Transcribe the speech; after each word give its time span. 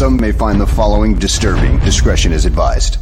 Some 0.00 0.16
may 0.16 0.32
find 0.32 0.58
the 0.58 0.66
following 0.66 1.14
disturbing. 1.14 1.78
Discretion 1.80 2.32
is 2.32 2.46
advised. 2.46 2.99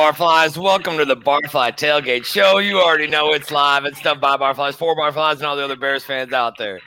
Barflies. 0.00 0.56
Welcome 0.56 0.96
to 0.96 1.04
the 1.04 1.14
Barfly 1.14 1.76
Tailgate 1.76 2.24
Show. 2.24 2.56
You 2.56 2.80
already 2.80 3.06
know 3.06 3.34
it's 3.34 3.50
live. 3.50 3.84
It's 3.84 3.98
stuff 3.98 4.18
by 4.18 4.38
Barflies, 4.38 4.72
for 4.72 4.96
Barflies, 4.96 5.34
and 5.34 5.42
all 5.42 5.56
the 5.56 5.62
other 5.62 5.76
Bears 5.76 6.04
fans 6.04 6.32
out 6.32 6.56
there. 6.56 6.80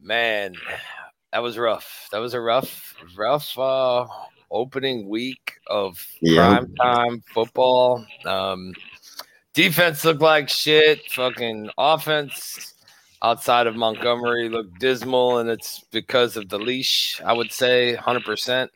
Man, 0.00 0.54
that 1.30 1.42
was 1.42 1.58
rough. 1.58 2.08
That 2.10 2.20
was 2.20 2.32
a 2.32 2.40
rough, 2.40 2.94
rough 3.18 3.58
uh, 3.58 4.06
opening 4.50 5.10
week 5.10 5.56
of 5.66 6.02
Yeah. 6.22 6.60
prime 6.60 6.74
time 6.76 7.22
football. 7.34 8.02
Um, 8.24 8.72
defense 9.52 10.02
looked 10.02 10.22
like 10.22 10.48
shit. 10.48 11.00
Fucking 11.10 11.68
offense 11.76 12.72
outside 13.20 13.66
of 13.66 13.76
Montgomery 13.76 14.48
looked 14.48 14.78
dismal, 14.78 15.36
and 15.36 15.50
it's 15.50 15.80
because 15.92 16.38
of 16.38 16.48
the 16.48 16.58
leash. 16.58 17.20
I 17.22 17.34
would 17.34 17.52
say, 17.52 17.94
hundred 17.94 18.24
percent. 18.24 18.70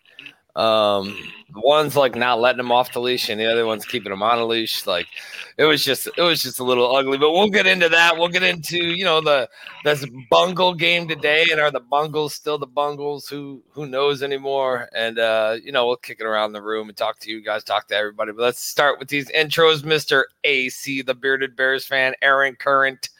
Um, 0.56 1.14
one's 1.54 1.96
like 1.96 2.14
not 2.14 2.40
letting 2.40 2.60
him 2.60 2.72
off 2.72 2.92
the 2.92 3.00
leash, 3.00 3.28
and 3.28 3.38
the 3.38 3.44
other 3.44 3.66
one's 3.66 3.84
keeping 3.84 4.10
him 4.10 4.22
on 4.22 4.38
a 4.38 4.44
leash. 4.44 4.86
Like 4.86 5.06
it 5.58 5.64
was 5.64 5.84
just, 5.84 6.08
it 6.16 6.22
was 6.22 6.42
just 6.42 6.60
a 6.60 6.64
little 6.64 6.96
ugly. 6.96 7.18
But 7.18 7.32
we'll 7.32 7.50
get 7.50 7.66
into 7.66 7.90
that. 7.90 8.16
We'll 8.16 8.28
get 8.28 8.42
into 8.42 8.78
you 8.78 9.04
know 9.04 9.20
the 9.20 9.48
this 9.84 10.06
bungle 10.30 10.72
game 10.72 11.06
today, 11.08 11.44
and 11.50 11.60
are 11.60 11.70
the 11.70 11.80
bungles 11.80 12.34
still 12.34 12.56
the 12.56 12.66
bungles? 12.66 13.28
Who 13.28 13.62
who 13.70 13.86
knows 13.86 14.22
anymore? 14.22 14.88
And 14.94 15.18
uh, 15.18 15.56
you 15.62 15.72
know 15.72 15.86
we'll 15.86 15.96
kick 15.96 16.20
it 16.20 16.26
around 16.26 16.54
the 16.54 16.62
room 16.62 16.88
and 16.88 16.96
talk 16.96 17.18
to 17.20 17.30
you 17.30 17.42
guys, 17.42 17.62
talk 17.62 17.88
to 17.88 17.94
everybody. 17.96 18.32
But 18.32 18.42
let's 18.42 18.66
start 18.66 18.98
with 18.98 19.08
these 19.08 19.30
intros, 19.32 19.84
Mister 19.84 20.26
AC, 20.44 21.02
the 21.02 21.14
bearded 21.14 21.54
Bears 21.54 21.84
fan, 21.84 22.14
Aaron 22.22 22.56
Current. 22.56 23.10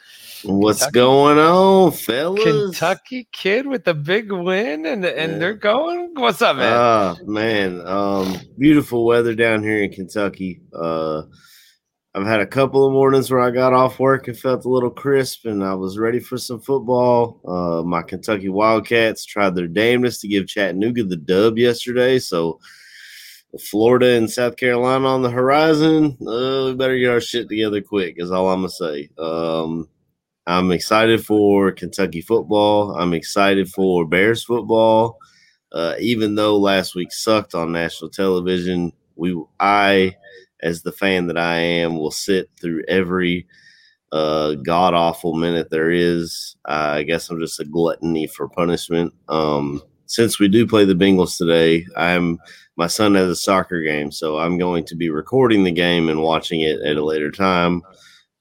What's 0.45 0.79
Kentucky. 0.81 0.93
going 0.95 1.39
on, 1.39 1.93
fellas? 1.93 2.43
Kentucky 2.45 3.29
kid 3.33 3.67
with 3.67 3.87
a 3.89 3.95
big 3.95 4.31
win, 4.33 4.87
and 4.87 5.05
and 5.05 5.33
Yeah. 5.33 5.39
they're 5.39 5.55
going. 5.55 6.11
What's 6.15 6.43
up, 6.43 6.57
man? 6.57 6.73
Ah, 6.77 7.17
man. 7.25 7.81
Um, 7.87 8.37
beautiful 8.59 9.05
weather 9.07 9.35
down 9.35 9.63
here 9.63 9.83
in 9.83 9.91
Kentucky. 9.93 10.61
Uh, 10.75 11.23
I've 12.15 12.27
had 12.27 12.41
a 12.41 12.47
couple 12.47 12.87
of 12.87 12.93
mornings 12.93 13.31
where 13.31 13.41
I 13.41 13.51
got 13.51 13.75
off 13.75 13.99
work 13.99 14.27
and 14.29 14.39
felt 14.39 14.65
a 14.65 14.69
little 14.71 14.91
crisp, 14.91 15.45
and 15.45 15.63
I 15.63 15.75
was 15.75 15.99
ready 15.99 16.19
for 16.21 16.39
some 16.39 16.61
football. 16.61 17.41
Uh, 17.47 17.83
my 17.83 18.03
Kentucky 18.03 18.49
Wildcats 18.49 19.25
tried 19.27 19.55
their 19.55 19.69
damnedest 19.69 20.23
to 20.23 20.29
give 20.29 20.47
Chattanooga 20.47 21.05
the 21.05 21.17
dub 21.17 21.59
yesterday, 21.59 22.19
so 22.19 22.59
Florida 23.71 24.17
and 24.17 24.31
South 24.31 24.57
Carolina 24.57 25.07
on 25.09 25.23
the 25.23 25.31
horizon. 25.31 26.17
Uh, 26.27 26.67
we 26.67 26.75
better 26.75 26.99
get 26.99 27.11
our 27.11 27.21
shit 27.21 27.49
together 27.49 27.81
quick. 27.83 28.15
Is 28.19 28.31
all 28.31 28.49
I'm 28.51 28.61
gonna 28.61 28.71
say. 28.71 29.09
Um, 29.19 29.89
I'm 30.47 30.71
excited 30.71 31.25
for 31.25 31.73
Kentucky 31.73 32.21
football. 32.21 32.95
I'm 32.97 33.15
excited 33.15 33.69
for 33.69 34.07
Bears 34.07 34.45
football. 34.45 35.19
Uh, 35.73 35.95
even 35.99 36.37
though 36.37 36.57
last 36.57 36.95
week 36.95 37.13
sucked 37.13 37.55
on 37.55 37.73
national 37.73 38.11
television, 38.11 38.93
we 39.17 39.37
I, 39.59 40.17
as 40.63 40.83
the 40.83 40.93
fan 40.93 41.27
that 41.27 41.37
I 41.37 41.57
am, 41.57 41.97
will 41.99 42.13
sit 42.13 42.49
through 42.61 42.85
every 42.87 43.47
uh, 44.13 44.55
god 44.55 44.95
awful 44.95 45.35
minute 45.35 45.71
there 45.71 45.91
is. 45.91 46.57
I 46.65 47.03
guess 47.03 47.29
I'm 47.29 47.41
just 47.41 47.61
a 47.61 47.65
gluttony 47.65 48.29
for 48.29 48.49
punishment. 48.49 49.13
Um, 49.29 49.83
since 50.07 50.39
we 50.39 50.47
do 50.47 50.67
play 50.67 50.85
the 50.85 50.95
Bengals 50.95 51.37
today, 51.37 51.85
I'm 51.97 52.39
my 52.77 52.87
son 52.87 53.15
has 53.15 53.29
a 53.29 53.37
soccer 53.37 53.83
game, 53.83 54.13
so 54.13 54.39
I'm 54.39 54.59
going 54.59 54.85
to 54.85 54.95
be 54.95 55.11
recording 55.11 55.65
the 55.65 55.73
game 55.73 56.09
and 56.09 56.23
watching 56.23 56.61
it 56.61 56.81
at 56.83 56.97
a 56.97 57.05
later 57.05 57.31
time. 57.31 57.83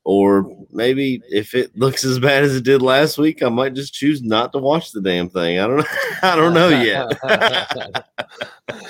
Or 0.07 0.45
maybe 0.71 1.19
if 1.29 1.55
it 1.55 1.75
looks 1.75 2.03
as 2.03 2.19
bad 2.19 2.43
as 2.43 2.55
it 2.55 2.63
did 2.63 2.83
last 2.83 3.17
week, 3.17 3.41
I 3.41 3.49
might 3.49 3.73
just 3.73 3.91
choose 3.93 4.21
not 4.21 4.51
to 4.53 4.59
watch 4.59 4.91
the 4.91 5.01
damn 5.01 5.29
thing. 5.29 5.57
I 5.59 5.65
don't 5.65 5.77
know. 5.77 5.85
I 6.21 6.35
don't 6.35 6.53
know 6.53 6.69
yet. 6.69 7.07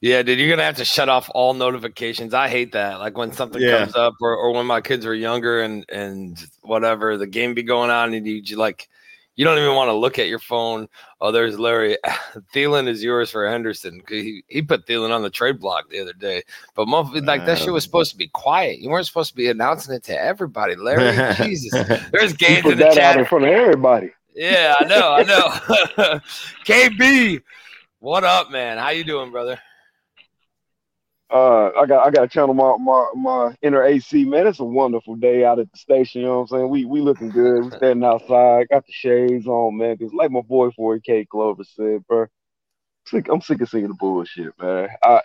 yeah, 0.00 0.22
dude, 0.22 0.38
you're 0.38 0.48
gonna 0.48 0.62
have 0.64 0.76
to 0.76 0.86
shut 0.86 1.10
off 1.10 1.30
all 1.34 1.52
notifications. 1.52 2.32
I 2.32 2.48
hate 2.48 2.72
that. 2.72 2.98
Like 2.98 3.18
when 3.18 3.30
something 3.32 3.60
Yeah. 3.60 3.80
comes 3.80 3.94
up, 3.94 4.14
or, 4.22 4.34
or 4.34 4.52
when 4.52 4.64
my 4.64 4.80
kids 4.80 5.04
were 5.04 5.14
younger 5.14 5.60
and 5.62 5.84
and 5.90 6.42
whatever, 6.62 7.18
the 7.18 7.26
game 7.26 7.52
be 7.52 7.62
going 7.62 7.90
on, 7.90 8.14
and 8.14 8.26
you, 8.26 8.40
you 8.42 8.56
like, 8.56 8.88
you 9.36 9.44
don't 9.44 9.58
even 9.58 9.74
want 9.74 9.88
to 9.88 9.92
look 9.92 10.18
at 10.18 10.28
your 10.28 10.38
phone. 10.38 10.88
Oh, 11.20 11.30
there's 11.30 11.58
Larry. 11.58 11.98
Thielen 12.54 12.88
is 12.88 13.04
yours 13.04 13.30
for 13.30 13.48
Henderson. 13.48 14.02
He 14.08 14.42
he 14.48 14.62
put 14.62 14.86
Thielen 14.86 15.14
on 15.14 15.22
the 15.22 15.30
trade 15.30 15.60
block 15.60 15.90
the 15.90 16.00
other 16.00 16.14
day, 16.14 16.42
but 16.74 16.88
like 16.88 17.44
that 17.46 17.58
shit 17.58 17.72
was 17.72 17.84
supposed 17.84 18.10
to 18.12 18.16
be 18.16 18.28
quiet. 18.28 18.78
You 18.78 18.90
weren't 18.90 19.06
supposed 19.06 19.30
to 19.30 19.36
be 19.36 19.48
announcing 19.48 19.94
it 19.94 20.02
to 20.04 20.20
everybody, 20.20 20.74
Larry. 20.74 21.34
Jesus, 21.46 21.72
there's 22.10 22.32
games 22.32 22.64
in 22.64 22.78
the 22.78 22.84
that 22.84 22.88
out 22.88 22.94
chat. 22.94 23.18
in 23.18 23.24
front 23.26 23.44
of 23.44 23.50
everybody. 23.50 24.10
Yeah, 24.34 24.74
I 24.78 24.84
know, 24.84 25.12
I 25.12 25.22
know. 25.22 26.20
KB, 26.64 27.42
what 28.00 28.24
up, 28.24 28.50
man? 28.50 28.78
How 28.78 28.90
you 28.90 29.04
doing, 29.04 29.30
brother? 29.30 29.58
Uh, 31.28 31.70
I 31.70 31.86
got 31.86 32.06
I 32.06 32.10
got 32.10 32.22
to 32.22 32.28
channel 32.28 32.54
my, 32.54 32.76
my 32.78 33.06
my 33.16 33.56
inner 33.60 33.82
AC 33.82 34.24
man. 34.24 34.46
It's 34.46 34.60
a 34.60 34.64
wonderful 34.64 35.16
day 35.16 35.44
out 35.44 35.58
at 35.58 35.70
the 35.72 35.78
station. 35.78 36.20
You 36.20 36.28
know 36.28 36.40
what 36.40 36.52
I'm 36.52 36.58
saying? 36.58 36.68
We 36.68 36.84
we 36.84 37.00
looking 37.00 37.30
good. 37.30 37.64
We 37.64 37.70
standing 37.72 38.04
outside. 38.04 38.68
Got 38.68 38.86
the 38.86 38.92
shades 38.92 39.46
on, 39.46 39.76
man. 39.76 39.98
Cause 39.98 40.12
like 40.14 40.30
my 40.30 40.42
boy 40.42 40.70
4K 40.70 41.26
Clover 41.28 41.64
said, 41.64 42.06
bro. 42.06 42.26
Sick, 43.06 43.28
I'm 43.30 43.40
sick 43.40 43.60
of 43.60 43.68
seeing 43.68 43.88
the 43.88 43.94
bullshit, 43.94 44.52
man. 44.60 44.88
I 45.02 45.20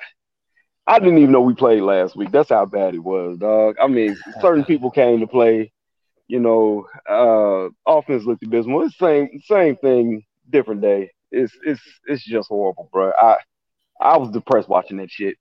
I 0.87 0.99
didn't 0.99 1.19
even 1.19 1.31
know 1.31 1.41
we 1.41 1.53
played 1.53 1.81
last 1.81 2.15
week. 2.15 2.31
That's 2.31 2.49
how 2.49 2.65
bad 2.65 2.95
it 2.95 2.99
was, 3.03 3.37
dog. 3.37 3.75
I 3.81 3.87
mean, 3.87 4.17
certain 4.39 4.65
people 4.65 4.89
came 4.91 5.19
to 5.19 5.27
play. 5.27 5.71
You 6.27 6.39
know, 6.39 6.87
uh, 7.09 7.69
offense 7.85 8.23
looked 8.23 8.43
abysmal. 8.43 8.83
It's 8.83 8.97
same 8.97 9.29
same 9.45 9.75
thing 9.77 10.23
different 10.49 10.81
day. 10.81 11.11
It's 11.31 11.53
it's 11.63 11.81
it's 12.05 12.25
just 12.25 12.49
horrible, 12.49 12.89
bro. 12.91 13.11
I 13.21 13.37
I 13.99 14.17
was 14.17 14.31
depressed 14.31 14.69
watching 14.69 14.97
that 14.97 15.11
shit. 15.11 15.37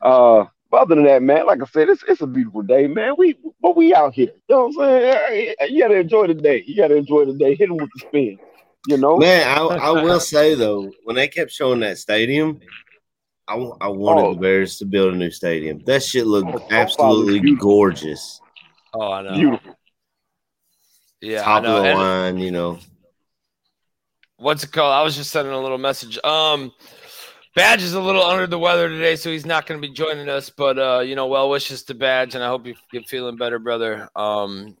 Uh, 0.00 0.46
but 0.70 0.82
other 0.82 0.94
than 0.94 1.04
that, 1.04 1.22
man, 1.22 1.46
like 1.46 1.60
I 1.60 1.66
said, 1.66 1.88
it's 1.88 2.04
it's 2.06 2.20
a 2.20 2.26
beautiful 2.26 2.62
day, 2.62 2.86
man. 2.86 3.14
We 3.18 3.36
but 3.60 3.76
we 3.76 3.92
out 3.94 4.14
here. 4.14 4.30
You 4.48 4.54
know 4.54 4.66
what 4.68 4.88
I'm 4.88 5.00
saying? 5.00 5.54
You 5.68 5.82
gotta 5.82 5.96
enjoy 5.96 6.28
the 6.28 6.34
day. 6.34 6.62
You 6.66 6.76
gotta 6.76 6.96
enjoy 6.96 7.24
the 7.24 7.34
day. 7.34 7.54
Hit 7.56 7.68
them 7.68 7.76
with 7.76 7.90
the 7.94 8.00
spin. 8.00 8.38
You 8.86 8.96
know, 8.96 9.18
man. 9.18 9.48
I, 9.48 9.60
I 9.60 9.90
will 9.90 10.20
say 10.20 10.54
though, 10.54 10.90
when 11.04 11.16
they 11.16 11.28
kept 11.28 11.50
showing 11.50 11.80
that 11.80 11.98
stadium, 11.98 12.60
I, 13.48 13.56
I 13.80 13.88
wanted 13.88 14.22
oh. 14.22 14.34
the 14.34 14.40
Bears 14.40 14.78
to 14.78 14.84
build 14.84 15.12
a 15.12 15.16
new 15.16 15.30
stadium. 15.30 15.82
That 15.86 16.04
shit 16.04 16.26
looked 16.26 16.48
oh, 16.54 16.66
absolutely 16.70 17.56
gorgeous. 17.56 18.40
Oh, 18.94 19.12
I 19.12 19.22
know. 19.22 19.34
Beautiful. 19.34 19.76
Yeah, 21.20 21.42
top 21.42 21.64
of 21.64 21.82
the 21.82 21.94
line. 21.94 22.38
You 22.38 22.52
know, 22.52 22.78
what's 24.36 24.62
it 24.62 24.70
called? 24.70 24.92
I 24.92 25.02
was 25.02 25.16
just 25.16 25.30
sending 25.30 25.52
a 25.52 25.60
little 25.60 25.78
message. 25.78 26.16
Um, 26.22 26.72
Badge 27.54 27.82
is 27.82 27.94
a 27.94 28.00
little 28.00 28.22
under 28.22 28.46
the 28.46 28.58
weather 28.58 28.88
today, 28.88 29.16
so 29.16 29.30
he's 29.30 29.46
not 29.46 29.66
going 29.66 29.80
to 29.80 29.86
be 29.86 29.92
joining 29.92 30.28
us. 30.28 30.50
But 30.50 30.78
uh, 30.78 31.00
you 31.00 31.16
know, 31.16 31.26
well 31.26 31.50
wishes 31.50 31.82
to 31.84 31.94
Badge, 31.94 32.34
and 32.34 32.44
I 32.44 32.48
hope 32.48 32.66
you 32.66 32.74
get 32.92 33.08
feeling 33.08 33.36
better, 33.36 33.58
brother. 33.58 34.08
Um, 34.14 34.76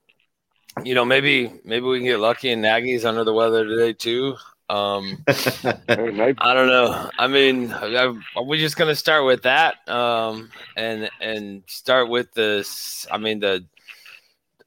you 0.84 0.94
know, 0.94 1.04
maybe 1.04 1.52
maybe 1.64 1.86
we 1.86 1.98
can 1.98 2.06
get 2.06 2.20
lucky 2.20 2.52
and 2.52 2.62
Nagy's 2.62 3.04
under 3.04 3.24
the 3.24 3.32
weather 3.32 3.64
today 3.66 3.92
too. 3.92 4.36
Um, 4.68 5.24
I 5.28 6.54
don't 6.54 6.68
know. 6.68 7.10
I 7.18 7.26
mean, 7.26 7.72
are 7.72 8.44
we 8.44 8.58
just 8.58 8.76
gonna 8.76 8.94
start 8.94 9.24
with 9.24 9.42
that? 9.42 9.88
Um, 9.88 10.50
and 10.76 11.10
and 11.20 11.64
start 11.66 12.08
with 12.08 12.32
this. 12.34 13.04
I 13.10 13.18
mean, 13.18 13.40
the 13.40 13.64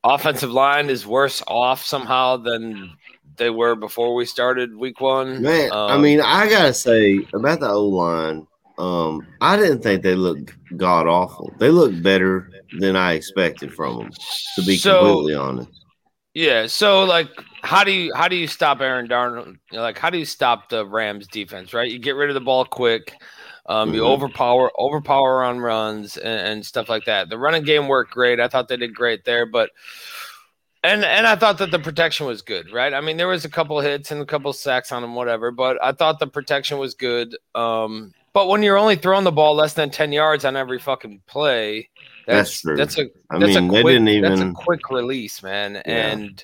offensive 0.03 0.51
line 0.51 0.89
is 0.89 1.07
worse 1.07 1.41
off 1.47 1.85
somehow 1.85 2.35
than 2.35 2.97
they 3.38 3.50
were 3.50 3.75
before 3.75 4.13
we 4.13 4.25
started 4.25 4.75
week 4.75 5.01
one. 5.01 5.41
Man, 5.41 5.71
um, 5.71 5.91
I 5.91 5.97
mean, 5.97 6.21
I 6.21 6.50
gotta 6.50 6.74
say 6.74 7.19
about 7.33 7.59
the 7.59 7.69
O 7.69 7.88
line. 7.88 8.47
Um, 8.77 9.27
I 9.41 9.56
didn't 9.56 9.81
think 9.81 10.01
they 10.01 10.15
looked 10.15 10.53
god 10.77 11.07
awful. 11.07 11.53
They 11.59 11.69
looked 11.69 12.01
better 12.01 12.50
than 12.80 12.95
I 12.95 13.13
expected 13.13 13.74
from 13.74 13.97
them. 13.97 14.12
To 14.56 14.65
be 14.65 14.77
so, 14.77 15.00
completely 15.00 15.35
honest. 15.35 15.69
Yeah. 16.33 16.65
So, 16.65 17.03
like, 17.03 17.30
how 17.62 17.83
do 17.83 17.91
you 17.91 18.12
how 18.15 18.27
do 18.27 18.35
you 18.35 18.47
stop 18.47 18.81
Aaron 18.81 19.07
Donald? 19.07 19.56
Like, 19.71 19.97
how 19.97 20.09
do 20.09 20.18
you 20.18 20.25
stop 20.25 20.69
the 20.69 20.85
Rams 20.85 21.27
defense? 21.27 21.74
Right. 21.74 21.91
You 21.91 22.00
get 22.00 22.15
rid 22.15 22.30
of 22.30 22.33
the 22.33 22.41
ball 22.41 22.65
quick. 22.65 23.15
Um, 23.65 23.89
mm-hmm. 23.89 23.95
You 23.95 24.06
overpower 24.06 24.71
overpower 24.80 25.44
on 25.44 25.59
runs 25.59 26.18
and, 26.18 26.47
and 26.47 26.65
stuff 26.65 26.89
like 26.89 27.06
that. 27.06 27.30
The 27.30 27.38
running 27.38 27.63
game 27.63 27.88
worked 27.88 28.12
great. 28.12 28.39
I 28.39 28.47
thought 28.47 28.68
they 28.68 28.77
did 28.77 28.95
great 28.95 29.24
there, 29.24 29.45
but 29.45 29.69
and 30.83 31.03
and 31.06 31.25
I 31.25 31.35
thought 31.35 31.57
that 31.59 31.71
the 31.71 31.80
protection 31.80 32.25
was 32.25 32.41
good, 32.41 32.71
right? 32.71 32.94
I 32.94 33.01
mean, 33.01 33.18
there 33.18 33.27
was 33.27 33.45
a 33.45 33.50
couple 33.50 33.80
hits 33.80 34.12
and 34.12 34.21
a 34.21 34.25
couple 34.25 34.51
sacks 34.53 34.91
on 34.91 35.03
him, 35.03 35.15
whatever, 35.15 35.51
but 35.51 35.81
I 35.83 35.91
thought 35.94 36.19
the 36.19 36.27
protection 36.27 36.77
was 36.77 36.94
good. 36.94 37.35
Um, 37.56 38.13
but 38.33 38.47
when 38.47 38.63
you're 38.63 38.77
only 38.77 38.95
throwing 38.95 39.24
the 39.24 39.31
ball 39.31 39.56
less 39.56 39.74
than 39.74 39.89
ten 39.89 40.12
yards 40.12 40.45
on 40.45 40.56
every 40.56 40.80
fucking 40.80 41.21
play, 41.27 41.89
that's 42.27 42.62
that's, 42.62 42.95
that's 42.95 42.97
a 42.97 43.03
I 43.31 43.39
that's 43.39 43.56
mean, 43.56 43.65
a 43.65 43.81
quick, 43.81 43.85
even... 43.85 44.21
that's 44.21 44.41
a 44.41 44.51
quick 44.51 44.89
release, 44.89 45.41
man, 45.41 45.75
yeah. 45.75 45.81
and 45.85 46.44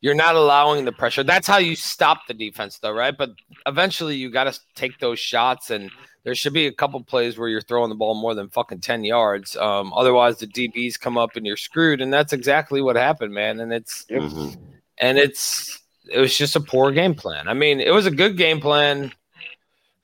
you're 0.00 0.14
not 0.14 0.34
allowing 0.34 0.84
the 0.84 0.92
pressure. 0.92 1.22
That's 1.22 1.46
how 1.46 1.58
you 1.58 1.76
stop 1.76 2.26
the 2.26 2.34
defense, 2.34 2.78
though, 2.78 2.92
right? 2.92 3.16
But 3.16 3.30
eventually, 3.66 4.16
you 4.16 4.30
got 4.30 4.52
to 4.52 4.60
take 4.74 4.98
those 4.98 5.18
shots 5.18 5.70
and 5.70 5.90
there 6.24 6.34
should 6.34 6.52
be 6.52 6.66
a 6.66 6.72
couple 6.72 7.02
plays 7.02 7.36
where 7.36 7.48
you're 7.48 7.60
throwing 7.60 7.88
the 7.88 7.96
ball 7.96 8.14
more 8.14 8.34
than 8.34 8.48
fucking 8.48 8.80
10 8.80 9.04
yards. 9.04 9.56
Um, 9.56 9.92
otherwise 9.92 10.38
the 10.38 10.46
DBs 10.46 10.98
come 10.98 11.18
up 11.18 11.36
and 11.36 11.44
you're 11.44 11.56
screwed. 11.56 12.00
And 12.00 12.12
that's 12.12 12.32
exactly 12.32 12.80
what 12.80 12.96
happened, 12.96 13.34
man. 13.34 13.58
And 13.60 13.72
it's, 13.72 14.04
mm-hmm. 14.04 14.60
and 14.98 15.18
it's, 15.18 15.80
it 16.10 16.20
was 16.20 16.36
just 16.36 16.54
a 16.54 16.60
poor 16.60 16.92
game 16.92 17.14
plan. 17.14 17.48
I 17.48 17.54
mean, 17.54 17.80
it 17.80 17.92
was 17.92 18.06
a 18.06 18.10
good 18.10 18.36
game 18.36 18.60
plan 18.60 19.12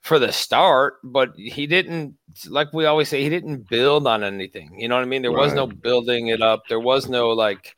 for 0.01 0.19
the 0.19 0.31
start, 0.31 0.95
but 1.03 1.33
he 1.35 1.67
didn't, 1.67 2.15
like 2.47 2.73
we 2.73 2.85
always 2.85 3.07
say, 3.07 3.23
he 3.23 3.29
didn't 3.29 3.69
build 3.69 4.05
on 4.05 4.23
anything. 4.23 4.77
You 4.77 4.89
know 4.89 4.95
what 4.95 5.03
I 5.03 5.07
mean? 5.07 5.21
There 5.21 5.31
right. 5.31 5.45
was 5.45 5.53
no 5.53 5.67
building 5.67 6.27
it 6.27 6.41
up. 6.41 6.63
There 6.67 6.79
was 6.79 7.07
no 7.07 7.29
like, 7.29 7.75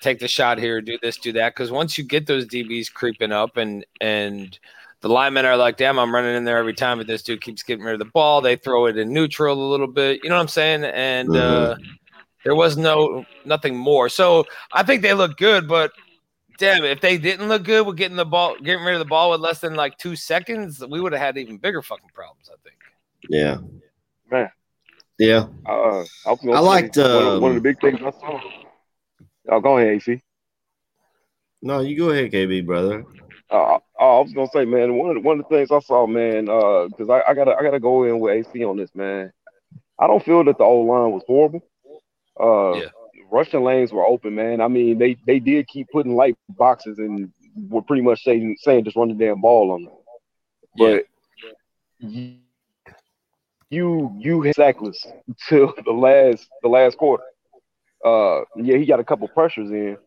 take 0.00 0.20
the 0.20 0.28
shot 0.28 0.58
here, 0.58 0.80
do 0.80 0.98
this, 1.02 1.16
do 1.16 1.32
that. 1.32 1.54
Cause 1.56 1.70
once 1.70 1.96
you 1.96 2.04
get 2.04 2.26
those 2.26 2.46
DBs 2.46 2.92
creeping 2.92 3.32
up 3.32 3.56
and, 3.56 3.84
and, 4.00 4.56
the 5.02 5.08
linemen 5.08 5.44
are 5.44 5.56
like, 5.56 5.76
damn, 5.76 5.98
I'm 5.98 6.14
running 6.14 6.36
in 6.36 6.44
there 6.44 6.56
every 6.56 6.74
time, 6.74 6.98
but 6.98 7.08
this 7.08 7.22
dude 7.22 7.42
keeps 7.42 7.62
getting 7.62 7.84
rid 7.84 7.94
of 7.94 7.98
the 7.98 8.10
ball. 8.12 8.40
They 8.40 8.56
throw 8.56 8.86
it 8.86 8.96
in 8.96 9.12
neutral 9.12 9.60
a 9.60 9.70
little 9.70 9.88
bit. 9.88 10.20
You 10.22 10.30
know 10.30 10.36
what 10.36 10.42
I'm 10.42 10.48
saying? 10.48 10.84
And 10.84 11.28
mm-hmm. 11.28 11.72
uh, 11.72 11.74
there 12.44 12.54
was 12.54 12.76
no 12.76 13.24
nothing 13.44 13.76
more. 13.76 14.08
So 14.08 14.46
I 14.72 14.84
think 14.84 15.02
they 15.02 15.12
look 15.12 15.36
good, 15.36 15.66
but 15.66 15.92
damn, 16.58 16.84
if 16.84 17.00
they 17.00 17.18
didn't 17.18 17.48
look 17.48 17.64
good 17.64 17.84
with 17.84 17.96
getting 17.96 18.16
the 18.16 18.24
ball, 18.24 18.56
getting 18.58 18.84
rid 18.84 18.94
of 18.94 19.00
the 19.00 19.04
ball 19.04 19.32
with 19.32 19.40
less 19.40 19.58
than 19.58 19.74
like 19.74 19.98
two 19.98 20.14
seconds, 20.14 20.84
we 20.88 21.00
would 21.00 21.12
have 21.12 21.20
had 21.20 21.36
even 21.36 21.58
bigger 21.58 21.82
fucking 21.82 22.10
problems. 22.14 22.48
I 22.48 22.56
think. 22.62 22.76
Yeah. 23.28 23.58
Man. 24.30 24.50
Yeah. 25.18 25.46
Uh, 25.66 26.04
I, 26.26 26.36
I 26.52 26.58
liked 26.60 26.96
um, 26.98 27.12
one, 27.12 27.26
of, 27.26 27.42
one, 27.42 27.50
of, 27.50 27.54
the 27.56 27.60
big 27.60 27.80
things 27.80 28.00
I 28.00 28.10
saw. 28.10 28.40
Oh, 29.50 29.60
go 29.60 29.78
ahead, 29.78 29.94
AC. 29.94 30.22
No, 31.60 31.80
you 31.80 31.96
go 31.96 32.10
ahead, 32.10 32.30
KB, 32.32 32.64
brother. 32.64 33.04
Uh, 33.52 33.78
oh, 34.00 34.18
I 34.18 34.20
was 34.20 34.32
gonna 34.32 34.48
say, 34.50 34.64
man, 34.64 34.94
one 34.94 35.10
of 35.10 35.16
the, 35.16 35.20
one 35.20 35.38
of 35.38 35.46
the 35.46 35.54
things 35.54 35.70
I 35.70 35.80
saw, 35.80 36.06
man, 36.06 36.46
because 36.46 37.10
uh, 37.10 37.12
I, 37.12 37.30
I, 37.30 37.34
gotta 37.34 37.54
I 37.54 37.62
gotta 37.62 37.78
go 37.78 38.04
in 38.04 38.18
with 38.18 38.46
AC 38.46 38.64
on 38.64 38.78
this, 38.78 38.88
man. 38.94 39.30
I 39.98 40.06
don't 40.06 40.24
feel 40.24 40.42
that 40.44 40.56
the 40.56 40.64
old 40.64 40.88
line 40.88 41.12
was 41.12 41.22
horrible. 41.26 41.62
Uh, 42.40 42.80
yeah. 42.80 42.88
Rushing 43.30 43.62
lanes 43.62 43.92
were 43.92 44.06
open, 44.06 44.34
man. 44.34 44.62
I 44.62 44.68
mean, 44.68 44.98
they 44.98 45.18
they 45.26 45.38
did 45.38 45.68
keep 45.68 45.88
putting 45.92 46.16
light 46.16 46.34
boxes 46.48 46.98
and 46.98 47.30
were 47.68 47.82
pretty 47.82 48.02
much 48.02 48.24
saying 48.24 48.56
saying 48.60 48.84
just 48.84 48.96
run 48.96 49.08
the 49.08 49.14
damn 49.14 49.42
ball 49.42 49.72
on 49.72 49.84
them. 49.84 49.94
But 50.78 51.04
yeah. 52.00 52.30
you 53.68 54.16
you 54.18 54.40
hit 54.40 54.56
sackless 54.56 55.06
till 55.48 55.74
the 55.84 55.92
last 55.92 56.48
the 56.62 56.68
last 56.68 56.96
quarter. 56.96 57.24
Uh, 58.02 58.40
yeah, 58.56 58.78
he 58.78 58.86
got 58.86 59.00
a 59.00 59.04
couple 59.04 59.28
pressures 59.28 59.70
in 59.70 59.98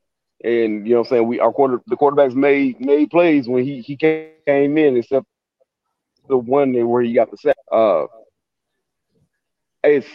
and 0.44 0.86
you 0.86 0.94
know 0.94 1.02
what 1.02 1.08
I'm 1.08 1.10
saying, 1.10 1.28
we 1.28 1.40
our 1.40 1.52
quarter 1.52 1.82
the 1.88 1.98
quarterbacks 1.98 2.36
made 2.36 2.80
made 2.80 3.10
plays 3.10 3.48
when 3.48 3.64
he 3.64 3.82
he 3.82 3.96
came 3.96 4.78
in, 4.78 4.98
except 4.98 5.26
the 6.28 6.38
one 6.38 6.74
where 6.88 7.04
he 7.04 7.14
got 7.14 7.32
the 7.32 7.38
sack. 7.38 7.58
Uh 7.72 8.06
it's 9.84 10.08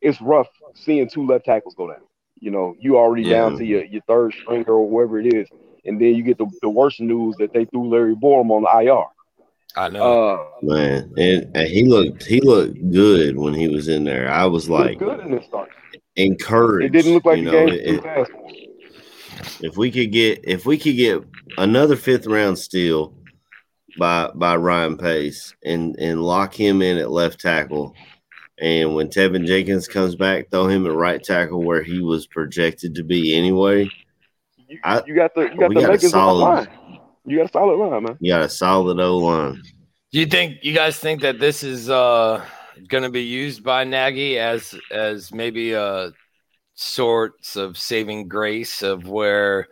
it's 0.00 0.20
rough 0.20 0.48
seeing 0.74 1.08
two 1.08 1.26
left 1.26 1.44
tackles 1.44 1.74
go 1.74 1.88
down. 1.88 2.00
You 2.40 2.50
know, 2.50 2.74
you 2.80 2.96
already 2.96 3.22
yeah. 3.22 3.36
down 3.36 3.58
to 3.58 3.64
your, 3.64 3.84
your 3.84 4.02
third 4.08 4.34
stringer 4.34 4.72
or 4.72 4.88
whatever 4.88 5.20
it 5.20 5.32
is, 5.32 5.48
and 5.84 6.00
then 6.00 6.14
you 6.14 6.22
get 6.22 6.38
the, 6.38 6.50
the 6.60 6.68
worst 6.68 7.00
news 7.00 7.36
that 7.38 7.52
they 7.52 7.64
threw 7.66 7.88
Larry 7.88 8.16
Borom 8.16 8.50
on 8.50 8.62
the 8.62 8.90
IR. 8.90 9.04
I 9.74 9.88
know, 9.88 10.34
uh, 10.34 10.44
man, 10.60 11.14
and, 11.16 11.56
and, 11.56 11.68
he 11.68 11.84
looked 11.84 12.24
he 12.24 12.40
looked 12.40 12.90
good 12.90 13.38
when 13.38 13.54
he 13.54 13.68
was 13.68 13.88
in 13.88 14.04
there. 14.04 14.30
I 14.30 14.44
was 14.44 14.68
like, 14.68 14.98
good 14.98 15.20
in 15.20 15.30
this 15.30 15.46
start. 15.46 15.70
Encouraged. 16.16 16.86
It 16.94 16.98
didn't 16.98 17.14
look 17.14 17.24
like 17.24 17.38
the 17.38 17.44
know, 17.44 17.66
game 17.66 17.68
it, 17.70 18.28
if 19.60 19.76
we 19.76 19.90
could 19.90 20.12
get 20.12 20.40
if 20.44 20.66
we 20.66 20.78
could 20.78 20.96
get 20.96 21.22
another 21.58 21.96
fifth 21.96 22.26
round 22.26 22.58
steal 22.58 23.14
by 23.98 24.30
by 24.34 24.56
Ryan 24.56 24.96
Pace 24.96 25.54
and 25.64 25.96
and 25.98 26.22
lock 26.22 26.54
him 26.54 26.82
in 26.82 26.98
at 26.98 27.10
left 27.10 27.40
tackle, 27.40 27.94
and 28.60 28.94
when 28.94 29.08
Teven 29.08 29.46
Jenkins 29.46 29.88
comes 29.88 30.16
back, 30.16 30.50
throw 30.50 30.66
him 30.66 30.86
at 30.86 30.92
right 30.92 31.22
tackle 31.22 31.62
where 31.62 31.82
he 31.82 32.00
was 32.00 32.26
projected 32.26 32.94
to 32.94 33.02
be 33.02 33.34
anyway. 33.34 33.88
You, 34.68 34.78
I, 34.84 35.02
you 35.06 35.14
got 35.14 35.34
the 35.34 35.42
you 35.42 35.56
got 35.58 35.74
the 35.74 35.80
got 35.80 36.00
solid, 36.00 36.42
line. 36.42 36.68
You 37.26 37.38
got 37.38 37.46
a 37.46 37.52
solid 37.52 37.76
line, 37.76 38.02
man. 38.04 38.16
You 38.20 38.32
got 38.32 38.42
a 38.42 38.48
solid 38.48 38.98
O 38.98 39.18
line. 39.18 39.62
Do 40.12 40.20
you 40.20 40.26
think 40.26 40.58
you 40.62 40.74
guys 40.74 40.98
think 40.98 41.22
that 41.22 41.38
this 41.38 41.62
is 41.62 41.90
uh 41.90 42.44
going 42.88 43.02
to 43.02 43.10
be 43.10 43.22
used 43.22 43.62
by 43.62 43.84
Nagy 43.84 44.38
as 44.38 44.74
as 44.90 45.32
maybe 45.32 45.72
a 45.72 46.12
sorts 46.74 47.56
of 47.56 47.76
saving 47.76 48.28
grace 48.28 48.82
of 48.82 49.06
where 49.06 49.68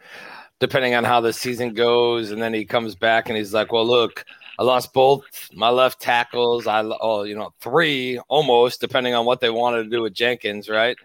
depending 0.58 0.94
on 0.94 1.04
how 1.04 1.20
the 1.20 1.32
season 1.32 1.72
goes 1.72 2.30
and 2.30 2.40
then 2.40 2.52
he 2.52 2.64
comes 2.64 2.94
back 2.94 3.28
and 3.28 3.36
he's 3.38 3.54
like 3.54 3.72
well 3.72 3.86
look 3.86 4.24
i 4.58 4.62
lost 4.62 4.92
both 4.92 5.48
my 5.54 5.70
left 5.70 6.00
tackles. 6.00 6.66
I 6.66 6.82
oh 6.82 7.22
you 7.22 7.34
know 7.34 7.52
three 7.60 8.18
almost 8.28 8.80
depending 8.80 9.14
on 9.14 9.24
what 9.24 9.40
they 9.40 9.50
wanted 9.50 9.84
to 9.84 9.90
do 9.90 10.02
with 10.02 10.12
jenkins 10.12 10.68
right? 10.68 10.96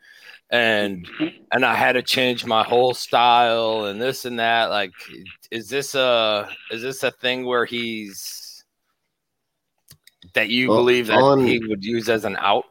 And 0.52 1.08
and 1.52 1.66
i 1.66 1.74
had 1.74 1.94
to 1.94 2.04
change 2.04 2.46
my 2.46 2.64
whole 2.64 2.94
style 2.94 3.86
and 3.86 4.02
this 4.02 4.25
and 4.25 4.40
that. 4.40 4.66
Like 4.66 4.92
is 5.50 5.70
this 5.70 5.96
a 5.96 6.50
is 6.70 6.82
this 6.82 7.02
a 7.04 7.12
thing 7.12 7.46
where 7.46 7.66
he's 7.66 8.64
that 10.34 10.50
you 10.50 10.70
well, 10.70 10.80
believe 10.80 11.08
that 11.08 11.22
on, 11.22 11.46
he 11.46 11.60
would 11.60 11.84
use 11.84 12.10
as 12.10 12.25
an 12.25 12.36
out 12.40 12.66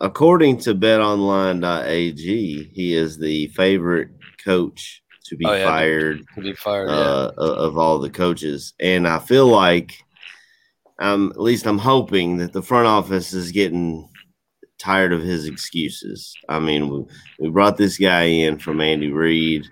according 0.00 0.58
to 0.58 0.74
betonline.ag, 0.74 2.70
he 2.72 2.94
is 2.94 3.18
the 3.18 3.48
favorite 3.48 4.10
coach 4.44 5.02
to 5.24 5.36
be 5.36 5.44
oh, 5.46 5.54
yeah, 5.54 5.64
fired, 5.64 6.20
to 6.34 6.40
be 6.40 6.54
fired 6.54 6.88
uh, 6.88 7.32
yeah. 7.38 7.44
of 7.44 7.76
all 7.76 7.98
the 7.98 8.10
coaches. 8.10 8.74
And 8.80 9.06
I 9.06 9.18
feel 9.18 9.46
like, 9.46 10.02
um, 10.98 11.30
at 11.30 11.40
least 11.40 11.66
I'm 11.66 11.78
hoping 11.78 12.38
that 12.38 12.52
the 12.52 12.62
front 12.62 12.86
office 12.86 13.32
is 13.32 13.52
getting 13.52 14.08
tired 14.78 15.12
of 15.12 15.22
his 15.22 15.46
excuses. 15.46 16.34
I 16.48 16.58
mean, 16.60 16.88
we, 16.88 17.04
we 17.40 17.50
brought 17.50 17.76
this 17.76 17.98
guy 17.98 18.22
in 18.22 18.58
from 18.58 18.80
Andy 18.80 19.10
Reid, 19.10 19.66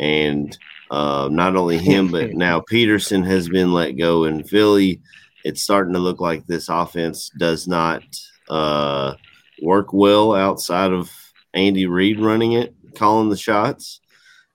and 0.00 0.56
Uh, 0.90 1.28
not 1.32 1.56
only 1.56 1.78
him, 1.78 2.08
but 2.08 2.30
now 2.34 2.60
Pederson 2.60 3.24
has 3.26 3.48
been 3.48 3.72
let 3.72 3.92
go 3.92 4.24
in 4.24 4.44
Philly. 4.44 5.00
It's 5.42 5.62
starting 5.62 5.94
to 5.94 5.98
look 5.98 6.20
like 6.20 6.46
this 6.46 6.68
offense 6.68 7.30
does 7.36 7.66
not 7.66 8.02
uh, 8.48 9.14
work 9.62 9.92
well 9.92 10.34
outside 10.34 10.92
of 10.92 11.10
Andy 11.52 11.86
Reid 11.86 12.20
running 12.20 12.52
it, 12.52 12.74
calling 12.96 13.30
the 13.30 13.36
shots. 13.36 14.00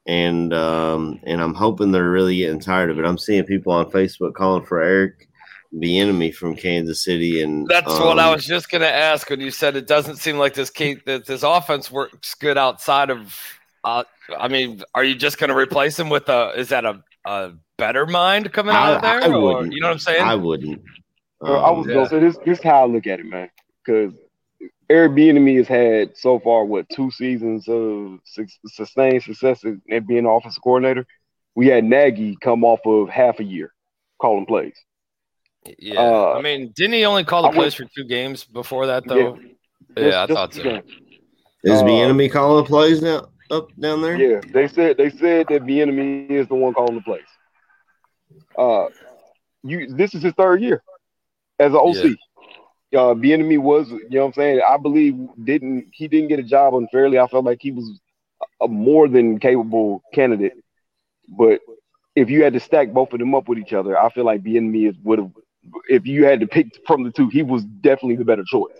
And 0.07 0.53
um, 0.53 1.19
and 1.23 1.39
I'm 1.41 1.53
hoping 1.53 1.91
they're 1.91 2.09
really 2.09 2.37
getting 2.37 2.59
tired 2.59 2.89
of 2.89 2.97
it. 2.97 3.05
I'm 3.05 3.17
seeing 3.17 3.43
people 3.43 3.73
on 3.73 3.91
Facebook 3.91 4.33
calling 4.33 4.65
for 4.65 4.81
Eric 4.81 5.29
Bieniemy 5.75 6.33
from 6.33 6.55
Kansas 6.55 7.03
City, 7.03 7.43
and 7.43 7.67
That's 7.67 7.87
what 7.87 8.17
I 8.17 8.27
um, 8.29 8.33
was 8.33 8.45
just 8.45 8.71
going 8.71 8.81
to 8.81 8.91
ask 8.91 9.29
when 9.29 9.39
you 9.39 9.51
said 9.51 9.75
it 9.75 9.85
doesn't 9.85 10.15
seem 10.15 10.37
like 10.39 10.55
this 10.55 10.71
Kate, 10.71 11.05
that 11.05 11.27
this 11.27 11.43
offense 11.43 11.91
works 11.91 12.33
good 12.33 12.57
outside 12.57 13.11
of. 13.11 13.39
Uh, 13.83 14.03
I 14.35 14.47
mean, 14.47 14.81
are 14.95 15.03
you 15.03 15.13
just 15.13 15.37
going 15.37 15.51
to 15.51 15.55
replace 15.55 15.99
him 15.99 16.09
with 16.09 16.27
a? 16.27 16.53
Is 16.57 16.69
that 16.69 16.85
a, 16.85 17.03
a 17.25 17.51
better 17.77 18.07
mind 18.07 18.51
coming 18.51 18.73
out 18.73 18.95
of 18.95 19.01
there? 19.03 19.21
I 19.21 19.27
or, 19.27 19.41
wouldn't. 19.41 19.73
you 19.73 19.79
know 19.79 19.89
what 19.89 19.93
I'm 19.93 19.99
saying? 19.99 20.23
I 20.23 20.33
wouldn't. 20.35 20.81
Well, 21.39 21.63
I 21.63 21.69
Um, 21.69 21.77
was 21.77 21.87
yeah. 21.87 21.93
gonna 21.93 22.09
say 22.09 22.19
this. 22.19 22.37
This 22.45 22.57
is 22.57 22.63
how 22.63 22.83
I 22.83 22.87
look 22.87 23.05
at 23.05 23.19
it, 23.19 23.27
man. 23.27 23.49
Because 23.85 24.13
Eric 24.89 25.11
Bieniemy 25.11 25.57
has 25.57 25.67
had 25.67 26.17
so 26.17 26.39
far 26.39 26.65
what 26.65 26.89
two 26.89 27.11
seasons 27.11 27.67
of 27.67 28.19
su- 28.23 28.47
sustained 28.67 29.21
success 29.23 29.63
at 29.65 29.73
at 29.91 30.07
being 30.07 30.25
offensive 30.25 30.63
coordinator. 30.63 31.05
We 31.55 31.67
had 31.67 31.83
Nagy 31.83 32.37
come 32.41 32.63
off 32.63 32.79
of 32.85 33.09
half 33.09 33.39
a 33.39 33.43
year 33.43 33.71
calling 34.21 34.45
plays. 34.45 34.75
yeah. 35.77 35.99
uh, 35.99 36.33
I 36.37 36.41
mean, 36.41 36.71
didn't 36.75 36.93
he 36.93 37.05
only 37.05 37.23
call 37.23 37.43
the 37.43 37.49
I 37.49 37.53
plays 37.53 37.73
for 37.75 37.85
two 37.95 38.05
games 38.05 38.45
before 38.45 38.87
that 38.87 39.07
though? 39.07 39.37
Yeah. 39.37 40.07
Yeah, 40.07 40.23
I 40.23 40.27
Just- 40.27 40.37
thought 40.37 40.53
so. 40.53 40.61
again. 40.61 40.83
is 41.63 41.81
uh, 41.81 41.83
Bieniemy 41.83 42.31
calling 42.31 42.63
the 42.63 42.67
plays 42.67 43.01
now 43.01 43.27
up 43.51 43.69
down 43.79 44.01
there? 44.01 44.15
Yeah, 44.17 44.41
they 44.53 44.67
said 44.67 44.97
they 44.97 45.09
said 45.09 45.47
that 45.49 45.63
Bieniemy 45.63 46.29
is 46.31 46.47
the 46.47 46.55
one 46.55 46.73
calling 46.73 46.95
the 46.95 47.01
plays. 47.01 47.21
Uh, 48.57 48.85
you. 49.63 49.87
This 49.93 50.15
is 50.15 50.23
his 50.23 50.33
third 50.33 50.61
year 50.61 50.81
as 51.59 51.73
an 51.73 51.79
OC. 51.79 52.15
Uh, 52.91 53.13
Bieniemy 53.13 53.59
was, 53.59 53.89
you 53.89 54.09
know, 54.09 54.21
what 54.21 54.27
I'm 54.27 54.33
saying. 54.33 54.61
I 54.67 54.77
believe 54.77 55.15
didn't 55.43 55.89
he 55.91 56.07
didn't 56.07 56.29
get 56.29 56.39
a 56.39 56.43
job 56.43 56.73
unfairly. 56.73 57.19
I 57.19 57.27
felt 57.27 57.45
like 57.45 57.59
he 57.61 57.71
was 57.71 57.99
a 58.61 58.67
more 58.67 59.07
than 59.07 59.39
capable 59.39 60.03
candidate. 60.13 60.53
But 61.27 61.61
if 62.15 62.29
you 62.29 62.43
had 62.43 62.53
to 62.53 62.59
stack 62.59 62.91
both 62.91 63.13
of 63.13 63.19
them 63.19 63.35
up 63.35 63.47
with 63.47 63.59
each 63.59 63.73
other, 63.73 63.97
I 63.97 64.09
feel 64.09 64.25
like 64.25 64.43
Bieniemy 64.43 64.89
is 64.89 64.95
would 65.03 65.19
have. 65.19 65.31
If 65.87 66.07
you 66.07 66.25
had 66.25 66.39
to 66.39 66.47
pick 66.47 66.67
from 66.87 67.03
the 67.03 67.11
two, 67.11 67.27
he 67.29 67.43
was 67.43 67.63
definitely 67.63 68.15
the 68.15 68.25
better 68.25 68.45
choice. 68.45 68.77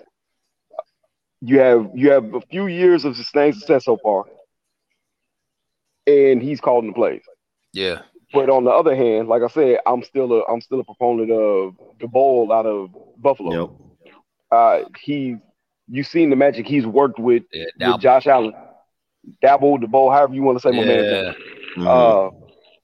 You 1.41 1.59
have 1.59 1.89
you 1.93 2.11
have 2.11 2.33
a 2.33 2.41
few 2.41 2.67
years 2.67 3.05
of 3.05 3.15
sustained 3.15 3.55
success 3.55 3.85
so 3.85 3.97
far, 3.97 4.25
and 6.07 6.41
he's 6.41 6.59
calling 6.59 6.87
the 6.87 6.93
plays. 6.93 7.21
Yeah. 7.73 8.01
But 8.33 8.49
on 8.49 8.63
the 8.63 8.71
other 8.71 8.95
hand, 8.95 9.27
like 9.27 9.41
I 9.41 9.47
said, 9.47 9.79
I'm 9.85 10.03
still 10.03 10.33
a 10.33 10.43
I'm 10.45 10.61
still 10.61 10.79
a 10.79 10.83
proponent 10.83 11.31
of 11.31 11.75
the 11.99 12.07
bowl 12.07 12.51
out 12.51 12.65
of 12.65 12.89
Buffalo. 13.17 13.51
Yep. 13.51 13.88
Uh, 14.51 14.79
he, 14.99 15.37
you've 15.87 16.07
seen 16.07 16.29
the 16.29 16.35
magic 16.35 16.65
he's 16.67 16.85
worked 16.85 17.19
with 17.19 17.43
Yeah. 17.53 17.91
with 17.93 18.01
Josh 18.01 18.27
Allen, 18.27 18.53
Daboll, 19.43 19.79
the 19.81 19.87
bowl, 19.87 20.09
however 20.11 20.33
you 20.33 20.43
want 20.43 20.57
to 20.57 20.61
say 20.61 20.71
my 20.75 20.85
man's 20.85 21.11
name. 21.11 21.25
yeah. 21.77 21.83
Mhm. 21.83 21.87
Uh, 21.87 22.31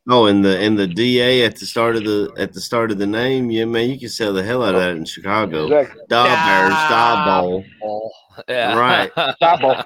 oh, 0.10 0.26
and 0.28 0.46
the 0.46 0.60
and 0.60 0.78
the 0.78 0.86
DA 0.88 1.44
at 1.44 1.56
the 1.56 1.66
start 1.66 1.96
of 1.96 2.04
the 2.04 2.32
at 2.38 2.54
the 2.54 2.62
start 2.62 2.92
of 2.92 2.98
the 3.00 3.08
name, 3.08 3.50
yeah, 3.50 3.66
man, 3.66 3.90
you 3.90 3.98
can 4.00 4.10
sell 4.10 4.32
the 4.34 4.44
hell 4.44 4.64
out 4.64 4.76
of 4.76 4.82
that 4.82 4.96
in 4.96 5.06
Chicago. 5.06 5.66
exactly. 5.66 6.02
Dog 6.10 6.28
Yeah. 6.28 6.46
Bears, 6.46 6.90
Dog 6.90 7.64
yeah. 8.50 8.78
Right. 8.78 9.12
Daboll. 9.42 9.84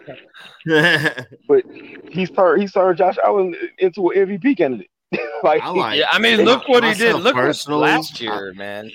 But 1.48 1.64
he's 2.12 2.30
turned 2.32 2.62
he's 2.62 2.74
turned 2.74 2.98
Josh 2.98 3.18
Allen 3.24 3.56
into 3.78 4.10
an 4.10 4.28
MVP 4.28 4.58
candidate. 4.58 4.90
like, 5.44 5.62
I 5.64 5.70
like 5.70 6.00
yeah. 6.00 6.06
I 6.12 6.20
mean, 6.20 6.42
look 6.42 6.68
what 6.68 6.84
he 6.84 6.94
did. 6.94 7.16
Look 7.16 7.36
what 7.36 7.42
personally, 7.46 7.82
last 7.82 8.20
year, 8.22 8.54
man. 8.56 8.92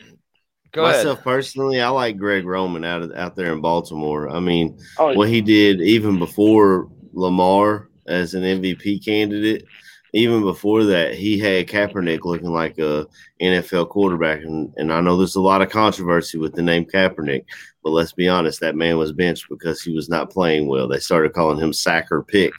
Go 0.75 0.83
myself 0.83 1.14
ahead. 1.19 1.25
personally. 1.25 1.81
I 1.81 1.88
like 1.88 2.19
Greg 2.19 2.45
Roman 2.45 2.85
out 2.85 3.02
of, 3.02 3.12
out 3.12 3.37
there 3.37 3.52
in 3.52 3.61
Baltimore. 3.61 4.28
I 4.28 4.40
mean, 4.40 4.78
oh, 4.99 5.14
what 5.14 5.28
he 5.28 5.40
did 5.40 5.81
even 5.81 6.19
before 6.19 6.88
Lamar 7.12 7.88
as 8.07 8.35
an 8.35 8.43
MVP 8.43 9.04
candidate. 9.04 9.64
Even 10.16 10.43
before 10.43 10.85
that, 10.85 11.14
he 11.14 11.37
had 11.40 11.66
Kaepernick 11.66 12.25
looking 12.25 12.52
like 12.52 12.78
a 12.78 13.04
NFL 13.43 13.88
quarterback, 13.88 14.43
and, 14.43 14.73
and 14.76 14.93
I 14.93 15.00
know 15.00 15.16
there's 15.16 15.35
a 15.35 15.40
lot 15.40 15.61
of 15.61 15.71
controversy 15.71 16.38
with 16.38 16.54
the 16.54 16.62
name 16.62 16.85
Kaepernick, 16.85 17.45
but 17.83 17.90
let's 17.90 18.12
be 18.12 18.28
honest, 18.28 18.61
that 18.61 18.76
man 18.76 18.97
was 18.97 19.11
benched 19.12 19.47
because 19.49 19.83
he 19.83 19.93
was 19.93 20.09
not 20.09 20.31
playing 20.31 20.69
well. 20.69 20.87
They 20.87 21.00
started 21.00 21.33
calling 21.33 21.59
him 21.59 21.73
sacker 21.73 22.23
pick, 22.23 22.52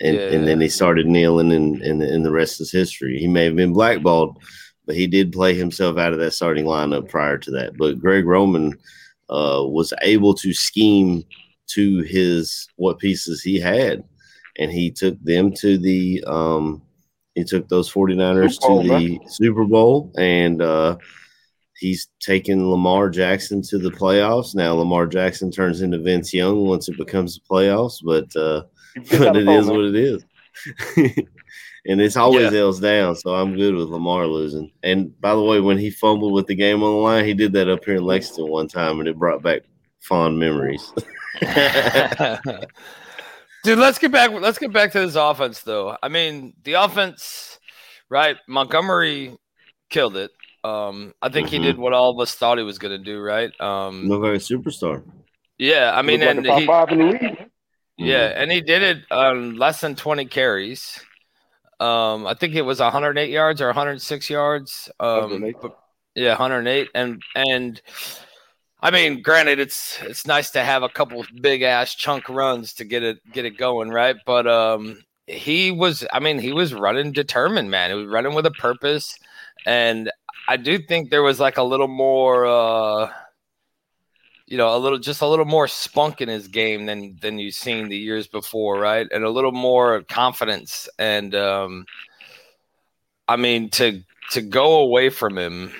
and, 0.00 0.16
Yeah. 0.16 0.22
and 0.30 0.44
then 0.48 0.60
he 0.60 0.68
started 0.68 1.06
kneeling, 1.06 1.52
and, 1.52 1.80
and 1.82 2.02
and 2.02 2.24
the 2.24 2.32
rest 2.32 2.60
is 2.60 2.72
history. 2.72 3.16
He 3.16 3.28
may 3.28 3.44
have 3.44 3.54
been 3.54 3.72
blackballed, 3.72 4.38
but 4.86 4.96
he 4.96 5.06
did 5.06 5.32
play 5.32 5.54
himself 5.54 5.98
out 5.98 6.12
of 6.12 6.18
that 6.18 6.32
starting 6.32 6.64
lineup 6.64 7.08
prior 7.08 7.38
to 7.38 7.50
that. 7.52 7.76
But 7.76 7.98
Greg 7.98 8.26
Roman 8.26 8.72
uh, 9.30 9.62
was 9.64 9.92
able 10.02 10.34
to 10.34 10.52
scheme 10.52 11.24
to 11.68 12.00
his 12.02 12.68
what 12.76 12.98
pieces 12.98 13.42
he 13.42 13.58
had 13.58 14.04
and 14.58 14.70
he 14.70 14.90
took 14.90 15.22
them 15.22 15.52
to 15.52 15.78
the 15.78 16.22
um 16.26 16.82
he 17.34 17.44
took 17.44 17.68
those 17.68 17.90
49ers 17.90 18.60
Bowl, 18.60 18.82
to 18.82 18.88
the 18.88 19.20
Super 19.28 19.64
Bowl 19.64 20.12
and 20.18 20.60
uh 20.60 20.96
he's 21.78 22.08
taken 22.20 22.70
Lamar 22.70 23.10
Jackson 23.10 23.60
to 23.62 23.78
the 23.78 23.90
playoffs. 23.90 24.54
Now 24.54 24.74
Lamar 24.74 25.06
Jackson 25.06 25.50
turns 25.50 25.80
into 25.80 25.98
Vince 25.98 26.32
Young 26.32 26.66
once 26.66 26.88
it 26.88 26.96
becomes 26.98 27.36
the 27.36 27.40
playoffs, 27.50 28.00
but 28.04 28.34
uh 28.36 28.62
but 29.18 29.36
it 29.36 29.48
is 29.48 29.66
what 29.66 29.84
it 29.84 29.96
is. 29.96 30.24
and 31.86 32.00
it's 32.00 32.16
always 32.16 32.52
Yeah. 32.52 32.60
L's 32.60 32.80
down, 32.80 33.16
so 33.16 33.34
I'm 33.34 33.56
good 33.56 33.74
with 33.74 33.88
Lamar 33.88 34.26
losing. 34.26 34.70
And 34.82 35.18
by 35.20 35.34
the 35.34 35.42
way, 35.42 35.60
when 35.60 35.78
he 35.78 35.90
fumbled 35.90 36.32
with 36.32 36.46
the 36.46 36.54
game 36.54 36.82
on 36.82 36.90
the 36.92 36.96
line, 36.98 37.24
he 37.24 37.34
did 37.34 37.52
that 37.54 37.68
up 37.68 37.84
here 37.84 37.96
in 37.96 38.04
Lexington 38.04 38.48
one 38.48 38.68
time 38.68 38.98
and 39.00 39.08
it 39.08 39.18
brought 39.18 39.42
back 39.42 39.62
fond 40.00 40.38
memories. 40.38 40.92
Dude, 43.64 43.78
let's 43.78 43.98
get 43.98 44.10
back. 44.10 44.30
Let's 44.32 44.58
get 44.58 44.72
back 44.72 44.90
to 44.92 45.00
this 45.00 45.14
offense, 45.14 45.60
though. 45.62 45.96
I 46.02 46.08
mean, 46.08 46.54
the 46.64 46.72
offense, 46.74 47.58
right? 48.08 48.36
Montgomery 48.48 49.36
killed 49.88 50.16
it. 50.16 50.32
Um, 50.64 51.14
I 51.22 51.28
think 51.28 51.48
Mhm. 51.48 51.50
he 51.52 51.58
did 51.60 51.78
what 51.78 51.92
all 51.92 52.10
of 52.10 52.18
us 52.20 52.34
thought 52.34 52.58
he 52.58 52.64
was 52.64 52.78
going 52.78 52.96
to 52.96 53.04
do, 53.04 53.20
right? 53.20 53.50
Um, 53.60 54.08
Look 54.08 54.22
like 54.22 54.32
a 54.34 54.36
superstar. 54.36 55.04
yeah, 55.58 55.92
I 55.94 56.02
mean, 56.02 56.20
Looked 56.20 56.36
like 56.36 56.36
and 56.38 56.46
a 56.46 56.60
he, 56.60 56.66
five 56.66 56.88
in 56.90 56.98
the 56.98 57.04
league. 57.06 57.50
yeah, 57.98 58.32
and 58.36 58.50
he 58.50 58.60
did 58.60 58.82
it 58.82 58.98
on 59.12 59.56
less 59.56 59.80
than 59.80 59.94
twenty 59.94 60.24
carries. 60.24 61.00
Um, 61.82 62.26
I 62.26 62.34
think 62.34 62.54
it 62.54 62.62
was 62.62 62.80
108 62.80 63.30
yards 63.30 63.60
or 63.60 63.66
106 63.66 64.30
yards. 64.30 64.90
Um, 65.00 65.20
108. 65.30 65.56
but- 65.60 65.78
yeah, 66.14 66.30
108, 66.32 66.88
and 66.94 67.22
and 67.34 67.80
I 68.80 68.90
mean, 68.90 69.22
granted, 69.22 69.58
it's 69.60 69.98
it's 70.02 70.26
nice 70.26 70.50
to 70.50 70.62
have 70.62 70.82
a 70.82 70.88
couple 70.88 71.24
big 71.40 71.62
ass 71.62 71.94
chunk 71.94 72.28
runs 72.28 72.74
to 72.74 72.84
get 72.84 73.02
it 73.02 73.18
get 73.32 73.44
it 73.44 73.56
going, 73.56 73.88
right? 73.90 74.16
But 74.26 74.46
um, 74.46 74.98
he 75.26 75.70
was, 75.70 76.04
I 76.12 76.18
mean, 76.20 76.38
he 76.38 76.52
was 76.52 76.74
running 76.74 77.12
determined, 77.12 77.70
man. 77.70 77.90
He 77.90 77.96
was 77.96 78.08
running 78.08 78.34
with 78.34 78.44
a 78.44 78.50
purpose, 78.50 79.16
and 79.64 80.10
I 80.48 80.56
do 80.58 80.78
think 80.78 81.10
there 81.10 81.22
was 81.22 81.38
like 81.40 81.56
a 81.56 81.62
little 81.62 81.88
more, 81.88 82.44
uh, 82.44 83.08
you 84.52 84.58
know, 84.58 84.76
a 84.76 84.78
little 84.78 84.98
just 84.98 85.22
a 85.22 85.26
little 85.26 85.46
more 85.46 85.66
spunk 85.66 86.20
in 86.20 86.28
his 86.28 86.46
game 86.46 86.84
than 86.84 87.16
than 87.22 87.38
you've 87.38 87.54
seen 87.54 87.88
the 87.88 87.96
years 87.96 88.26
before, 88.26 88.78
right? 88.78 89.06
And 89.10 89.24
a 89.24 89.30
little 89.30 89.50
more 89.50 90.02
confidence, 90.02 90.90
and 90.98 91.34
um, 91.34 91.86
I 93.26 93.36
mean, 93.36 93.70
to 93.70 94.02
to 94.32 94.42
go 94.42 94.80
away 94.80 95.08
from 95.08 95.38
him 95.38 95.72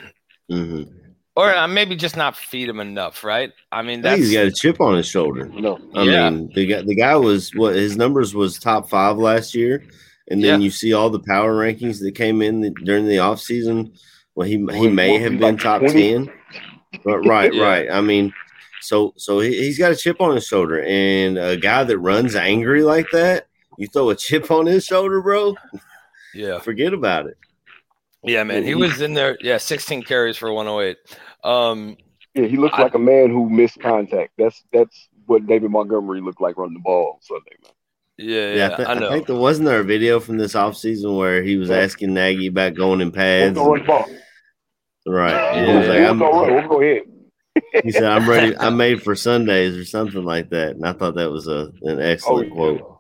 hmm 0.49 0.83
or 1.37 1.55
uh, 1.55 1.69
maybe 1.69 1.97
just 1.97 2.17
not 2.17 2.37
feed 2.37 2.69
him 2.69 2.81
enough, 2.81 3.25
right? 3.25 3.53
I 3.71 3.83
mean, 3.83 4.05
I 4.07 4.17
he's 4.17 4.33
got 4.33 4.47
a 4.47 4.51
chip 4.51 4.81
on 4.81 4.97
his 4.97 5.07
shoulder. 5.07 5.51
No. 5.55 5.79
I 5.95 6.05
Yeah. 6.05 6.31
mean, 6.31 6.51
the 6.55 6.67
guy, 6.67 6.83
the 6.83 6.95
guy 6.95 7.17
was 7.17 7.55
what 7.55 7.75
his 7.75 7.97
numbers 7.97 8.35
was 8.35 8.59
top 8.59 8.89
five 8.89 9.19
last 9.19 9.55
year, 9.55 9.83
and 10.29 10.43
then 10.43 10.61
Yeah. 10.61 10.65
you 10.65 10.71
see 10.71 10.95
all 10.95 11.11
the 11.11 11.21
power 11.21 11.55
rankings 11.55 12.01
that 12.01 12.15
came 12.15 12.41
in 12.41 12.63
the, 12.63 12.71
during 12.71 13.07
the 13.07 13.17
offseason. 13.17 13.93
Well, 14.35 14.47
he 14.49 14.65
he 14.75 14.89
may 14.89 15.19
have 15.19 15.39
been 15.39 15.59
top 15.59 15.81
ten, 15.81 16.31
but 17.05 17.19
right, 17.27 17.53
Yeah. 17.55 17.63
right. 17.63 17.91
I 17.91 18.01
mean, 18.01 18.33
so 18.83 19.15
so 19.17 19.41
he, 19.41 19.51
he's 19.57 19.79
got 19.79 19.93
a 19.93 19.97
chip 19.97 20.21
on 20.21 20.35
his 20.35 20.47
shoulder, 20.47 20.83
and 20.83 21.39
a 21.39 21.57
guy 21.57 21.85
that 21.85 21.99
runs 21.99 22.35
angry 22.37 22.83
like 22.83 23.07
that, 23.13 23.47
you 23.79 23.87
throw 23.87 24.11
a 24.11 24.15
chip 24.17 24.51
on 24.51 24.67
his 24.67 24.85
shoulder, 24.85 25.23
bro. 25.23 25.57
yeah, 26.35 26.59
Forget 26.59 26.93
about 26.93 27.27
it. 27.27 27.37
yeah, 28.23 28.43
man. 28.45 28.63
He 28.63 28.71
he- 28.71 28.75
was 28.75 29.01
in 29.01 29.15
there, 29.15 29.37
yeah, 29.41 29.57
16 29.59 30.03
carries 30.03 30.37
for 30.37 30.53
108. 30.53 30.97
Um, 31.45 31.97
Yeah, 32.35 32.47
he 32.47 32.57
looks 32.57 32.79
I- 32.79 32.83
like 32.83 32.95
a 32.95 32.99
man 32.99 33.31
who 33.31 33.49
missed 33.51 33.81
contact. 33.81 34.33
That's 34.39 34.63
that's 34.73 35.09
what 35.27 35.47
David 35.47 35.71
Montgomery 35.71 36.21
looked 36.21 36.41
like 36.41 36.57
running 36.59 36.75
the 36.75 36.81
ball 36.81 37.19
Sunday, 37.23 37.57
man. 37.63 37.73
yeah, 38.19 38.27
Yeah, 38.27 38.55
yeah, 38.57 38.73
I, 38.73 38.77
thi- 38.77 38.85
I 38.85 39.09
I 39.09 39.13
think 39.13 39.27
there 39.27 39.37
wasn't 39.37 39.67
there 39.69 39.81
a 39.81 39.85
video 39.85 40.19
from 40.21 40.37
this 40.39 40.55
offseason 40.55 41.17
where 41.17 41.43
he 41.43 41.57
was 41.57 41.69
Yeah. 41.71 41.79
asking 41.79 42.15
Nagy 42.15 42.47
about 42.49 42.75
going 42.75 43.01
in 43.01 43.09
Let's 43.09 43.17
pads. 43.17 43.55
go 43.59 43.71
run 43.73 43.81
the 43.81 43.87
ball. 43.87 44.07
Right. 45.07 45.33
And 45.35 45.67
Yeah. 45.67 45.73
he 45.73 45.79
was 45.79 45.89
like, 45.89 45.99
Let's 46.01 46.19
go 46.19 46.31
run. 46.47 46.55
Let's 46.57 46.69
go 46.69 46.81
ahead. 46.81 47.03
He 47.85 47.91
said, 47.91 48.05
"I'm 48.05 48.29
ready. 48.29 48.57
I'm 48.61 48.77
made 48.77 49.03
for 49.03 49.15
Sundays 49.15 49.77
or 49.77 49.85
something 49.85 50.25
like 50.25 50.51
that." 50.51 50.71
And 50.77 50.87
I 50.87 50.93
thought 50.93 51.15
that 51.17 51.31
was 51.31 51.49
a 51.49 51.73
an 51.83 51.99
Oh, 51.99 51.99
excellent 51.99 52.49
yeah. 52.49 52.55
quote. 52.55 52.99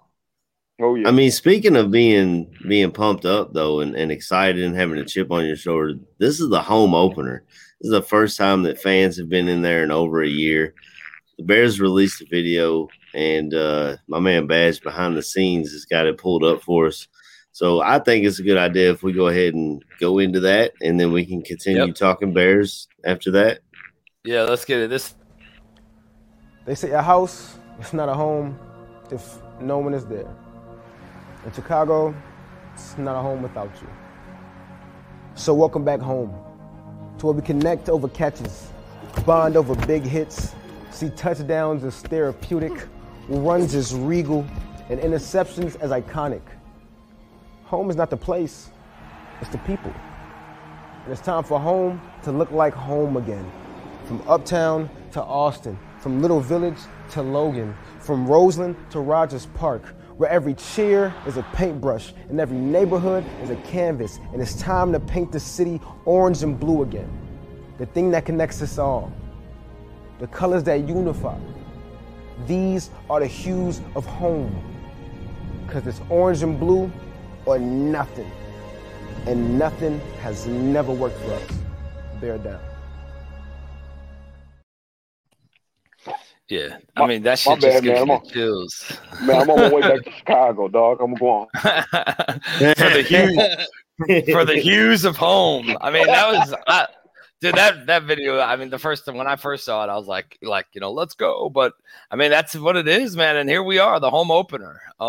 Oh 0.81 0.95
yeah. 0.95 1.09
I 1.09 1.11
mean, 1.13 1.31
speaking 1.31 1.77
of 1.77 1.91
being 1.91 2.53
being 2.67 2.91
pumped 2.91 3.25
up 3.25 3.53
though 3.53 3.81
and, 3.81 3.95
and 3.95 4.11
excited 4.11 4.63
and 4.65 4.75
having 4.75 4.99
a 4.99 5.05
chip 5.05 5.31
on 5.31 5.45
your 5.47 5.57
shoulder, 5.57 5.95
this 6.19 6.41
is 6.41 6.49
the 6.49 6.63
home 6.63 6.95
opener. 6.95 7.45
This 7.81 7.89
is 7.89 7.93
the 7.93 8.03
first 8.03 8.37
time 8.39 8.63
that 8.65 8.81
fans 8.81 9.17
have 9.19 9.29
been 9.29 9.49
in 9.49 9.63
there 9.63 9.83
in 9.85 9.91
over 9.91 10.23
a 10.23 10.29
year. 10.29 10.75
The 11.39 11.45
Bears 11.45 11.81
released 11.81 12.21
a 12.23 12.27
video, 12.31 12.89
and 13.15 13.53
uh, 13.55 13.97
my 14.07 14.19
man 14.21 14.47
Badge 14.47 14.81
behind 14.83 15.17
the 15.17 15.23
scenes 15.23 15.73
has 15.73 15.85
got 15.85 16.07
it 16.07 16.19
pulled 16.19 16.45
up 16.45 16.63
for 16.63 16.87
us. 16.87 17.09
So 17.53 17.81
I 17.81 17.99
think 17.99 18.25
it's 18.25 18.39
a 18.39 18.43
good 18.45 18.57
idea 18.57 18.91
if 18.93 19.03
we 19.03 19.13
go 19.13 19.29
ahead 19.29 19.55
and 19.55 19.85
go 20.01 20.19
into 20.19 20.41
that, 20.41 20.73
and 20.81 20.99
then 20.99 21.13
we 21.13 21.27
can 21.27 21.43
continue 21.43 21.87
Yep. 21.87 21.95
talking 21.97 22.33
Bears 22.33 22.87
after 23.05 23.31
that. 23.33 23.61
Yeah, 24.25 24.43
let's 24.43 24.65
get 24.65 24.79
it. 24.79 24.89
This 24.89 25.17
They 26.65 26.77
say 26.77 26.93
a 26.93 27.03
house 27.03 27.59
is 27.81 27.93
not 27.93 28.09
a 28.09 28.15
home 28.15 28.57
if 29.11 29.39
no 29.61 29.79
one 29.79 29.95
is 29.95 30.07
there. 30.07 30.29
In 31.45 31.53
Chicago, 31.53 32.15
it's 32.73 32.97
not 32.97 33.17
a 33.17 33.21
home 33.21 33.43
without 33.43 33.73
you. 33.83 33.89
So 35.35 35.53
welcome 35.53 35.85
back 35.85 35.99
home 35.99 36.31
to 37.19 37.27
where 37.27 37.35
we 37.35 37.43
connect 37.43 37.89
over 37.89 38.07
catches, 38.07 38.69
bond 39.27 39.57
over 39.57 39.75
big 39.87 40.05
hits, 40.05 40.55
see 40.93 41.11
touchdowns 41.11 41.83
as 41.83 42.01
therapeutic, 42.03 42.87
runs 43.29 43.75
as 43.75 43.93
regal, 43.93 44.47
and 44.89 45.01
interceptions 45.01 45.75
as 45.81 45.91
iconic. 45.91 46.43
Home 47.65 47.91
is 47.91 47.97
not 47.97 48.09
the 48.09 48.17
place, 48.17 48.71
it's 49.41 49.51
the 49.51 49.59
people. 49.59 49.93
And 51.03 51.13
it's 51.13 51.23
time 51.23 51.43
for 51.43 51.59
home 51.59 52.01
to 52.23 52.31
look 52.31 52.53
like 52.53 52.73
home 52.73 53.17
again. 53.17 53.51
From 54.13 54.29
uptown 54.29 54.91
to 55.13 55.23
Austin, 55.23 55.79
from 55.99 56.21
Little 56.21 56.39
Village 56.39 56.77
to 57.13 57.23
Logan, 57.23 57.75
from 57.99 58.27
Roseland 58.27 58.77
to 58.91 59.01
Rogers 59.01 59.47
Park, 59.55 59.87
where 60.19 60.29
every 60.29 60.53
cheer 60.53 61.15
is 61.27 61.39
a 61.39 61.43
paintbrush 61.55 62.13
and 62.29 62.39
every 62.39 62.59
neighborhood 62.59 63.25
is 63.43 63.49
a 63.49 63.57
canvas. 63.57 64.21
And 64.35 64.43
it's 64.43 64.55
time 64.61 64.93
to 64.93 65.01
paint 65.01 65.33
the 65.33 65.41
city 65.41 65.81
orange 66.05 66.43
and 66.43 66.61
blue 66.61 66.83
again. 66.83 67.11
The 67.79 67.87
thing 67.87 68.11
that 68.11 68.27
connects 68.27 68.61
us 68.61 68.77
all, 68.77 69.11
the 70.19 70.27
colors 70.27 70.63
that 70.65 70.87
unify. 70.87 71.39
These 72.47 72.91
are 73.09 73.21
the 73.21 73.27
hues 73.27 73.81
of 73.97 74.05
home. 74.05 74.63
Because 75.67 75.87
it's 75.87 76.03
orange 76.11 76.43
and 76.43 76.61
blue 76.61 76.93
or 77.47 77.59
nothing. 77.59 78.31
And 79.25 79.59
nothing 79.59 80.01
has 80.21 80.47
never 80.47 80.93
worked 80.93 81.19
for 81.21 81.33
us. 81.33 81.59
Bear 82.21 82.37
down. 82.37 82.61
Yeah, 86.49 86.77
I 86.97 87.01
My- 87.01 87.07
mean 87.07 87.23
that 87.23 87.31
my 87.47 87.55
shit 87.55 87.61
just 87.61 87.75
bad, 87.75 87.83
gives 87.83 87.99
man. 88.01 88.09
me 88.09 88.15
I'm 88.15 88.21
on- 88.21 88.27
chills. 88.29 88.93
Man, 89.23 89.41
I'm 89.43 89.51
on 89.51 89.57
my 89.59 89.73
way 89.73 89.81
back 89.83 90.05
to 90.05 90.11
Chicago, 90.19 90.69
dog. 90.69 91.01
I'm 91.01 91.15
going. 91.15 91.47
for 91.55 92.91
the 92.91 93.03
hues 93.07 94.27
for 94.33 94.45
the 94.45 94.59
hues 94.61 95.05
of 95.05 95.17
home. 95.17 95.77
I 95.81 95.91
mean, 95.91 96.07
that 96.07 96.27
was 96.33 96.55
I, 96.67 96.87
dude. 97.41 97.55
That 97.55 97.87
that 97.87 98.03
video. 98.05 98.41
I 98.41 98.57
mean, 98.57 98.71
the 98.71 98.79
first 98.79 99.05
time 99.07 99.17
when 99.17 99.27
I 99.27 99.37
first 99.37 99.65
saw 99.65 99.85
it, 99.85 99.89
I 99.91 99.97
was 99.97 100.07
like, 100.09 100.39
like 100.43 100.67
you 100.75 100.81
know, 100.81 100.91
let's 100.93 101.15
go. 101.15 101.49
But 101.49 101.75
I 102.11 102.17
mean, 102.17 102.31
that's 102.31 102.55
what 102.57 102.77
it 102.77 102.89
is, 102.89 103.17
man. 103.17 103.37
And 103.37 103.49
here 103.49 103.63
we 103.63 103.79
are, 103.79 104.01
the 104.01 104.11
home 104.11 104.31
opener. 104.31 104.81
Um, 105.01 105.07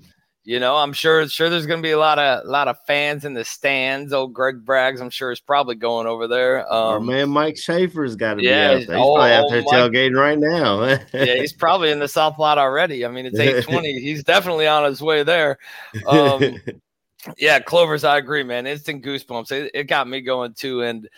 Mhm. 0.00 0.02
You 0.48 0.58
know, 0.60 0.76
I'm 0.76 0.94
sure 0.94 1.28
sure 1.28 1.50
there's 1.50 1.66
gonna 1.66 1.82
be 1.82 1.90
a 1.90 1.98
lot 1.98 2.18
of 2.18 2.46
lot 2.46 2.68
of 2.68 2.78
fans 2.86 3.26
in 3.26 3.34
the 3.34 3.44
stands. 3.44 4.14
Old 4.14 4.32
Greg 4.32 4.64
Braggs, 4.64 4.98
I'm 4.98 5.10
sure 5.10 5.30
is 5.30 5.40
probably 5.40 5.74
going 5.74 6.06
over 6.06 6.26
there. 6.26 6.66
Our 6.66 6.96
Um, 6.96 7.04
man 7.04 7.28
Mike 7.28 7.58
Schaefer's 7.58 8.16
got 8.16 8.36
to 8.36 8.42
yeah, 8.42 8.76
be 8.76 8.82
out 8.84 8.86
there. 8.86 8.96
He's 8.96 9.06
oh, 9.06 9.14
probably 9.16 9.32
out 9.32 9.50
there 9.50 9.62
tailgating 9.64 10.16
right 10.16 10.38
now. 10.38 10.84
yeah, 11.12 11.34
he's 11.34 11.52
probably 11.52 11.90
in 11.90 11.98
the 11.98 12.08
South 12.08 12.38
Lot 12.38 12.56
already. 12.56 13.04
I 13.04 13.08
mean, 13.10 13.26
it's 13.26 13.38
8:20. 13.68 14.00
He's 14.00 14.24
definitely 14.24 14.66
on 14.66 14.86
his 14.86 15.02
way 15.02 15.22
there. 15.22 15.58
Um, 16.06 16.58
yeah, 17.36 17.60
Clovers, 17.60 18.04
I 18.04 18.16
agree, 18.16 18.42
man. 18.42 18.66
Instant 18.66 19.04
goosebumps. 19.04 19.52
It, 19.52 19.70
it 19.74 19.84
got 19.84 20.08
me 20.08 20.22
going 20.22 20.54
too, 20.54 20.80
and 20.80 21.10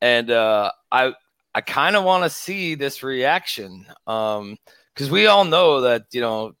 and 0.00 0.28
uh, 0.28 0.72
I 0.90 1.12
I 1.54 1.60
kind 1.60 1.94
of 1.94 2.02
want 2.02 2.24
to 2.24 2.30
see 2.30 2.74
this 2.74 3.04
reaction, 3.04 3.86
um, 4.08 4.56
because 4.92 5.08
we 5.08 5.28
all 5.28 5.44
know 5.44 5.82
that 5.82 6.06
you 6.10 6.20
know 6.20 6.56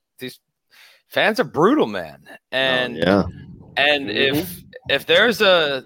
fans 1.12 1.38
are 1.38 1.44
brutal, 1.44 1.86
man, 1.86 2.24
and 2.50 2.96
Oh, 2.96 3.00
yeah, 3.00 3.24
and 3.76 4.10
if 4.10 4.62
if 4.88 5.06
there's 5.06 5.40
a, 5.40 5.84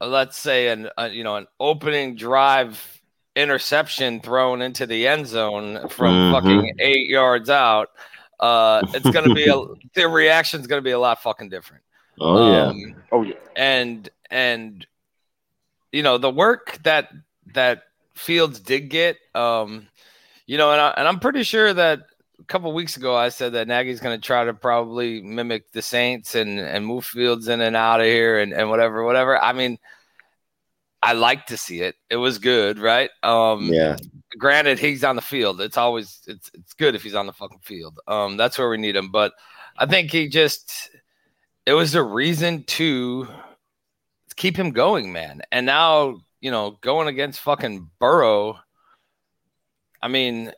a 0.00 0.06
let's 0.06 0.36
say 0.38 0.68
an 0.68 0.88
a, 0.96 1.08
you 1.08 1.22
know 1.24 1.36
an 1.36 1.46
opening 1.60 2.16
drive 2.16 3.00
interception 3.36 4.20
thrown 4.20 4.60
into 4.62 4.86
the 4.86 5.06
end 5.06 5.26
zone 5.26 5.88
from 5.88 6.14
Mhm. 6.14 6.32
fucking 6.32 6.74
eight 6.80 7.08
yards 7.08 7.48
out, 7.50 7.88
uh, 8.40 8.82
it's 8.94 9.08
gonna 9.10 9.34
be 9.34 9.46
a 9.46 9.56
the 9.94 10.08
reaction's 10.08 10.66
gonna 10.66 10.82
be 10.82 10.90
a 10.90 10.98
lot 10.98 11.22
fucking 11.22 11.48
different. 11.48 11.82
oh 12.20 12.52
yeah. 12.52 12.66
Um, 12.66 12.94
Oh 13.12 13.22
yeah. 13.22 13.34
and 13.56 14.08
and 14.30 14.86
you 15.92 16.02
know 16.02 16.18
the 16.18 16.30
work 16.30 16.78
that 16.84 17.10
that 17.54 17.82
Fields 18.14 18.60
did 18.60 18.90
get, 18.90 19.16
um, 19.34 19.88
you 20.46 20.58
know, 20.58 20.70
and 20.70 20.80
I, 20.80 20.88
and 20.98 21.08
I'm 21.08 21.18
pretty 21.18 21.42
sure 21.44 21.72
that 21.72 22.00
a 22.42 22.46
couple 22.46 22.72
weeks 22.72 22.96
ago 22.96 23.16
I 23.16 23.28
said 23.28 23.52
that 23.54 23.68
Nagy's 23.68 24.00
going 24.00 24.20
to 24.20 24.26
try 24.26 24.44
to 24.44 24.54
probably 24.54 25.22
mimic 25.22 25.70
the 25.72 25.82
Saints 25.82 26.34
and 26.34 26.58
and 26.58 26.84
move 26.86 27.06
Fields 27.06 27.48
in 27.48 27.60
and 27.60 27.76
out 27.76 28.00
of 28.00 28.06
here 28.06 28.38
and 28.38 28.52
and 28.52 28.68
whatever 28.68 29.04
whatever. 29.04 29.40
I 29.42 29.52
mean, 29.52 29.78
I 31.02 31.14
like 31.14 31.46
to 31.46 31.56
see 31.56 31.80
it. 31.80 31.96
It 32.10 32.16
was 32.16 32.38
good, 32.38 32.78
right? 32.78 33.10
Um, 33.22 33.64
yeah, 33.72 33.96
granted 34.38 34.78
he's 34.78 35.04
on 35.04 35.16
the 35.16 35.22
field 35.22 35.60
it's 35.60 35.76
always 35.76 36.20
it's 36.26 36.50
it's 36.54 36.74
good 36.74 36.94
if 36.94 37.02
he's 37.02 37.14
on 37.14 37.26
the 37.26 37.32
fucking 37.32 37.60
field 37.62 37.98
um 38.06 38.36
that's 38.36 38.58
where 38.58 38.68
we 38.68 38.76
need 38.76 38.96
him 38.96 39.10
but 39.10 39.32
i 39.78 39.86
think 39.86 40.10
he 40.10 40.28
just 40.28 40.90
it 41.66 41.72
was 41.72 41.94
a 41.94 42.02
reason 42.02 42.64
to 42.64 43.28
keep 44.36 44.56
him 44.56 44.70
going 44.70 45.12
man 45.12 45.42
and 45.52 45.66
now 45.66 46.16
you 46.40 46.50
know 46.50 46.78
going 46.80 47.08
against 47.08 47.40
fucking 47.40 47.88
burrow 47.98 48.58
i 50.00 50.08
mean 50.08 50.52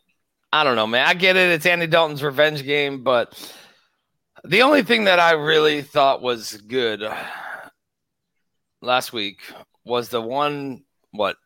i 0.54 0.64
don't 0.64 0.76
know 0.76 0.86
man 0.86 1.06
i 1.06 1.12
get 1.12 1.36
it 1.36 1.50
it's 1.50 1.66
andy 1.66 1.86
dalton's 1.86 2.22
revenge 2.22 2.64
game 2.64 3.02
but 3.02 3.34
the 4.44 4.62
only 4.62 4.82
thing 4.82 5.04
that 5.04 5.20
i 5.20 5.32
really 5.32 5.82
thought 5.82 6.22
was 6.22 6.52
good 6.68 7.02
last 8.80 9.12
week 9.12 9.40
was 9.84 10.08
the 10.08 10.20
one 10.20 10.84
what 11.10 11.36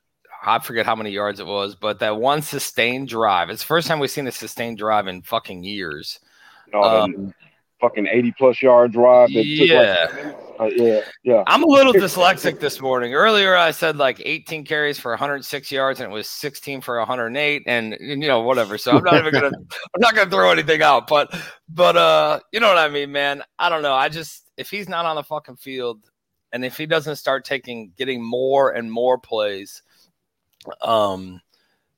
I 0.40 0.60
forget 0.60 0.86
how 0.86 0.94
many 0.94 1.10
yards 1.10 1.40
it 1.40 1.46
was, 1.46 1.74
but 1.74 1.98
that 1.98 2.16
one 2.16 2.42
sustained 2.42 3.08
drive. 3.08 3.50
It's 3.50 3.62
the 3.62 3.66
first 3.66 3.88
time 3.88 3.98
we've 3.98 4.10
seen 4.10 4.26
a 4.28 4.32
sustained 4.32 4.78
drive 4.78 5.08
in 5.08 5.22
fucking 5.22 5.64
years. 5.64 6.20
No, 6.72 6.82
Um, 6.82 7.34
fucking 7.80 8.06
80 8.06 8.32
plus 8.38 8.62
yard 8.62 8.92
drive. 8.92 9.32
That 9.32 9.44
Yeah. 9.44 10.06
Took 10.06 10.24
like, 10.24 10.47
uh, 10.58 10.70
yeah. 10.74 11.00
Yeah. 11.22 11.42
I'm 11.46 11.62
a 11.62 11.66
little 11.66 11.92
dyslexic 11.92 12.60
this 12.60 12.80
morning. 12.80 13.14
Earlier, 13.14 13.56
I 13.56 13.70
said 13.70 13.96
like 13.96 14.20
18 14.24 14.64
carries 14.64 14.98
for 14.98 15.12
106 15.12 15.70
yards, 15.70 16.00
and 16.00 16.10
it 16.10 16.14
was 16.14 16.28
16 16.28 16.80
for 16.80 16.98
108, 16.98 17.62
and 17.66 17.96
you 18.00 18.16
know 18.16 18.40
whatever. 18.40 18.78
So 18.78 18.92
I'm 18.92 19.04
not 19.04 19.14
even 19.14 19.32
gonna, 19.32 19.50
I'm 19.94 20.00
not 20.00 20.14
gonna 20.14 20.30
throw 20.30 20.50
anything 20.50 20.82
out. 20.82 21.06
But, 21.06 21.34
but 21.68 21.96
uh, 21.96 22.40
you 22.52 22.60
know 22.60 22.68
what 22.68 22.78
I 22.78 22.88
mean, 22.88 23.12
man. 23.12 23.42
I 23.58 23.68
don't 23.68 23.82
know. 23.82 23.94
I 23.94 24.08
just 24.08 24.50
if 24.56 24.70
he's 24.70 24.88
not 24.88 25.06
on 25.06 25.16
the 25.16 25.22
fucking 25.22 25.56
field, 25.56 26.00
and 26.52 26.64
if 26.64 26.76
he 26.76 26.86
doesn't 26.86 27.16
start 27.16 27.44
taking, 27.44 27.92
getting 27.96 28.22
more 28.22 28.70
and 28.70 28.90
more 28.90 29.18
plays, 29.18 29.82
um, 30.82 31.40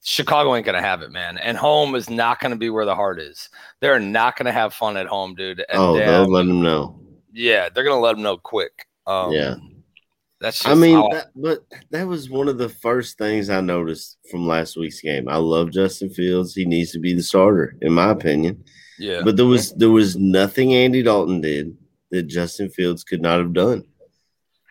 Chicago 0.02 0.54
ain't 0.54 0.66
gonna 0.66 0.80
have 0.82 1.02
it, 1.02 1.10
man. 1.10 1.38
And 1.38 1.56
home 1.56 1.94
is 1.94 2.08
not 2.08 2.40
gonna 2.40 2.56
be 2.56 2.70
where 2.70 2.84
the 2.84 2.94
heart 2.94 3.20
is. 3.20 3.48
They're 3.80 4.00
not 4.00 4.36
gonna 4.36 4.52
have 4.52 4.74
fun 4.74 4.96
at 4.96 5.06
home, 5.06 5.34
dude. 5.34 5.64
And 5.68 5.78
oh, 5.78 5.96
they'll 5.96 6.30
let 6.30 6.46
him 6.46 6.62
know. 6.62 6.99
Yeah, 7.32 7.68
they're 7.68 7.84
gonna 7.84 8.00
let 8.00 8.14
them 8.14 8.22
know 8.22 8.36
quick. 8.36 8.72
Um, 9.06 9.32
Yeah. 9.32 9.56
that's. 10.40 10.58
Just 10.58 10.68
I 10.68 10.74
mean, 10.74 11.00
that, 11.10 11.28
but 11.34 11.64
that 11.90 12.06
was 12.06 12.30
one 12.30 12.48
of 12.48 12.58
the 12.58 12.68
first 12.68 13.18
things 13.18 13.50
I 13.50 13.60
noticed 13.60 14.18
from 14.30 14.46
last 14.46 14.76
week's 14.76 15.00
game. 15.00 15.28
I 15.28 15.36
love 15.36 15.70
Justin 15.70 16.10
Fields. 16.10 16.54
He 16.54 16.64
needs 16.64 16.92
to 16.92 16.98
be 16.98 17.14
the 17.14 17.22
starter, 17.22 17.76
in 17.82 17.92
my 17.92 18.10
opinion. 18.10 18.64
yeah, 18.98 19.22
But 19.24 19.36
there 19.36 19.46
was 19.46 19.72
there 19.74 19.90
was 19.90 20.16
nothing 20.16 20.74
Andy 20.74 21.02
Dalton 21.02 21.40
did 21.40 21.76
that 22.10 22.24
Justin 22.24 22.68
Fields 22.70 23.04
could 23.04 23.22
not 23.22 23.38
have 23.38 23.52
done 23.52 23.84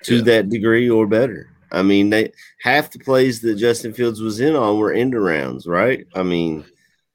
to 0.04 0.18
Yeah. 0.18 0.22
that 0.24 0.50
degree 0.50 0.90
or 0.90 1.08
better. 1.08 1.50
I 1.72 1.84
mean, 1.84 2.10
they 2.10 2.32
half 2.62 2.90
the 2.92 3.00
plays 3.00 3.42
that 3.42 3.56
Justin 3.56 3.94
Fields 3.94 4.22
was 4.22 4.40
in 4.40 4.56
on 4.56 4.78
were 4.80 4.92
end 4.92 5.14
arounds, 5.14 5.68
right? 5.68 6.06
I 6.16 6.24
mean, 6.24 6.66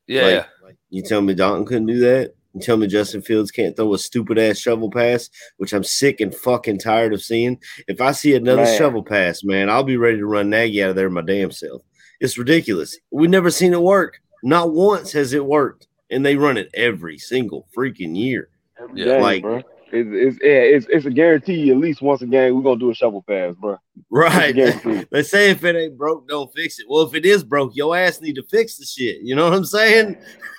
yeah, 0.06 0.46
like, 0.62 0.76
you 0.90 1.02
tell 1.02 1.20
me 1.20 1.34
Dalton 1.34 1.64
couldn't 1.66 1.86
do 1.86 1.98
that. 2.00 2.34
You 2.54 2.60
tell 2.60 2.76
me 2.76 2.86
Justin 2.86 3.20
Fields 3.20 3.50
can't 3.50 3.76
throw 3.76 3.92
a 3.94 3.98
stupid 3.98 4.38
ass 4.38 4.58
shovel 4.58 4.90
pass, 4.90 5.28
which 5.56 5.72
I'm 5.72 5.82
sick 5.84 6.20
and 6.20 6.32
fucking 6.34 6.78
tired 6.78 7.12
of 7.12 7.20
seeing. 7.22 7.58
If 7.88 8.00
I 8.00 8.12
see 8.12 8.34
another 8.34 8.62
Man. 8.62 8.78
shovel 8.78 9.02
pass, 9.02 9.42
man, 9.42 9.68
I'll 9.68 9.82
be 9.82 9.96
ready 9.96 10.18
to 10.18 10.26
run 10.26 10.50
Nagy 10.50 10.82
out 10.82 10.90
of 10.90 10.96
there 10.96 11.10
my 11.10 11.22
damn 11.22 11.50
self. 11.50 11.82
It's 12.20 12.38
ridiculous. 12.38 12.96
We've 13.10 13.28
never 13.28 13.50
seen 13.50 13.72
it 13.72 13.82
work. 13.82 14.20
Not 14.44 14.72
once 14.72 15.10
has 15.12 15.32
it 15.32 15.44
worked, 15.44 15.88
and 16.10 16.24
they 16.24 16.36
run 16.36 16.56
it 16.56 16.70
every 16.74 17.18
single 17.18 17.66
freaking 17.76 18.16
year. 18.16 18.48
Every 18.80 19.00
Yeah. 19.00 19.06
game, 19.14 19.22
Like- 19.22 19.42
bro. 19.42 19.62
It's, 19.96 20.08
it's, 20.12 20.38
yeah, 20.42 20.50
it's, 20.58 20.86
it's 20.90 21.06
a 21.06 21.10
guarantee 21.10 21.70
at 21.70 21.76
least 21.76 22.02
once 22.02 22.20
a 22.20 22.26
game 22.26 22.56
we're 22.56 22.62
going 22.62 22.80
to 22.80 22.84
do 22.84 22.90
a 22.90 22.94
shovel 22.94 23.22
pass, 23.28 23.54
bro. 23.54 23.76
Right? 24.10 24.56
It's 24.56 24.76
a 24.76 24.80
guarantee. 24.80 25.06
they 25.12 25.22
say 25.22 25.50
if 25.50 25.62
it 25.62 25.76
ain't 25.76 25.96
broke, 25.96 26.26
don't 26.26 26.52
fix 26.52 26.80
it. 26.80 26.86
Well, 26.88 27.02
if 27.02 27.14
it 27.14 27.24
is 27.24 27.44
broke, 27.44 27.76
your 27.76 27.96
ass 27.96 28.20
need 28.20 28.34
to 28.34 28.42
fix 28.42 28.76
the 28.76 28.84
shit. 28.84 29.18
You 29.22 29.36
know 29.36 29.44
what 29.44 29.54
I'm 29.54 29.64
saying? 29.64 30.16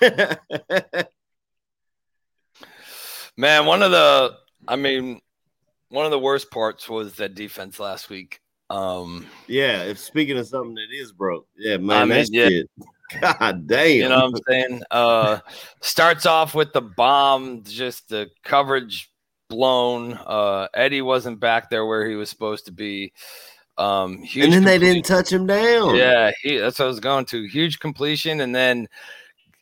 Man, 3.36 3.66
one 3.66 3.82
of 3.82 3.90
the, 3.90 4.36
I 4.66 4.76
mean, 4.76 5.20
one 5.88 6.04
of 6.04 6.10
the 6.10 6.18
worst 6.18 6.50
parts 6.50 6.88
was 6.88 7.14
that 7.16 7.34
defense 7.34 7.78
last 7.78 8.10
week. 8.10 8.40
Um, 8.70 9.26
Yeah, 9.46 9.82
if 9.82 9.98
speaking 9.98 10.38
of 10.38 10.46
something 10.46 10.74
that 10.74 10.88
is 10.90 11.12
broke, 11.12 11.46
yeah, 11.56 11.76
man, 11.76 11.96
I 11.96 12.04
mean, 12.04 12.08
that's 12.10 12.30
yeah. 12.32 12.62
God 13.20 13.66
damn. 13.68 13.88
you 13.88 14.08
know 14.08 14.16
what 14.16 14.24
I'm 14.24 14.42
saying? 14.48 14.82
Uh, 14.90 15.38
starts 15.80 16.26
off 16.26 16.54
with 16.54 16.72
the 16.72 16.80
bomb, 16.80 17.62
just 17.62 18.08
the 18.08 18.28
coverage 18.42 19.10
blown. 19.48 20.14
Uh, 20.14 20.66
Eddie 20.74 21.02
wasn't 21.02 21.38
back 21.38 21.70
there 21.70 21.86
where 21.86 22.08
he 22.08 22.16
was 22.16 22.30
supposed 22.30 22.66
to 22.66 22.72
be. 22.72 23.12
Um, 23.78 24.22
huge 24.22 24.46
and 24.46 24.54
then 24.54 24.64
they 24.64 24.78
didn't 24.78 25.04
touch 25.04 25.30
him 25.30 25.46
down. 25.46 25.94
Yeah, 25.94 26.32
he, 26.42 26.56
that's 26.56 26.78
what 26.78 26.86
I 26.86 26.88
was 26.88 27.00
going 27.00 27.26
to. 27.26 27.44
Huge 27.44 27.78
completion, 27.78 28.40
and 28.40 28.54
then 28.54 28.88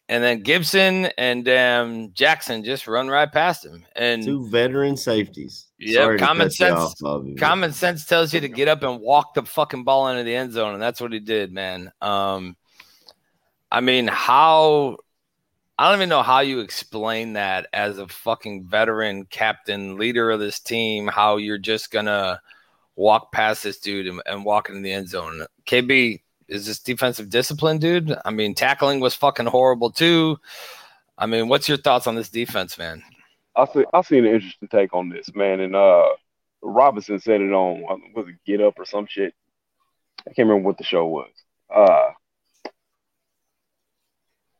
and 0.09 0.23
then 0.23 0.43
Gipson 0.43 1.11
and 1.17 1.49
um, 1.49 2.13
Jackson 2.13 2.63
just 2.63 2.87
run 2.87 3.09
right 3.09 3.31
past 3.31 3.65
him. 3.65 3.87
And 3.97 4.23
Two 4.23 4.49
veteran 4.49 4.97
safeties. 4.97 5.67
Yeah, 5.79 6.17
common 6.17 6.51
sense- 6.51 6.79
off, 6.79 6.95
Bobby, 7.01 7.35
common 7.35 7.73
sense 7.73 8.05
tells 8.05 8.33
you 8.35 8.41
to 8.41 8.49
get 8.49 8.69
up 8.69 8.83
and 8.83 9.01
walk 9.01 9.35
the 9.35 9.43
fucking 9.43 9.85
ball 9.85 10.09
into 10.09 10.25
the 10.25 10.35
end 10.35 10.53
zone, 10.53 10.75
and 10.75 10.83
that's 10.83 11.01
what 11.01 11.13
he 11.13 11.21
did, 11.21 11.53
man. 11.53 11.93
Um, 12.01 12.57
I 13.71 13.81
mean, 13.81 14.07
how 14.07 14.99
I 15.79 15.89
don't 15.89 15.99
even 15.99 16.09
know 16.09 16.23
how 16.23 16.41
you 16.41 16.61
explain 16.61 17.33
that 17.33 17.67
as 17.73 17.99
a 17.99 18.07
fucking 18.07 18.67
veteran 18.67 19.25
captain, 19.25 19.97
leader 19.97 20.31
of 20.31 20.39
this 20.39 20.61
team, 20.61 21.09
how 21.09 21.39
you're 21.39 21.59
just 21.59 21.91
gonna 21.91 22.41
walk 22.97 23.33
past 23.33 23.65
this 23.65 23.81
dude 23.81 24.07
and, 24.07 24.23
and 24.27 24.45
walk 24.45 24.69
into 24.69 24.83
the 24.83 24.93
end 24.93 25.09
zone. 25.09 25.45
KB, 25.67 26.21
is 26.49 26.67
this 26.67 26.79
defensive 26.79 27.31
discipline, 27.31 27.79
dude? 27.79 28.17
I 28.25 28.31
mean, 28.31 28.55
tackling 28.55 29.01
was 29.01 29.15
fucking 29.15 29.47
horrible 29.47 29.91
too. 29.91 30.39
I 31.17 31.27
mean, 31.27 31.49
what's 31.49 31.69
your 31.69 31.79
thoughts 31.79 32.07
on 32.07 32.15
this 32.15 32.29
defense, 32.29 32.77
man? 32.79 33.03
I 33.57 33.67
see. 33.67 33.85
I 33.93 34.03
seen 34.03 34.27
an 34.27 34.35
interesting 34.35 34.69
take 34.69 34.95
on 34.95 35.09
this, 35.09 35.35
man. 35.35 35.61
And 35.61 35.77
uh, 35.77 36.09
Robinson 36.63 37.21
said 37.21 37.41
it 37.41 37.53
on 37.53 37.85
uh, 37.89 37.97
was 38.15 38.29
it 38.29 38.37
Get 38.45 38.61
Up 38.61 38.79
or 38.79 38.85
some 38.85 39.07
shit. 39.09 39.35
I 40.21 40.33
can't 40.33 40.49
remember 40.49 40.67
what 40.67 40.79
the 40.79 40.85
show 40.85 41.07
was. 41.07 41.31
Uh, 41.75 42.11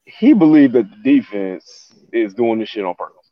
he 0.05 0.33
believed 0.33 0.75
that 0.75 0.89
the 0.91 1.19
defense 1.19 1.93
is 2.13 2.35
doing 2.35 2.59
this 2.59 2.69
shit 2.69 2.85
on 2.85 2.95
purpose. 2.95 3.31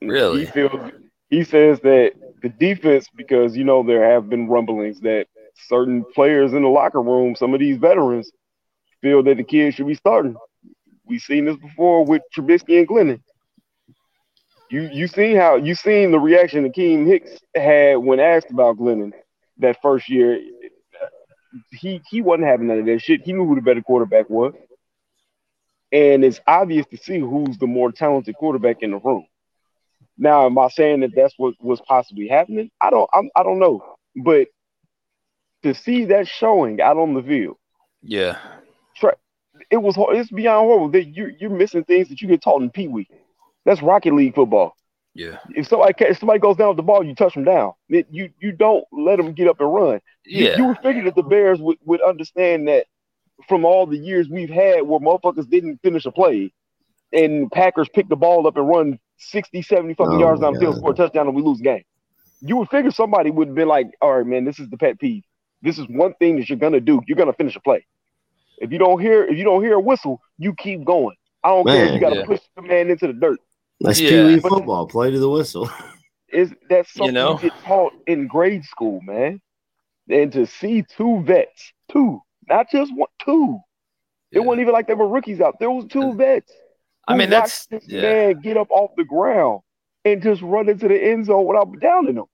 Really? 0.00 0.46
He 0.46 0.50
feels. 0.50 0.92
He 1.30 1.44
says 1.44 1.78
that 1.80 2.12
the 2.42 2.48
defense, 2.48 3.06
because 3.14 3.56
you 3.56 3.64
know 3.64 3.82
there 3.82 4.10
have 4.10 4.28
been 4.28 4.48
rumblings 4.48 5.00
that 5.00 5.26
certain 5.66 6.04
players 6.14 6.52
in 6.52 6.62
the 6.62 6.68
locker 6.68 7.02
room, 7.02 7.34
some 7.34 7.54
of 7.54 7.60
these 7.60 7.78
veterans, 7.78 8.30
feel 9.00 9.22
that 9.24 9.36
the 9.36 9.44
kids 9.44 9.76
should 9.76 9.86
be 9.86 9.94
starting. 9.94 10.36
We've 11.06 11.20
seen 11.20 11.46
this 11.46 11.56
before 11.56 12.04
with 12.04 12.22
Trubisky 12.36 12.78
and 12.78 12.88
Glennon. 12.88 13.20
You 14.70 14.82
you 14.92 15.06
seen 15.06 15.36
how 15.36 15.56
you 15.56 15.74
seen 15.74 16.10
the 16.10 16.18
reaction 16.18 16.70
Akiem 16.70 17.06
Hicks 17.06 17.38
had 17.54 17.96
when 17.96 18.20
asked 18.20 18.50
about 18.50 18.76
Glennon 18.76 19.12
that 19.58 19.80
first 19.80 20.08
year. 20.08 20.38
He 21.72 22.02
he 22.10 22.20
wasn't 22.20 22.48
having 22.48 22.66
none 22.66 22.80
of 22.80 22.86
that 22.86 23.00
shit. 23.00 23.22
He 23.22 23.32
knew 23.32 23.46
who 23.46 23.54
the 23.54 23.62
better 23.62 23.80
quarterback 23.80 24.28
was, 24.28 24.52
and 25.90 26.22
it's 26.22 26.40
obvious 26.46 26.84
to 26.88 26.98
see 26.98 27.18
who's 27.18 27.56
the 27.56 27.66
more 27.66 27.90
talented 27.90 28.36
quarterback 28.36 28.82
in 28.82 28.90
the 28.90 28.98
room. 28.98 29.26
Now, 30.18 30.44
am 30.44 30.58
I 30.58 30.68
saying 30.68 31.00
that 31.00 31.14
that's 31.16 31.34
what 31.38 31.54
was 31.60 31.80
possibly 31.80 32.28
happening? 32.28 32.70
I 32.82 32.90
don't 32.90 33.08
I'm, 33.14 33.30
I 33.34 33.42
don't 33.42 33.58
know, 33.58 33.82
but 34.16 34.48
to 35.62 35.74
see 35.74 36.06
that 36.06 36.26
showing 36.28 36.80
out 36.80 36.96
on 36.96 37.14
the 37.14 37.22
field, 37.22 37.56
Yeah. 38.02 38.38
it 39.70 39.76
was 39.76 39.96
it's 39.98 40.30
beyond 40.30 40.66
horrible. 40.66 40.88
That 40.90 41.04
you 41.06 41.34
you're 41.38 41.50
missing 41.50 41.84
things 41.84 42.08
that 42.08 42.22
you 42.22 42.28
get 42.28 42.42
taught 42.42 42.62
in 42.62 42.70
Pee 42.70 42.88
Wee. 42.88 43.08
That's 43.64 43.82
Rocket 43.82 44.14
League 44.14 44.34
football. 44.34 44.74
Yeah. 45.14 45.38
If 45.54 45.66
somebody 45.68 45.94
if 45.98 46.18
somebody 46.18 46.38
goes 46.38 46.56
down 46.56 46.68
with 46.68 46.76
the 46.76 46.82
ball, 46.84 47.04
you 47.04 47.14
touch 47.14 47.34
them 47.34 47.44
down. 47.44 47.72
It- 47.88 48.06
you 48.10 48.30
you 48.40 48.52
don't 48.52 48.84
let 48.92 49.16
them 49.16 49.32
get 49.32 49.48
up 49.48 49.60
and 49.60 49.72
run. 49.74 50.00
You- 50.24 50.46
Yeah. 50.46 50.56
You, 50.58 50.64
would 50.66 50.78
figure 50.78 51.04
that 51.04 51.16
the 51.16 51.22
Bears 51.22 51.60
would, 51.60 51.78
would 51.84 52.00
understand 52.02 52.68
that 52.68 52.86
from 53.48 53.64
all 53.64 53.86
the 53.86 53.98
years 53.98 54.28
we've 54.28 54.48
had 54.50 54.82
where 54.82 55.00
motherfuckers 55.00 55.48
didn't 55.50 55.78
finish 55.82 56.06
a 56.06 56.12
play 56.12 56.52
and 57.12 57.50
Packers 57.50 57.88
pick 57.92 58.08
the 58.08 58.16
ball 58.16 58.46
up 58.46 58.56
and 58.56 58.68
run 58.68 58.98
60, 59.18 59.62
70 59.62 59.94
fucking 59.94 60.14
Oh 60.14 60.18
yards 60.20 60.40
my 60.40 60.46
down 60.46 60.54
the 60.54 60.60
field, 60.60 60.74
God. 60.74 60.78
score 60.78 60.92
a 60.92 60.94
touchdown, 60.94 61.26
and 61.26 61.34
we 61.36 61.42
lose 61.42 61.58
the 61.58 61.64
game. 61.64 61.82
You 62.40 62.56
would 62.58 62.68
figure 62.68 62.90
somebody 62.90 63.30
would 63.30 63.48
have 63.48 63.54
been 63.56 63.66
like, 63.68 63.88
all 64.00 64.16
right, 64.18 64.26
man, 64.26 64.44
this 64.44 64.60
is 64.60 64.68
the 64.70 64.76
pet 64.76 64.98
peeve. 65.00 65.24
This 65.62 65.78
is 65.78 65.86
one 65.88 66.14
thing 66.14 66.36
that 66.36 66.48
you're 66.48 66.58
gonna 66.58 66.80
do. 66.80 67.00
You're 67.06 67.16
gonna 67.16 67.32
finish 67.32 67.56
a 67.56 67.60
play. 67.60 67.84
If 68.58 68.72
you 68.72 68.78
don't 68.78 69.00
hear 69.00 69.24
if 69.24 69.36
you 69.36 69.44
don't 69.44 69.62
hear 69.62 69.74
a 69.74 69.80
whistle, 69.80 70.20
you 70.38 70.54
keep 70.54 70.84
going. 70.84 71.16
I 71.44 71.48
don't 71.48 71.66
care 71.66 71.86
if 71.86 71.94
you 71.94 72.00
gotta 72.00 72.16
yeah. 72.16 72.26
push 72.26 72.40
the 72.56 72.62
man 72.62 72.90
into 72.90 73.06
the 73.06 73.12
dirt. 73.12 73.38
That's 73.80 74.00
Yeah. 74.00 74.10
Pee 74.10 74.24
Wee 74.24 74.40
football. 74.40 74.86
Play 74.86 75.10
to 75.10 75.18
the 75.18 75.30
whistle. 75.30 75.70
is 76.28 76.52
that's 76.68 76.92
something 76.92 77.06
you, 77.06 77.12
know? 77.12 77.38
get 77.38 77.52
taught 77.64 77.92
in 78.06 78.26
grade 78.26 78.64
school, 78.64 79.00
man. 79.02 79.40
And 80.10 80.32
to 80.32 80.46
see 80.46 80.84
two 80.96 81.22
vets, 81.22 81.72
two, 81.90 82.20
not 82.48 82.70
just 82.70 82.94
one, 82.94 83.08
two. 83.24 83.58
It 84.30 84.40
wasn't 84.40 84.62
even 84.62 84.72
like 84.72 84.86
they 84.86 84.94
were 84.94 85.08
rookies 85.08 85.40
out. 85.40 85.58
There 85.58 85.70
was 85.70 85.86
two 85.86 86.14
vets. 86.14 86.52
I 87.06 87.16
mean, 87.16 87.30
that's 87.30 87.66
watched 87.70 87.70
this 87.70 87.92
yeah. 87.92 88.02
man 88.02 88.40
get 88.40 88.56
up 88.56 88.70
off 88.70 88.90
the 88.96 89.04
ground 89.04 89.60
and 90.04 90.22
just 90.22 90.42
run 90.42 90.68
into 90.68 90.88
the 90.88 91.02
end 91.02 91.26
zone 91.26 91.46
without 91.46 91.68
downing 91.80 92.16
him. 92.16 92.26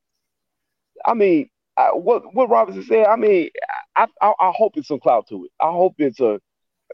I 1.07 1.15
mean, 1.15 1.49
I, 1.77 1.89
what 1.89 2.35
what 2.35 2.51
Robinson 2.51 2.85
said. 2.85 3.07
I 3.07 3.17
mean, 3.17 3.51
I, 3.97 4.07
I 4.21 4.33
I 4.41 4.53
hope 4.55 4.77
it's 4.77 4.89
some 4.89 5.01
clout 5.01 5.29
to 5.29 5.45
it. 5.45 5.51
I 5.61 5.71
hope 5.71 5.95
it's 5.99 6.21
a 6.21 6.41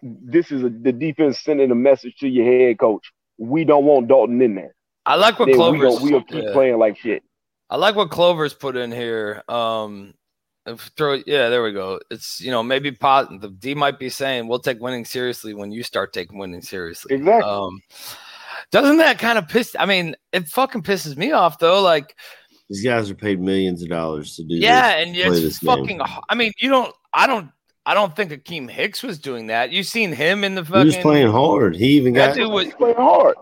this 0.02 0.50
is 0.50 0.62
a, 0.62 0.70
the 0.70 0.92
defense 0.92 1.40
sending 1.40 1.70
a 1.70 1.74
message 1.74 2.16
to 2.16 2.28
your 2.28 2.46
head 2.46 2.78
coach. 2.78 3.12
We 3.38 3.64
don't 3.64 3.84
want 3.84 4.08
Dalton 4.08 4.40
in 4.40 4.54
there. 4.54 4.74
I 5.06 5.16
like 5.16 5.38
what 5.38 5.46
Then 5.46 5.54
we 5.72 5.78
Clover's. 5.78 6.00
we'll 6.00 6.22
keep 6.22 6.44
yeah. 6.44 6.52
playing 6.52 6.78
like 6.78 6.96
shit. 6.98 7.22
I 7.68 7.76
like 7.76 7.94
what 7.94 8.10
Clover's 8.10 8.54
put 8.54 8.76
in 8.76 8.90
here. 8.92 9.42
Um, 9.48 10.14
throw 10.96 11.20
yeah, 11.26 11.48
there 11.48 11.62
we 11.62 11.72
go. 11.72 12.00
It's 12.10 12.40
you 12.40 12.50
know 12.50 12.62
maybe 12.62 12.92
pot 12.92 13.28
the 13.40 13.48
D 13.48 13.74
might 13.74 13.98
be 13.98 14.08
saying 14.08 14.48
we'll 14.48 14.58
take 14.58 14.80
winning 14.80 15.04
seriously 15.04 15.54
when 15.54 15.72
you 15.72 15.82
start 15.82 16.12
taking 16.12 16.38
winning 16.38 16.62
seriously. 16.62 17.14
Exactly. 17.14 17.50
Um, 17.50 17.80
doesn't 18.70 18.98
that 18.98 19.18
kind 19.18 19.38
of 19.38 19.48
piss? 19.48 19.74
I 19.78 19.86
mean, 19.86 20.14
it 20.32 20.48
fucking 20.48 20.82
pisses 20.82 21.16
me 21.16 21.32
off 21.32 21.58
though. 21.58 21.82
Like 21.82 22.16
These 22.70 22.82
guys 22.84 23.10
are 23.10 23.14
paid 23.14 23.40
millions 23.40 23.82
of 23.82 23.88
dollars 23.90 24.36
to 24.36 24.44
do 24.44 24.54
yeah, 24.54 24.96
this. 24.96 25.06
and 25.06 25.14
play 25.16 25.24
it's 25.24 25.40
this 25.42 25.58
game. 25.58 25.98
fucking. 25.98 26.00
I 26.30 26.34
mean, 26.34 26.52
you 26.58 26.70
don't. 26.70 26.94
I 27.12 27.26
don't. 27.26 27.50
I 27.84 27.94
don't 27.94 28.14
think 28.14 28.30
Akiem 28.30 28.70
Hicks 28.70 29.02
was 29.02 29.18
doing 29.18 29.48
that. 29.48 29.70
You 29.72 29.82
seen 29.82 30.12
him 30.12 30.44
in 30.44 30.54
the 30.54 30.62
He 30.62 30.72
was 30.84 30.96
playing 30.98 31.30
hard. 31.32 31.74
He 31.74 31.88
even 31.96 32.14
That 32.14 32.28
got 32.28 32.36
dude 32.36 32.50
was. 32.52 32.72
Playing 32.74 32.94
hard. 32.96 33.34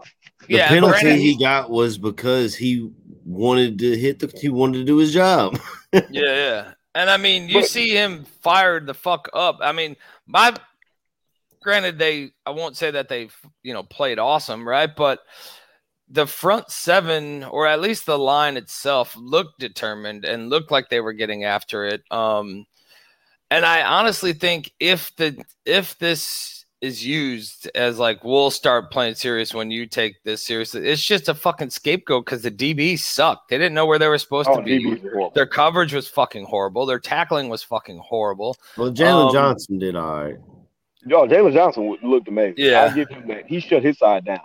the 0.49 0.55
Yeah, 0.57 0.69
penalty 0.69 1.01
granted, 1.03 1.21
he 1.21 1.37
got 1.39 1.69
was 1.71 1.99
because 1.99 2.55
he 2.55 2.91
wanted 3.25 3.79
to 3.81 3.97
hit 3.99 4.19
the 4.21 4.33
he 4.41 4.49
wanted 4.49 4.79
to 4.79 4.85
do 4.85 4.97
his 4.97 5.13
job. 5.13 5.59
Yeah, 5.93 6.03
yeah. 6.11 6.73
And 6.95 7.09
I 7.11 7.17
mean, 7.19 7.49
you 7.49 7.61
But- 7.61 7.69
see 7.69 7.91
him 7.91 8.25
fired 8.43 8.87
the 8.87 8.95
fuck 8.95 9.29
up. 9.35 9.59
I 9.61 9.73
mean, 9.73 9.97
my 10.27 10.55
granted, 11.63 11.99
they 11.99 12.31
I 12.47 12.51
won't 12.51 12.77
say 12.77 12.91
that 12.91 13.09
they 13.09 13.29
you 13.63 13.75
know 13.75 13.83
played 13.83 14.19
awesome, 14.19 14.67
right? 14.67 14.95
But 14.95 15.21
the 16.11 16.27
front 16.27 16.71
seven, 16.71 17.45
or 17.45 17.67
at 17.67 17.81
least 17.81 18.07
the 18.07 18.19
line 18.19 18.57
itself, 18.57 19.15
looked 19.17 19.59
determined 19.61 20.25
and 20.25 20.49
looked 20.51 20.71
like 20.71 20.89
they 20.89 21.01
were 21.01 21.13
getting 21.13 21.45
after 21.45 21.85
it. 21.85 22.03
Um, 22.11 22.67
and 23.51 23.65
I 23.65 23.83
honestly 23.83 24.33
think 24.33 24.73
if 24.81 25.15
the 25.17 25.43
if 25.65 25.99
this 25.99 26.65
is 26.81 27.05
used 27.05 27.69
as 27.75 27.99
like 27.99 28.23
we'll 28.23 28.51
start 28.53 28.93
playing 28.93 29.13
serious 29.15 29.53
when 29.53 29.71
you 29.71 29.85
take 29.87 30.15
this 30.23 30.43
seriously, 30.45 30.87
it's 30.89 31.03
just 31.03 31.29
a 31.29 31.35
fucking 31.35 31.71
scapegoat 31.71 32.25
because 32.25 32.43
the 32.43 32.51
DBs 32.51 33.01
sucked. 33.01 33.49
They 33.51 33.59
didn't 33.59 33.75
know 33.75 33.85
where 33.87 33.99
they 33.99 34.07
were 34.09 34.19
supposed 34.19 34.49
Oh, 34.53 34.59
to 34.59 34.63
be. 34.63 35.03
Their 35.35 35.47
coverage 35.47 35.93
was 35.93 36.07
fucking 36.09 36.45
horrible. 36.45 36.87
Their 36.87 37.01
tackling 37.01 37.49
was 37.49 37.63
fucking 37.65 37.99
horrible. 37.99 38.57
well, 38.77 38.93
Jalen 38.93 39.29
Um, 39.29 39.33
Johnson 39.33 39.79
did 39.79 39.97
all 39.97 40.25
right. 40.25 40.37
Yo, 41.07 41.27
Jalen 41.27 41.53
Johnson 41.53 41.97
looked 42.03 42.29
amazing. 42.29 42.55
Yeah. 42.59 42.85
I 42.85 42.95
give 42.95 43.09
him 43.09 43.27
that. 43.29 43.47
He 43.47 43.61
shut 43.61 43.83
his 43.83 43.99
side 43.99 44.25
down. 44.25 44.41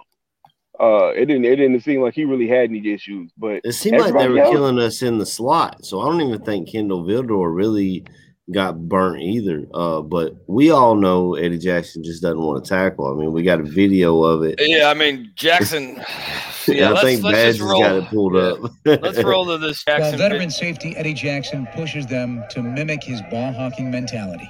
Uh, 0.80 1.12
it 1.16 1.26
didn't. 1.28 1.46
It 1.46 1.58
didn't 1.58 1.80
seem 1.82 2.02
like 2.02 2.14
he 2.16 2.26
really 2.26 2.48
had 2.48 2.70
any 2.70 2.92
issues, 2.92 3.32
but 3.38 3.62
It 3.64 3.74
seemed 3.74 4.00
like 4.00 4.14
they 4.14 4.28
were 4.28 4.40
else- 4.40 4.52
killing 4.54 4.80
us 4.80 5.02
in 5.04 5.18
the 5.20 5.26
slot, 5.26 5.86
so 5.86 6.02
I 6.02 6.06
don't 6.10 6.22
even 6.22 6.42
think 6.42 6.68
Kindle 6.70 7.04
Vildor 7.04 7.54
really 7.56 8.04
got 8.52 8.90
burnt 8.90 9.22
either. 9.22 9.66
Uh, 9.74 10.02
but 10.02 10.36
we 10.48 10.72
all 10.72 10.96
know 10.96 11.36
Eddie 11.36 11.60
Jackson 11.60 12.04
just 12.04 12.22
doesn't 12.24 12.42
want 12.42 12.66
to 12.66 12.70
tackle. 12.70 13.06
I 13.08 13.14
mean, 13.18 13.32
we 13.32 13.44
got 13.44 13.60
a 13.60 13.64
video 13.64 14.22
of 14.24 14.44
it. 14.44 14.56
Yeah, 14.60 14.90
I 14.90 14.94
mean 14.94 15.32
Jackson. 15.36 16.02
Yeah, 16.66 16.94
I 16.94 17.02
think 17.02 17.22
let's 17.22 17.36
Badge 17.36 17.58
just 17.58 17.70
has 17.70 17.80
got 17.82 17.96
it 17.98 18.06
pulled 18.06 18.38
up. 18.38 18.58
Let's 18.86 19.22
roll 19.22 19.46
to 19.48 19.58
this 19.58 19.84
While 19.86 19.98
Jackson. 19.98 20.18
veteran 20.18 20.40
vid- 20.44 20.52
safety 20.54 20.96
Eddie 20.96 21.14
Jackson 21.14 21.68
pushes 21.76 22.06
them 22.08 22.42
to 22.52 22.64
mimic 22.64 23.04
his 23.04 23.22
ball 23.30 23.52
hawking 23.52 23.92
mentality. 23.92 24.48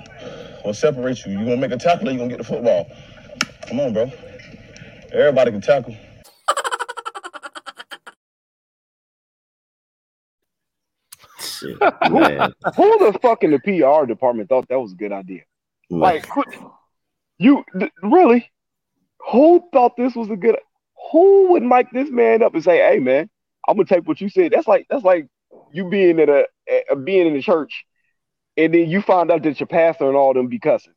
What 0.62 0.76
separates 0.76 1.26
you? 1.26 1.32
You 1.32 1.40
gonna 1.46 1.58
make 1.58 1.72
a 1.72 1.78
tackle 1.78 2.08
or 2.10 2.12
you 2.12 2.20
gonna 2.20 2.30
get 2.30 2.38
the 2.38 2.44
football? 2.44 2.88
Come 3.68 3.80
on, 3.80 3.94
bro. 3.94 4.12
Everybody 5.12 5.50
can 5.54 5.62
tackle. 5.62 5.96
Shit, 11.64 11.80
man. 12.12 12.54
who 12.76 12.98
the 13.00 13.18
fuck 13.22 13.44
in 13.44 13.52
the 13.52 13.60
PR 13.60 14.06
department 14.06 14.50
thought 14.50 14.68
that 14.70 14.80
was 14.80 14.92
a 14.94 14.96
good 14.96 15.12
idea? 15.12 15.42
Like, 15.90 16.28
you 17.38 17.64
th- 17.78 17.92
really? 18.02 18.52
Who 19.32 19.64
thought 19.72 19.96
this 19.96 20.16
was 20.16 20.30
a 20.30 20.36
good? 20.36 20.58
who 21.12 21.52
would 21.52 21.64
mic 21.64 21.92
this 21.92 22.10
man 22.10 22.42
up 22.42 22.54
and 22.54 22.64
say, 22.64 22.78
"Hey, 22.78 23.00
man, 23.00 23.30
I'm 23.68 23.76
gonna 23.78 23.86
take 23.86 24.08
what 24.08 24.22
you 24.22 24.30
said." 24.30 24.52
That's 24.52 24.68
like 24.68 24.88
that's 24.90 25.04
like 25.04 25.28
you 25.72 25.90
being 25.90 26.20
at 26.20 26.30
a, 26.30 26.48
a 26.90 26.96
being 26.96 27.28
in 27.28 27.34
the 27.34 27.42
church, 27.42 27.86
and 28.58 28.74
then 28.74 28.90
you 28.90 29.02
find 29.02 29.32
out 29.32 29.44
that 29.44 29.60
your 29.60 29.68
pastor 29.68 30.08
and 30.08 30.18
all 30.18 30.34
them 30.34 30.48
be 30.48 30.60
cussing. 30.60 30.94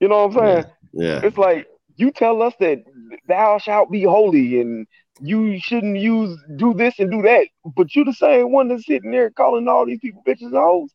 You 0.00 0.08
know 0.08 0.26
what 0.26 0.36
I'm 0.36 0.46
saying? 0.46 0.72
Yeah. 0.92 1.20
It's 1.24 1.38
like 1.38 1.66
you 1.96 2.10
tell 2.10 2.42
us 2.42 2.54
that 2.60 2.84
thou 3.26 3.58
shalt 3.58 3.90
be 3.90 4.02
holy 4.02 4.60
and 4.60 4.86
you 5.20 5.58
shouldn't 5.60 5.98
use 5.98 6.38
do 6.56 6.72
this 6.74 6.98
and 6.98 7.10
do 7.10 7.22
that, 7.22 7.46
but 7.76 7.94
you 7.94 8.04
the 8.04 8.12
same 8.12 8.50
one 8.52 8.68
that's 8.68 8.86
sitting 8.86 9.10
there 9.10 9.30
calling 9.30 9.68
all 9.68 9.84
these 9.86 10.00
people 10.00 10.22
bitches 10.26 10.42
and 10.46 10.54
hoes. 10.54 10.90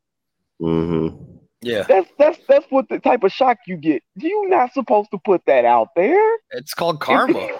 Mm-hmm. 0.61 1.23
Yeah, 1.61 1.83
That's 1.87 2.09
that's 2.19 2.39
that's 2.47 2.65
what 2.69 2.87
the 2.89 2.99
type 2.99 3.23
of 3.23 3.31
shock 3.31 3.57
you 3.67 3.77
get. 3.77 4.03
You're 4.15 4.47
not 4.49 4.73
supposed 4.73 5.09
to 5.11 5.17
put 5.17 5.41
that 5.47 5.65
out 5.65 5.89
there. 5.95 6.37
it's 6.51 6.73
called 6.73 6.99
karma. 7.01 7.49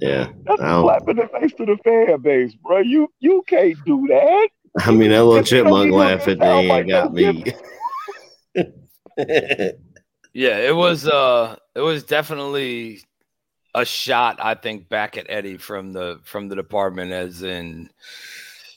Yeah. 0.00 0.28
That's 0.44 0.60
I 0.60 0.64
a 0.64 0.68
don't- 0.68 0.82
slap 0.84 1.08
in 1.08 1.16
the 1.16 1.28
face 1.28 1.52
to 1.54 1.64
the 1.64 1.76
fan 1.84 2.20
base, 2.20 2.54
bro. 2.56 2.78
You 2.80 3.08
you 3.20 3.44
can't 3.46 3.76
do 3.86 4.04
that. 4.08 4.48
I 4.80 4.90
mean, 4.90 5.10
that 5.10 5.24
little 5.24 5.36
If 5.36 5.50
you 5.52 5.58
don't 5.62 5.66
chipmunk 5.66 5.90
get 5.90 5.96
laugh 5.96 6.28
at 6.28 6.38
me 6.38 6.44
sound 6.44 6.68
like 6.68 6.88
got 6.88 7.12
me. 7.14 7.44
Yeah, 10.34 10.58
it 10.58 10.76
was 10.76 11.06
uh 11.08 11.56
it 11.74 11.80
was 11.80 12.02
definitely 12.04 13.00
a 13.76 13.84
shot, 13.84 14.38
I 14.40 14.54
think, 14.54 14.88
back 14.88 15.16
at 15.16 15.26
Eddie 15.28 15.58
from 15.58 15.92
the 15.92 16.18
from 16.24 16.48
the 16.48 16.56
department 16.56 17.12
as 17.12 17.42
in, 17.42 17.90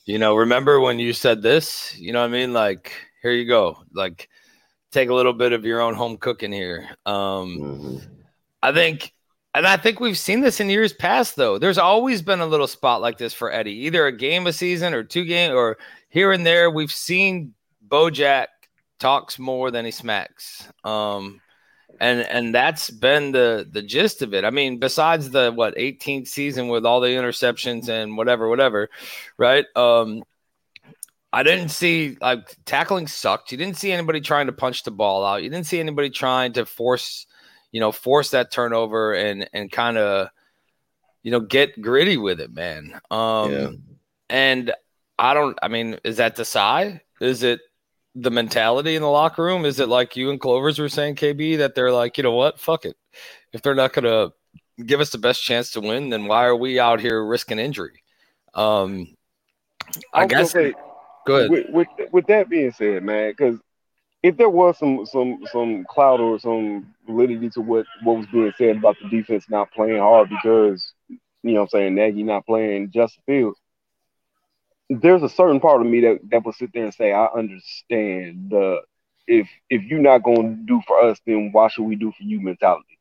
you 0.05 0.19
know, 0.19 0.35
remember 0.35 0.79
when 0.79 0.99
you 0.99 1.13
said 1.13 1.41
this? 1.41 1.97
You 1.97 2.11
know 2.13 2.19
what 2.19 2.29
I 2.29 2.33
mean? 2.33 2.53
Like, 2.53 2.91
here 3.21 3.31
you 3.31 3.45
go. 3.45 3.77
Like 3.93 4.29
take 4.91 5.09
a 5.09 5.13
little 5.13 5.33
bit 5.33 5.53
of 5.53 5.65
your 5.65 5.81
own 5.81 5.93
home 5.95 6.17
cooking 6.17 6.51
here. 6.51 6.89
Um 7.05 7.57
Mhm. 7.59 8.07
I 8.61 8.73
think 8.73 9.13
and 9.55 9.65
I 9.65 9.77
think 9.77 9.99
we've 9.99 10.17
seen 10.17 10.41
this 10.41 10.59
in 10.59 10.69
years 10.69 10.93
past 10.93 11.35
though. 11.35 11.57
There's 11.57 11.77
always 11.77 12.21
been 12.21 12.41
a 12.41 12.45
little 12.45 12.67
spot 12.67 13.01
like 13.01 13.17
this 13.17 13.33
for 13.33 13.51
Eddie, 13.51 13.85
either 13.85 14.05
a 14.05 14.11
game 14.11 14.47
a 14.47 14.53
season 14.53 14.93
or 14.93 15.03
two 15.03 15.25
game 15.25 15.53
or 15.53 15.77
here 16.09 16.31
and 16.31 16.45
there. 16.45 16.69
We've 16.69 16.91
seen 16.91 17.53
Bojack 17.87 18.47
talks 18.99 19.39
more 19.39 19.71
than 19.71 19.85
he 19.85 19.91
smacks. 19.91 20.67
Um 20.83 21.39
and 21.99 22.21
and 22.21 22.55
that's 22.55 22.89
been 22.89 23.31
the 23.31 23.67
the 23.69 23.81
gist 23.81 24.21
of 24.21 24.33
it. 24.33 24.45
I 24.45 24.49
mean, 24.49 24.79
besides 24.79 25.29
the 25.29 25.51
what 25.51 25.75
18th 25.75 26.27
season 26.27 26.67
with 26.69 26.85
all 26.85 27.01
the 27.01 27.09
interceptions 27.09 27.89
and 27.89 28.17
whatever, 28.17 28.47
whatever, 28.47 28.89
right? 29.37 29.65
Um, 29.75 30.23
I 31.31 31.43
didn't 31.43 31.69
see 31.69 32.17
like 32.21 32.55
tackling 32.65 33.07
sucked. 33.07 33.51
You 33.51 33.57
didn't 33.57 33.77
see 33.77 33.91
anybody 33.91 34.21
trying 34.21 34.47
to 34.47 34.53
punch 34.53 34.83
the 34.83 34.91
ball 34.91 35.25
out. 35.25 35.43
You 35.43 35.49
didn't 35.49 35.67
see 35.67 35.79
anybody 35.79 36.09
trying 36.09 36.53
to 36.53 36.65
force, 36.65 37.27
you 37.71 37.79
know, 37.79 37.91
force 37.91 38.31
that 38.31 38.51
turnover 38.51 39.13
and 39.13 39.47
and 39.53 39.71
kind 39.71 39.97
of, 39.97 40.29
you 41.21 41.31
know, 41.31 41.39
get 41.39 41.79
gritty 41.81 42.17
with 42.17 42.39
it, 42.39 42.51
man. 42.53 42.99
Um, 43.11 43.51
Yeah. 43.51 43.69
and 44.29 44.73
I 45.19 45.33
don't. 45.33 45.59
I 45.61 45.67
mean, 45.67 45.99
is 46.03 46.17
that 46.17 46.35
the 46.37 46.45
side? 46.45 47.01
Is 47.19 47.43
it 47.43 47.59
the 48.15 48.31
mentality 48.31 48.95
in 48.95 49.01
the 49.01 49.09
locker 49.09 49.43
room? 49.43 49.65
Is 49.65 49.79
it 49.79 49.89
like 49.89 50.15
you 50.15 50.29
and 50.29 50.39
Clovers 50.39 50.79
were 50.79 50.89
saying, 50.89 51.15
KB, 51.15 51.57
that 51.57 51.75
they're 51.75 51.91
like, 51.91 52.17
you 52.17 52.23
know 52.23 52.35
what, 52.35 52.59
fuck 52.59 52.85
it. 52.85 52.95
If 53.53 53.61
they're 53.61 53.75
not 53.75 53.93
gonna 53.93 54.31
give 54.85 54.99
us 54.99 55.09
the 55.09 55.17
best 55.17 55.43
chance 55.43 55.71
to 55.71 55.81
win, 55.81 56.09
then 56.09 56.25
why 56.25 56.45
are 56.45 56.55
we 56.55 56.79
out 56.79 56.99
here 56.99 57.23
risking 57.25 57.59
injury? 57.59 58.03
Um, 58.53 59.07
I 60.13 60.23
was 60.23 60.31
guess. 60.31 60.51
say, 60.51 60.73
Go 61.25 61.35
ahead. 61.35 61.49
With, 61.49 61.69
with 61.69 61.87
with 62.11 62.27
that 62.27 62.49
being 62.49 62.71
said, 62.71 63.03
man, 63.03 63.31
because 63.31 63.59
if 64.23 64.37
there 64.37 64.49
was 64.49 64.77
some 64.77 65.05
some 65.05 65.39
some 65.51 65.85
cloud 65.89 66.19
or 66.19 66.39
some 66.39 66.93
validity 67.05 67.49
to 67.51 67.61
what 67.61 67.85
what 68.03 68.17
was 68.17 68.25
being 68.27 68.51
said 68.57 68.77
about 68.77 68.95
the 69.01 69.09
defense 69.09 69.45
not 69.49 69.71
playing 69.71 69.99
hard 69.99 70.29
because 70.29 70.93
you 71.07 71.17
know 71.43 71.61
what 71.61 71.73
I'm 71.73 71.79
saying 71.79 71.95
Nagy 71.95 72.23
not 72.23 72.45
playing 72.45 72.91
Justin 72.91 73.23
Fields, 73.25 73.58
there's 74.89 75.23
a 75.23 75.29
certain 75.29 75.59
part 75.59 75.81
of 75.81 75.87
me 75.87 76.01
that 76.01 76.19
that 76.31 76.45
will 76.45 76.53
sit 76.53 76.71
there 76.73 76.85
and 76.85 76.93
say 76.93 77.13
I 77.13 77.25
understand 77.27 78.49
the 78.49 78.81
if 79.27 79.47
if 79.69 79.83
you're 79.83 79.99
not 79.99 80.23
going 80.23 80.57
to 80.57 80.63
do 80.65 80.81
for 80.87 80.99
us, 81.01 81.19
then 81.25 81.51
why 81.51 81.67
should 81.67 81.83
we 81.83 81.95
do 81.95 82.11
for 82.11 82.23
you 82.23 82.41
mentality? 82.41 82.97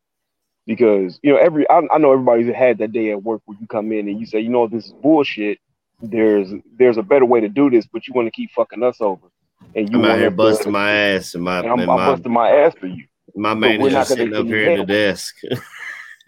Because 0.67 1.19
you 1.23 1.33
know 1.33 1.39
every 1.39 1.69
I, 1.69 1.83
I 1.91 1.99
know 1.99 2.13
everybody's 2.13 2.55
had 2.55 2.79
that 2.79 2.93
day 2.93 3.11
at 3.11 3.23
work 3.23 3.43
where 3.47 3.57
you 3.61 3.67
come 3.67 3.93
in 3.93 4.09
and 4.09 4.21
you 4.21 4.27
say 4.27 4.41
you 4.41 4.51
know 4.51 4.67
this 4.67 4.87
is 4.87 4.93
bullshit 4.93 5.59
there's 6.01 6.53
there's 6.79 6.97
a 6.97 7.03
better 7.03 7.25
way 7.25 7.41
to 7.41 7.49
do 7.49 7.71
this, 7.71 7.87
but 7.87 8.07
you 8.07 8.15
want 8.15 8.27
to 8.27 8.31
keep 8.31 8.51
fucking 8.53 8.83
us 8.83 9.01
over. 9.01 9.27
And 9.75 9.91
you 9.91 9.99
I'm 9.99 10.05
out 10.05 10.19
here 10.19 10.31
busting 10.31 10.73
my 10.73 10.93
ass, 10.93 11.35
and 11.35 11.45
my 11.45 11.59
and 11.59 11.69
I'm, 11.69 11.81
and 11.81 11.91
I'm 11.91 11.97
my, 11.97 12.07
busting 12.07 12.33
my 12.33 12.51
ass 12.51 12.75
for 12.79 12.87
you. 12.87 13.05
my 13.35 13.55
manager's 13.55 14.09
sitting 14.09 14.35
up 14.35 14.47
here 14.47 14.71
at 14.71 14.77
the 14.79 14.87
desk. 14.87 15.37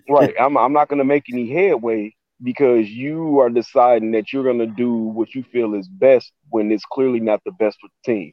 Right. 0.08 0.34
I'm 0.40 0.56
I'm 0.56 0.72
not 0.72 0.88
gonna 0.88 1.04
make 1.04 1.26
any 1.32 1.48
headway 1.48 2.16
because 2.42 2.88
you 2.88 3.40
are 3.40 3.50
deciding 3.50 4.12
that 4.12 4.32
you're 4.32 4.44
gonna 4.44 4.66
do 4.66 4.92
what 4.92 5.34
you 5.34 5.42
feel 5.42 5.74
is 5.74 5.88
best 5.88 6.32
when 6.50 6.70
it's 6.72 6.84
clearly 6.84 7.20
not 7.20 7.42
the 7.44 7.52
best 7.52 7.78
for 7.80 7.88
the 7.88 8.12
team. 8.12 8.32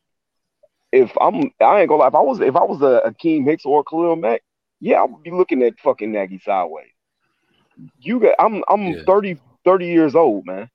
If 0.92 1.12
I'm 1.20 1.52
I 1.62 1.82
ain't 1.82 1.90
gonna 1.90 2.02
lie, 2.02 2.08
if 2.08 2.16
I 2.16 2.22
was 2.22 2.40
if 2.40 2.56
I 2.56 2.64
was 2.64 2.82
a 2.82 3.02
Akiem 3.10 3.44
Hicks 3.46 3.66
or 3.66 3.82
a 3.82 3.84
Khalil 3.84 4.16
Mack, 4.16 4.42
yeah, 4.80 5.02
I 5.02 5.04
would 5.04 5.24
be 5.24 5.32
looking 5.32 5.64
at 5.64 5.80
fucking 5.80 6.12
Nagy 6.12 6.40
sideways. 6.40 6.88
You 8.00 8.20
got 8.20 8.36
I'm 8.40 8.64
I'm 8.70 8.88
Yeah. 8.94 9.04
30, 9.06 9.38
30 9.66 9.88
years 9.88 10.16
old, 10.16 10.46
man. 10.46 10.70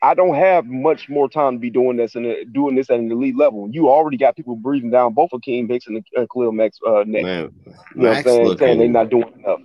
I 0.00 0.14
don't 0.14 0.34
have 0.34 0.64
much 0.66 1.08
more 1.08 1.28
time 1.28 1.54
to 1.54 1.58
be 1.58 1.70
doing 1.70 1.96
this 1.96 2.14
and 2.14 2.52
doing 2.52 2.76
this 2.76 2.88
at 2.88 3.00
an 3.00 3.10
elite 3.10 3.36
level. 3.36 3.68
You 3.70 3.88
already 3.88 4.16
got 4.16 4.36
people 4.36 4.54
breathing 4.54 4.90
down 4.90 5.12
both 5.12 5.32
of 5.32 5.40
Akiem 5.40 5.68
Hicks 5.68 5.88
and 5.88 6.04
uh, 6.16 6.26
Khalil 6.32 6.52
Mack's 6.52 6.78
uh, 6.86 7.02
neck. 7.06 7.24
Man, 7.24 7.50
you 7.94 8.02
know 8.02 8.08
what 8.10 8.18
I'm 8.18 8.24
saying? 8.24 8.58
Saying 8.58 8.78
they're 8.78 8.88
not 8.88 9.10
doing 9.10 9.32
enough. 9.38 9.60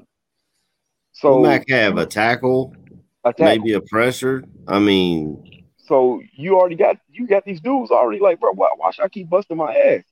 So 1.14 1.34
So 1.34 1.42
Mack 1.42 1.70
have 1.70 1.98
a 1.98 2.06
tackle, 2.06 2.74
a 3.24 3.34
maybe 3.40 3.74
a 3.74 3.82
pressure. 3.82 4.44
I 4.68 4.80
mean, 4.80 5.64
So 5.78 6.22
you 6.34 6.58
already 6.58 6.76
got 6.76 6.98
you 7.10 7.28
got 7.28 7.46
these 7.46 7.62
dudes 7.62 7.92
already 7.92 8.20
like, 8.20 8.40
bro, 8.40 8.54
why, 8.54 8.70
why 8.78 8.92
should 8.92 9.06
I 9.06 9.10
keep 9.10 9.30
busting 9.30 9.58
my 9.58 9.76
ass? 9.76 10.04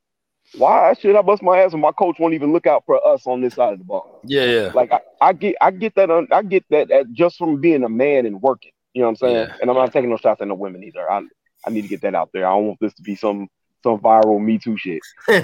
Why 0.57 0.93
should 0.93 1.15
I 1.15 1.21
bust 1.21 1.43
my 1.43 1.59
ass 1.59 1.73
when 1.73 1.81
my 1.81 1.91
coach 1.91 2.17
won't 2.19 2.33
even 2.33 2.51
look 2.51 2.65
out 2.65 2.83
for 2.85 3.05
us 3.07 3.27
on 3.27 3.41
this 3.41 3.55
side 3.55 3.73
of 3.73 3.79
the 3.79 3.85
ball? 3.85 4.19
Yeah, 4.23 4.45
yeah. 4.45 4.71
Like 4.73 4.91
I, 4.91 5.01
I 5.21 5.33
get 5.33 5.55
I 5.61 5.71
get 5.71 5.95
that 5.95 6.09
un, 6.09 6.27
I 6.31 6.41
get 6.41 6.65
that 6.71 6.89
at, 6.91 7.11
just 7.11 7.37
from 7.37 7.61
being 7.61 7.83
a 7.83 7.89
man 7.89 8.25
and 8.25 8.41
working. 8.41 8.71
You 8.93 9.01
know 9.01 9.07
what 9.07 9.11
I'm 9.11 9.15
saying? 9.17 9.35
Yeah. 9.35 9.55
And 9.61 9.69
I'm 9.69 9.75
not 9.77 9.93
taking 9.93 10.09
no 10.09 10.17
shots 10.17 10.41
at 10.41 10.47
no 10.47 10.55
women 10.55 10.83
either. 10.83 11.09
I 11.09 11.21
I 11.65 11.69
need 11.69 11.83
to 11.83 11.87
get 11.87 12.01
that 12.01 12.15
out 12.15 12.31
there. 12.33 12.47
I 12.47 12.51
don't 12.51 12.67
want 12.67 12.79
this 12.79 12.93
to 12.95 13.03
be 13.03 13.15
some 13.15 13.47
some 13.83 13.99
viral 13.99 14.41
Me 14.43 14.57
Too 14.57 14.77
shit. 14.77 14.99
I'm 15.29 15.43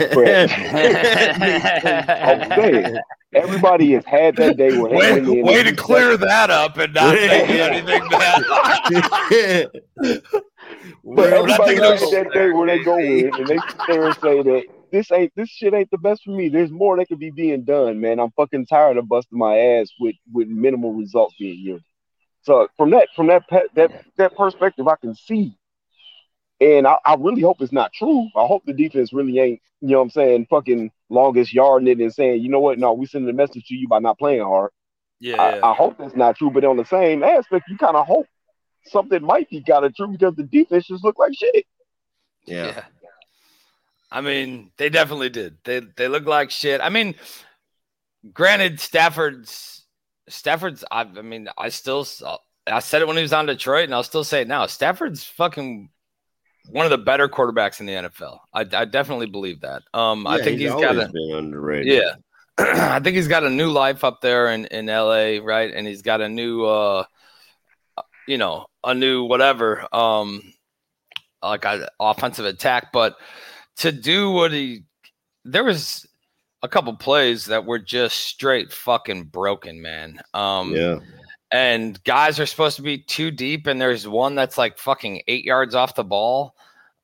saying 2.62 2.98
everybody 3.34 3.92
has 3.94 4.06
had 4.06 4.36
that 4.38 4.58
day 4.58 4.78
where 4.78 4.90
they 4.90 4.96
way, 5.22 5.42
way 5.42 5.64
to 5.64 5.76
clear 5.76 6.18
that 6.18 6.50
up 6.50 6.78
and 6.78 6.94
not 6.94 7.14
make 7.16 7.50
Yeah. 7.50 7.66
anything 7.72 8.08
bad. 8.10 8.44
But 11.04 11.34
everybody 11.34 11.76
think 11.76 11.84
has 11.84 12.02
those- 12.02 12.12
that 12.12 12.32
day 12.34 12.52
where 12.52 12.68
they 12.68 12.84
go 12.84 12.98
in 12.98 13.36
and 13.36 13.48
they 13.48 13.58
sit 13.58 13.76
there 13.88 14.06
and 14.06 14.16
say 14.18 14.42
that 14.44 14.64
this 14.92 15.12
ain't 15.12 15.32
this 15.36 15.50
shit 15.50 15.74
ain't 15.74 15.90
the 15.92 15.98
best 15.98 16.24
for 16.24 16.32
me. 16.32 16.50
There's 16.50 16.72
more 16.72 16.98
that 16.98 17.08
could 17.08 17.20
be 17.20 17.32
being 17.32 17.64
done, 17.64 18.00
man. 18.00 18.20
I'm 18.20 18.32
fucking 18.32 18.66
tired 18.68 18.98
of 18.98 19.08
busting 19.08 19.38
my 19.38 19.58
ass 19.58 19.90
with 20.00 20.16
with 20.32 20.48
minimal 20.48 20.94
results 20.94 21.36
being 21.40 21.60
yielded. 21.60 21.84
So 22.44 22.68
from 22.78 22.92
that 22.92 23.08
from 23.16 23.28
that 23.28 23.48
pe- 23.50 23.68
that 23.76 23.92
that 24.18 24.36
perspective, 24.36 24.88
I 24.88 24.96
can 24.96 25.16
see, 25.16 25.58
and 26.62 26.88
I, 26.88 26.98
I 27.06 27.16
really 27.16 27.42
hope 27.42 27.62
it's 27.62 27.72
not 27.72 27.94
true. 27.94 28.30
I 28.36 28.46
hope 28.46 28.64
the 28.66 28.74
defense 28.74 29.14
really 29.14 29.40
ain't, 29.40 29.62
you 29.82 29.90
know, 29.90 29.98
what 29.98 30.04
I'm 30.04 30.10
saying, 30.12 30.48
fucking 30.50 30.92
longest 31.10 31.54
yarding 31.54 31.88
it 31.88 32.00
and 32.00 32.14
saying, 32.14 32.42
you 32.42 32.50
know 32.50 32.60
what, 32.60 32.80
no, 32.80 32.94
we 32.94 33.06
sending 33.06 33.30
a 33.30 33.34
message 33.34 33.66
to 33.68 33.76
you 33.76 33.88
by 33.88 34.00
not 34.00 34.18
playing 34.18 34.42
hard. 34.42 34.72
yeah, 35.20 35.42
I, 35.42 35.72
I 35.72 35.74
hope 35.74 35.98
that's 35.98 36.16
not 36.16 36.38
true, 36.38 36.52
but 36.52 36.64
on 36.64 36.78
the 36.78 36.86
same 36.86 37.24
aspect, 37.24 37.70
you 37.70 37.78
kind 37.78 37.96
of 37.96 38.08
hope 38.08 38.28
something 38.86 39.24
might 39.24 39.50
be 39.50 39.62
kind 39.64 39.86
of 39.86 39.96
true 39.96 40.08
because 40.08 40.36
the 40.36 40.44
defense 40.44 40.88
just 40.88 41.04
look 41.04 41.20
like 41.20 41.34
shit. 41.36 41.66
yeah. 42.46 42.68
yeah. 42.68 42.84
I 44.12 44.22
mean, 44.22 44.72
they 44.78 44.90
definitely 44.90 45.30
did. 45.30 45.58
They 45.66 45.82
they 45.82 46.08
look 46.08 46.26
like 46.26 46.50
shit. 46.50 46.80
I 46.80 46.90
mean, 46.90 47.16
granted, 48.34 48.80
Stafford's 48.80 49.84
Stafford's. 50.30 50.86
I, 50.90 51.02
I 51.02 51.22
mean, 51.22 51.50
I 51.58 51.68
still 51.68 52.08
I 52.68 52.80
said 52.80 53.02
it 53.02 53.08
when 53.08 53.18
he 53.18 53.24
was 53.24 53.34
on 53.34 53.46
Detroit, 53.46 53.86
and 53.86 53.94
I'll 53.94 54.04
still 54.04 54.24
say 54.24 54.42
it 54.42 54.48
now. 54.48 54.68
Stafford's 54.68 55.26
fucking 55.26 55.90
one 56.70 56.86
of 56.86 56.90
the 56.90 56.98
better 56.98 57.28
quarterbacks 57.28 57.80
in 57.80 57.86
the 57.86 57.94
NFL. 57.94 58.40
I, 58.54 58.62
I 58.62 58.86
definitely 58.86 59.28
believe 59.28 59.62
that. 59.62 59.84
Um, 59.94 60.26
I 60.28 60.38
think 60.42 60.60
he's 60.60 60.72
he's 60.72 60.82
got 60.82 60.98
a 60.98 61.10
been 61.12 61.34
underrated. 61.34 61.94
yeah. 61.94 62.16
I 62.58 63.00
think 63.00 63.16
he's 63.16 63.28
got 63.28 63.44
a 63.44 63.50
new 63.50 63.70
life 63.70 64.04
up 64.04 64.22
there 64.22 64.50
in, 64.50 64.66
in 64.66 64.86
LA, 64.86 65.40
right? 65.44 65.74
And 65.74 65.86
he's 65.86 66.02
got 66.02 66.22
a 66.22 66.30
new 66.30 66.64
uh 66.64 67.04
you 68.28 68.38
know, 68.38 68.66
a 68.84 68.94
new 68.94 69.26
whatever, 69.26 69.88
um 69.94 70.42
like 71.44 71.66
a 71.66 71.90
offensive 72.00 72.46
attack. 72.46 72.92
But 72.94 73.18
to 73.78 73.92
do 73.92 74.32
what 74.32 74.54
he 74.54 74.84
there 75.44 75.66
was 75.66 76.08
a 76.64 76.70
couple 76.70 76.96
plays 76.96 77.46
that 77.46 77.66
were 77.66 77.80
just 77.80 78.18
straight 78.18 78.72
fucking 78.72 79.26
broken, 79.26 79.82
man. 79.82 80.22
Um 80.34 80.74
yeah. 80.74 81.00
And 81.56 82.04
guys 82.04 82.40
are 82.40 82.46
supposed 82.46 82.76
to 82.76 82.82
be 82.82 82.98
too 82.98 83.32
deep 83.32 83.68
and 83.68 83.80
there's 83.80 84.08
one 84.08 84.36
that's 84.36 84.58
like 84.58 84.78
fucking 84.78 85.22
eight 85.28 85.46
yards 85.46 85.74
off 85.76 85.96
the 85.96 86.04
ball 86.04 86.56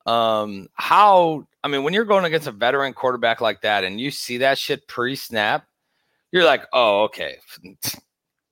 um 0.06 0.68
how 0.74 1.46
i 1.64 1.68
mean 1.68 1.84
when 1.84 1.94
you're 1.94 2.06
going 2.06 2.26
against 2.26 2.48
a 2.48 2.52
veteran 2.52 2.92
quarterback 2.94 3.40
like 3.40 3.62
that 3.62 3.84
and 3.84 4.02
you 4.02 4.12
see 4.12 4.38
that 4.38 4.58
shit 4.58 4.88
pre-snap 4.88 5.66
you're 6.32 6.44
like 6.46 6.64
oh 6.74 7.04
okay 7.04 7.38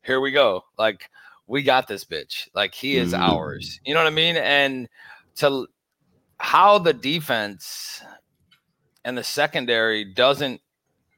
here 0.04 0.20
we 0.20 0.32
go. 0.32 0.64
Like 0.78 1.10
we 1.48 1.62
got 1.64 1.88
this 1.88 2.04
bitch. 2.04 2.48
Like 2.56 2.74
he 2.74 2.98
is 2.98 3.14
Mhm. 3.14 3.20
ours. 3.20 3.80
You 3.86 3.94
know 3.94 4.00
what 4.02 4.08
I 4.12 4.16
mean? 4.16 4.38
And 4.38 4.90
to 5.36 5.68
how 6.40 6.80
the 6.80 6.94
defense 6.94 8.02
and 9.06 9.18
the 9.18 9.24
secondary 9.24 10.04
doesn't 10.04 10.62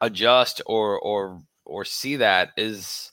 adjust 0.01 0.61
or 0.65 0.99
or 0.99 1.41
or 1.65 1.85
see 1.85 2.17
that 2.17 2.51
is 2.57 3.10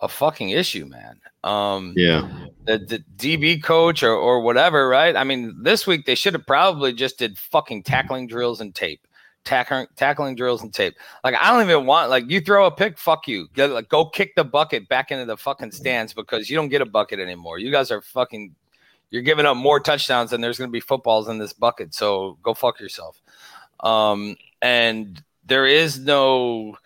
a 0.00 0.08
fucking 0.08 0.50
issue, 0.50 0.86
man. 0.86 1.20
Um 1.44 1.94
Yeah. 1.96 2.28
the, 2.64 2.78
the 2.78 2.98
DB 3.16 3.62
coach 3.62 4.02
or, 4.02 4.12
or 4.12 4.40
whatever, 4.40 4.88
right? 4.88 5.16
I 5.16 5.24
mean, 5.24 5.56
this 5.62 5.86
week 5.86 6.04
they 6.06 6.14
should 6.14 6.34
have 6.34 6.46
probably 6.46 6.92
just 6.92 7.18
did 7.18 7.38
fucking 7.38 7.84
tackling 7.84 8.26
drills 8.26 8.60
and 8.60 8.74
tape. 8.74 9.00
Tackling 9.44 9.86
tackling 9.94 10.34
drills 10.34 10.62
and 10.62 10.74
tape. 10.74 10.96
Like 11.22 11.36
I 11.36 11.50
don't 11.50 11.62
even 11.68 11.86
want 11.86 12.10
like 12.10 12.28
you 12.28 12.40
throw 12.40 12.66
a 12.66 12.70
pick, 12.70 12.98
fuck 12.98 13.28
you. 13.28 13.46
Get, 13.54 13.70
like, 13.70 13.88
go 13.88 14.04
kick 14.04 14.34
the 14.34 14.44
bucket 14.44 14.88
back 14.88 15.12
into 15.12 15.24
the 15.24 15.36
fucking 15.36 15.70
stands 15.70 16.12
because 16.12 16.50
you 16.50 16.56
don't 16.56 16.68
get 16.68 16.82
a 16.82 16.86
bucket 16.86 17.20
anymore. 17.20 17.58
You 17.60 17.70
guys 17.70 17.90
are 17.92 18.02
fucking 18.02 18.54
you're 19.10 19.22
giving 19.22 19.46
up 19.46 19.56
more 19.56 19.78
touchdowns 19.78 20.30
than 20.30 20.40
there's 20.40 20.58
gonna 20.58 20.72
be 20.72 20.80
footballs 20.80 21.28
in 21.28 21.38
this 21.38 21.52
bucket. 21.52 21.94
So 21.94 22.36
go 22.42 22.54
fuck 22.54 22.80
yourself. 22.80 23.22
Um 23.80 24.36
and 24.60 25.22
there 25.46 25.66
is 25.66 26.00
no 26.00 26.76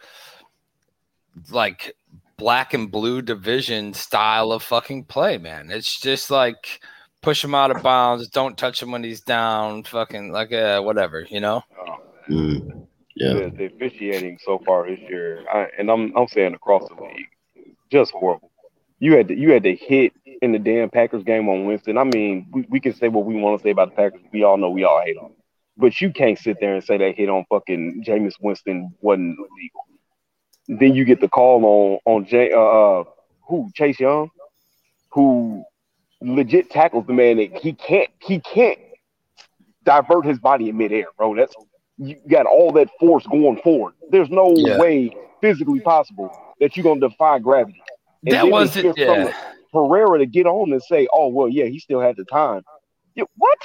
like 1.50 1.96
black 2.40 2.72
and 2.72 2.90
blue 2.90 3.20
division 3.20 3.92
style 3.92 4.50
of 4.50 4.62
fucking 4.62 5.04
play, 5.04 5.36
man. 5.36 5.70
It's 5.70 6.00
just 6.00 6.30
like 6.30 6.80
push 7.20 7.44
him 7.44 7.54
out 7.54 7.70
of 7.70 7.82
bounds, 7.82 8.28
don't 8.28 8.56
touch 8.56 8.82
him 8.82 8.90
when 8.90 9.04
he's 9.04 9.20
down, 9.20 9.84
fucking 9.84 10.32
like 10.32 10.50
uh, 10.50 10.80
whatever, 10.80 11.26
you 11.28 11.38
know. 11.38 11.62
Mm. 12.30 12.86
Yeah. 13.14 13.34
The, 13.34 13.52
the 13.54 13.66
officiating 13.66 14.38
so 14.42 14.58
far 14.64 14.88
this 14.88 14.98
year, 15.00 15.44
I, 15.52 15.66
and 15.78 15.90
I'm 15.90 16.16
I'm 16.16 16.28
saying 16.28 16.54
across 16.54 16.88
the 16.88 16.94
league, 16.94 17.28
just 17.92 18.12
horrible. 18.12 18.50
You 19.00 19.16
had 19.18 19.28
to 19.28 19.36
you 19.36 19.50
had 19.52 19.64
to 19.64 19.76
hit 19.76 20.14
in 20.40 20.52
the 20.52 20.58
damn 20.58 20.88
Packers 20.88 21.22
game 21.24 21.46
on 21.50 21.66
Winston. 21.66 21.98
I 21.98 22.04
mean, 22.04 22.46
we, 22.50 22.66
we 22.70 22.80
can 22.80 22.94
say 22.94 23.08
what 23.08 23.26
we 23.26 23.34
want 23.34 23.60
to 23.60 23.62
say 23.62 23.70
about 23.70 23.90
the 23.90 23.96
Packers. 23.96 24.22
We 24.32 24.44
all 24.44 24.56
know 24.56 24.70
we 24.70 24.84
all 24.84 25.02
hate 25.04 25.16
them, 25.16 25.32
but 25.76 26.00
you 26.00 26.10
can't 26.10 26.38
sit 26.38 26.56
there 26.58 26.74
and 26.74 26.82
say 26.82 26.96
that 26.96 27.16
hit 27.16 27.28
on 27.28 27.44
fucking 27.50 28.02
Jameis 28.06 28.36
Winston 28.40 28.94
wasn't 29.02 29.36
illegal. 29.38 29.84
Then 30.78 30.94
you 30.94 31.04
get 31.04 31.20
the 31.20 31.28
call 31.28 31.64
on 31.64 31.98
on 32.04 32.26
J, 32.26 32.52
uh, 32.52 32.58
uh 32.58 33.04
who 33.48 33.70
Chase 33.74 33.98
Young, 33.98 34.30
who 35.10 35.64
legit 36.20 36.70
tackles 36.70 37.06
the 37.06 37.12
man 37.12 37.38
that 37.38 37.58
he 37.58 37.72
can't 37.72 38.08
he 38.20 38.38
can't 38.38 38.78
divert 39.84 40.24
his 40.24 40.38
body 40.38 40.68
in 40.68 40.76
midair, 40.76 41.06
bro. 41.16 41.34
That's 41.34 41.54
you 41.98 42.16
got 42.28 42.46
all 42.46 42.72
that 42.72 42.88
force 43.00 43.26
going 43.26 43.60
forward. 43.62 43.94
There's 44.10 44.30
no 44.30 44.48
Yeah. 44.48 44.78
way 44.78 45.10
physically 45.40 45.80
possible 45.80 46.30
that 46.60 46.76
you're 46.76 46.84
gonna 46.84 47.00
defy 47.00 47.40
gravity. 47.40 47.82
And 48.26 48.34
That 48.34 48.48
wasn't 48.48 48.86
it's 48.86 48.96
just 48.96 49.08
from 49.08 49.24
yeah. 49.24 49.32
Herrera 49.72 50.18
to 50.18 50.26
get 50.26 50.46
on 50.46 50.72
and 50.72 50.82
say, 50.82 51.08
"Oh 51.12 51.28
well, 51.28 51.48
yeah, 51.48 51.64
he 51.64 51.80
still 51.80 52.00
had 52.00 52.16
the 52.16 52.24
time." 52.24 52.62
Yeah, 53.16 53.24
what? 53.36 53.58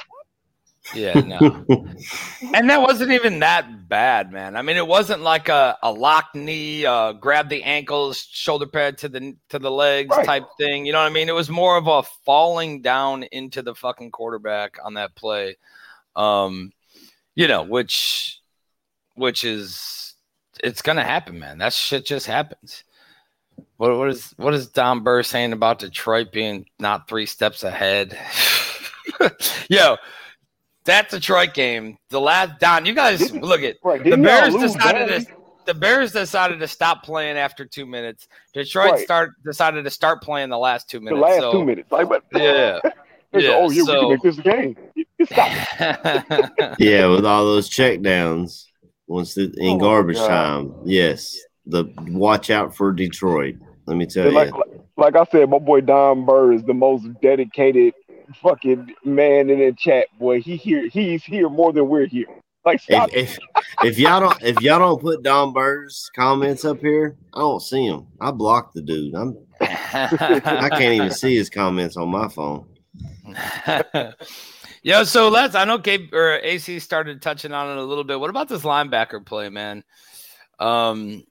Yeah, 0.94 1.14
no. 1.20 1.38
and 2.54 2.70
that 2.70 2.80
wasn't 2.80 3.10
even 3.12 3.40
that 3.40 3.88
bad, 3.88 4.32
man. 4.32 4.56
I 4.56 4.62
mean, 4.62 4.76
it 4.76 4.86
wasn't 4.86 5.22
like 5.22 5.48
a, 5.48 5.76
a 5.82 5.90
locked 5.90 6.34
knee, 6.34 6.86
uh, 6.86 7.12
grab 7.12 7.48
the 7.48 7.62
ankles, 7.64 8.18
shoulder 8.30 8.66
pad 8.66 8.98
to 8.98 9.08
the 9.08 9.36
to 9.48 9.58
the 9.58 9.70
legs 9.70 10.16
Right. 10.16 10.24
type 10.26 10.44
thing. 10.58 10.86
You 10.86 10.92
know 10.92 11.00
what 11.00 11.10
I 11.10 11.14
mean? 11.14 11.28
It 11.28 11.34
was 11.34 11.50
more 11.50 11.76
of 11.76 11.86
a 11.88 12.02
falling 12.24 12.82
down 12.82 13.24
into 13.24 13.62
the 13.62 13.74
fucking 13.74 14.10
quarterback 14.12 14.76
on 14.84 14.94
that 14.94 15.14
play. 15.16 15.56
Um, 16.14 16.72
you 17.34 17.48
know, 17.48 17.62
which 17.64 18.40
which 19.14 19.44
is 19.44 20.14
it's 20.62 20.82
gonna 20.82 21.04
happen, 21.04 21.38
man. 21.38 21.58
That 21.58 21.72
shit 21.72 22.06
just 22.06 22.26
happens. 22.26 22.84
What 23.76 23.96
what 23.98 24.08
is 24.08 24.32
what 24.36 24.54
is 24.54 24.68
Don 24.68 25.02
Burr 25.02 25.22
saying 25.22 25.52
about 25.52 25.80
Detroit 25.80 26.32
being 26.32 26.66
not 26.78 27.08
three 27.08 27.26
steps 27.26 27.64
ahead? 27.64 28.16
Yo, 29.68 29.96
that 30.86 31.08
Detroit 31.10 31.54
game, 31.54 31.98
the 32.10 32.20
last 32.20 32.58
Don, 32.58 32.86
you 32.86 32.94
guys 32.94 33.18
Didn't- 33.20 33.42
look 33.42 33.62
at 33.62 33.76
Right? 33.84 34.02
the 34.02 34.16
Bears 34.16 34.54
decided 34.54 35.08
badly? 35.08 35.24
to 35.26 35.32
the 35.66 35.74
Bears 35.74 36.12
decided 36.12 36.60
to 36.60 36.68
stop 36.68 37.02
playing 37.02 37.36
after 37.36 37.64
two 37.64 37.86
minutes. 37.86 38.28
Detroit 38.54 38.92
Right. 38.92 39.00
start 39.00 39.30
decided 39.44 39.84
to 39.84 39.90
start 39.90 40.22
playing 40.22 40.48
the 40.48 40.58
last 40.58 40.88
two 40.88 41.00
minutes. 41.00 41.20
the 41.20 41.26
minutes. 41.26 41.42
last 41.42 41.52
so, 41.52 41.58
two 41.58 41.64
minutes. 41.64 41.90
Like, 41.92 42.08
but 42.08 42.22
Yeah. 42.32 42.78
They 43.32 43.42
go, 43.42 43.48
Yeah, 43.48 43.54
oh 43.56 43.60
yeah, 43.62 43.66
we 43.68 43.86
so- 43.86 44.00
can 44.00 44.08
make 44.10 44.22
this 44.22 44.36
game. 44.38 44.76
You- 44.94 45.04
you 45.18 45.26
Stop. 45.26 45.50
Yeah, 46.78 47.06
with 47.08 47.26
all 47.26 47.44
those 47.44 47.68
check 47.68 48.00
downs 48.00 48.68
once 49.08 49.34
the, 49.34 49.52
in 49.58 49.70
Oh 49.70 49.78
garbage 49.78 50.18
time. 50.18 50.72
Yes. 50.84 51.36
The 51.66 51.86
watch 52.12 52.50
out 52.50 52.76
for 52.76 52.92
Detroit. 52.92 53.56
Let 53.86 53.96
me 53.96 54.06
tell 54.06 54.22
And 54.24 54.32
you. 54.32 54.38
like, 54.38 54.52
like 54.96 55.16
I 55.16 55.24
said, 55.32 55.50
my 55.50 55.58
boy 55.58 55.80
Don 55.80 56.24
Burr 56.24 56.52
is 56.52 56.62
the 56.62 56.74
most 56.74 57.06
dedicated 57.20 57.92
fucking 58.42 58.94
man 59.04 59.50
in 59.50 59.58
the 59.58 59.72
chat. 59.76 60.06
Boy, 60.18 60.40
he 60.40 60.56
here, 60.56 60.88
he's 60.88 61.24
here 61.24 61.48
more 61.48 61.72
than 61.72 61.88
we're 61.88 62.06
here. 62.06 62.26
Like, 62.64 62.80
stop. 62.80 63.10
if, 63.12 63.38
if 63.38 63.38
if 63.84 63.98
y'all 63.98 64.18
don't 64.18 64.42
if 64.42 64.60
y'all 64.60 64.80
don't 64.80 65.00
put 65.00 65.22
Don 65.22 65.52
Burr's 65.52 66.10
comments 66.16 66.64
up 66.64 66.80
here, 66.80 67.16
I 67.32 67.38
don't 67.38 67.62
see 67.62 67.86
him. 67.86 68.08
I 68.20 68.32
blocked 68.32 68.74
the 68.74 68.82
dude. 68.82 69.14
I'm 69.14 69.38
I 69.60 70.68
can't 70.70 70.94
even 70.94 71.10
see 71.12 71.36
his 71.36 71.48
comments 71.48 71.96
on 71.96 72.08
my 72.08 72.26
phone. 72.28 72.66
Yo, 74.82 75.04
so 75.04 75.28
let's. 75.28 75.54
I 75.54 75.64
know 75.64 75.78
Gabe 75.78 76.12
or 76.12 76.38
AC 76.38 76.78
started 76.80 77.22
touching 77.22 77.52
on 77.52 77.76
it 77.76 77.80
a 77.80 77.84
little 77.84 78.04
bit. 78.04 78.18
What 78.18 78.30
about 78.30 78.48
this 78.48 78.62
linebacker 78.62 79.24
play, 79.24 79.48
man? 79.48 79.84
Um, 80.58 81.24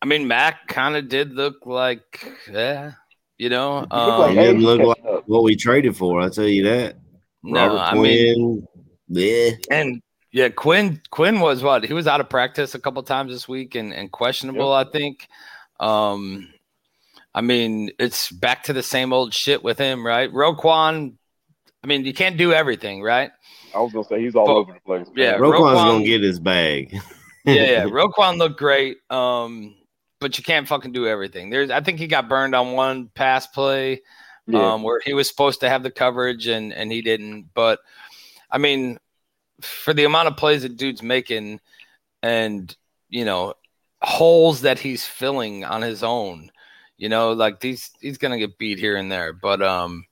I 0.00 0.06
mean, 0.06 0.26
Mack 0.26 0.66
kind 0.68 0.96
of 0.96 1.08
did 1.08 1.32
look 1.32 1.64
like, 1.64 2.26
yeah, 2.50 2.92
you 3.38 3.48
know. 3.48 3.80
look 3.80 3.92
He 3.92 3.98
Um, 3.98 4.34
didn't 4.34 4.62
look 4.62 4.80
like 4.80 5.04
up. 5.22 5.28
what 5.28 5.42
we 5.42 5.56
traded 5.56 5.96
for. 5.96 6.20
I 6.20 6.28
tell 6.28 6.46
you 6.48 6.64
that. 6.64 6.96
no, 7.42 7.66
Robert 7.68 7.78
I 7.80 7.94
mean, 7.94 8.66
yeah. 9.08 9.50
and 9.70 10.02
yeah, 10.32 10.48
Quinn 10.48 11.00
Quinn 11.10 11.40
was 11.40 11.62
what 11.62 11.84
he 11.84 11.92
was 11.92 12.06
out 12.06 12.20
of 12.20 12.28
practice 12.28 12.74
a 12.74 12.78
couple 12.78 13.02
times 13.02 13.32
this 13.32 13.48
week 13.48 13.74
and 13.74 13.92
and 13.92 14.10
questionable. 14.10 14.72
I 14.72 14.84
think. 14.84 15.28
Um, 15.80 16.48
I 17.34 17.40
mean, 17.40 17.90
it's 17.98 18.30
back 18.30 18.64
to 18.64 18.72
the 18.74 18.82
same 18.82 19.12
old 19.12 19.32
shit 19.34 19.64
with 19.64 19.78
him, 19.78 20.06
right? 20.06 20.30
Roquan. 20.32 21.14
I 21.82 21.86
mean, 21.86 22.04
you 22.04 22.12
can't 22.14 22.36
do 22.36 22.52
everything, 22.52 23.02
right? 23.02 23.30
I 23.74 23.80
was 23.80 23.92
gonna 23.92 24.04
say 24.04 24.20
he's 24.22 24.34
all 24.36 24.46
But- 24.46 24.52
over 24.52 24.72
the 24.74 24.80
place. 24.80 25.06
man. 25.06 25.14
yeah, 25.16 25.32
Roquan's 25.38 25.78
Roquan- 25.78 25.92
gonna 25.92 26.04
get 26.04 26.22
his 26.22 26.38
bag. 26.38 26.92
yeah, 27.44 27.54
yeah. 27.54 27.84
Roquan 27.86 28.36
looked 28.38 28.58
great. 28.58 28.98
Um, 29.10 29.74
but 30.20 30.38
you 30.38 30.44
can't 30.44 30.68
fucking 30.68 30.92
do 30.92 31.08
everything. 31.08 31.50
There's 31.50 31.70
I 31.70 31.80
think 31.80 31.98
he 31.98 32.06
got 32.06 32.28
burned 32.28 32.54
on 32.54 32.72
one 32.74 33.08
pass 33.14 33.46
play 33.48 34.02
Yeah. 34.46 34.74
um 34.74 34.82
where 34.82 35.00
he 35.04 35.14
was 35.14 35.28
supposed 35.28 35.60
to 35.60 35.68
have 35.68 35.82
the 35.82 35.90
coverage 35.90 36.46
and 36.46 36.72
and 36.72 36.90
he 36.90 37.02
didn't. 37.02 37.50
But 37.54 37.80
I 38.50 38.58
mean, 38.58 38.98
for 39.60 39.94
the 39.94 40.04
amount 40.04 40.28
of 40.28 40.36
plays 40.36 40.62
that 40.62 40.76
dude's 40.76 41.02
making 41.02 41.60
and 42.22 42.74
you 43.08 43.24
know, 43.24 43.54
holes 44.02 44.62
that 44.62 44.78
he's 44.78 45.06
filling 45.06 45.64
on 45.64 45.82
his 45.82 46.02
own, 46.02 46.50
you 46.96 47.08
know, 47.08 47.32
like 47.32 47.60
these 47.60 47.90
he's 48.00 48.18
gonna 48.18 48.38
get 48.38 48.58
beat 48.58 48.78
here 48.78 48.96
and 48.96 49.10
there. 49.10 49.32
But 49.32 49.62
um 49.62 50.06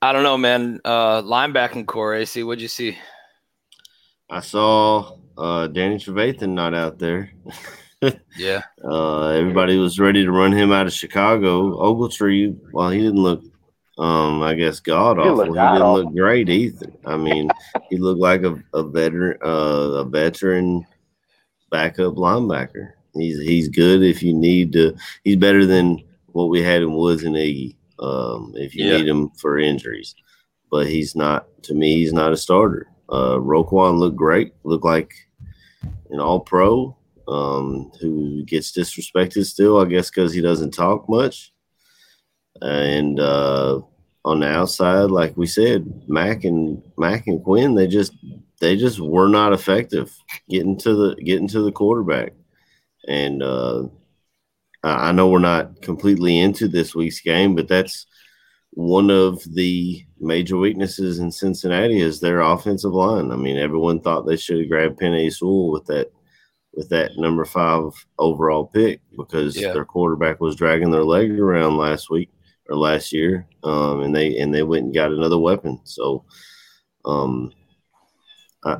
I 0.00 0.12
don't 0.12 0.24
know, 0.24 0.36
man. 0.38 0.80
Uh 0.84 1.22
linebacking 1.22 1.86
corps, 1.86 2.14
AC, 2.14 2.42
what'd 2.42 2.60
you 2.60 2.68
see? 2.68 2.98
I 4.28 4.40
saw 4.40 5.16
uh 5.38 5.68
Danny 5.68 5.96
Trevathan 5.96 6.50
not 6.50 6.74
out 6.74 6.98
there. 6.98 7.32
Yeah. 8.36 8.62
Uh, 8.84 9.28
everybody 9.28 9.78
was 9.78 10.00
ready 10.00 10.24
to 10.24 10.32
run 10.32 10.50
him 10.52 10.72
out 10.72 10.86
of 10.86 10.92
Chicago. 10.92 11.70
Ogletree, 11.78 12.58
well, 12.72 12.90
he 12.90 12.98
didn't 13.00 13.22
look, 13.22 13.42
um, 13.96 14.42
I 14.42 14.54
guess, 14.54 14.80
god 14.80 15.18
awful. 15.20 15.36
looked 15.36 15.48
He 15.50 15.54
didn't 15.54 15.82
awful. 15.82 16.04
look 16.04 16.14
great 16.14 16.48
either. 16.48 16.92
I 17.06 17.16
mean, 17.16 17.48
he 17.90 17.96
looked 17.98 18.20
like 18.20 18.42
a, 18.42 18.60
a 18.74 18.82
veteran, 18.82 19.38
uh, 19.44 20.00
a 20.00 20.04
veteran 20.04 20.84
backup 21.70 22.14
linebacker. 22.14 22.90
He's 23.14 23.40
he's 23.40 23.68
good 23.68 24.02
if 24.02 24.20
you 24.22 24.34
need 24.34 24.72
to. 24.72 24.96
He's 25.22 25.36
better 25.36 25.64
than 25.64 26.02
what 26.32 26.48
we 26.50 26.60
had 26.62 26.82
in 26.82 26.92
Woods 26.94 27.22
and 27.22 27.36
Iggy. 27.36 27.76
Um, 28.00 28.52
if 28.56 28.74
you 28.74 28.86
Yeah. 28.86 28.96
need 28.96 29.06
him 29.08 29.30
for 29.38 29.58
injuries, 29.58 30.16
but 30.72 30.88
he's 30.88 31.14
not. 31.14 31.46
To 31.64 31.74
me, 31.74 31.96
he's 31.98 32.12
not 32.12 32.32
a 32.32 32.36
starter. 32.36 32.88
Uh, 33.08 33.36
Roquan 33.36 33.98
looked 33.98 34.16
great. 34.16 34.54
Looked 34.64 34.84
like 34.84 35.12
an 36.10 36.18
All 36.18 36.40
Pro 36.40 36.96
um, 37.28 37.90
who 38.00 38.44
gets 38.44 38.72
disrespected 38.72 39.44
still, 39.46 39.80
I 39.80 39.86
guess, 39.86 40.10
because 40.10 40.32
he 40.32 40.40
doesn't 40.40 40.72
talk 40.72 41.08
much. 41.08 41.52
And 42.60 43.18
uh, 43.18 43.80
on 44.24 44.40
the 44.40 44.48
outside, 44.48 45.10
like 45.10 45.36
we 45.36 45.46
said, 45.46 45.86
Mack 46.08 46.44
and 46.44 46.82
Mack 46.96 47.26
and 47.26 47.42
Quinn, 47.42 47.74
they 47.74 47.86
just 47.86 48.14
they 48.60 48.76
just 48.76 49.00
were 49.00 49.28
not 49.28 49.52
effective 49.52 50.16
getting 50.48 50.78
to 50.78 50.94
the 50.94 51.22
getting 51.22 51.48
to 51.48 51.62
the 51.62 51.72
quarterback. 51.72 52.34
And 53.08 53.42
uh, 53.42 53.84
I 54.84 55.12
know 55.12 55.28
we're 55.28 55.38
not 55.40 55.82
completely 55.82 56.38
into 56.38 56.68
this 56.68 56.94
week's 56.94 57.20
game, 57.20 57.54
but 57.54 57.68
that's 57.68 58.06
one 58.70 59.10
of 59.10 59.42
the 59.54 60.04
major 60.20 60.56
weaknesses 60.56 61.18
in 61.18 61.30
Cincinnati 61.30 62.00
is 62.00 62.20
their 62.20 62.40
offensive 62.40 62.92
line. 62.92 63.30
I 63.30 63.36
mean, 63.36 63.58
everyone 63.58 64.00
thought 64.00 64.26
they 64.26 64.36
should 64.36 64.60
have 64.60 64.68
grabbed 64.68 64.98
Penei 64.98 65.32
Sewell 65.32 65.70
with 65.70 65.84
that 65.86 66.10
with 66.74 66.88
that 66.88 67.16
number 67.16 67.44
five 67.44 67.92
overall 68.18 68.66
pick 68.66 69.00
because 69.16 69.56
Yeah. 69.56 69.72
their 69.72 69.84
quarterback 69.84 70.40
was 70.40 70.56
dragging 70.56 70.90
their 70.90 71.04
leg 71.04 71.38
around 71.38 71.76
last 71.76 72.10
week 72.10 72.30
or 72.68 72.76
last 72.76 73.12
year, 73.12 73.46
um, 73.62 74.02
and 74.02 74.14
they 74.14 74.38
and 74.38 74.54
they 74.54 74.62
went 74.62 74.84
and 74.86 74.94
got 74.94 75.12
another 75.12 75.38
weapon. 75.38 75.80
So, 75.84 76.24
um, 77.04 77.52
I, 78.64 78.78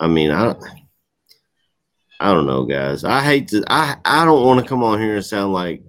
I 0.00 0.06
mean, 0.08 0.30
I, 0.30 0.54
I 2.18 2.32
don't 2.32 2.46
know, 2.46 2.64
guys. 2.64 3.04
I 3.04 3.20
hate 3.22 3.48
to. 3.48 3.62
I 3.68 3.96
I 4.04 4.24
don't 4.24 4.44
want 4.46 4.60
to 4.60 4.68
come 4.68 4.82
on 4.82 4.98
here 5.00 5.16
and 5.16 5.24
sound 5.24 5.52
like 5.52 5.82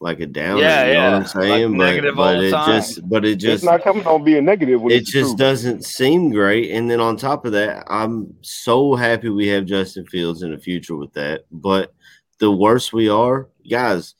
like 0.00 0.20
a 0.20 0.26
downer. 0.26 0.60
Yeah, 0.60 0.86
you 0.86 0.94
know 0.94 1.00
yeah. 1.00 1.12
what 1.12 1.20
I'm 1.20 1.26
saying? 1.26 1.72
Like 1.72 1.78
but 1.78 1.84
negative 1.84 2.16
but 2.16 2.36
the 2.38 2.46
it 2.46 2.50
time. 2.50 2.80
just 2.80 3.08
but 3.08 3.24
it 3.24 3.32
It's 3.32 3.42
just 3.42 3.64
not 3.64 3.82
coming 3.82 4.06
on 4.06 4.24
being 4.24 4.44
negative. 4.44 4.80
When 4.80 4.92
it 4.92 4.96
it's 4.96 5.10
just 5.10 5.30
true. 5.30 5.36
doesn't 5.36 5.84
seem 5.84 6.30
great. 6.30 6.70
And 6.70 6.90
then 6.90 7.00
on 7.00 7.16
top 7.16 7.44
of 7.44 7.52
that, 7.52 7.84
I'm 7.88 8.34
so 8.42 8.94
happy 8.94 9.28
we 9.28 9.48
have 9.48 9.64
Justin 9.64 10.06
Fields 10.06 10.42
in 10.42 10.52
the 10.52 10.58
future 10.58 10.96
with 10.96 11.12
that. 11.14 11.44
But 11.50 11.92
the 12.38 12.50
worse 12.50 12.92
we 12.92 13.08
are, 13.08 13.48
guys, 13.68 14.14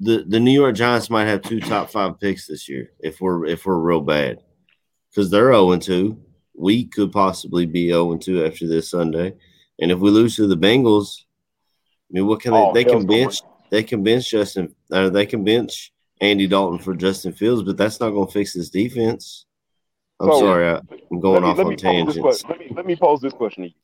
the, 0.00 0.24
the 0.26 0.40
New 0.40 0.50
York 0.50 0.74
Giants 0.74 1.08
might 1.08 1.26
have 1.26 1.42
two 1.42 1.60
top 1.60 1.90
five 1.90 2.20
picks 2.20 2.46
this 2.46 2.68
year 2.68 2.92
if 3.00 3.20
we're 3.20 3.46
if 3.46 3.64
we're 3.64 3.78
real 3.78 4.00
bad. 4.00 4.38
Because 5.10 5.30
they're 5.30 5.52
0 5.52 5.76
2. 5.76 6.18
We 6.54 6.86
could 6.86 7.12
possibly 7.12 7.66
be 7.66 7.88
0 7.88 8.16
2 8.18 8.44
after 8.44 8.66
this 8.66 8.90
Sunday. 8.90 9.34
And 9.78 9.90
if 9.90 9.98
we 9.98 10.10
lose 10.10 10.36
to 10.36 10.46
the 10.46 10.56
Bengals, 10.56 11.22
I 12.10 12.18
mean, 12.18 12.26
what 12.26 12.40
can 12.40 12.52
they? 12.52 12.58
Oh, 12.58 12.72
they 12.74 12.84
can 12.84 13.08
hell's 13.08 13.40
going. 13.40 13.51
They 13.72 13.82
can 13.82 14.04
bench 14.04 14.30
Justin. 14.30 14.74
Uh, 14.92 15.08
they 15.08 15.24
can 15.24 15.44
bench 15.44 15.94
Andy 16.20 16.46
Dalton 16.46 16.78
for 16.78 16.94
Justin 16.94 17.32
Fields, 17.32 17.62
but 17.62 17.78
that's 17.78 18.00
not 18.00 18.10
going 18.10 18.26
to 18.26 18.32
fix 18.32 18.52
his 18.52 18.68
defense. 18.68 19.46
I'm 20.20 20.30
So, 20.30 20.40
sorry, 20.40 20.68
I, 20.68 20.80
I'm 21.10 21.20
going 21.20 21.42
me, 21.42 21.48
off 21.48 21.58
on 21.58 21.76
tangents. 21.76 22.44
Let 22.46 22.58
me 22.58 22.66
let 22.76 22.84
me 22.84 22.96
pose 22.96 23.22
this 23.22 23.32
question 23.32 23.62
to 23.62 23.68
you. 23.70 23.74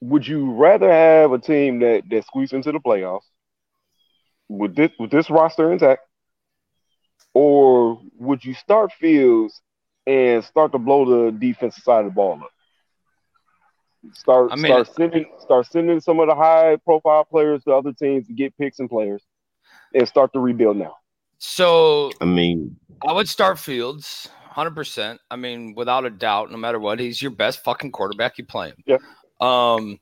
Would 0.00 0.26
you 0.26 0.50
rather 0.50 0.90
have 0.90 1.32
a 1.32 1.38
team 1.38 1.80
that 1.80 2.04
that 2.08 2.24
squeaks 2.24 2.54
into 2.54 2.72
the 2.72 2.80
playoffs 2.80 3.20
with 4.48 4.74
this 4.74 4.90
with 4.98 5.10
this 5.10 5.28
roster 5.28 5.70
intact, 5.70 6.00
or 7.34 8.00
would 8.16 8.42
you 8.42 8.54
start 8.54 8.92
Fields 8.94 9.60
and 10.06 10.42
start 10.42 10.72
to 10.72 10.78
blow 10.78 11.04
the 11.04 11.32
defensive 11.32 11.84
side 11.84 12.06
of 12.06 12.12
the 12.12 12.14
ball 12.14 12.40
up? 12.42 12.50
Start 14.12 14.50
I 14.50 14.56
mean- 14.56 14.72
start 14.72 14.94
sending 14.94 15.26
start 15.38 15.66
sending 15.66 16.00
some 16.00 16.18
of 16.20 16.28
the 16.28 16.34
high 16.34 16.76
profile 16.84 17.24
players 17.24 17.62
to 17.64 17.72
other 17.72 17.92
teams 17.92 18.26
to 18.26 18.32
get 18.32 18.56
picks 18.58 18.80
and 18.80 18.90
players, 18.90 19.22
and 19.94 20.06
start 20.08 20.32
to 20.32 20.40
rebuild 20.40 20.76
now. 20.76 20.96
So 21.38 22.10
I 22.20 22.24
mean, 22.24 22.76
I 23.06 23.12
would 23.12 23.28
start 23.28 23.58
Fields, 23.58 24.28
hundred 24.44 24.74
percent. 24.74 25.20
I 25.30 25.36
mean, 25.36 25.74
without 25.76 26.04
a 26.04 26.10
doubt, 26.10 26.50
no 26.50 26.56
matter 26.56 26.80
what, 26.80 26.98
he's 26.98 27.22
your 27.22 27.30
best 27.30 27.62
fucking 27.62 27.92
quarterback. 27.92 28.38
You 28.38 28.44
play 28.44 28.68
him. 28.68 28.76
Yeah. 28.86 28.98
Um, 29.40 29.98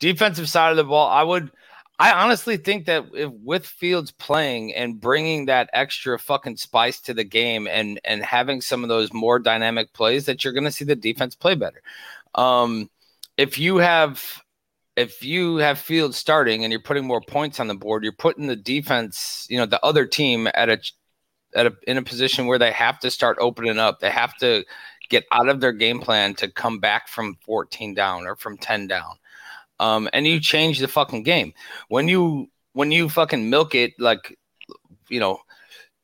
defensive 0.00 0.48
side 0.48 0.70
of 0.70 0.76
the 0.76 0.84
ball, 0.84 1.08
I 1.08 1.22
would. 1.22 1.50
I 1.98 2.12
honestly 2.12 2.58
think 2.58 2.86
that 2.86 3.06
if 3.14 3.30
with 3.42 3.64
Fields 3.64 4.10
playing 4.10 4.74
and 4.74 5.00
bringing 5.00 5.46
that 5.46 5.70
extra 5.72 6.18
fucking 6.18 6.58
spice 6.58 7.00
to 7.02 7.14
the 7.14 7.24
game 7.24 7.66
and 7.66 7.98
and 8.04 8.22
having 8.22 8.60
some 8.60 8.82
of 8.82 8.88
those 8.88 9.12
more 9.12 9.38
dynamic 9.38 9.92
plays, 9.92 10.26
that 10.26 10.44
you're 10.44 10.52
going 10.52 10.64
to 10.64 10.70
see 10.72 10.84
the 10.84 10.96
defense 10.96 11.34
play 11.34 11.54
better. 11.54 11.80
Um, 12.34 12.90
if 13.36 13.58
you 13.58 13.76
have 13.76 14.42
if 14.96 15.22
you 15.22 15.56
have 15.56 15.78
Fields 15.78 16.16
starting 16.16 16.64
and 16.64 16.72
you're 16.72 16.80
putting 16.80 17.06
more 17.06 17.20
points 17.20 17.60
on 17.60 17.68
the 17.68 17.74
board, 17.74 18.02
you're 18.02 18.12
putting 18.12 18.46
the 18.46 18.56
defense, 18.56 19.46
you 19.50 19.58
know, 19.58 19.66
the 19.66 19.84
other 19.84 20.06
team 20.06 20.48
at 20.54 20.70
a 20.70 20.78
at 21.54 21.66
a, 21.66 21.72
in 21.86 21.98
a 21.98 22.02
position 22.02 22.46
where 22.46 22.58
they 22.58 22.72
have 22.72 22.98
to 23.00 23.10
start 23.10 23.36
opening 23.40 23.78
up. 23.78 24.00
They 24.00 24.10
have 24.10 24.34
to 24.38 24.64
get 25.08 25.24
out 25.32 25.48
of 25.48 25.60
their 25.60 25.72
game 25.72 26.00
plan 26.00 26.34
to 26.36 26.50
come 26.50 26.80
back 26.80 27.08
from 27.08 27.36
14 27.44 27.94
down 27.94 28.26
or 28.26 28.36
from 28.36 28.56
10 28.56 28.88
down. 28.88 29.16
Um, 29.78 30.08
and 30.12 30.26
you 30.26 30.40
change 30.40 30.80
the 30.80 30.88
fucking 30.88 31.22
game. 31.22 31.52
When 31.88 32.08
you 32.08 32.48
when 32.72 32.90
you 32.90 33.08
fucking 33.08 33.48
milk 33.50 33.74
it 33.74 33.92
like 33.98 34.38
you 35.08 35.20
know 35.20 35.38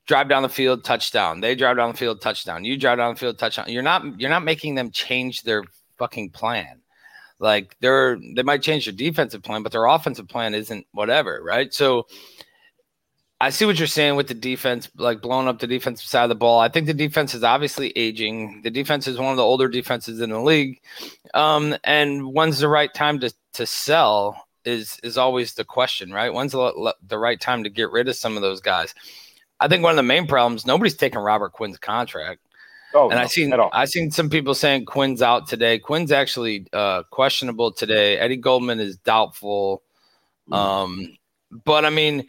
drive 0.06 0.28
down 0.28 0.42
the 0.42 0.48
field 0.48 0.84
touchdown. 0.84 1.40
They 1.40 1.54
drive 1.54 1.78
down 1.78 1.92
the 1.92 1.96
field 1.96 2.20
touchdown. 2.20 2.64
You 2.64 2.76
drive 2.76 2.98
down 2.98 3.14
the 3.14 3.20
field 3.20 3.38
touchdown. 3.38 3.70
You're 3.70 3.82
not 3.82 4.20
you're 4.20 4.30
not 4.30 4.44
making 4.44 4.74
them 4.74 4.90
change 4.90 5.42
their 5.42 5.64
fucking 5.96 6.30
plan 6.30 6.81
like 7.42 7.76
they're 7.80 8.18
they 8.34 8.42
might 8.42 8.62
change 8.62 8.86
their 8.86 8.94
defensive 8.94 9.42
plan 9.42 9.62
but 9.62 9.72
their 9.72 9.84
offensive 9.84 10.28
plan 10.28 10.54
isn't 10.54 10.86
whatever 10.92 11.42
right 11.44 11.74
so 11.74 12.06
I 13.42 13.50
see 13.50 13.64
what 13.64 13.76
you're 13.76 13.88
saying 13.88 14.14
with 14.14 14.28
the 14.28 14.34
defense, 14.34 14.88
like 14.94 15.20
blowing 15.20 15.48
up 15.48 15.58
the 15.58 15.66
defensive 15.66 16.06
side 16.06 16.22
of 16.22 16.28
the 16.28 16.36
ball. 16.36 16.60
I 16.60 16.68
think 16.68 16.86
the 16.86 16.94
defense 16.94 17.34
is 17.34 17.42
obviously 17.42 17.90
aging. 17.96 18.62
The 18.62 18.70
defense 18.70 19.08
is 19.08 19.18
one 19.18 19.32
of 19.32 19.36
the 19.36 19.42
older 19.42 19.66
defenses 19.66 20.20
in 20.20 20.30
the 20.30 20.38
league. 20.38 20.80
Um, 21.34 21.74
and 21.82 22.32
when's 22.32 22.60
the 22.60 22.68
right 22.68 22.94
time 22.94 23.18
to 23.18 23.34
to 23.54 23.66
sell 23.66 24.46
is 24.64 25.00
is 25.02 25.18
always 25.18 25.54
the 25.54 25.64
question, 25.64 26.12
right? 26.12 26.32
When's 26.32 26.52
the, 26.52 26.94
the 27.08 27.18
right 27.18 27.40
time 27.40 27.64
to 27.64 27.68
get 27.68 27.90
rid 27.90 28.08
of 28.08 28.14
some 28.14 28.36
of 28.36 28.42
those 28.42 28.60
guys? 28.60 28.94
I 29.58 29.66
think 29.66 29.82
one 29.82 29.90
of 29.90 29.96
the 29.96 30.04
main 30.04 30.28
problems 30.28 30.64
nobody's 30.64 30.94
taking 30.94 31.18
Robert 31.18 31.52
Quinn's 31.52 31.78
contract. 31.78 32.42
Oh, 32.94 33.10
and 33.10 33.18
I 33.18 33.22
no, 33.22 33.28
seen. 33.28 33.52
I 33.52 33.84
seen 33.84 34.10
some 34.10 34.28
people 34.28 34.54
saying 34.54 34.84
Quinn's 34.84 35.22
out 35.22 35.48
today. 35.48 35.78
Quinn's 35.78 36.12
actually 36.12 36.66
uh, 36.72 37.04
questionable 37.04 37.72
today. 37.72 38.18
Eddie 38.18 38.36
Goldman 38.36 38.80
is 38.80 38.96
doubtful. 38.98 39.82
Um, 40.50 41.16
but 41.64 41.84
I 41.84 41.90
mean, 41.90 42.26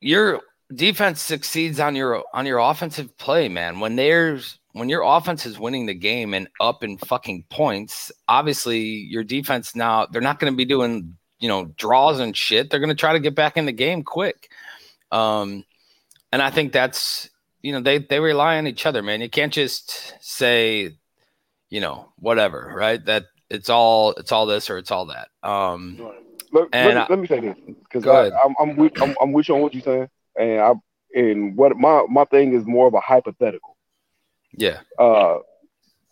your 0.00 0.40
defense 0.74 1.20
succeeds 1.20 1.80
on 1.80 1.96
your 1.96 2.24
on 2.32 2.46
your 2.46 2.58
offensive 2.58 3.16
play, 3.18 3.48
man. 3.48 3.80
When 3.80 3.96
there's 3.96 4.58
when 4.72 4.88
your 4.88 5.02
offense 5.02 5.46
is 5.46 5.58
winning 5.58 5.86
the 5.86 5.94
game 5.94 6.34
and 6.34 6.48
up 6.60 6.82
in 6.82 6.98
fucking 6.98 7.44
points, 7.50 8.12
obviously 8.28 8.78
your 8.78 9.24
defense 9.24 9.74
now 9.74 10.06
they're 10.06 10.22
not 10.22 10.38
going 10.38 10.52
to 10.52 10.56
be 10.56 10.64
doing 10.64 11.16
you 11.40 11.48
know 11.48 11.66
draws 11.76 12.20
and 12.20 12.36
shit. 12.36 12.70
They're 12.70 12.80
going 12.80 12.88
to 12.88 12.94
try 12.94 13.12
to 13.12 13.20
get 13.20 13.34
back 13.34 13.56
in 13.56 13.66
the 13.66 13.72
game 13.72 14.02
quick. 14.02 14.50
Um, 15.10 15.64
and 16.32 16.40
I 16.40 16.50
think 16.50 16.72
that's 16.72 17.28
you 17.62 17.72
know 17.72 17.80
they 17.80 17.98
they 17.98 18.20
rely 18.20 18.58
on 18.58 18.66
each 18.66 18.86
other, 18.86 19.02
man. 19.02 19.20
You 19.20 19.30
can't 19.30 19.52
just 19.52 20.14
say 20.20 20.96
you 21.70 21.80
know 21.80 22.12
whatever, 22.16 22.72
right? 22.74 23.04
That 23.04 23.24
it's 23.50 23.70
all 23.70 24.12
it's 24.12 24.32
all 24.32 24.46
this 24.46 24.68
or 24.70 24.78
it's 24.78 24.90
all 24.90 25.06
that. 25.06 25.28
Um, 25.42 25.98
Let, 26.52 26.68
And 26.72 26.86
let, 26.86 26.94
me, 26.94 27.00
I- 27.00 27.06
let 27.08 27.18
me 27.18 27.26
say 27.26 27.40
this 27.40 27.56
because 27.66 28.06
I'm 28.06 28.54
I'm 28.60 28.76
with, 28.76 28.92
I'm 29.02 29.14
I'm 29.20 29.32
with 29.32 29.48
you 29.48 29.54
on 29.54 29.62
what 29.62 29.74
you're 29.74 29.82
saying, 29.82 30.08
and 30.38 30.60
I 30.60 30.72
and 31.14 31.56
what 31.56 31.76
my 31.76 32.04
my 32.08 32.24
thing 32.26 32.54
is 32.54 32.66
more 32.66 32.86
of 32.86 32.94
a 32.94 33.00
hypothetical. 33.00 33.76
yeah, 34.52 34.80
Uh, 34.98 35.38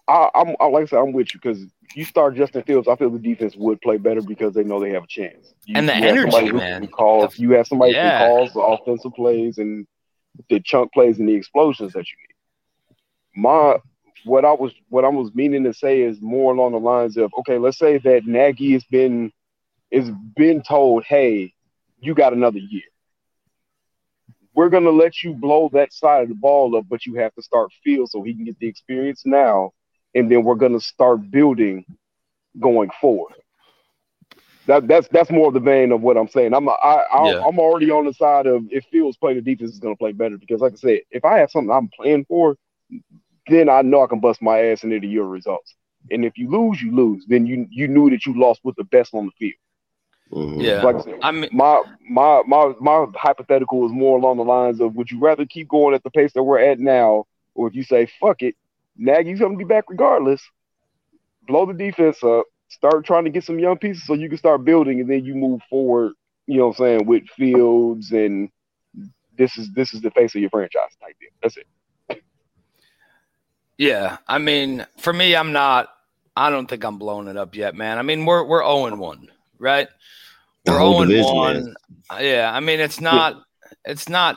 I, 0.09 0.31
I'm 0.35 0.57
I, 0.61 0.67
like 0.67 0.83
I 0.83 0.87
said, 0.87 0.99
I'm 0.99 1.13
with 1.13 1.35
you 1.35 1.41
because 1.43 1.65
you 1.95 2.05
start 2.05 2.37
Justin 2.37 2.63
Fields, 2.63 2.89
I 2.89 2.97
feel 2.97 3.11
the 3.11 3.19
defense 3.19 3.57
would 3.57 3.81
play 3.81 3.97
better 3.97 4.23
because 4.23 4.55
they 4.55 4.65
know 4.65 4.81
they 4.81 4.91
have 4.91 5.05
a 5.05 5.09
chance. 5.09 5.55
You, 5.67 5.77
And 5.77 5.89
the 5.89 5.95
energy, 5.95 6.53
man. 6.53 6.87
Calls 6.89 7.39
you 7.39 7.51
have 7.53 7.67
somebody 7.67 7.93
Yeah. 7.93 8.19
who 8.19 8.27
calls 8.27 8.53
the 8.53 8.61
offensive 8.61 9.13
plays 9.15 9.59
and 9.59 9.87
the 10.49 10.61
chunk 10.61 10.93
plays 10.93 11.19
and 11.19 11.29
the 11.29 11.35
explosions 11.35 11.93
that 11.93 12.07
you 12.07 12.17
need. 12.29 13.43
My 13.43 13.79
what 14.25 14.45
I 14.45 14.53
was 14.53 14.73
what 14.89 15.05
I 15.05 15.09
was 15.09 15.35
meaning 15.35 15.65
to 15.65 15.75
say 15.75 16.03
is 16.03 16.21
more 16.21 16.53
along 16.53 16.73
the 16.73 16.79
lines 16.79 17.17
of 17.17 17.33
okay, 17.41 17.59
let's 17.59 17.79
say 17.79 17.99
that 17.99 18.27
Nagy 18.27 18.73
has 18.73 18.85
been 18.85 19.33
is 19.91 20.11
been 20.37 20.63
told, 20.63 21.05
hey, 21.05 21.53
you 21.99 22.15
got 22.15 22.33
another 22.33 22.59
year. 22.59 22.83
We're 24.55 24.69
gonna 24.69 24.91
let 24.91 25.23
you 25.23 25.35
blow 25.35 25.71
that 25.73 25.93
side 25.93 26.25
of 26.25 26.29
the 26.29 26.35
ball 26.35 26.77
up, 26.77 26.87
but 26.89 27.07
you 27.07 27.15
have 27.15 27.35
to 27.35 27.43
start 27.43 27.73
field 27.83 28.11
so 28.11 28.23
he 28.23 28.35
can 28.35 28.45
get 28.45 28.59
the 28.59 28.69
experience 28.69 29.23
now, 29.25 29.73
and 30.15 30.31
then 30.31 30.45
we're 30.45 30.55
gonna 30.57 30.81
start 30.81 31.31
building 31.31 31.85
going 32.59 32.91
forward. 33.01 33.35
That 34.71 34.89
that's 34.89 35.09
that's 35.09 35.31
more 35.31 35.49
of 35.49 35.55
the 35.55 35.61
vein 35.61 35.93
of 35.93 36.03
what 36.03 36.17
I'm 36.17 36.29
saying. 36.29 36.55
I'm 36.55 36.69
I, 36.69 36.73
I 37.13 37.33
Yeah. 37.33 37.43
I'm 37.47 37.59
already 37.59 37.91
on 37.91 38.07
the 38.07 38.15
side 38.15 38.47
of 38.47 38.65
if 38.71 38.85
Fields 38.87 39.17
play 39.17 39.35
the 39.35 39.43
defense 39.43 39.73
is 39.73 39.81
gonna 39.81 39.97
play 39.97 40.13
better 40.13 40.39
because 40.39 40.61
like 40.61 40.73
I 40.73 40.77
said, 40.77 41.01
if 41.11 41.25
I 41.25 41.39
have 41.39 41.51
something 41.51 41.71
I'm 41.71 41.89
playing 41.89 42.25
for, 42.27 42.57
then 43.49 43.69
I 43.69 43.83
know 43.83 44.03
I 44.03 44.07
can 44.07 44.21
bust 44.21 44.43
my 44.43 44.61
ass 44.67 44.85
into 44.85 45.07
your 45.07 45.27
results. 45.27 45.75
And 46.11 46.25
if 46.25 46.39
you 46.39 46.49
lose, 46.51 46.81
you 46.83 46.95
lose. 46.95 47.25
Then 47.29 47.47
you 47.47 47.67
you 47.71 47.89
knew 47.89 48.11
that 48.11 48.27
you 48.27 48.39
lost 48.39 48.61
with 48.65 48.77
the 48.77 48.85
best 48.85 49.15
on 49.15 49.27
the 49.27 49.33
field. 49.33 49.55
mhm. 50.33 50.63
yeah. 50.63 50.83
Like 50.83 50.97
I 50.97 51.01
said, 51.01 51.15
I 51.23 51.33
mean, 51.33 51.51
my 51.53 51.83
my 52.09 52.43
my 52.47 52.75
my 52.81 53.07
hypothetical 53.15 53.87
is 53.87 53.93
more 53.93 54.19
along 54.19 54.37
the 54.39 54.45
lines 54.45 54.81
of 54.81 54.95
would 54.97 55.11
you 55.11 55.19
rather 55.19 55.47
keep 55.47 55.69
going 55.69 55.95
at 55.95 56.03
the 56.05 56.11
pace 56.11 56.33
that 56.35 56.43
we're 56.43 56.61
at 56.61 56.79
now, 56.79 57.27
or 57.55 57.69
if 57.69 57.75
you 57.75 57.83
say 57.83 58.07
fuck 58.21 58.43
it, 58.43 58.55
Nagy's 58.97 59.41
gonna 59.41 59.57
be 59.57 59.65
back 59.65 59.85
regardless, 59.89 60.43
blow 61.47 61.67
the 61.67 61.75
defense 61.75 62.23
up, 62.23 62.47
start 62.71 63.05
trying 63.05 63.25
to 63.25 63.31
get 63.31 63.45
some 63.45 63.59
young 63.59 63.77
pieces 63.77 64.07
so 64.07 64.15
you 64.15 64.29
can 64.29 64.39
start 64.39 64.65
building 64.65 65.01
and 65.01 65.11
then 65.11 65.25
you 65.25 65.35
move 65.35 65.61
forward, 65.69 66.13
you 66.47 66.59
know 66.59 66.69
what 66.69 66.81
I'm 66.81 66.87
saying, 66.87 67.07
with 67.07 67.25
Fields 67.37 68.13
and 68.13 68.49
this 69.37 69.57
is 69.57 69.71
this 69.73 69.95
is 69.95 70.01
the 70.03 70.11
face 70.11 70.35
of 70.35 70.41
your 70.41 70.51
franchise 70.51 70.91
type 71.01 71.17
deal. 71.21 71.31
That's 71.43 71.57
it. 71.57 71.67
Yeah, 73.79 74.19
I 74.29 74.37
mean, 74.37 74.87
for 74.99 75.13
me, 75.13 75.35
I'm 75.35 75.53
not. 75.53 75.89
I 76.37 76.51
don't 76.51 76.69
think 76.69 76.85
I'm 76.85 76.99
blowing 76.99 77.29
it 77.29 77.39
up 77.39 77.55
yet, 77.57 77.75
man. 77.75 77.99
I 77.99 78.03
mean, 78.03 78.27
we're 78.27 78.45
we're 78.45 78.61
zero 78.61 78.87
and 78.87 79.01
one, 79.01 79.31
right? 79.59 79.89
The 80.65 80.73
We're 80.73 80.79
whole 80.79 81.07
zero 81.07 81.45
and 81.45 81.65
one. 81.65 81.75
Yeah, 82.21 82.51
I 82.53 82.61
mean, 82.61 82.79
it's 82.79 83.01
not. 83.01 83.43
It's 83.87 84.09
not. 84.09 84.37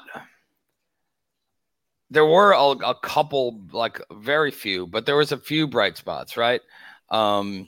There 2.09 2.25
were 2.25 2.53
a, 2.53 2.69
a 2.91 2.95
couple, 2.95 3.59
like 3.73 3.99
very 4.13 4.51
few, 4.51 4.87
but 4.87 5.05
there 5.05 5.17
was 5.17 5.33
a 5.33 5.37
few 5.37 5.67
bright 5.67 5.97
spots, 5.97 6.37
right? 6.37 6.61
Um, 7.09 7.67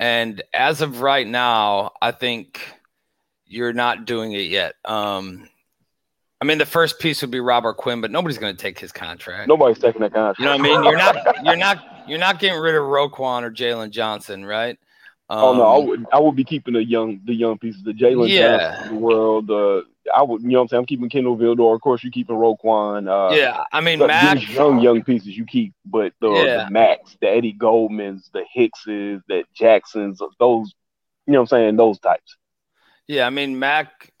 And 0.00 0.42
as 0.54 0.80
of 0.80 1.00
right 1.00 1.26
now, 1.26 1.92
I 2.00 2.12
think 2.12 2.60
you're 3.46 3.72
not 3.72 4.04
doing 4.04 4.32
it 4.32 4.48
yet. 4.50 4.74
Um, 4.84 5.48
I 6.40 6.44
mean, 6.44 6.58
the 6.58 6.66
first 6.66 7.00
piece 7.00 7.20
would 7.22 7.32
be 7.32 7.40
Robert 7.40 7.74
Quinn, 7.74 8.00
but 8.00 8.12
nobody's 8.12 8.38
going 8.38 8.54
to 8.54 8.62
take 8.62 8.78
his 8.78 8.92
contract. 8.92 9.48
Nobody's 9.48 9.78
taking 9.78 10.00
that 10.02 10.12
contract. 10.12 10.38
You 10.38 10.44
know 10.44 10.52
what 10.52 10.60
I 10.60 10.62
mean? 10.62 10.84
You're 10.84 10.96
not, 10.96 11.44
you're 11.44 11.56
not, 11.56 12.04
you're 12.06 12.18
not 12.18 12.38
getting 12.38 12.60
rid 12.60 12.76
of 12.76 12.82
Roquan 12.82 13.42
or 13.42 13.50
Jaylon 13.50 13.90
Johnson, 13.90 14.44
right? 14.44 14.78
Oh 15.30 15.54
no, 15.54 15.62
I 15.62 15.76
Um, 15.78 15.86
would 15.88 16.06
I 16.12 16.18
would 16.20 16.36
be 16.36 16.44
keeping 16.44 16.74
the 16.74 16.82
young 16.84 17.20
the 17.24 17.34
young 17.34 17.58
pieces, 17.58 17.82
the 17.82 17.92
Jaylon 17.92 18.28
Yeah. 18.30 18.88
The 18.88 18.94
world. 18.94 19.50
Uh, 19.50 19.82
I 20.14 20.22
would 20.22 20.42
you 20.42 20.48
know 20.48 20.58
what 20.58 20.62
I'm 20.62 20.68
saying. 20.68 20.78
I'm 20.80 20.86
keeping 20.86 21.08
Kindle 21.10 21.36
Vildor. 21.36 21.74
Of 21.74 21.82
course, 21.82 22.02
you 22.02 22.10
keeping 22.10 22.34
Roquan. 22.36 23.08
Uh, 23.08 23.34
yeah. 23.34 23.62
I 23.72 23.80
mean, 23.82 23.98
these 23.98 24.48
young 24.48 24.80
young 24.80 25.02
pieces 25.04 25.36
you 25.36 25.44
keep, 25.44 25.74
but 25.84 26.14
the, 26.20 26.30
Yeah. 26.30 26.64
the 26.64 26.70
Macks, 26.70 27.16
the 27.20 27.28
Eddie 27.28 27.52
Goldmans, 27.52 28.30
the 28.32 28.44
Hickses, 28.50 29.20
the 29.28 29.44
Jacksons, 29.54 30.20
those 30.38 30.72
you 31.26 31.34
know 31.34 31.40
what 31.40 31.52
I'm 31.52 31.58
saying, 31.58 31.76
those 31.76 31.98
types. 31.98 32.36
Yeah, 33.06 33.26
I 33.26 33.30
mean 33.30 33.58
Mack. 33.58 34.12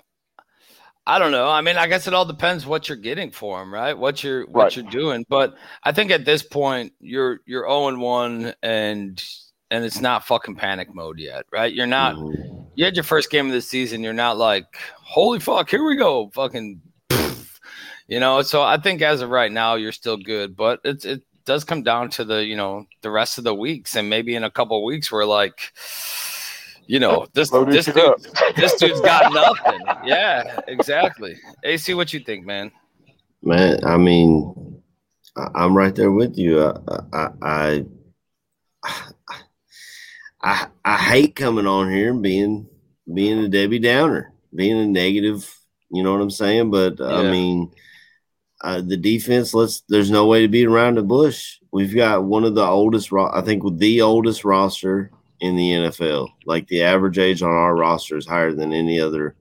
I 1.06 1.18
don't 1.18 1.32
know. 1.32 1.48
I 1.48 1.62
mean, 1.62 1.78
I 1.78 1.86
guess 1.86 2.06
it 2.06 2.12
all 2.12 2.26
depends 2.26 2.66
what 2.66 2.86
you're 2.90 2.98
getting 2.98 3.30
for 3.30 3.62
him, 3.62 3.72
right? 3.72 3.96
What 3.96 4.22
you're 4.22 4.44
what 4.46 4.64
Right. 4.64 4.76
you're 4.76 4.90
doing. 4.90 5.24
But 5.26 5.56
I 5.82 5.92
think 5.92 6.10
at 6.10 6.26
this 6.26 6.42
point 6.42 6.92
you're 7.00 7.40
you're 7.46 7.62
0 7.66 7.88
and 7.88 8.02
1 8.02 8.52
and 8.62 9.24
and 9.70 9.84
it's 9.84 10.00
not 10.00 10.26
fucking 10.26 10.56
panic 10.56 10.94
mode 10.94 11.18
yet, 11.18 11.44
right? 11.52 11.72
You're 11.72 11.86
not 11.86 12.16
Mhm. 12.16 12.66
you 12.74 12.84
had 12.84 12.96
your 12.96 13.04
first 13.04 13.30
game 13.30 13.46
of 13.46 13.52
the 13.52 13.60
season, 13.62 14.02
you're 14.02 14.12
not 14.12 14.36
like, 14.38 14.66
holy 15.02 15.40
fuck, 15.40 15.68
here 15.70 15.84
we 15.84 15.96
go. 15.96 16.30
Fucking 16.34 16.80
you 18.08 18.20
know, 18.20 18.42
so 18.42 18.62
I 18.62 18.78
think 18.78 19.02
as 19.02 19.20
of 19.20 19.30
right 19.30 19.50
now 19.52 19.74
you're 19.74 19.92
still 19.92 20.16
good, 20.16 20.56
but 20.56 20.80
it's 20.84 21.04
it 21.04 21.22
does 21.44 21.64
come 21.64 21.82
down 21.82 22.10
to 22.10 22.24
the, 22.24 22.44
you 22.44 22.56
know, 22.56 22.84
the 23.02 23.10
rest 23.10 23.38
of 23.38 23.44
the 23.44 23.54
weeks 23.54 23.96
and 23.96 24.08
maybe 24.10 24.34
in 24.34 24.44
a 24.44 24.50
couple 24.50 24.76
of 24.76 24.84
weeks 24.84 25.10
we're 25.10 25.24
like 25.24 25.72
you 26.90 26.98
know, 26.98 27.26
this 27.34 27.50
this 27.50 27.84
dude, 27.84 28.14
this 28.56 28.74
dude's 28.76 29.00
got 29.02 29.30
nothing. 29.34 29.80
Yeah, 30.06 30.58
exactly. 30.68 31.36
AC, 31.62 31.92
what 31.92 32.14
you 32.14 32.20
think, 32.20 32.46
man? 32.46 32.72
Man, 33.42 33.84
I 33.84 33.98
mean, 33.98 34.82
I'm 35.54 35.76
right 35.76 35.94
there 35.94 36.10
with 36.10 36.38
you. 36.38 36.62
I, 36.64 36.72
I, 37.12 37.84
I, 38.82 39.02
I, 40.40 40.68
I 40.84 40.96
hate 40.96 41.34
coming 41.34 41.66
on 41.66 41.90
here 41.90 42.10
and 42.10 42.22
being 42.22 42.68
being 43.12 43.38
a 43.38 43.48
Debbie 43.48 43.78
Downer, 43.78 44.32
being 44.54 44.78
a 44.78 44.86
negative. 44.86 45.52
You 45.90 46.02
know 46.02 46.12
what 46.12 46.20
I'm 46.20 46.30
saying? 46.30 46.70
But 46.70 47.00
I 47.00 47.30
mean, 47.30 47.72
uh, 48.60 48.82
the 48.82 48.96
defense. 48.96 49.54
Let's. 49.54 49.82
There's 49.88 50.10
no 50.10 50.26
way 50.26 50.42
to 50.42 50.48
beat 50.48 50.66
around 50.66 50.96
the 50.96 51.02
bush. 51.02 51.58
We've 51.72 51.94
got 51.94 52.24
one 52.24 52.44
of 52.44 52.54
the 52.54 52.64
oldest. 52.64 53.10
ro- 53.10 53.30
I 53.32 53.40
think 53.40 53.62
the 53.78 54.02
oldest 54.02 54.44
roster 54.44 55.10
in 55.40 55.56
the 55.56 55.70
NFL. 55.70 56.28
Like 56.44 56.66
the 56.68 56.82
average 56.82 57.18
age 57.18 57.42
on 57.42 57.50
our 57.50 57.74
roster 57.74 58.16
is 58.16 58.26
higher 58.26 58.52
than 58.52 58.72
any 58.72 59.00
other 59.00 59.36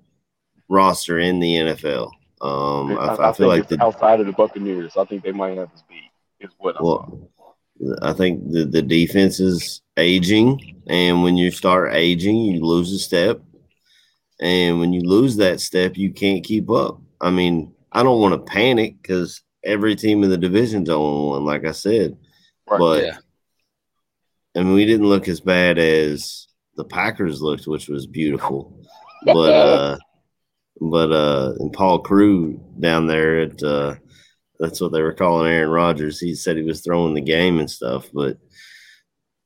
roster 0.69 1.19
in 1.19 1.39
the 1.39 1.55
NFL. 1.55 2.11
Um, 2.39 2.97
I, 2.97 3.15
I, 3.15 3.29
I 3.29 3.33
feel 3.33 3.47
like 3.47 3.67
the 3.67 3.81
outside 3.83 4.19
of 4.19 4.27
the 4.27 4.33
Buccaneers. 4.33 4.95
I 4.95 5.05
think 5.05 5.23
they 5.23 5.31
might 5.31 5.57
have 5.57 5.71
us 5.73 5.83
beat. 5.89 6.11
Is 6.39 6.51
what 6.59 6.77
I'm 6.77 6.85
well, 6.85 7.29
I 8.01 8.13
think 8.13 8.51
the, 8.51 8.65
the 8.65 8.81
defense 8.81 9.39
is 9.39 9.81
aging, 9.97 10.81
and 10.87 11.23
when 11.23 11.37
you 11.37 11.51
start 11.51 11.93
aging, 11.93 12.37
you 12.37 12.65
lose 12.65 12.91
a 12.93 12.99
step, 12.99 13.41
and 14.39 14.79
when 14.79 14.93
you 14.93 15.01
lose 15.01 15.37
that 15.37 15.59
step, 15.59 15.97
you 15.97 16.11
can't 16.11 16.43
keep 16.43 16.69
up. 16.69 16.99
I 17.21 17.29
mean, 17.29 17.73
I 17.91 18.03
don't 18.03 18.21
want 18.21 18.33
to 18.33 18.51
panic 18.51 19.01
because 19.01 19.41
every 19.63 19.95
team 19.95 20.23
in 20.23 20.29
the 20.29 20.37
division's 20.37 20.89
on 20.89 21.27
one, 21.29 21.45
like 21.45 21.65
I 21.65 21.71
said, 21.71 22.17
Right. 22.69 22.79
but 22.79 23.03
Yeah. 23.03 23.17
I 24.55 24.63
mean, 24.63 24.73
we 24.73 24.85
didn't 24.85 25.07
look 25.07 25.27
as 25.27 25.39
bad 25.39 25.77
as 25.77 26.47
the 26.75 26.83
Packers 26.83 27.41
looked, 27.41 27.67
which 27.67 27.87
was 27.87 28.07
beautiful, 28.07 28.81
but 29.25 29.53
uh, 29.53 29.97
but 30.79 31.11
uh, 31.11 31.53
and 31.59 31.73
Paul 31.73 31.99
Crew 31.99 32.59
down 32.79 33.07
there 33.07 33.41
at 33.41 33.61
uh, 33.63 33.95
that's 34.59 34.81
what 34.81 34.91
they 34.91 35.01
were 35.01 35.13
calling 35.13 35.51
Aaron 35.51 35.69
Rodgers. 35.69 36.19
He 36.19 36.35
said 36.35 36.57
he 36.57 36.63
was 36.63 36.81
throwing 36.81 37.13
the 37.13 37.21
game 37.21 37.59
and 37.59 37.69
stuff, 37.69 38.09
but 38.13 38.37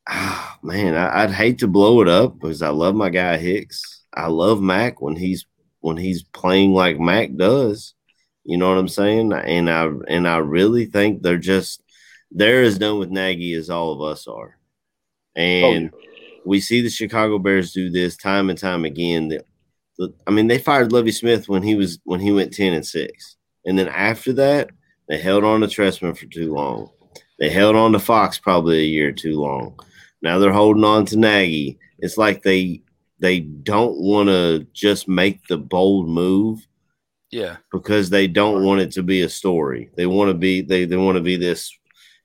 ah, 0.08 0.58
man, 0.62 0.94
I, 0.94 1.24
I'd 1.24 1.30
hate 1.30 1.58
to 1.60 1.68
blow 1.68 2.00
it 2.00 2.08
up 2.08 2.38
because 2.38 2.62
I 2.62 2.70
love 2.70 2.94
my 2.94 3.10
guy 3.10 3.36
Hicks. 3.36 4.04
I 4.14 4.26
love 4.26 4.60
Mack 4.60 5.00
when 5.00 5.16
he's 5.16 5.46
when 5.80 5.96
he's 5.96 6.22
playing 6.22 6.72
like 6.72 6.98
Mack 6.98 7.34
does. 7.36 7.94
You 8.44 8.56
know 8.56 8.68
what 8.68 8.78
I'm 8.78 8.88
saying? 8.88 9.32
And 9.32 9.70
I 9.70 9.88
and 10.08 10.26
I 10.26 10.38
really 10.38 10.86
think 10.86 11.22
they're 11.22 11.38
just 11.38 11.82
they're 12.30 12.62
as 12.62 12.78
done 12.78 12.98
with 12.98 13.10
Nagy 13.10 13.54
as 13.54 13.70
all 13.70 13.92
of 13.92 14.10
us 14.10 14.26
are. 14.26 14.58
And 15.34 15.92
we 16.44 16.60
see 16.60 16.80
the 16.80 16.90
Chicago 16.90 17.38
Bears 17.38 17.72
do 17.72 17.90
this 17.90 18.16
time 18.16 18.50
and 18.50 18.58
time 18.58 18.84
again. 18.84 19.28
The, 19.28 20.14
I 20.26 20.30
mean, 20.30 20.48
they 20.48 20.58
fired 20.58 20.92
Lovie 20.92 21.12
Smith 21.12 21.48
when 21.48 21.62
he 21.62 21.74
was 21.74 22.00
when 22.04 22.20
he 22.20 22.32
went 22.32 22.52
ten 22.52 22.72
and 22.72 22.86
six, 22.86 23.36
and 23.64 23.78
then 23.78 23.88
after 23.88 24.32
that, 24.34 24.70
they 25.08 25.18
held 25.18 25.44
on 25.44 25.60
to 25.60 25.66
Trestman 25.66 26.16
for 26.16 26.26
too 26.26 26.52
long. 26.54 26.90
They 27.38 27.50
held 27.50 27.76
on 27.76 27.92
to 27.92 27.98
Fox 27.98 28.38
probably 28.38 28.78
a 28.80 28.86
year 28.86 29.12
too 29.12 29.38
long. 29.40 29.78
Now 30.22 30.38
they're 30.38 30.52
holding 30.52 30.84
on 30.84 31.04
to 31.06 31.18
Nagy. 31.18 31.78
It's 31.98 32.16
like 32.16 32.42
they 32.42 32.82
they 33.18 33.40
don't 33.40 33.98
want 33.98 34.28
to 34.28 34.66
just 34.72 35.06
make 35.08 35.46
the 35.46 35.56
bold 35.58 36.08
move 36.08 36.66
Yeah. 37.30 37.56
because 37.72 38.10
they 38.10 38.26
don't 38.26 38.64
want 38.64 38.80
it 38.80 38.90
to 38.92 39.02
be 39.02 39.22
a 39.22 39.28
story. 39.28 39.90
They 39.96 40.06
want 40.06 40.28
to 40.30 40.34
be 40.34 40.62
they 40.62 40.84
they 40.84 40.96
want 40.96 41.16
to 41.16 41.22
be 41.22 41.36
this 41.36 41.76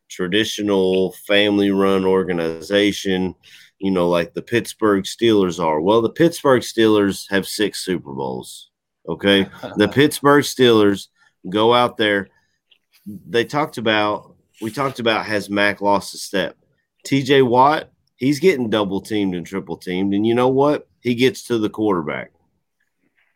traditional 0.10 1.12
family 1.28 1.70
run 1.72 2.06
organization, 2.06 3.36
you 3.80 3.92
know, 3.92 4.10
like 4.10 4.34
the 4.34 4.42
Pittsburgh 4.42 5.04
Steelers 5.04 5.64
are. 5.64 5.82
Well, 5.82 6.02
the 6.02 6.10
Pittsburgh 6.10 6.62
Steelers 6.62 7.30
have 7.30 7.48
six 7.48 7.84
Super 7.84 8.14
Bowls. 8.14 8.70
Okay. 9.08 9.48
the 9.78 9.88
Pittsburgh 9.88 10.44
Steelers 10.44 11.08
go 11.50 11.74
out 11.74 11.98
there. 11.98 12.30
They 13.08 13.46
talked 13.46 13.78
about 13.78 14.36
we 14.62 14.72
talked 14.72 15.00
about 15.00 15.26
has 15.26 15.50
Mack 15.50 15.82
lost 15.82 16.14
a 16.14 16.18
step. 16.18 16.58
TJ 17.06 17.48
Watt, 17.48 17.90
he's 18.16 18.40
getting 18.40 18.70
double 18.70 19.02
teamed 19.02 19.36
and 19.36 19.46
triple 19.46 19.78
teamed. 19.78 20.14
And 20.14 20.26
you 20.26 20.36
know 20.36 20.50
what? 20.50 20.88
He 21.02 21.16
gets 21.16 21.44
to 21.44 21.58
the 21.58 21.70
quarterback. 21.70 22.32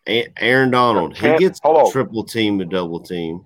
Aaron 0.07 0.72
Donald, 0.72 1.15
he 1.15 1.38
gets 1.38 1.59
triple 1.91 2.24
team 2.24 2.59
and 2.59 2.72
double 2.72 2.99
team. 2.99 3.45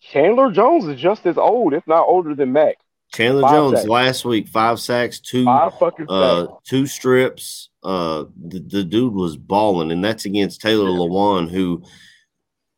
Chandler 0.00 0.52
Jones 0.52 0.86
is 0.86 1.00
just 1.00 1.26
as 1.26 1.38
old, 1.38 1.72
if 1.72 1.86
not 1.86 2.06
older 2.06 2.34
than 2.34 2.52
Mack. 2.52 2.76
Chandler 3.12 3.42
Five 3.42 3.50
Jones 3.52 3.78
sacks. 3.78 3.88
last 3.88 4.24
week, 4.24 4.48
five 4.48 4.78
sacks, 4.78 5.20
two 5.20 5.44
Five 5.44 5.72
uh 6.08 6.46
two 6.64 6.86
strips. 6.86 7.70
Uh 7.82 8.24
the, 8.36 8.60
the 8.60 8.84
dude 8.84 9.14
was 9.14 9.36
balling, 9.36 9.90
and 9.90 10.04
that's 10.04 10.26
against 10.26 10.60
Taylor 10.60 10.88
Lewan, 10.88 11.48
who 11.48 11.82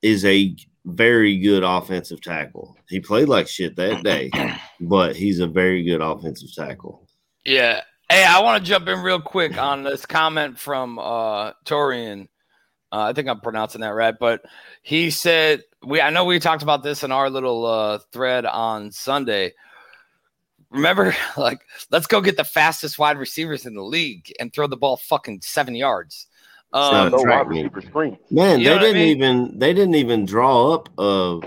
is 0.01 0.25
a 0.25 0.55
very 0.89 1.39
good 1.39 1.63
offensive 1.63 2.21
tackle. 2.21 2.77
He 2.89 3.01
played 3.01 3.29
like 3.29 3.49
shit 3.49 3.77
that 3.77 4.03
day, 4.05 4.31
but 4.81 5.17
he's 5.17 5.41
a 5.41 5.47
very 5.47 5.83
good 5.83 6.01
offensive 6.01 6.53
tackle. 6.55 7.07
Yeah. 7.45 7.83
Hey, 8.11 8.25
I 8.25 8.41
want 8.41 8.63
to 8.63 8.69
jump 8.69 8.89
in 8.89 9.01
real 9.01 9.21
quick 9.21 9.59
on 9.59 9.83
this 9.83 10.07
comment 10.07 10.59
from 10.59 10.99
uh 10.99 11.53
Torian. 11.65 12.29
Uh, 12.91 13.03
I 13.03 13.13
think 13.13 13.29
I'm 13.29 13.41
pronouncing 13.41 13.83
that 13.83 13.89
right, 13.89 14.15
but 14.19 14.41
he 14.83 15.11
said 15.11 15.63
we 15.85 16.01
I 16.01 16.11
know 16.11 16.25
we 16.25 16.39
talked 16.39 16.63
about 16.63 16.83
this 16.83 17.05
in 17.05 17.13
our 17.13 17.29
little 17.29 17.67
uh 17.67 17.99
thread 18.13 18.47
on 18.47 18.91
Sunday. 18.93 19.53
Remember, 20.71 21.15
like, 21.37 21.61
let's 21.91 22.07
go 22.07 22.21
get 22.21 22.37
the 22.37 22.45
fastest 22.45 22.99
wide 22.99 23.19
receivers 23.19 23.67
in 23.67 23.75
the 23.75 23.83
league 23.83 24.33
and 24.41 24.53
throw 24.53 24.67
the 24.67 24.77
ball 24.77 24.97
fucking 24.97 25.41
seven 25.43 25.75
yards. 25.75 26.28
Not 26.73 26.95
Um, 27.07 27.11
No 27.13 27.23
track 27.25 27.45
wide 27.47 27.49
meet. 27.49 27.63
receiver 27.73 27.81
screen. 27.91 28.19
Man, 28.31 28.61
You 28.61 28.69
they 28.71 28.79
didn't 28.79 28.95
mean? 28.95 29.17
even 29.17 29.59
they 29.59 29.73
didn't 29.75 29.95
even 29.95 30.25
draw 30.27 30.75
up 30.75 30.89
a, 30.99 31.41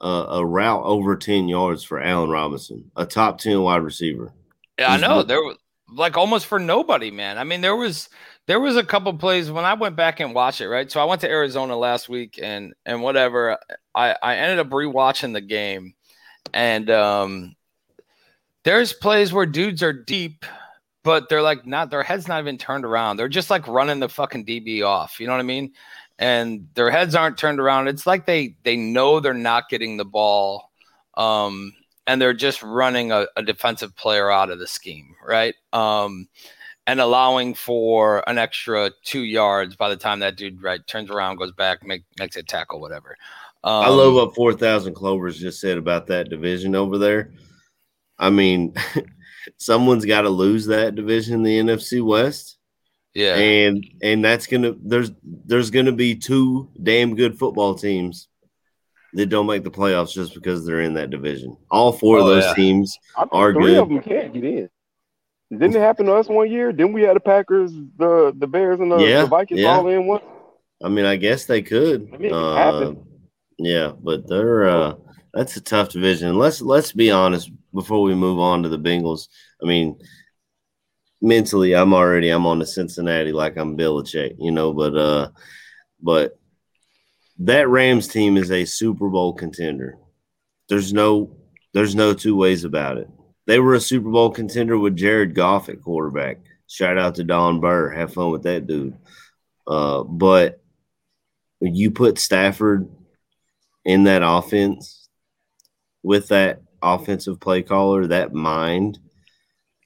a 0.00 0.08
a 0.08 0.44
route 0.46 0.82
over 0.84 1.16
ten 1.16 1.48
yards 1.48 1.82
for 1.82 2.02
Allen 2.02 2.30
Robinson, 2.30 2.90
a 2.96 3.06
top 3.06 3.38
ten 3.38 3.60
wide 3.62 3.82
receiver. 3.82 4.32
Yeah, 4.78 4.92
I 4.92 4.96
know 4.98 5.16
look- 5.18 5.28
there 5.28 5.42
was 5.42 5.56
like 5.88 6.16
almost 6.16 6.46
for 6.46 6.58
nobody, 6.58 7.10
man. 7.10 7.38
I 7.38 7.44
mean, 7.44 7.60
there 7.60 7.76
was 7.76 8.08
there 8.46 8.60
was 8.60 8.76
a 8.76 8.84
couple 8.84 9.12
plays 9.14 9.50
when 9.50 9.64
I 9.64 9.74
went 9.74 9.96
back 9.96 10.20
and 10.20 10.34
watched 10.34 10.60
it, 10.60 10.68
right? 10.68 10.90
So 10.90 11.00
I 11.00 11.04
went 11.04 11.20
to 11.22 11.30
Arizona 11.30 11.76
last 11.76 12.08
week 12.08 12.38
and 12.42 12.74
and 12.84 13.02
whatever. 13.02 13.56
I 13.94 14.14
I 14.22 14.36
ended 14.36 14.58
up 14.58 14.68
rewatching 14.70 15.32
the 15.32 15.40
game, 15.40 15.94
and 16.52 16.90
um, 16.90 17.56
there's 18.64 18.92
plays 18.92 19.32
where 19.32 19.46
dudes 19.46 19.82
are 19.82 19.92
deep, 19.92 20.44
but 21.06 21.28
they're 21.28 21.40
like 21.40 21.64
not 21.64 21.88
their 21.88 22.02
heads 22.02 22.26
not 22.26 22.40
even 22.40 22.58
turned 22.58 22.84
around. 22.84 23.16
They're 23.16 23.28
just 23.28 23.48
like 23.48 23.68
running 23.68 24.00
the 24.00 24.08
fucking 24.08 24.44
DB 24.44 24.84
off. 24.84 25.20
You 25.20 25.28
know 25.28 25.34
what 25.34 25.38
I 25.38 25.44
mean? 25.44 25.72
And 26.18 26.66
their 26.74 26.90
heads 26.90 27.14
aren't 27.14 27.38
turned 27.38 27.60
around. 27.60 27.86
It's 27.86 28.08
like 28.08 28.26
they 28.26 28.56
they 28.64 28.74
know 28.74 29.20
they're 29.20 29.32
not 29.32 29.68
getting 29.68 29.96
the 29.96 30.04
ball. 30.04 30.72
Um, 31.14 31.72
and 32.08 32.20
they're 32.20 32.34
just 32.34 32.60
running 32.60 33.12
a, 33.12 33.28
a 33.36 33.42
defensive 33.42 33.94
player 33.94 34.32
out 34.32 34.50
of 34.50 34.58
the 34.58 34.66
scheme, 34.66 35.14
right? 35.24 35.54
Um, 35.72 36.28
and 36.88 37.00
allowing 37.00 37.54
for 37.54 38.28
an 38.28 38.36
extra 38.36 38.90
two 39.04 39.22
yards 39.22 39.76
by 39.76 39.88
the 39.88 39.96
time 39.96 40.18
that 40.20 40.36
dude 40.36 40.60
right 40.60 40.84
turns 40.88 41.10
around, 41.10 41.36
goes 41.36 41.52
back, 41.52 41.86
make, 41.86 42.02
makes 42.18 42.36
a 42.36 42.42
tackle, 42.42 42.80
whatever. 42.80 43.16
Um, 43.62 43.84
I 43.84 43.88
love 43.88 44.14
what 44.14 44.34
four 44.34 44.52
thousand 44.54 44.94
clovers 44.94 45.38
just 45.38 45.60
said 45.60 45.78
about 45.78 46.08
that 46.08 46.30
division 46.30 46.74
over 46.74 46.98
there. 46.98 47.32
I 48.18 48.30
mean, 48.30 48.74
someone's 49.58 50.04
got 50.04 50.22
to 50.22 50.30
lose 50.30 50.66
that 50.66 50.94
division, 50.94 51.42
the 51.42 51.58
NFC 51.58 52.02
West. 52.04 52.58
Yeah. 53.14 53.34
And 53.36 53.84
and 54.02 54.22
that's 54.24 54.46
gonna 54.46 54.74
there's 54.82 55.10
there's 55.24 55.70
gonna 55.70 55.92
be 55.92 56.14
two 56.16 56.68
damn 56.82 57.14
good 57.16 57.38
football 57.38 57.74
teams 57.74 58.28
that 59.14 59.26
don't 59.26 59.46
make 59.46 59.64
the 59.64 59.70
playoffs 59.70 60.12
just 60.12 60.34
because 60.34 60.66
they're 60.66 60.82
in 60.82 60.94
that 60.94 61.08
division. 61.10 61.56
All 61.70 61.92
four 61.92 62.18
of 62.18 62.24
Oh, 62.24 62.28
those 62.28 62.44
yeah. 62.44 62.54
teams 62.54 62.98
I 63.16 63.22
think 63.22 63.32
are 63.32 63.52
three 63.54 63.62
good. 63.72 63.78
of 63.78 63.88
them 63.88 64.02
can't 64.02 64.34
get 64.34 64.44
in. 64.44 64.68
Didn't 65.50 65.76
it 65.76 65.80
happen 65.80 66.06
to 66.06 66.14
us 66.14 66.28
one 66.28 66.50
year? 66.50 66.72
Didn't 66.72 66.92
we 66.92 67.02
have 67.02 67.14
the 67.14 67.20
Packers, 67.20 67.72
the 67.96 68.34
the 68.36 68.46
Bears, 68.46 68.80
and 68.80 68.92
the, 68.92 68.98
Yeah, 68.98 69.22
the 69.22 69.28
Vikings 69.28 69.60
yeah. 69.60 69.76
all 69.78 69.88
in 69.88 70.06
one? 70.06 70.20
I 70.84 70.88
mean, 70.90 71.06
I 71.06 71.16
guess 71.16 71.46
they 71.46 71.62
could. 71.62 72.10
I 72.12 72.16
mean, 72.18 72.26
it 72.26 72.32
Uh, 72.34 72.54
happened. 72.54 72.98
yeah, 73.58 73.92
but 73.98 74.28
they're 74.28 74.68
uh, 74.68 74.94
that's 75.36 75.56
a 75.58 75.60
tough 75.60 75.90
division. 75.90 76.38
Let's 76.38 76.62
let's 76.62 76.92
be 76.92 77.10
honest 77.10 77.50
before 77.74 78.00
we 78.00 78.14
move 78.14 78.38
on 78.38 78.62
to 78.62 78.70
the 78.70 78.78
Bengals. 78.78 79.28
I 79.62 79.66
mean, 79.66 79.98
mentally, 81.20 81.74
I'm 81.74 81.92
already 81.92 82.30
I'm 82.30 82.46
on 82.46 82.58
the 82.58 82.66
Cincinnati 82.66 83.32
like 83.32 83.58
I'm 83.58 83.76
Belichick, 83.76 84.36
you 84.38 84.50
know. 84.50 84.72
But 84.72 84.96
uh, 84.96 85.28
but 86.00 86.38
that 87.40 87.68
Rams 87.68 88.08
team 88.08 88.38
is 88.38 88.50
a 88.50 88.64
Super 88.64 89.10
Bowl 89.10 89.34
contender. 89.34 89.98
There's 90.70 90.94
no 90.94 91.36
there's 91.74 91.94
no 91.94 92.14
two 92.14 92.34
ways 92.34 92.64
about 92.64 92.96
it. 92.96 93.08
They 93.46 93.60
were 93.60 93.74
a 93.74 93.80
Super 93.80 94.10
Bowl 94.10 94.30
contender 94.30 94.78
with 94.78 94.96
Jared 94.96 95.34
Goff 95.34 95.68
at 95.68 95.82
quarterback. 95.82 96.38
Shout 96.66 96.96
out 96.96 97.16
to 97.16 97.24
Don 97.24 97.60
Burr. 97.60 97.90
Have 97.90 98.14
fun 98.14 98.30
with 98.30 98.44
that 98.44 98.66
dude. 98.66 98.96
Uh, 99.66 100.02
but 100.02 100.62
you 101.60 101.90
put 101.90 102.18
Stafford 102.18 102.88
in 103.84 104.04
that 104.04 104.22
offense 104.24 105.05
with 106.06 106.28
that 106.28 106.62
offensive 106.82 107.40
play 107.40 107.62
caller, 107.62 108.06
that 108.06 108.32
mind, 108.32 108.96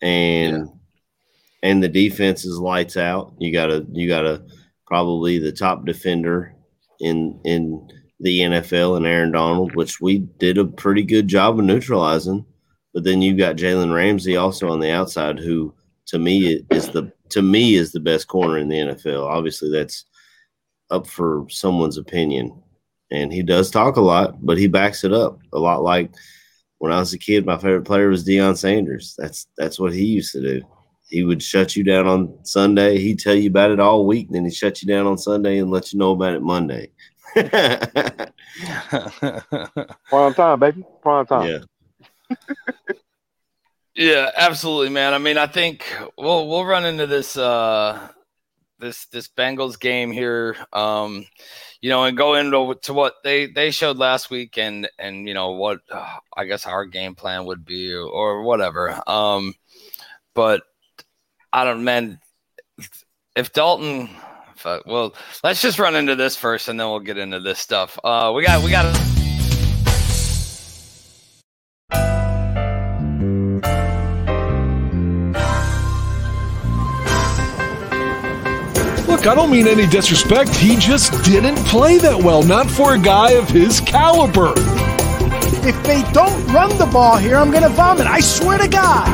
and 0.03 0.68
and 1.62 1.83
the 1.83 1.89
defense 1.89 2.45
is 2.45 2.59
lights 2.59 2.99
out. 2.99 3.33
You 3.39 3.51
gotta 3.51 3.87
you 3.91 4.07
gotta 4.07 4.45
probably 4.87 5.39
the 5.39 5.51
top 5.51 5.87
defender 5.87 6.55
in 7.01 7.41
in 7.45 7.89
the 8.21 8.41
NFL 8.41 8.99
and 8.99 9.07
Aaron 9.07 9.33
Donald, 9.33 9.75
which 9.75 9.99
we 10.03 10.18
did 10.18 10.59
a 10.59 10.66
pretty 10.66 11.05
good 11.05 11.27
job 11.27 11.59
of 11.59 11.64
neutralizing. 11.64 12.45
But 12.93 13.05
then 13.05 13.23
you 13.23 13.35
got 13.35 13.57
Jalen 13.57 13.95
Ramsey 13.95 14.37
also 14.37 14.68
on 14.68 14.81
the 14.81 14.91
outside, 14.91 15.39
who 15.39 15.75
to 16.09 16.18
me 16.18 16.62
is 16.71 16.91
the 16.91 17.11
to 17.31 17.41
me 17.41 17.77
is 17.77 17.93
the 17.93 18.01
best 18.01 18.29
corner 18.29 18.59
in 18.59 18.68
the 18.68 18.77
NFL. 18.77 19.27
Obviously, 19.27 19.71
that's 19.71 20.05
up 20.91 21.07
for 21.07 21.47
someone's 21.49 21.97
opinion. 21.97 22.62
And 23.11 23.32
he 23.32 23.42
does 23.42 23.70
talk 23.70 23.96
a 23.96 24.00
lot, 24.00 24.44
but 24.44 24.58
he 24.58 24.68
backs 24.68 25.02
it 25.04 25.12
up 25.12 25.40
a 25.52 25.58
lot 25.58 25.82
like 25.82 26.12
when 26.78 26.92
I 26.92 26.98
was 26.98 27.12
a 27.12 27.18
kid, 27.18 27.44
my 27.44 27.56
favorite 27.56 27.84
player 27.84 28.08
was 28.08 28.26
Deion 28.26 28.56
Sanders. 28.56 29.14
That's 29.18 29.46
that's 29.58 29.78
what 29.78 29.92
he 29.92 30.04
used 30.06 30.32
to 30.32 30.40
do. 30.40 30.62
He 31.08 31.24
would 31.24 31.42
shut 31.42 31.76
you 31.76 31.84
down 31.84 32.06
on 32.06 32.38
Sunday. 32.44 32.98
He'd 32.98 33.18
tell 33.18 33.34
you 33.34 33.50
about 33.50 33.70
it 33.70 33.80
all 33.80 34.06
week, 34.06 34.28
then 34.30 34.44
he'd 34.44 34.54
shut 34.54 34.80
you 34.80 34.88
down 34.88 35.06
on 35.06 35.18
Sunday 35.18 35.58
and 35.58 35.70
let 35.70 35.92
you 35.92 35.98
know 35.98 36.12
about 36.12 36.34
it 36.34 36.42
Monday. 36.42 36.92
Prime 40.08 40.34
time, 40.34 40.61
baby. 40.61 40.84
Prime 41.02 41.26
time. 41.26 41.48
yeah. 41.48 42.36
Yeah, 43.94 44.30
absolutely, 44.36 44.88
man. 44.88 45.12
I 45.12 45.18
mean, 45.18 45.36
I 45.36 45.46
think 45.46 45.84
we'll 46.16 46.48
we'll 46.48 46.64
run 46.64 46.86
into 46.86 47.06
this 47.06 47.36
uh 47.36 48.08
this 48.78 49.06
this 49.06 49.28
Bengals 49.28 49.78
game 49.78 50.11
here, 50.11 50.56
um, 50.72 51.26
you 51.81 51.89
know, 51.89 52.05
and 52.05 52.16
go 52.16 52.35
into 52.35 52.78
to 52.83 52.93
what 52.93 53.14
they 53.24 53.47
they 53.47 53.70
showed 53.70 53.97
last 53.97 54.31
week, 54.31 54.59
and 54.59 54.89
and 54.99 55.26
you 55.26 55.35
know 55.35 55.53
what 55.53 55.81
uh, 55.91 56.18
I 56.37 56.45
guess 56.45 56.66
our 56.66 56.85
game 56.85 57.14
plan 57.14 57.47
would 57.47 57.64
be 57.64 57.93
or 57.95 58.43
whatever. 58.43 59.01
Um, 59.09 59.55
but 60.35 60.62
I 61.53 61.64
don't, 61.64 61.85
man. 61.85 62.20
If 63.37 63.53
Dalton, 63.53 64.11
well, 64.87 65.14
let's 65.43 65.62
just 65.62 65.78
run 65.78 65.95
into 65.95 66.16
this 66.16 66.37
first, 66.37 66.68
and 66.68 66.78
then 66.78 66.89
we'll 66.89 67.01
get 67.01 67.18
into 67.18 67.41
this 67.41 67.59
stuff. 67.59 67.99
Uh, 68.03 68.33
we 68.35 68.45
got 68.45 68.62
we 68.62 68.70
got. 68.70 69.30
Look, 79.21 79.29
I 79.29 79.35
don't 79.35 79.51
mean 79.51 79.68
any 79.68 79.87
disrespect. 79.87 80.49
He 80.57 80.77
just 80.77 81.12
didn't 81.25 81.57
play 81.66 81.99
that 81.99 82.16
well, 82.16 82.43
not 82.43 82.71
for 82.71 82.95
a 82.95 82.99
guy 82.99 83.33
of 83.33 83.51
his 83.51 83.79
caliber. 83.79 84.55
If 84.57 85.83
they 85.83 86.01
don't 86.12 86.47
run 86.47 86.71
the 86.79 86.87
ball 86.87 87.18
here, 87.18 87.37
I'm 87.37 87.51
going 87.51 87.62
to 87.62 87.68
vomit. 87.68 88.07
I 88.07 88.21
swear 88.21 88.57
to 88.57 88.66
God. 88.66 89.07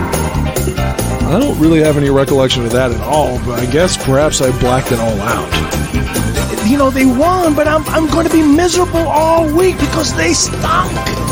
I 1.24 1.40
don't 1.40 1.58
really 1.58 1.80
have 1.80 1.96
any 1.96 2.08
recollection 2.08 2.64
of 2.64 2.70
that 2.70 2.92
at 2.92 3.00
all, 3.00 3.40
but 3.40 3.58
I 3.58 3.66
guess 3.66 3.96
perhaps 3.96 4.40
I 4.40 4.56
blacked 4.60 4.92
it 4.92 5.00
all 5.00 5.20
out. 5.22 6.70
You 6.70 6.78
know, 6.78 6.90
they 6.90 7.04
won, 7.04 7.56
but 7.56 7.66
I'm, 7.66 7.84
I'm 7.86 8.06
going 8.06 8.28
to 8.28 8.32
be 8.32 8.42
miserable 8.42 9.08
all 9.08 9.52
week 9.56 9.76
because 9.80 10.16
they 10.16 10.34
stunk. 10.34 11.25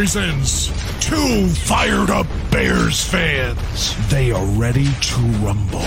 Presents 0.00 0.68
two 1.06 1.46
fired 1.48 2.08
up 2.08 2.26
Bears 2.50 3.04
fans. 3.04 4.08
They 4.08 4.32
are 4.32 4.46
ready 4.46 4.86
to 4.86 5.20
rumble 5.44 5.84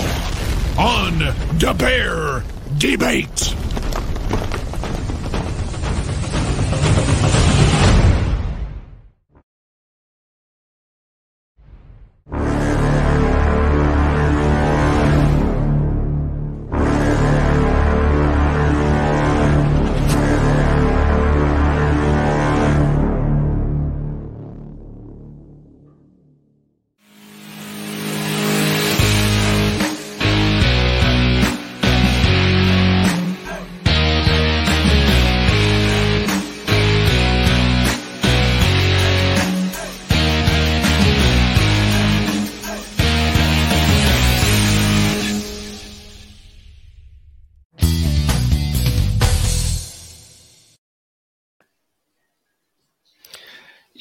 on 0.78 1.18
the 1.58 1.76
Bear 1.76 2.44
Debate. 2.78 3.56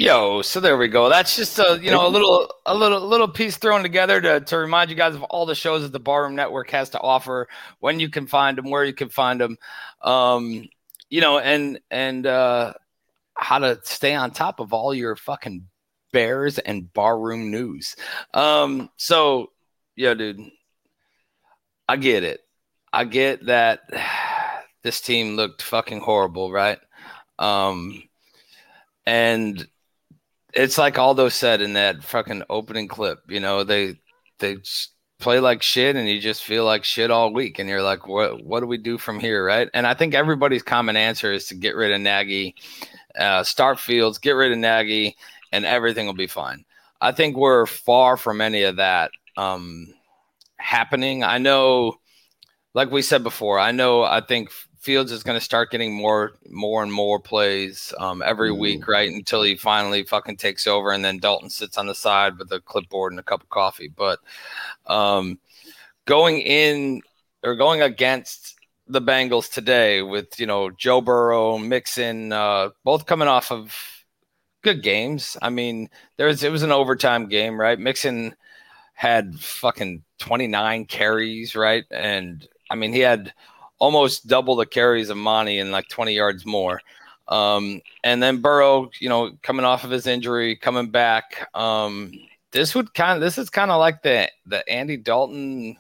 Yo, 0.03 0.43
so 0.43 0.59
there 0.59 0.77
we 0.77 0.89
go. 0.89 1.09
That's 1.09 1.37
just 1.37 1.61
a 1.61 1.79
you 1.81 1.93
know 1.93 2.05
a 2.05 2.11
little 2.11 2.53
a 2.67 2.75
little 2.75 3.07
little 3.07 3.29
piece 3.29 3.57
thrown 3.57 3.83
together 3.83 4.21
to 4.21 4.41
to 4.41 4.59
remind 4.59 4.91
you 4.91 4.97
guys 4.97 5.15
of 5.15 5.23
all 5.23 5.47
the 5.47 5.55
shows 5.55 5.83
that 5.83 5.93
the 5.93 6.01
Barroom 6.01 6.35
Network 6.35 6.71
has 6.71 6.91
to 6.91 7.01
offer, 7.01 7.47
when 7.79 8.01
you 8.01 8.09
can 8.11 8.27
find 8.27 8.59
them, 8.59 8.69
where 8.69 8.85
you 8.85 8.95
can 8.95 9.11
find 9.11 9.41
them, 9.41 9.57
um, 10.03 10.69
you 11.09 11.21
know, 11.21 11.39
and 11.39 11.79
and 11.89 12.27
uh, 12.27 12.73
how 13.35 13.61
to 13.61 13.79
stay 13.85 14.13
on 14.13 14.33
top 14.33 14.59
of 14.59 14.73
all 14.73 14.93
your 14.93 15.15
fucking 15.15 15.69
Bears 16.13 16.59
and 16.59 16.93
barroom 16.93 17.53
news. 17.53 17.95
Um, 18.35 18.91
so 18.97 19.53
yeah, 19.95 20.15
dude, 20.15 20.51
I 21.89 21.95
get 21.95 22.25
it. 22.25 22.41
I 22.93 23.05
get 23.05 23.47
that 23.47 23.83
this 24.83 25.01
team 25.01 25.37
looked 25.37 25.63
fucking 25.63 26.01
horrible, 26.01 26.51
right? 26.51 26.81
Um, 27.39 28.03
and 29.07 29.65
it's 30.53 30.79
like 30.79 30.99
Aldo 30.99 31.29
said 31.29 31.63
in 31.63 31.75
that 31.75 32.03
fucking 32.03 32.43
opening 32.51 32.89
clip. 32.89 33.21
You 33.29 33.41
know, 33.41 33.65
they 33.65 34.01
they 34.39 34.59
play 35.19 35.41
like 35.41 35.63
shit, 35.63 35.97
and 35.97 36.09
you 36.09 36.21
just 36.21 36.45
feel 36.45 36.65
like 36.65 36.85
shit 36.85 37.11
all 37.11 37.33
week, 37.33 37.59
and 37.59 37.69
you're 37.69 37.83
like, 37.83 38.07
what 38.07 38.45
What 38.45 38.61
do 38.61 38.67
we 38.67 38.79
do 38.79 38.99
from 38.99 39.21
here, 39.21 39.45
right? 39.45 39.69
And 39.75 39.87
I 39.87 39.95
think 39.95 40.15
everybody's 40.15 40.63
common 40.63 40.97
answer 40.97 41.33
is 41.33 41.47
to 41.47 41.55
get 41.55 41.77
rid 41.77 41.93
of 41.93 42.01
Nagy, 42.01 42.55
uh, 43.19 43.43
start 43.45 43.79
Fields, 43.79 44.19
get 44.19 44.33
rid 44.33 44.53
of 44.53 44.59
Nagy, 44.59 45.17
and 45.53 45.65
everything 45.65 46.07
will 46.07 46.15
be 46.15 46.27
fine. 46.27 46.65
I 47.01 47.13
think 47.13 47.37
we're 47.37 47.67
far 47.67 48.17
from 48.17 48.41
any 48.41 48.63
of 48.63 48.77
that 48.77 49.11
um, 49.37 49.93
happening. 50.57 51.25
I 51.25 51.39
know, 51.39 51.97
like 52.75 52.91
we 52.91 53.03
said 53.03 53.23
before, 53.25 53.59
I 53.59 53.73
know. 53.73 54.03
I 54.03 54.21
think 54.21 54.51
Fields 54.83 55.13
is 55.13 55.23
going 55.23 55.39
to 55.39 55.45
start 55.45 55.71
getting 55.71 55.95
more, 55.95 56.33
more 56.51 56.83
and 56.83 56.93
more 56.93 57.21
plays 57.21 57.95
um, 57.99 58.21
every 58.21 58.51
Mhm. 58.51 58.59
week, 58.59 58.89
right? 58.89 59.11
Until 59.11 59.43
he 59.43 59.57
finally 59.57 60.03
fucking 60.03 60.37
takes 60.39 60.67
over, 60.67 60.91
and 60.91 61.05
then 61.05 61.19
Dalton 61.19 61.51
sits 61.51 61.79
on 61.79 61.87
the 61.87 61.95
side 61.95 62.37
with 62.37 62.51
a 62.53 62.61
clipboard 62.61 63.13
and 63.13 63.21
a 63.21 63.23
cup 63.23 63.43
of 63.43 63.49
coffee. 63.49 63.89
But 63.89 64.19
um, 64.87 65.39
going 66.05 66.41
in 66.41 67.03
or 67.45 67.55
going 67.55 67.83
against 67.83 68.57
the 68.89 69.01
Bengals 69.01 69.51
today 69.51 70.03
with 70.03 70.39
you 70.41 70.47
know 70.47 70.71
Joe 70.71 71.01
Burrow, 71.01 71.59
Mixon, 71.59 72.33
uh, 72.33 72.71
both 72.85 73.07
coming 73.07 73.29
off 73.29 73.53
of 73.53 73.75
good 74.63 74.83
games. 74.83 75.37
I 75.43 75.51
mean, 75.51 75.91
there 76.17 76.27
was 76.27 76.43
it 76.43 76.53
was 76.53 76.63
an 76.65 76.73
overtime 76.73 77.29
game, 77.29 77.59
right? 77.61 77.79
Mixon 77.79 78.35
had 78.95 79.39
fucking 79.39 80.03
29 80.19 80.87
carries, 80.87 81.55
right? 81.57 81.85
And 81.91 82.47
I 82.71 82.75
mean, 82.75 82.93
he 82.93 83.01
had 83.01 83.33
almost 83.83 84.29
double 84.29 84.55
the 84.55 84.65
carries 84.65 85.11
of 85.11 85.17
Monty 85.17 85.59
and 85.59 85.73
like 85.73 85.89
20 85.89 86.15
yards 86.15 86.47
more. 86.47 86.81
Um, 87.27 87.81
and 88.05 88.23
then 88.23 88.41
Burrow, 88.41 88.89
you 89.01 89.09
know, 89.09 89.33
coming 89.43 89.67
off 89.67 89.83
of 89.83 89.91
his 89.91 90.07
injury, 90.07 90.55
coming 90.55 90.89
back. 90.89 91.49
Um, 91.53 92.13
this 92.53 92.77
would 92.77 92.95
kind 92.95 93.17
of 93.17 93.21
this 93.21 93.39
is 93.39 93.51
kind 93.51 93.73
of 93.73 93.81
like 93.81 94.03
the 94.03 94.31
the 94.47 94.67
Andy 94.69 94.97
Dalton 94.97 95.77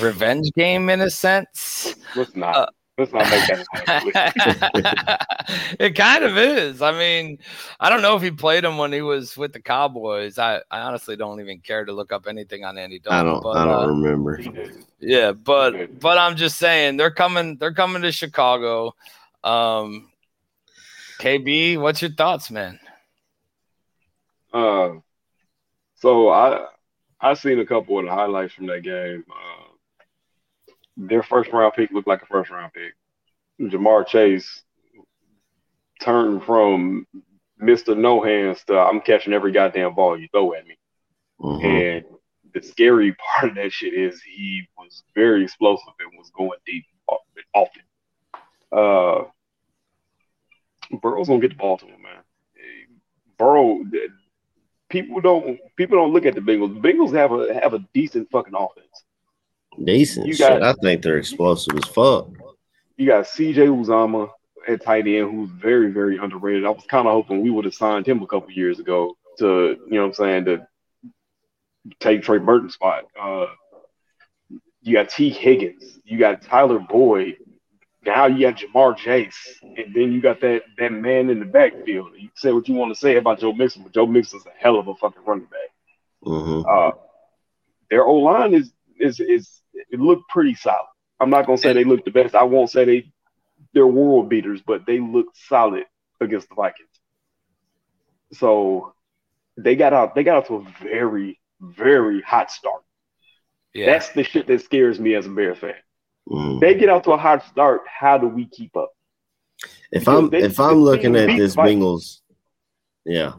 revenge 0.00 0.50
game 0.56 0.90
in 0.90 1.00
a 1.00 1.10
sense. 1.10 1.94
Let's 2.16 2.34
not. 2.34 2.74
Let's 2.98 3.12
not 3.12 3.30
make 3.30 3.46
that. 3.46 5.26
it 5.80 5.94
kind 5.96 6.24
of 6.24 6.36
is. 6.36 6.82
I 6.82 6.92
mean, 6.92 7.38
I 7.80 7.88
don't 7.88 8.02
know 8.02 8.16
if 8.16 8.22
he 8.22 8.30
played 8.30 8.64
him 8.64 8.78
when 8.78 8.92
he 8.92 9.02
was 9.02 9.36
with 9.36 9.52
the 9.52 9.60
Cowboys. 9.60 10.38
I, 10.38 10.60
I 10.70 10.80
honestly 10.80 11.16
don't 11.16 11.40
even 11.40 11.60
care 11.60 11.84
to 11.84 11.92
look 11.92 12.12
up 12.12 12.26
anything 12.28 12.64
on 12.64 12.78
Andy 12.78 12.98
Dalton. 12.98 13.18
I 13.18 13.30
don't. 13.30 13.42
but, 13.42 13.56
I 13.56 13.64
don't 13.64 13.84
uh, 13.84 13.86
remember. 13.88 14.40
yeah, 15.00 15.32
but 15.32 15.98
but 16.00 16.18
I'm 16.18 16.36
just 16.36 16.58
saying 16.58 16.96
they're 16.96 17.10
coming. 17.10 17.56
They're 17.56 17.74
coming 17.74 18.02
to 18.02 18.12
Chicago. 18.12 18.94
Um, 19.42 20.10
KB, 21.20 21.78
what's 21.78 22.02
your 22.02 22.12
thoughts, 22.12 22.50
man? 22.50 22.78
Uh, 24.52 24.90
so 25.94 26.28
I 26.28 26.66
I 27.20 27.34
seen 27.34 27.60
a 27.60 27.66
couple 27.66 27.98
of 27.98 28.04
the 28.04 28.10
highlights 28.10 28.54
from 28.54 28.66
that 28.66 28.82
game. 28.82 29.24
Uh, 29.30 29.61
their 30.96 31.22
first 31.22 31.50
round 31.52 31.74
pick 31.74 31.90
looked 31.90 32.08
like 32.08 32.22
a 32.22 32.26
first 32.26 32.50
round 32.50 32.72
pick. 32.72 32.94
Ja'Marr 33.60 34.06
Chase 34.06 34.62
turned 36.00 36.44
from 36.44 37.06
Mr. 37.60 37.96
No 37.96 38.22
Hands 38.22 38.62
to 38.64 38.78
I'm 38.78 39.00
catching 39.00 39.32
every 39.32 39.52
goddamn 39.52 39.94
ball 39.94 40.18
you 40.18 40.28
throw 40.32 40.54
at 40.54 40.66
me. 40.66 40.76
Mhm. 41.40 41.64
And 41.64 42.04
the 42.54 42.62
scary 42.62 43.14
part 43.34 43.50
of 43.50 43.56
that 43.56 43.72
shit 43.72 43.94
is 43.94 44.20
he 44.22 44.68
was 44.76 45.02
very 45.14 45.44
explosive 45.44 45.94
and 46.00 46.18
was 46.18 46.30
going 46.30 46.58
deep 46.66 46.84
often. 47.54 47.82
Uh, 48.70 49.24
Burrow's 51.00 51.28
gonna 51.28 51.40
get 51.40 51.50
the 51.50 51.56
ball 51.56 51.78
to 51.78 51.86
him, 51.86 52.02
man. 52.02 52.22
Burrow, 53.38 53.82
people 54.88 55.20
don't 55.20 55.58
people 55.76 55.96
don't 55.96 56.12
look 56.12 56.26
at 56.26 56.34
the 56.34 56.40
Bengals. 56.40 56.80
The 56.80 56.88
Bengals 56.88 57.12
have 57.14 57.32
a 57.32 57.52
have 57.54 57.74
a 57.74 57.84
decent 57.92 58.30
fucking 58.30 58.54
offense. 58.54 59.04
Decent 59.82 60.26
You 60.26 60.34
shit. 60.34 60.62
I 60.62 60.72
think 60.74 61.02
they're 61.02 61.18
explosive 61.18 61.76
as 61.76 61.84
fuck. 61.84 62.28
You 62.96 63.06
got 63.06 63.24
CJ 63.24 63.56
Uzomah 63.68 64.30
at 64.68 64.84
tight 64.84 65.06
end, 65.06 65.30
who's 65.30 65.50
very 65.50 65.90
very 65.90 66.18
underrated. 66.18 66.64
I 66.64 66.70
was 66.70 66.84
kind 66.88 67.06
of 67.06 67.12
hoping 67.12 67.42
we 67.42 67.50
would 67.50 67.64
have 67.64 67.74
signed 67.74 68.06
him 68.06 68.22
a 68.22 68.26
couple 68.26 68.50
years 68.52 68.78
ago 68.78 69.16
to 69.38 69.76
you 69.86 69.92
know 69.92 70.02
what 70.02 70.06
I'm 70.08 70.14
saying 70.14 70.44
to 70.46 70.66
take 72.00 72.22
Trey 72.22 72.38
Burton's 72.38 72.74
spot. 72.74 73.04
Uh, 73.20 73.46
you 74.82 74.94
got 74.94 75.08
Tee 75.08 75.30
Higgins, 75.30 75.98
you 76.04 76.18
got 76.18 76.42
Tyler 76.42 76.78
Boyd. 76.78 77.36
Now 78.04 78.26
you 78.26 78.50
got 78.50 78.60
Ja'Marr 78.60 78.96
Chase, 78.96 79.60
and 79.62 79.94
then 79.94 80.12
you 80.12 80.20
got 80.20 80.40
that 80.40 80.62
that 80.78 80.92
man 80.92 81.30
in 81.30 81.38
the 81.38 81.44
backfield. 81.44 82.10
You 82.18 82.28
say 82.34 82.52
what 82.52 82.68
you 82.68 82.74
want 82.74 82.92
to 82.92 82.98
say 82.98 83.16
about 83.16 83.38
Joe 83.38 83.52
Mixon, 83.52 83.84
but 83.84 83.94
Joe 83.94 84.06
Mixon's 84.06 84.44
a 84.44 84.50
hell 84.58 84.76
of 84.76 84.88
a 84.88 84.94
fucking 84.96 85.24
running 85.24 85.44
back. 85.46 85.70
hmm 86.24 86.62
Uh, 86.68 86.90
their 87.90 88.04
O 88.04 88.14
line 88.16 88.54
is 88.54 88.72
is 88.98 89.20
is 89.20 89.61
it 89.90 90.00
looked 90.00 90.28
pretty 90.28 90.54
solid. 90.54 90.86
I'm 91.20 91.30
not 91.30 91.46
gonna 91.46 91.58
say 91.58 91.72
they 91.72 91.84
look 91.84 92.04
the 92.04 92.10
best. 92.10 92.34
I 92.34 92.42
won't 92.44 92.70
say 92.70 92.84
they 92.84 93.12
they're 93.74 93.86
world 93.86 94.28
beaters, 94.28 94.60
but 94.66 94.86
they 94.86 94.98
look 95.00 95.26
solid 95.34 95.84
against 96.20 96.48
the 96.48 96.54
Vikings. 96.54 96.88
So 98.32 98.94
they 99.56 99.76
got 99.76 99.92
out 99.92 100.14
they 100.14 100.24
got 100.24 100.36
out 100.38 100.46
to 100.46 100.56
a 100.56 100.84
very 100.84 101.38
very 101.60 102.20
hot 102.22 102.50
start. 102.50 102.82
Yeah, 103.74 103.86
That's 103.86 104.10
the 104.10 104.24
shit 104.24 104.46
that 104.48 104.62
scares 104.62 104.98
me 105.00 105.14
as 105.14 105.26
a 105.26 105.30
Bears 105.30 105.58
fan. 105.58 105.74
hmm 106.28 106.58
They 106.58 106.74
get 106.74 106.88
out 106.88 107.04
to 107.04 107.12
a 107.12 107.16
hot 107.16 107.44
start. 107.46 107.82
How 107.86 108.18
do 108.18 108.26
we 108.28 108.46
keep 108.46 108.76
up? 108.76 108.90
If 109.92 110.08
I'm 110.08 110.28
They- 110.28 110.42
if 110.42 110.58
I'm 110.58 110.78
looking 110.80 111.14
at 111.16 111.26
this 111.28 111.54
Vikings. 111.54 111.80
Bengals, 111.82 112.20
yeah. 113.04 113.32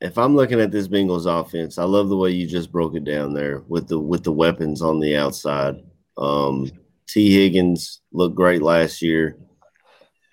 If 0.00 0.18
I'm 0.18 0.36
looking 0.36 0.60
at 0.60 0.70
this 0.70 0.88
Bengals 0.88 1.26
offense, 1.26 1.78
I 1.78 1.84
love 1.84 2.08
the 2.08 2.16
way 2.16 2.30
you 2.30 2.46
just 2.46 2.70
broke 2.70 2.94
it 2.94 3.04
down 3.04 3.32
there 3.32 3.62
with 3.68 3.88
the 3.88 3.98
with 3.98 4.24
the 4.24 4.32
weapons 4.32 4.82
on 4.82 5.00
the 5.00 5.16
outside. 5.16 5.76
Um, 6.18 6.70
Tee 7.08 7.32
Higgins 7.32 8.00
looked 8.12 8.34
great 8.34 8.62
last 8.62 9.00
year. 9.00 9.38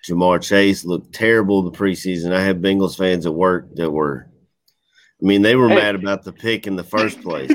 Ja'Marr 0.06 0.42
Chase 0.42 0.84
looked 0.84 1.14
terrible 1.14 1.62
the 1.62 1.70
preseason. 1.70 2.34
I 2.34 2.42
had 2.42 2.60
Bengals 2.60 2.96
fans 2.96 3.24
at 3.24 3.34
work 3.34 3.74
that 3.76 3.90
were, 3.90 4.28
I 5.22 5.24
mean, 5.24 5.40
they 5.40 5.56
were 5.56 5.68
Hey. 5.70 5.76
mad 5.76 5.94
about 5.94 6.24
the 6.24 6.32
pick 6.32 6.66
in 6.66 6.76
the 6.76 6.84
first 6.84 7.22
place, 7.22 7.50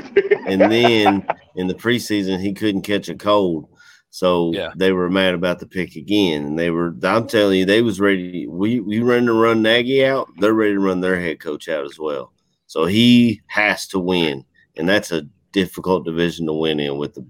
and 0.48 0.60
then 0.60 1.24
in 1.54 1.68
the 1.68 1.74
preseason 1.74 2.40
he 2.40 2.52
couldn't 2.52 2.82
catch 2.82 3.08
a 3.08 3.14
cold. 3.14 3.68
So 4.10 4.52
Yeah. 4.52 4.72
they 4.76 4.92
were 4.92 5.08
mad 5.08 5.34
about 5.34 5.60
the 5.60 5.66
pick 5.66 5.94
again, 5.96 6.44
and 6.44 6.58
they 6.58 6.70
were. 6.70 6.94
I'm 7.02 7.26
telling 7.26 7.60
you, 7.60 7.64
they 7.64 7.82
was 7.82 8.00
ready. 8.00 8.46
We 8.46 8.80
we 8.80 9.00
ready 9.00 9.26
to 9.26 9.32
run 9.32 9.62
Nagy 9.62 10.04
out. 10.04 10.28
They're 10.38 10.52
ready 10.52 10.74
to 10.74 10.80
run 10.80 11.00
their 11.00 11.18
head 11.18 11.40
coach 11.40 11.68
out 11.68 11.84
as 11.84 11.98
well. 11.98 12.32
So 12.66 12.86
he 12.86 13.40
has 13.46 13.86
to 13.88 13.98
win, 13.98 14.44
and 14.76 14.88
that's 14.88 15.12
a 15.12 15.26
difficult 15.52 16.04
division 16.04 16.46
to 16.46 16.52
win 16.52 16.80
in. 16.80 16.98
With 16.98 17.14
the 17.14 17.24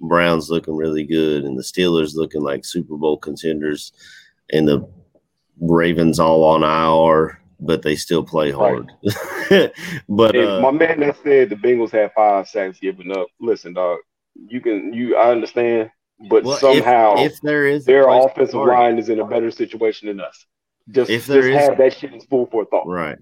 Browns 0.00 0.50
looking 0.50 0.74
really 0.76 1.04
good, 1.04 1.44
and 1.44 1.56
the 1.56 1.62
Steelers 1.62 2.14
looking 2.16 2.42
like 2.42 2.64
Super 2.64 2.96
Bowl 2.96 3.16
contenders, 3.16 3.92
and 4.52 4.66
the 4.66 4.88
Ravens 5.60 6.18
all 6.18 6.42
on 6.44 6.62
IR, 6.64 7.40
but 7.60 7.82
they 7.82 7.94
still 7.96 8.24
play 8.24 8.50
hard. 8.50 8.90
but 10.08 10.34
And 10.34 10.48
uh, 10.48 10.60
my 10.60 10.72
man 10.72 11.00
that 11.00 11.16
said 11.22 11.48
the 11.50 11.56
Bengals 11.56 11.92
had 11.92 12.12
five 12.12 12.48
sacks 12.48 12.80
given 12.80 13.12
up. 13.12 13.28
Listen, 13.40 13.72
dog, 13.72 13.98
you 14.48 14.60
can 14.60 14.92
you 14.92 15.16
I 15.16 15.30
understand, 15.30 15.90
but 16.28 16.44
well, 16.44 16.56
somehow 16.58 17.16
if, 17.18 17.40
there 17.42 17.66
is 17.66 17.84
their 17.84 18.08
offensive 18.08 18.54
line 18.54 18.98
is 18.98 19.08
in 19.08 19.20
a 19.20 19.26
better 19.26 19.50
situation 19.50 20.08
than 20.08 20.20
us. 20.20 20.46
Just, 20.90 21.10
If 21.10 21.26
there 21.26 21.42
just 21.42 21.62
is- 21.62 21.68
have 21.68 21.78
that 21.78 21.92
shit 21.94 22.12
in 22.12 22.20
full 22.20 22.46
for 22.46 22.64
thought. 22.66 22.86
Right. 22.86 23.18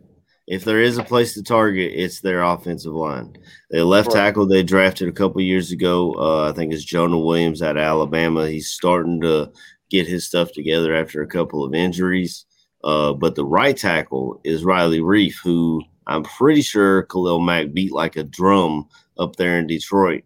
If 0.48 0.64
there 0.64 0.80
is 0.80 0.98
a 0.98 1.04
place 1.04 1.34
to 1.34 1.42
target, 1.42 1.92
it's 1.94 2.20
their 2.20 2.42
offensive 2.42 2.92
line. 2.92 3.36
The 3.70 3.84
left 3.84 4.08
Right. 4.08 4.16
tackle 4.16 4.46
they 4.46 4.64
drafted 4.64 5.08
a 5.08 5.12
couple 5.12 5.40
years 5.40 5.70
ago, 5.70 6.14
uh, 6.18 6.50
I 6.50 6.52
think 6.52 6.72
it's 6.72 6.84
Jonah 6.84 7.18
Williams 7.18 7.62
out 7.62 7.76
of 7.76 7.82
Alabama. 7.82 8.48
He's 8.48 8.70
starting 8.70 9.20
to 9.20 9.52
get 9.88 10.08
his 10.08 10.26
stuff 10.26 10.50
together 10.52 10.94
after 10.94 11.22
a 11.22 11.28
couple 11.28 11.64
of 11.64 11.74
injuries. 11.74 12.44
Uh, 12.82 13.12
but 13.12 13.36
the 13.36 13.44
right 13.44 13.76
tackle 13.76 14.40
is 14.42 14.64
Riley 14.64 14.98
Reiff, 14.98 15.34
who 15.44 15.80
I'm 16.08 16.24
pretty 16.24 16.62
sure 16.62 17.04
Khalil 17.04 17.40
Mack 17.40 17.72
beat 17.72 17.92
like 17.92 18.16
a 18.16 18.24
drum 18.24 18.88
up 19.18 19.36
there 19.36 19.60
in 19.60 19.68
Detroit. 19.68 20.24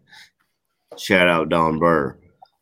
Shout 0.97 1.27
out 1.27 1.49
Don 1.49 1.77
Burr. 1.77 2.17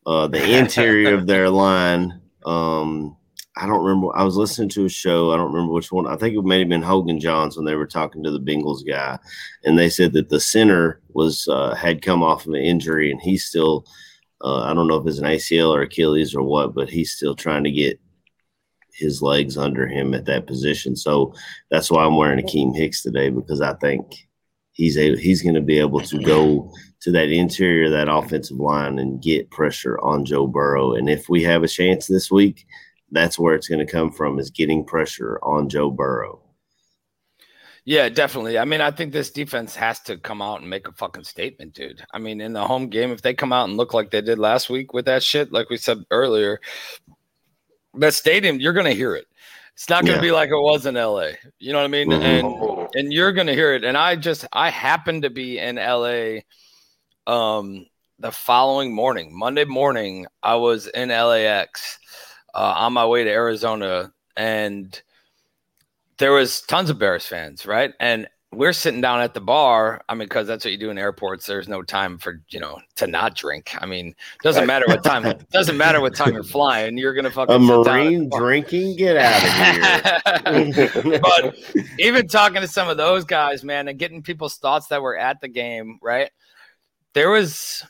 Uh, 0.06 0.28
the 0.28 0.58
interior 0.58 1.14
of 1.14 1.26
their 1.26 1.50
line, 1.50 2.22
um, 2.46 3.18
I 3.58 3.66
don't 3.66 3.84
remember. 3.84 4.16
I 4.16 4.24
was 4.24 4.36
listening 4.36 4.70
to 4.70 4.86
a 4.86 4.90
show. 4.90 5.32
I 5.32 5.38
don't 5.38 5.52
remember 5.52 5.74
which 5.74 5.92
one. 5.92 6.08
I 6.08 6.18
think 6.18 6.36
it 6.36 6.44
may 6.44 6.60
have 6.60 6.70
been 6.70 6.82
Hoge 6.82 7.10
and 7.10 7.22
Jahns 7.22 7.56
when 7.56 7.66
they 7.66 7.76
were 7.76 7.88
talking 7.88 8.22
to 8.24 8.32
the 8.32 8.40
Bengals 8.40 8.86
guy, 8.86 9.18
and 9.64 9.80
they 9.80 9.90
said 9.90 10.14
that 10.14 10.30
the 10.30 10.40
center 10.40 11.02
was 11.14 11.48
uh, 11.48 11.74
had 11.74 12.02
come 12.02 12.22
off 12.22 12.46
of 12.46 12.54
an 12.54 12.62
injury, 12.62 13.12
and 13.12 13.22
he's 13.22 13.46
still. 13.46 13.86
Uh, 14.42 14.64
I 14.64 14.74
don't 14.74 14.88
know 14.88 14.98
if 14.98 15.08
it's 15.08 15.18
an 15.18 15.26
ACL 15.26 15.70
or 15.70 15.82
Achilles 15.82 16.36
or 16.36 16.44
what, 16.44 16.76
but 16.76 16.90
he's 16.90 17.14
still 17.14 17.36
trying 17.36 17.64
to 17.64 17.72
get 17.72 18.00
his 18.92 19.22
legs 19.22 19.58
under 19.58 19.88
him 19.88 20.14
at 20.14 20.26
that 20.26 20.46
position. 20.46 20.96
So 20.96 21.34
that's 21.72 21.90
why 21.90 22.04
I'm 22.04 22.18
wearing 22.18 22.46
Akiem 22.46 22.76
Hicks 22.76 23.02
today 23.02 23.30
because 23.30 23.62
I 23.62 23.74
think 23.76 24.25
he's 24.76 24.98
a 24.98 25.18
he's 25.18 25.42
going 25.42 25.56
to 25.56 25.62
be 25.62 25.80
able 25.80 26.02
to 26.02 26.20
go 26.20 26.72
to 27.02 27.12
that 27.12 27.30
interior 27.30 27.90
that 27.90 28.10
offensive 28.10 28.58
line 28.58 29.00
and 29.00 29.22
get 29.22 29.50
pressure 29.50 30.00
on 30.02 30.26
Joe 30.26 30.46
Burrow. 30.46 30.94
And 30.94 31.10
if 31.10 31.28
we 31.28 31.42
have 31.44 31.64
a 31.64 31.68
chance 31.68 32.06
this 32.06 32.30
week, 32.30 32.68
that's 33.12 33.40
where 33.40 33.56
it's 33.56 33.68
going 33.68 33.86
to 33.86 33.92
come 33.92 34.12
from 34.12 34.38
is 34.38 34.52
getting 34.52 34.86
pressure 34.86 35.40
on 35.42 35.70
Joe 35.70 35.90
Burrow. 35.90 36.42
Yeah, 37.88 38.10
definitely. 38.10 38.58
I 38.58 38.66
mean, 38.66 38.82
I 38.82 38.90
think 38.90 39.14
this 39.14 39.30
defense 39.30 39.76
has 39.76 40.00
to 40.02 40.18
come 40.18 40.42
out 40.42 40.62
and 40.62 40.70
make 40.70 40.88
a 40.88 40.92
fucking 40.92 41.24
statement, 41.24 41.76
dude. 41.76 42.04
I 42.12 42.18
mean, 42.18 42.42
in 42.42 42.54
the 42.54 42.66
home 42.66 42.90
game, 42.90 43.12
if 43.12 43.22
they 43.22 43.36
come 43.36 43.54
out 43.54 43.70
and 43.70 43.78
look 43.78 43.94
like 43.94 44.10
they 44.10 44.22
did 44.22 44.40
last 44.40 44.72
week 44.72 44.92
with 44.92 45.06
that 45.06 45.22
shit, 45.22 45.54
like 45.54 45.70
we 45.70 45.78
said 45.78 46.04
earlier, 46.10 46.60
that 47.94 48.16
stadium, 48.16 48.60
you're 48.60 48.74
gonna 48.74 48.92
hear 48.92 49.16
it. 49.16 49.28
It's 49.76 49.90
not 49.90 50.06
going 50.06 50.18
to 50.20 50.26
Yeah. 50.26 50.30
be 50.30 50.32
like 50.32 50.50
it 50.50 50.54
was 50.56 50.86
in 50.86 50.96
LA. 50.96 51.32
You 51.60 51.74
know 51.74 51.80
what 51.80 51.86
I 51.86 51.88
mean? 51.90 52.10
Mhm. 52.10 52.22
And 52.24 52.90
and 52.94 53.14
you're 53.14 53.34
going 53.34 53.48
to 53.48 53.54
hear 53.54 53.74
it. 53.74 53.84
And 53.84 53.98
I 53.98 54.16
just 54.16 54.48
I 54.54 54.70
happened 54.70 55.24
to 55.24 55.30
be 55.30 55.60
in 55.60 55.78
LA 55.78 56.42
um 57.28 57.86
the 58.20 58.32
following 58.32 58.96
morning, 58.96 59.38
Monday 59.38 59.66
morning, 59.66 60.28
I 60.42 60.56
was 60.56 60.88
in 60.88 61.10
LAX 61.10 62.00
uh, 62.54 62.74
on 62.78 62.94
my 62.94 63.06
way 63.06 63.26
to 63.26 63.30
Arizona 63.30 64.14
and 64.38 65.02
there 66.18 66.32
was 66.32 66.62
tons 66.62 66.90
of 66.90 66.98
Bears 66.98 67.26
fans, 67.26 67.66
right? 67.66 67.94
And 68.00 68.28
we're 68.56 68.74
sitting 68.74 69.02
down 69.02 69.22
at 69.22 69.34
the 69.34 69.42
bar. 69.42 70.02
I 70.08 70.16
mean, 70.16 70.28
because 70.28 70.48
that's 70.48 70.66
what 70.66 70.72
you 70.72 70.78
do 70.78 70.90
in 70.90 70.98
airports. 70.98 71.46
There's 71.46 71.68
no 71.68 71.82
time 71.82 72.18
for 72.18 72.42
you 72.50 72.60
know 72.60 72.80
to 72.96 73.08
not 73.08 73.36
drink. 73.36 73.72
I 73.80 73.86
mean, 73.86 74.16
doesn't 74.42 74.66
matter 74.66 74.86
what 74.88 75.04
time. 75.04 75.24
doesn't 75.52 75.78
matter 75.78 76.02
what 76.02 76.16
time 76.16 76.34
you're 76.34 76.44
flying. 76.44 76.98
You're 76.98 77.14
gonna 77.14 77.32
fucking 77.32 77.56
A 77.56 77.60
sit 77.60 77.68
down 77.68 77.80
at 77.80 77.84
the 77.86 77.92
marine 77.92 78.30
drinking? 78.30 78.96
Get 78.98 79.18
out 79.18 80.46
of 80.46 80.76
here. 80.76 81.20
but 81.22 81.56
even 82.00 82.28
talking 82.28 82.62
to 82.62 82.68
some 82.68 82.90
of 82.90 82.98
those 82.98 83.26
guys, 83.26 83.64
man, 83.64 83.88
and 83.88 84.00
getting 84.00 84.24
people's 84.24 84.58
thoughts 84.58 84.88
that 84.88 85.02
were 85.02 85.18
at 85.18 85.42
the 85.42 85.48
game, 85.48 86.00
right? 86.02 86.32
There 87.14 87.30
was, 87.30 87.84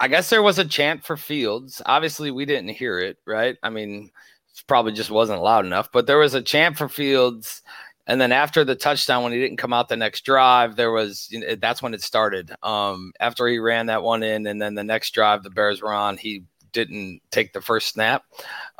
I 0.00 0.08
guess, 0.08 0.30
there 0.30 0.42
was 0.42 0.58
a 0.58 0.64
chant 0.64 1.04
for 1.04 1.16
Fields. 1.16 1.82
Obviously, 1.86 2.30
we 2.30 2.44
didn't 2.44 2.70
hear 2.70 2.98
it, 2.98 3.18
right? 3.26 3.56
I 3.62 3.70
mean, 3.70 4.10
it 4.54 4.64
probably 4.66 4.92
just 4.92 5.10
wasn't 5.10 5.42
loud 5.42 5.66
enough, 5.66 5.90
but 5.92 6.06
there 6.06 6.18
was 6.18 6.34
a 6.34 6.42
chant 6.42 6.76
for 6.76 6.88
Fields. 6.88 7.62
And 8.06 8.20
then 8.20 8.30
after 8.30 8.64
the 8.64 8.76
touchdown, 8.76 9.24
when 9.24 9.32
he 9.32 9.40
didn't 9.40 9.56
come 9.56 9.72
out 9.72 9.88
the 9.88 9.96
next 9.96 10.24
drive, 10.24 10.76
there 10.76 10.92
was 10.92 11.28
you 11.30 11.40
know, 11.40 11.54
that's 11.56 11.82
when 11.82 11.94
it 11.94 12.02
started. 12.02 12.52
Um, 12.62 13.12
after 13.18 13.48
he 13.48 13.58
ran 13.58 13.86
that 13.86 14.02
one 14.02 14.22
in, 14.22 14.46
and 14.46 14.62
then 14.62 14.74
the 14.74 14.84
next 14.84 15.12
drive 15.12 15.42
the 15.42 15.50
Bears 15.50 15.82
were 15.82 15.92
on, 15.92 16.16
he 16.16 16.44
didn't 16.72 17.20
take 17.30 17.52
the 17.52 17.60
first 17.60 17.88
snap. 17.88 18.22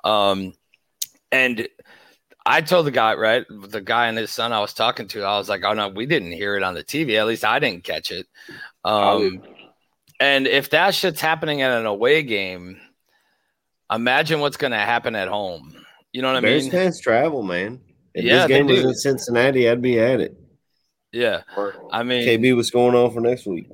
Um, 0.04 0.54
and 1.32 1.66
I 2.44 2.60
told 2.60 2.86
the 2.86 2.92
guy, 2.92 3.14
right, 3.14 3.44
the 3.48 3.80
guy 3.80 4.06
and 4.06 4.16
his 4.16 4.30
son 4.30 4.52
I 4.52 4.60
was 4.60 4.72
talking 4.72 5.08
to, 5.08 5.22
I 5.22 5.36
was 5.38 5.48
like, 5.48 5.64
oh 5.64 5.72
no, 5.72 5.88
we 5.88 6.06
didn't 6.06 6.32
hear 6.32 6.56
it 6.56 6.62
on 6.62 6.74
the 6.74 6.84
TV. 6.84 7.18
At 7.18 7.26
least 7.26 7.44
I 7.44 7.58
didn't 7.58 7.82
catch 7.82 8.12
it. 8.12 8.26
Um, 8.84 9.42
and 10.20 10.46
if 10.46 10.70
that 10.70 10.94
shit's 10.94 11.20
happening 11.20 11.62
at 11.62 11.72
an 11.72 11.86
away 11.86 12.22
game, 12.22 12.80
imagine 13.90 14.38
what's 14.40 14.56
going 14.56 14.70
to 14.72 14.78
happen 14.78 15.16
at 15.16 15.28
home. 15.28 15.74
You 16.12 16.22
know 16.22 16.28
what 16.28 16.36
I 16.36 16.40
Bears 16.40 16.62
mean? 16.64 16.72
fans 16.72 17.00
travel, 17.00 17.42
man. 17.42 17.80
If 18.16 18.24
Yeah, 18.24 18.46
this 18.46 18.46
game 18.48 18.66
was 18.66 18.80
do. 18.82 18.88
in 18.88 18.94
Cincinnati, 18.94 19.68
I'd 19.68 19.82
be 19.82 20.00
at 20.00 20.20
it. 20.20 20.34
Yeah. 21.12 21.42
I 21.92 22.02
mean, 22.02 22.26
KB, 22.26 22.56
what's 22.56 22.70
going 22.70 22.94
on 22.94 23.12
for 23.12 23.20
next 23.20 23.46
week? 23.46 23.68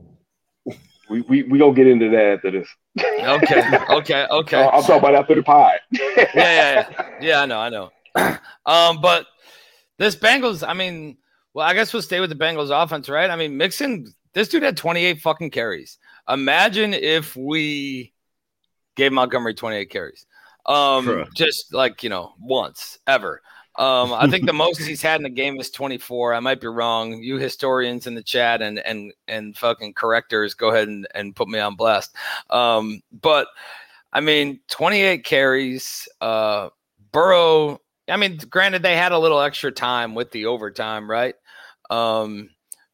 We 1.09 1.21
we 1.23 1.43
we 1.45 1.59
gonna 1.59 1.75
get 1.75 1.87
into 1.87 2.11
that 2.11 2.35
after 2.35 2.51
this. 2.51 2.69
okay, 2.99 3.63
okay, 3.91 4.27
okay. 4.31 4.57
Uh, 4.57 4.69
I'm 4.71 4.83
talking 4.83 4.97
about 4.97 5.15
after 5.15 5.35
the 5.37 5.43
pod. 5.43 5.79
yeah, 5.93 6.27
yeah, 6.35 6.35
yeah. 6.35 7.09
Yeah, 7.21 7.43
I 7.43 7.47
know, 7.47 7.59
I 7.61 7.69
know. 7.69 7.91
um, 8.67 9.01
but 9.01 9.27
this 9.99 10.17
Bengals, 10.17 10.67
I 10.67 10.73
mean, 10.75 11.19
well, 11.55 11.67
I 11.67 11.75
guess 11.75 11.93
we'll 11.93 12.03
stay 12.03 12.19
with 12.21 12.31
the 12.31 12.37
Bengals 12.37 12.71
offense, 12.71 13.09
right? 13.09 13.31
I 13.31 13.37
mean, 13.37 13.57
Mixon, 13.57 14.13
this 14.33 14.49
dude 14.49 14.63
had 14.65 14.77
28 14.77 15.21
fucking 15.21 15.51
carries. 15.51 15.99
Imagine 16.29 16.95
if 16.95 17.37
we 17.37 18.13
gave 18.97 19.13
Montgomery 19.13 19.55
28 19.55 19.91
carries. 19.91 20.27
Um, 20.67 21.07
Bruh. 21.07 21.27
just 21.35 21.73
like, 21.75 22.03
you 22.03 22.09
know, 22.11 22.33
once 22.41 22.99
ever. 23.07 23.43
Um, 23.77 24.13
I 24.13 24.29
think 24.29 24.47
the 24.47 24.53
most 24.55 24.81
he's 24.81 25.03
had 25.03 25.17
in 25.17 25.23
the 25.23 25.31
game 25.31 25.59
is 25.59 25.71
24. 25.71 26.35
I 26.35 26.41
might 26.41 26.61
be 26.61 26.67
wrong. 26.67 27.23
You 27.23 27.39
historians 27.39 28.07
in 28.07 28.15
the 28.15 28.23
chat 28.23 28.63
and 28.63 28.79
and 28.81 29.13
and 29.29 29.57
fucking 29.57 29.95
correctors, 29.95 30.55
go 30.55 30.71
ahead 30.71 30.89
and, 30.89 31.07
and 31.15 31.35
put 31.35 31.49
me 31.49 31.59
on 31.59 31.77
blast. 31.77 32.15
Um, 32.51 33.01
but 33.13 33.49
I 34.13 34.21
mean, 34.21 34.61
28 34.69 35.25
carries. 35.25 36.09
Uh, 36.21 36.69
Burrow. 37.13 37.81
I 38.09 38.17
mean, 38.17 38.39
granted, 38.51 38.83
they 38.83 38.97
had 38.97 39.13
a 39.13 39.19
little 39.19 39.41
extra 39.41 39.71
time 39.71 40.15
with 40.15 40.31
the 40.33 40.47
overtime, 40.47 41.09
right? 41.09 41.35
Um, 41.89 42.51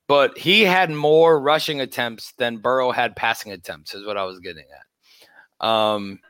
but 0.07 0.39
he 0.39 0.63
had 0.63 0.91
more 0.91 1.41
rushing 1.41 1.81
attempts 1.81 2.33
than 2.39 2.59
Burrow 2.59 2.93
had 2.93 3.17
passing 3.17 3.53
attempts, 3.53 3.95
is 3.95 4.07
what 4.07 4.17
I 4.17 4.25
was 4.25 4.39
getting 4.41 4.65
at. 4.65 5.67
Um, 5.67 6.21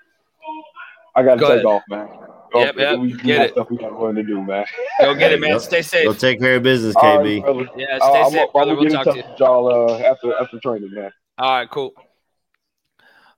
I 1.14 1.22
gotta 1.22 1.40
Go 1.40 1.48
take 1.48 1.54
ahead. 1.54 1.64
off, 1.64 1.82
man. 1.88 2.08
Yep, 2.54 2.76
yep, 2.76 2.98
we, 2.98 3.08
we 3.08 3.12
get 3.22 3.42
it. 3.42 3.52
stuff 3.52 3.70
we 3.70 3.76
got 3.76 3.92
run 4.00 4.14
to 4.14 4.22
do, 4.22 4.42
man. 4.42 4.64
go 5.00 5.14
get 5.14 5.32
it, 5.32 5.40
man. 5.40 5.50
Yep. 5.50 5.60
Stay 5.60 5.82
safe. 5.82 6.04
Go 6.06 6.12
take 6.14 6.40
care 6.40 6.56
of 6.56 6.62
business, 6.62 6.94
KB. 6.94 7.42
right. 7.44 7.68
Yeah, 7.76 7.98
Uh, 8.00 8.10
stay 8.10 8.20
I'm, 8.22 8.30
safe, 8.30 8.40
I'm 8.40 8.52
brother. 8.52 8.74
gonna 8.74 8.74
We'll 8.74 8.82
get 8.82 8.86
in 8.86 8.92
talk 8.92 9.04
touch 9.04 9.14
to 9.14 9.20
you. 9.20 9.34
y'all 9.38 9.90
uh, 9.90 9.98
after 10.00 10.34
after 10.40 10.58
training, 10.60 10.90
man. 10.92 11.10
All 11.38 11.50
right, 11.52 11.70
cool. 11.70 11.92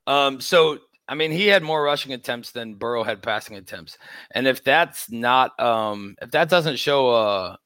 Um, 0.06 0.40
so 0.40 0.78
I 1.08 1.14
mean, 1.14 1.32
he 1.32 1.48
had 1.48 1.62
more 1.62 1.82
rushing 1.82 2.12
attempts 2.12 2.52
than 2.52 2.74
Burrow 2.74 3.02
had 3.02 3.20
passing 3.22 3.56
attempts, 3.56 3.98
and 4.30 4.46
if 4.46 4.62
that's 4.62 5.11
not, 5.11 5.58
um, 5.58 6.14
if 6.22 6.30
that 6.30 6.48
doesn't 6.48 6.78
show 6.78 7.11
a, 7.11 7.58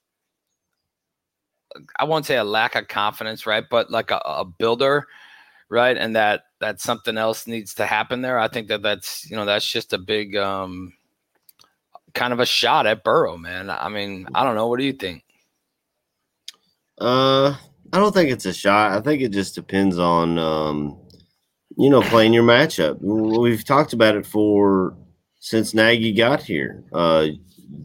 I 1.99 2.05
won't 2.05 2.24
say 2.24 2.36
a 2.36 2.45
lack 2.45 2.74
of 2.74 2.88
confidence, 2.88 3.47
right? 3.47 3.64
But 3.70 3.90
like 3.90 4.11
a, 4.11 4.16
a 4.24 4.45
builder, 4.47 5.07
right? 5.68 5.97
And 5.97 6.16
that 6.16 6.45
that 6.61 6.80
something 6.80 7.18
else 7.18 7.47
needs 7.47 7.74
to 7.74 7.84
happen 7.86 8.22
there. 8.22 8.38
I 8.38 8.49
think 8.49 8.68
that 8.68 8.80
that's 8.82 9.28
you 9.30 9.36
know 9.36 9.45
that's 9.45 9.70
just 9.70 9.92
a 9.92 9.99
big, 9.99 10.36
um, 10.36 10.92
kind 12.15 12.33
of 12.33 12.41
a 12.41 12.47
shot 12.47 12.87
at 12.87 13.05
Burrow, 13.05 13.37
man. 13.37 13.71
I 13.71 13.89
mean, 13.89 14.27
I 14.35 14.45
don't 14.45 14.55
know. 14.55 14.69
What 14.69 14.79
do 14.79 14.85
you 14.85 14.93
think? 14.93 15.25
Uh, 16.99 17.57
I 17.93 17.99
don't 17.99 18.12
think 18.12 18.31
it's 18.31 18.47
a 18.47 18.53
shot. 18.53 18.93
I 18.93 19.01
think 19.01 19.21
it 19.21 19.33
just 19.33 19.55
depends 19.55 19.99
on, 19.99 20.39
um, 20.39 20.99
you 21.77 21.91
know, 21.91 22.03
playing 22.03 22.33
your 22.33 22.45
matchup. 22.45 22.99
We've 23.01 23.65
talked 23.65 23.93
about 23.93 24.17
it 24.17 24.27
for 24.27 24.97
since 25.41 25.75
Nagy 25.75 26.12
got 26.12 26.43
here. 26.43 26.85
Uh, 26.93 27.29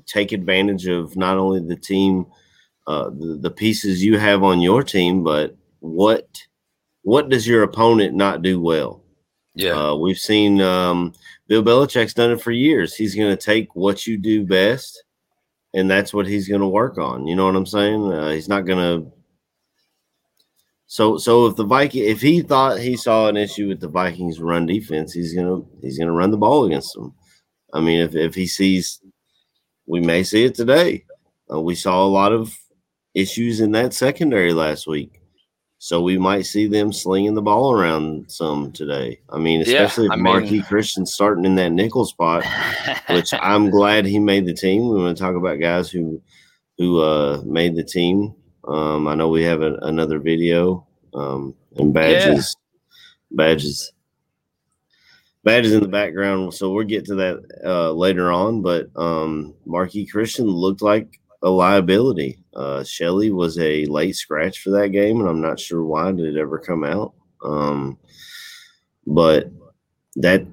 take 0.06 0.32
advantage 0.32 0.88
of 0.88 1.16
not 1.16 1.38
only 1.38 1.60
the 1.60 1.76
team, 1.76 2.26
uh, 2.88 3.10
the, 3.10 3.38
the 3.42 3.52
pieces 3.52 4.04
you 4.04 4.18
have 4.18 4.44
on 4.44 4.62
your 4.62 4.84
team, 4.84 5.24
but 5.24 5.56
what 5.80 6.28
what 7.02 7.30
does 7.30 7.48
your 7.48 7.64
opponent 7.64 8.14
not 8.16 8.42
do 8.42 8.60
well? 8.60 8.99
Yeah, 9.60 9.90
Uh, 9.90 9.96
we've 9.96 10.18
seen 10.18 10.62
um, 10.62 11.14
Bill 11.48 11.64
Belichick's 11.64 12.14
done 12.14 12.32
it 12.32 12.42
for 12.42 12.52
years. 12.52 12.96
He's 12.96 13.16
going 13.16 13.30
to 13.36 13.38
take 13.42 13.76
what 13.76 14.08
you 14.08 14.18
do 14.18 14.46
best, 14.46 15.04
and 15.74 15.90
that's 15.90 16.14
what 16.14 16.28
he's 16.28 16.48
going 16.48 16.62
to 16.62 16.68
work 16.68 16.98
on. 16.98 17.28
You 17.28 17.36
know 17.36 17.46
what 17.46 17.56
I'm 17.56 17.66
saying? 17.66 18.12
Uh, 18.12 18.32
he's 18.32 18.48
not 18.50 18.66
going 18.66 18.80
to. 19.04 19.12
So, 20.88 21.18
so 21.18 21.46
if 21.46 21.56
the 21.56 21.66
Viking, 21.66 22.04
if 22.06 22.22
he 22.22 22.42
thought 22.42 22.80
he 22.80 22.96
saw 22.98 23.28
an 23.28 23.38
issue 23.38 23.68
with 23.68 23.80
the 23.80 23.88
Vikings' 23.90 24.40
run 24.40 24.66
defense, 24.66 25.14
he's 25.14 25.36
gonna 25.36 25.62
he's 25.82 26.00
gonna 26.00 26.12
run 26.12 26.32
the 26.32 26.38
ball 26.38 26.66
against 26.66 26.96
them. 26.96 27.14
I 27.74 27.80
mean, 27.80 28.00
if 28.00 28.16
if 28.16 28.34
he 28.34 28.48
sees, 28.48 29.00
we 29.86 30.00
may 30.00 30.24
see 30.24 30.46
it 30.46 30.56
today. 30.56 31.06
Uh, 31.52 31.62
we 31.62 31.76
saw 31.76 32.04
a 32.04 32.10
lot 32.10 32.32
of 32.32 32.58
issues 33.14 33.60
in 33.60 33.72
that 33.74 33.94
secondary 33.94 34.52
last 34.52 34.88
week. 34.88 35.19
So 35.82 36.02
we 36.02 36.18
might 36.18 36.46
see 36.46 36.68
them 36.68 36.92
slinging 36.92 37.36
the 37.36 37.42
ball 37.42 37.72
around 37.72 38.30
some 38.30 38.70
today. 38.74 39.22
I 39.30 39.38
mean, 39.38 39.62
Yeah, 39.62 39.84
especially 39.84 40.08
if 40.08 40.12
I 40.12 40.16
mean- 40.18 40.26
Marqui 40.26 40.68
Christian's 40.68 41.14
starting 41.14 41.46
in 41.46 41.56
that 41.56 41.72
nickel 41.72 42.06
spot, 42.06 42.44
which 43.10 43.34
I'm 43.42 43.70
glad 43.70 44.06
he 44.06 44.20
made 44.20 44.46
the 44.46 44.54
team. 44.54 44.90
We 44.90 45.02
want 45.02 45.18
to 45.18 45.24
talk 45.24 45.36
about 45.36 45.60
guys 45.60 45.90
who 45.90 46.22
who 46.78 47.02
uh, 47.02 47.42
made 47.46 47.76
the 47.76 47.84
team. 47.84 48.34
Um, 48.66 49.08
I 49.08 49.16
know 49.16 49.30
we 49.30 49.44
have 49.44 49.62
a, 49.62 49.76
another 49.82 50.20
video 50.20 50.86
um, 51.14 51.54
and 51.78 51.94
badges, 51.94 52.56
badges, 53.32 53.92
badges 55.44 55.74
in 55.74 55.82
the 55.82 55.88
background. 55.90 56.54
So 56.54 56.72
we'll 56.72 56.86
get 56.86 57.06
to 57.06 57.16
that 57.16 57.44
uh, 57.66 57.92
later 57.92 58.32
on. 58.32 58.62
But 58.62 58.88
um, 58.96 59.54
Marqui 59.68 60.10
Christian 60.10 60.48
looked 60.48 60.82
like 60.82 61.20
a 61.42 61.50
liability. 61.50 62.39
Uh, 62.56 62.84
Shelley 62.84 63.32
was 63.32 63.58
a 63.60 63.86
late 63.86 64.16
scratch 64.16 64.60
for 64.60 64.72
that 64.72 64.90
game, 64.90 65.20
and 65.20 65.30
I'm 65.30 65.42
not 65.42 65.60
sure 65.60 65.84
why 65.84 66.12
did 66.12 66.36
it 66.36 66.40
ever 66.40 66.60
come 66.60 66.84
out. 66.84 67.14
Um, 67.44 67.98
but 69.06 69.52
that 70.16 70.46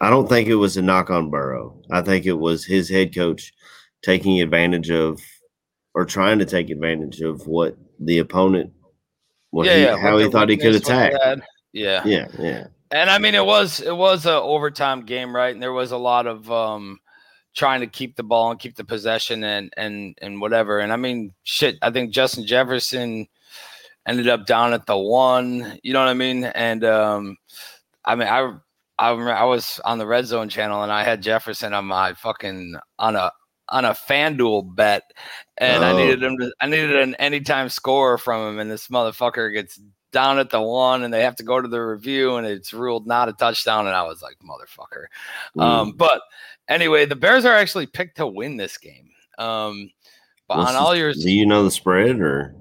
I 0.00 0.10
don't 0.10 0.28
think 0.28 0.48
it 0.48 0.56
was 0.56 0.76
a 0.76 0.82
knock 0.82 1.10
on 1.10 1.30
Burrow. 1.30 1.80
I 1.90 2.02
think 2.02 2.26
it 2.26 2.32
was 2.32 2.64
his 2.64 2.88
head 2.88 3.14
coach 3.14 3.52
taking 4.02 4.40
advantage 4.40 4.90
of 4.90 5.20
or 5.94 6.04
trying 6.04 6.38
to 6.38 6.44
take 6.44 6.70
advantage 6.70 7.20
of 7.20 7.46
what 7.46 7.76
the 8.00 8.18
opponent 8.18 8.72
what 9.50 9.66
yeah, 9.66 9.76
he, 9.76 9.82
yeah. 9.82 9.96
how 9.98 10.18
he 10.18 10.28
thought 10.28 10.48
he 10.48 10.56
could 10.56 10.74
attack. 10.74 11.12
Yeah, 11.72 12.02
Yeah, 12.04 12.26
yeah. 12.38 12.66
And 12.90 13.08
I 13.08 13.18
mean, 13.18 13.34
it 13.34 13.44
was 13.44 13.80
it 13.80 13.96
was 13.96 14.26
a 14.26 14.34
overtime 14.34 15.04
game, 15.04 15.34
right? 15.34 15.52
And 15.52 15.62
there 15.62 15.72
was 15.72 15.92
a 15.92 15.98
lot 15.98 16.26
of 16.26 16.50
um 16.50 16.98
trying 17.54 17.80
to 17.80 17.86
keep 17.86 18.16
the 18.16 18.22
ball 18.22 18.50
and 18.50 18.60
keep 18.60 18.76
the 18.76 18.84
possession 18.84 19.44
and 19.44 19.72
and 19.76 20.16
and 20.22 20.40
whatever. 20.40 20.78
And 20.80 20.92
I 20.92 20.96
mean, 20.96 21.32
shit. 21.44 21.76
I 21.82 21.90
think 21.90 22.12
Justin 22.12 22.46
Jefferson 22.46 23.26
ended 24.06 24.28
up 24.28 24.46
down 24.46 24.72
at 24.72 24.86
the 24.86 24.96
one. 24.96 25.78
You 25.82 25.92
know 25.92 26.00
what 26.00 26.08
I 26.08 26.14
mean? 26.14 26.44
And 26.44 26.84
um, 26.84 27.36
I 28.04 28.14
mean, 28.14 28.28
I 28.28 28.52
I 28.98 29.10
I 29.12 29.44
was 29.44 29.80
on 29.84 29.98
the 29.98 30.06
Red 30.06 30.26
Zone 30.26 30.48
channel 30.48 30.82
and 30.82 30.92
I 30.92 31.04
had 31.04 31.22
Jefferson 31.22 31.72
on 31.74 31.86
my 31.86 32.14
fucking 32.14 32.76
on 32.98 33.16
a 33.16 33.30
on 33.68 33.84
a 33.84 33.90
FanDuel 33.90 34.74
bet, 34.74 35.02
and 35.58 35.84
I 35.84 35.92
Oh. 35.92 35.96
needed 35.96 36.22
him 36.22 36.36
to 36.38 36.52
I 36.60 36.66
needed 36.66 36.96
an 36.96 37.14
anytime 37.16 37.68
score 37.68 38.18
from 38.18 38.48
him, 38.54 38.58
and 38.60 38.70
this 38.70 38.88
motherfucker 38.88 39.52
gets 39.52 39.80
down 40.12 40.38
at 40.38 40.50
the 40.50 40.60
one 40.60 41.02
and 41.02 41.12
they 41.12 41.22
have 41.22 41.36
to 41.36 41.42
go 41.42 41.60
to 41.60 41.68
the 41.68 41.80
review 41.80 42.36
and 42.36 42.46
it's 42.46 42.72
ruled 42.74 43.06
not 43.06 43.30
a 43.30 43.32
touchdown 43.32 43.86
and 43.86 43.96
i 43.96 44.02
was 44.02 44.20
like 44.22 44.36
motherfucker 44.44 45.06
um 45.58 45.92
but 45.92 46.20
anyway, 46.72 47.04
the 47.06 47.16
Bears 47.16 47.44
are 47.44 47.54
actually 47.54 47.86
picked 47.86 48.16
to 48.16 48.26
win 48.26 48.56
this 48.56 48.78
game. 48.78 49.10
Um, 49.38 49.90
but 50.48 50.58
What's 50.58 50.70
on 50.72 50.76
all 50.76 50.94
your 50.94 51.12
do 51.12 51.30
you 51.30 51.46
know 51.46 51.64
the 51.64 51.70
spread 51.70 52.20
or 52.20 52.54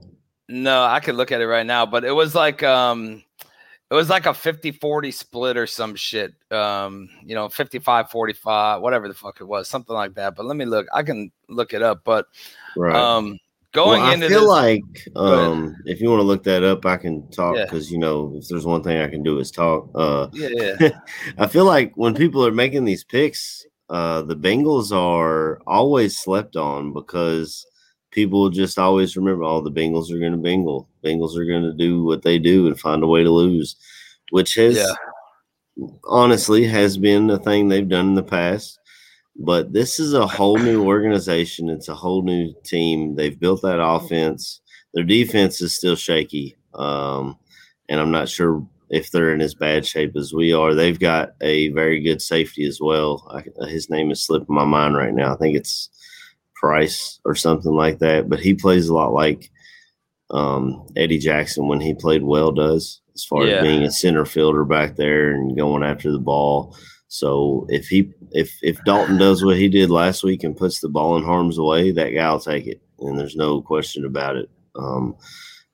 no, 0.47 0.83
I 0.83 0.99
could 0.99 1.15
look 1.15 1.31
at 1.31 1.41
it 1.41 1.47
right 1.47 1.65
now, 1.65 1.85
but 1.85 2.03
it 2.03 2.11
was 2.11 2.35
like 2.35 2.63
um 2.63 3.23
it 3.89 3.93
was 3.93 4.09
like 4.09 4.25
a 4.25 4.29
50-40 4.29 5.13
split 5.13 5.57
or 5.57 5.67
some 5.67 5.95
shit. 5.95 6.33
Um, 6.49 7.09
you 7.25 7.35
know, 7.35 7.49
55-45, 7.49 8.79
whatever 8.79 9.09
the 9.09 9.13
fuck 9.13 9.41
it 9.41 9.43
was, 9.43 9.67
something 9.67 9.93
like 9.93 10.13
that. 10.13 10.33
But 10.33 10.45
let 10.45 10.55
me 10.55 10.63
look. 10.63 10.87
I 10.93 11.03
can 11.03 11.29
look 11.49 11.73
it 11.73 11.81
up, 11.81 12.01
but 12.05 12.27
right? 12.77 12.95
um 12.95 13.37
going 13.73 14.01
well, 14.01 14.13
into 14.13 14.25
I 14.27 14.29
feel 14.29 14.41
this, 14.41 14.49
like 14.49 15.07
um, 15.15 15.75
if 15.85 16.01
you 16.01 16.09
want 16.09 16.19
to 16.19 16.25
look 16.25 16.43
that 16.43 16.63
up, 16.63 16.85
I 16.85 16.97
can 16.97 17.29
talk 17.31 17.55
Yeah. 17.55 17.65
because 17.65 17.91
you 17.91 17.97
know 17.97 18.33
if 18.35 18.47
there's 18.47 18.65
one 18.65 18.83
thing 18.83 19.01
I 19.01 19.07
can 19.07 19.23
do 19.23 19.39
is 19.39 19.51
talk. 19.51 19.89
Uh, 19.95 20.27
yeah, 20.33 20.75
yeah. 20.79 20.89
I 21.37 21.47
feel 21.47 21.65
like 21.65 21.93
when 21.95 22.13
people 22.13 22.45
are 22.45 22.51
making 22.51 22.85
these 22.85 23.03
picks, 23.03 23.65
uh, 23.91 24.21
the 24.23 24.35
Bengals 24.35 24.91
are 24.95 25.61
always 25.67 26.17
slept 26.17 26.55
on 26.55 26.93
because 26.93 27.65
people 28.11 28.49
just 28.49 28.79
always 28.79 29.17
remember, 29.17 29.43
oh, 29.43 29.61
the 29.61 29.71
Bengals 29.71 30.11
are 30.11 30.19
going 30.19 30.31
to 30.31 30.37
bingle. 30.37 30.87
Bengals 31.03 31.37
are 31.37 31.45
going 31.45 31.63
to 31.63 31.73
do 31.73 32.03
what 32.03 32.21
they 32.23 32.39
do 32.39 32.67
and 32.67 32.79
find 32.79 33.03
a 33.03 33.07
way 33.07 33.21
to 33.23 33.29
lose, 33.29 33.75
which 34.31 34.55
has 34.55 34.77
Yeah. 34.77 35.87
honestly 36.05 36.65
has 36.65 36.97
been 36.97 37.29
a 37.29 37.37
thing 37.39 37.67
they've 37.67 37.87
done 37.87 38.07
in 38.09 38.15
the 38.15 38.23
past. 38.23 38.79
But 39.37 39.73
this 39.73 39.99
is 39.99 40.13
a 40.13 40.27
whole 40.27 40.57
new 40.57 40.85
organization. 40.85 41.69
It's 41.69 41.87
a 41.87 41.95
whole 41.95 42.21
new 42.21 42.53
team. 42.63 43.15
They've 43.15 43.39
built 43.39 43.61
that 43.61 43.81
offense. 43.83 44.61
Their 44.93 45.05
defense 45.05 45.61
is 45.61 45.75
still 45.75 45.95
shaky. 45.95 46.57
Um, 46.73 47.37
and 47.89 47.99
I'm 47.99 48.11
not 48.11 48.29
sure 48.29 48.65
if 48.91 49.09
they're 49.09 49.33
in 49.33 49.41
as 49.41 49.55
bad 49.55 49.85
shape 49.85 50.15
as 50.17 50.33
we 50.33 50.51
are. 50.53 50.75
They've 50.75 50.99
got 50.99 51.31
a 51.41 51.69
very 51.69 52.01
good 52.01 52.21
safety 52.21 52.65
as 52.65 52.79
well. 52.79 53.25
I, 53.31 53.65
his 53.67 53.89
name 53.89 54.11
is 54.11 54.21
slipping 54.23 54.53
my 54.53 54.65
mind 54.65 54.95
right 54.95 55.13
now. 55.13 55.33
I 55.33 55.37
think 55.37 55.55
it's 55.57 55.89
Price 56.55 57.19
or 57.25 57.33
something 57.33 57.71
like 57.71 57.99
that. 57.99 58.29
But 58.29 58.39
he 58.41 58.53
plays 58.53 58.87
a 58.89 58.93
lot 58.93 59.13
like 59.13 59.49
um, 60.29 60.85
Eddie 60.95 61.17
Jackson 61.17 61.67
when 61.67 61.81
he 61.81 61.93
played 61.93 62.21
well 62.23 62.51
does, 62.51 63.01
as 63.15 63.23
far 63.25 63.45
Yeah. 63.45 63.55
as 63.55 63.63
being 63.63 63.83
a 63.83 63.91
center 63.91 64.25
fielder 64.25 64.63
back 64.65 64.95
there 64.95 65.31
and 65.31 65.57
going 65.57 65.83
after 65.83 66.11
the 66.11 66.19
ball. 66.19 66.75
So 67.07 67.65
if 67.69 67.87
he 67.87 68.11
if 68.31 68.55
if 68.61 68.77
Dalton 68.85 69.17
does 69.17 69.43
what 69.43 69.57
he 69.57 69.67
did 69.69 69.89
last 69.89 70.23
week 70.23 70.43
and 70.43 70.55
puts 70.55 70.79
the 70.81 70.87
ball 70.89 71.17
in 71.17 71.23
harm's 71.23 71.59
way, 71.59 71.91
that 71.91 72.11
guy 72.11 72.31
will 72.31 72.39
take 72.39 72.67
it, 72.67 72.81
and 72.99 73.17
there's 73.17 73.35
no 73.35 73.61
question 73.61 74.05
about 74.05 74.35
it. 74.37 74.49
Um, 74.75 75.15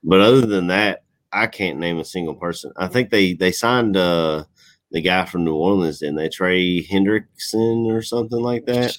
but 0.02 0.20
other 0.20 0.40
than 0.46 0.68
that, 0.68 1.02
I 1.32 1.46
can't 1.46 1.78
name 1.78 1.98
a 1.98 2.04
single 2.04 2.34
person. 2.34 2.72
I 2.76 2.88
think 2.88 3.10
they 3.10 3.34
they 3.34 3.52
signed 3.52 3.96
uh, 3.96 4.44
the 4.90 5.00
guy 5.02 5.24
from 5.26 5.44
New 5.44 5.54
Orleans, 5.56 5.98
didn't 5.98 6.16
they? 6.16 6.28
Trey 6.28 6.82
Hendrickson 6.82 7.86
or 7.86 8.02
something 8.02 8.40
like 8.40 8.64
that. 8.66 8.96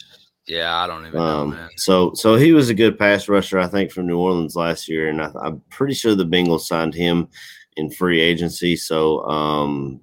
Yeah, 0.47 0.75
I 0.75 0.87
don't 0.87 1.05
even 1.05 1.19
know, 1.19 1.25
Um, 1.25 1.49
man. 1.51 1.69
so 1.77 2.13
so 2.15 2.35
he 2.35 2.53
was 2.53 2.69
a 2.69 2.73
good 2.73 2.97
pass 2.97 3.29
rusher, 3.29 3.59
I 3.59 3.67
think, 3.67 3.91
from 3.91 4.07
New 4.07 4.17
Orleans 4.17 4.55
last 4.55 4.87
year, 4.87 5.07
and 5.09 5.21
I, 5.21 5.31
I'm 5.41 5.61
pretty 5.69 5.93
sure 5.93 6.15
the 6.15 6.25
Bengals 6.25 6.61
signed 6.61 6.95
him 6.95 7.27
in 7.77 7.91
free 7.91 8.19
agency. 8.19 8.75
So 8.75 9.23
um, 9.29 10.01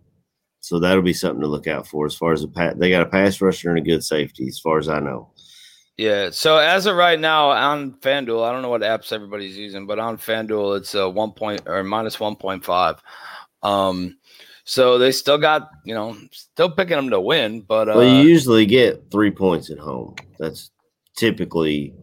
so 0.60 0.78
that'll 0.80 1.02
be 1.02 1.12
something 1.12 1.40
to 1.42 1.46
look 1.48 1.66
out 1.66 1.86
for 1.86 2.06
as 2.06 2.14
far 2.14 2.32
as 2.32 2.42
a 2.42 2.48
pat. 2.48 2.78
They 2.78 2.90
got 2.90 3.02
a 3.02 3.06
pass 3.06 3.40
rusher 3.40 3.70
and 3.70 3.78
a 3.78 3.82
good 3.82 4.04
safety, 4.04 4.46
as 4.48 4.58
far 4.58 4.78
as 4.78 4.88
I 4.88 5.00
know. 5.00 5.30
Yeah. 5.96 6.30
So 6.30 6.58
as 6.58 6.86
of 6.86 6.96
right 6.96 7.18
now 7.18 7.50
on 7.50 7.92
FanDuel, 7.92 8.46
I 8.46 8.52
don't 8.52 8.62
know 8.62 8.68
what 8.68 8.82
apps 8.82 9.12
everybody's 9.12 9.56
using, 9.56 9.86
but 9.86 9.98
on 9.98 10.18
FanDuel, 10.18 10.76
it's 10.78 10.94
a 10.94 11.08
one 11.08 11.32
point 11.32 11.62
or 11.66 11.82
minus 11.82 12.20
one 12.20 12.36
point 12.36 12.64
five. 12.64 13.02
Um, 13.62 14.18
so 14.64 14.98
they 14.98 15.12
still 15.12 15.38
got 15.38 15.70
you 15.84 15.94
know 15.94 16.16
still 16.32 16.70
picking 16.70 16.96
them 16.96 17.10
to 17.10 17.20
win, 17.20 17.62
but 17.62 17.88
uh, 17.88 17.94
well, 17.96 18.04
you 18.04 18.28
usually 18.28 18.66
get 18.66 19.10
three 19.10 19.30
points 19.30 19.70
at 19.70 19.78
home. 19.78 20.16
That's 20.38 20.70
typically, 21.16 21.94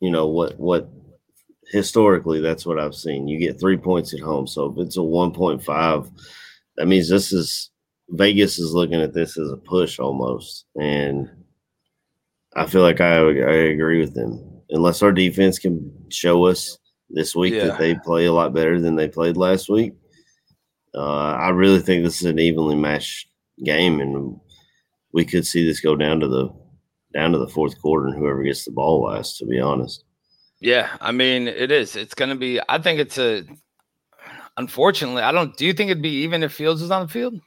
you 0.00 0.10
know, 0.10 0.26
what 0.26 0.58
what 0.58 0.90
historically 1.70 2.40
that's 2.40 2.66
what 2.66 2.78
I've 2.78 2.94
seen. 2.94 3.28
You 3.28 3.38
get 3.38 3.60
three 3.60 3.76
points 3.76 4.12
at 4.14 4.20
home. 4.20 4.46
So 4.46 4.72
if 4.72 4.78
it's 4.78 4.96
a 4.96 5.02
one 5.02 5.32
point 5.32 5.62
five, 5.62 6.10
that 6.76 6.86
means 6.86 7.08
this 7.08 7.32
is 7.32 7.70
Vegas 8.08 8.58
is 8.58 8.72
looking 8.72 9.00
at 9.00 9.14
this 9.14 9.38
as 9.38 9.50
a 9.50 9.56
push 9.56 9.98
almost, 9.98 10.64
and 10.80 11.30
I 12.56 12.66
feel 12.66 12.82
like 12.82 13.00
I 13.00 13.16
I 13.16 13.54
agree 13.74 14.00
with 14.00 14.14
them. 14.14 14.42
Unless 14.70 15.02
our 15.02 15.12
defense 15.12 15.58
can 15.58 15.92
show 16.10 16.46
us 16.46 16.78
this 17.10 17.34
week 17.34 17.54
Yeah. 17.54 17.66
that 17.66 17.78
they 17.78 17.94
play 17.96 18.24
a 18.26 18.32
lot 18.32 18.54
better 18.54 18.80
than 18.80 18.96
they 18.96 19.08
played 19.08 19.36
last 19.36 19.68
week, 19.68 19.92
uh, 20.94 21.32
I 21.32 21.50
really 21.50 21.80
think 21.80 22.04
this 22.04 22.20
is 22.20 22.26
an 22.26 22.38
evenly 22.38 22.76
matched 22.76 23.28
game, 23.64 24.00
and 24.00 24.36
we 25.12 25.24
could 25.24 25.46
see 25.46 25.64
this 25.66 25.80
go 25.80 25.94
down 25.96 26.20
to 26.20 26.28
the 26.28 26.48
down 27.12 27.32
to 27.32 27.38
the 27.38 27.48
fourth 27.48 27.78
quarter, 27.80 28.06
and 28.06 28.16
whoever 28.16 28.42
gets 28.42 28.64
the 28.64 28.70
ball 28.72 29.02
last. 29.02 29.38
To 29.38 29.46
be 29.46 29.60
honest, 29.60 30.04
yeah, 30.60 30.96
I 31.00 31.12
mean 31.12 31.48
it 31.48 31.70
is. 31.70 31.96
It's 31.96 32.14
gonna 32.14 32.36
be. 32.36 32.60
I 32.68 32.78
think 32.78 32.98
it's 33.00 33.18
a. 33.18 33.44
Unfortunately, 34.58 35.22
I 35.22 35.32
don't. 35.32 35.56
Do 35.56 35.64
you 35.64 35.72
think 35.72 35.90
it'd 35.90 36.02
be 36.02 36.22
even 36.24 36.42
if 36.42 36.52
Fields 36.52 36.82
was 36.82 36.90
on 36.90 37.06
the 37.06 37.12
field? 37.12 37.40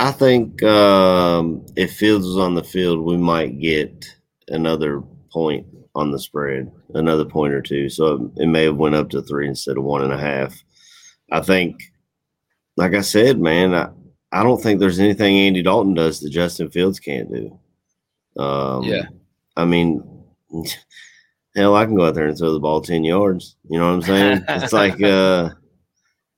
I 0.00 0.12
think 0.12 0.62
um, 0.62 1.66
if 1.76 1.92
Fields 1.94 2.24
was 2.24 2.38
on 2.38 2.54
the 2.54 2.64
field, 2.64 3.04
we 3.04 3.18
might 3.18 3.60
get 3.60 4.06
another 4.48 5.02
point 5.30 5.66
on 5.94 6.10
the 6.10 6.18
spread, 6.18 6.72
another 6.94 7.26
point 7.26 7.52
or 7.52 7.60
two. 7.60 7.90
So 7.90 8.14
it, 8.14 8.44
it 8.44 8.46
may 8.46 8.64
have 8.64 8.78
went 8.78 8.94
up 8.94 9.10
to 9.10 9.20
three 9.20 9.46
instead 9.46 9.76
of 9.76 9.84
one 9.84 10.02
and 10.02 10.12
a 10.12 10.16
half. 10.16 10.64
I 11.30 11.42
think, 11.42 11.82
like 12.78 12.94
I 12.94 13.02
said, 13.02 13.40
man, 13.40 13.74
I, 13.74 13.90
I 14.32 14.42
don't 14.42 14.62
think 14.62 14.80
there's 14.80 15.00
anything 15.00 15.36
Andy 15.36 15.60
Dalton 15.60 15.92
does 15.92 16.20
that 16.20 16.30
Justin 16.30 16.70
Fields 16.70 16.98
can't 16.98 17.30
do. 17.30 17.58
Um, 18.42 18.84
Yeah. 18.84 19.02
I 19.54 19.66
mean, 19.66 20.02
hell, 21.54 21.76
I 21.76 21.84
can 21.84 21.94
go 21.94 22.06
out 22.06 22.14
there 22.14 22.26
and 22.26 22.38
throw 22.38 22.54
the 22.54 22.58
ball 22.58 22.80
10 22.80 23.04
yards. 23.04 23.56
You 23.68 23.78
know 23.78 23.88
what 23.88 23.96
I'm 23.96 24.02
saying? 24.02 24.44
it's 24.48 24.72
like 24.72 25.02
uh, 25.02 25.50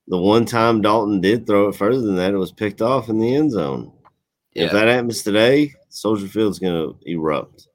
the 0.07 0.17
one 0.17 0.45
time 0.45 0.81
Dalton 0.81 1.21
did 1.21 1.47
throw 1.47 1.69
it 1.69 1.75
further 1.75 2.01
than 2.01 2.15
that, 2.17 2.33
it 2.33 2.37
was 2.37 2.51
picked 2.51 2.81
off 2.81 3.09
in 3.09 3.19
the 3.19 3.35
end 3.35 3.51
zone. 3.51 3.91
If 4.53 4.71
that 4.71 4.87
happens 4.87 5.23
today, 5.23 5.73
Soldier 5.89 6.27
Field's 6.27 6.59
going 6.59 6.73
to 6.73 6.97
erupt. 7.09 7.67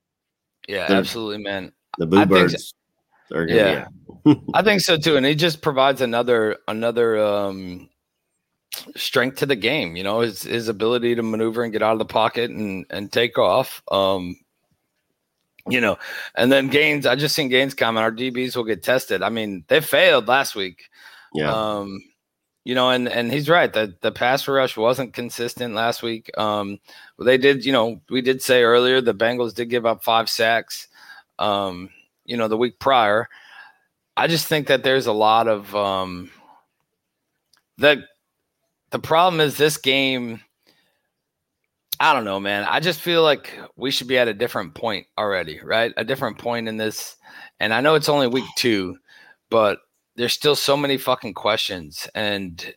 Yeah, 0.68 0.86
They're- 0.86 0.98
absolutely, 0.98 1.42
man. 1.42 1.72
The 1.98 2.06
I 2.06 2.10
think 2.10 2.28
Bluebirds 2.28 2.74
are 3.32 3.46
going 3.46 3.58
to 3.58 3.88
Yeah. 4.24 4.34
I 4.54 4.62
think 4.62 4.80
so 4.82 4.96
too, 4.96 5.16
and 5.16 5.26
it 5.26 5.34
just 5.36 5.62
provides 5.62 6.00
another 6.00 6.58
another 6.68 7.18
um 7.18 7.88
strength 8.94 9.38
to 9.38 9.46
the 9.46 9.56
game. 9.56 9.96
You 9.96 10.04
know, 10.04 10.20
his 10.20 10.42
his 10.42 10.68
ability 10.68 11.14
to 11.16 11.22
maneuver 11.22 11.64
and 11.64 11.72
get 11.72 11.82
out 11.82 11.92
of 11.94 11.98
the 11.98 12.04
pocket 12.04 12.50
and 12.50 12.86
and 12.90 13.10
take 13.10 13.38
off. 13.38 13.82
Um, 13.90 14.36
you 15.68 15.80
know, 15.80 15.98
and 16.36 16.52
then 16.52 16.68
Gaines. 16.68 17.06
I 17.06 17.16
just 17.16 17.34
seen 17.34 17.48
Gaines 17.48 17.74
comment. 17.74 18.04
Our 18.04 18.12
DBs 18.12 18.54
will 18.56 18.64
get 18.64 18.82
tested. 18.82 19.22
I 19.22 19.28
mean, 19.28 19.64
they 19.68 19.80
failed 19.80 20.28
last 20.28 20.54
week. 20.54 20.84
Yeah. 21.34 21.52
Um, 21.52 22.00
you 22.68 22.74
know, 22.74 22.90
and 22.90 23.08
and 23.08 23.32
he's 23.32 23.48
right. 23.48 23.72
The 23.72 23.94
the 24.02 24.12
pass 24.12 24.46
rush 24.46 24.76
wasn't 24.76 25.14
consistent 25.14 25.72
last 25.72 26.02
week. 26.02 26.30
Um, 26.36 26.78
they 27.18 27.38
did. 27.38 27.64
You 27.64 27.72
know, 27.72 28.02
we 28.10 28.20
did 28.20 28.42
say 28.42 28.62
earlier 28.62 29.00
the 29.00 29.14
Bengals 29.14 29.54
did 29.54 29.70
give 29.70 29.86
up 29.86 30.04
five 30.04 30.28
sacks. 30.28 30.86
Um, 31.38 31.88
you 32.26 32.36
know, 32.36 32.46
the 32.46 32.58
week 32.58 32.78
prior. 32.78 33.30
I 34.18 34.26
just 34.26 34.48
think 34.48 34.66
that 34.66 34.82
there's 34.82 35.06
a 35.06 35.14
lot 35.14 35.48
of 35.48 35.74
um 35.74 36.30
the 37.78 38.04
the 38.90 38.98
problem 38.98 39.40
is 39.40 39.56
this 39.56 39.78
game 39.78 40.42
I 41.98 42.12
don't 42.12 42.26
know, 42.26 42.38
man. 42.38 42.66
I 42.68 42.80
just 42.80 43.00
feel 43.00 43.22
like 43.22 43.58
we 43.76 43.90
should 43.90 44.08
be 44.08 44.18
at 44.18 44.28
a 44.28 44.34
different 44.34 44.74
point 44.74 45.06
already, 45.16 45.58
right? 45.64 45.94
A 45.96 46.04
different 46.04 46.36
point 46.36 46.68
in 46.68 46.76
this. 46.76 47.16
And 47.60 47.72
I 47.72 47.80
know 47.80 47.94
it's 47.94 48.10
only 48.10 48.26
week 48.26 48.44
2, 48.56 48.94
but 49.48 49.78
there's 50.18 50.34
still 50.34 50.56
so 50.56 50.76
many 50.76 50.98
fucking 50.98 51.32
questions 51.32 52.08
and 52.14 52.74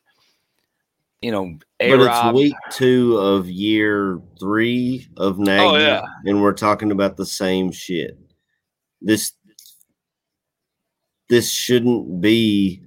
you 1.22 1.32
know, 1.32 1.58
but 1.80 1.86
A-Rob, 1.88 2.36
it's 2.36 2.36
week 2.36 2.56
two 2.72 3.18
of 3.18 3.48
year 3.48 4.20
three 4.40 5.08
of 5.18 5.40
oh, 5.40 5.44
Nagy, 5.44 5.64
Oh, 5.64 5.78
yeah. 5.78 6.02
and 6.26 6.42
we're 6.42 6.54
talking 6.54 6.92
about 6.92 7.16
the 7.18 7.26
same 7.26 7.72
shit. 7.72 8.18
This 9.02 9.34
this 11.30 11.52
shouldn't 11.52 12.22
be 12.22 12.82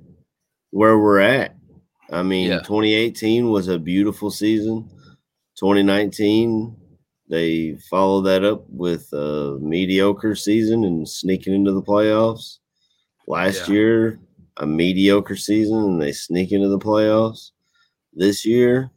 where 0.71 0.99
we're 0.99 1.21
at. 1.21 1.55
I 2.11 2.23
mean, 2.23 2.51
Yeah. 2.51 2.59
2018 2.59 3.51
was 3.51 3.69
a 3.69 3.79
beautiful 3.79 4.31
season. 4.31 4.89
2019, 5.57 6.77
they 7.29 7.77
followed 7.89 8.23
that 8.23 8.45
up 8.45 8.65
with 8.69 9.13
a 9.13 9.59
mediocre 9.61 10.35
season 10.35 10.85
and 10.85 11.09
sneaking 11.09 11.55
into 11.55 11.73
the 11.73 11.83
playoffs. 11.83 12.59
Last 13.29 13.69
Yeah. 13.69 13.75
year, 13.75 14.21
a 14.59 14.67
mediocre 14.67 15.37
season 15.37 15.77
and 15.79 16.03
they 16.03 16.13
sneak 16.13 16.53
into 16.53 16.69
the 16.69 16.79
playoffs. 16.79 17.51
This 18.13 18.45
year, 18.45 18.91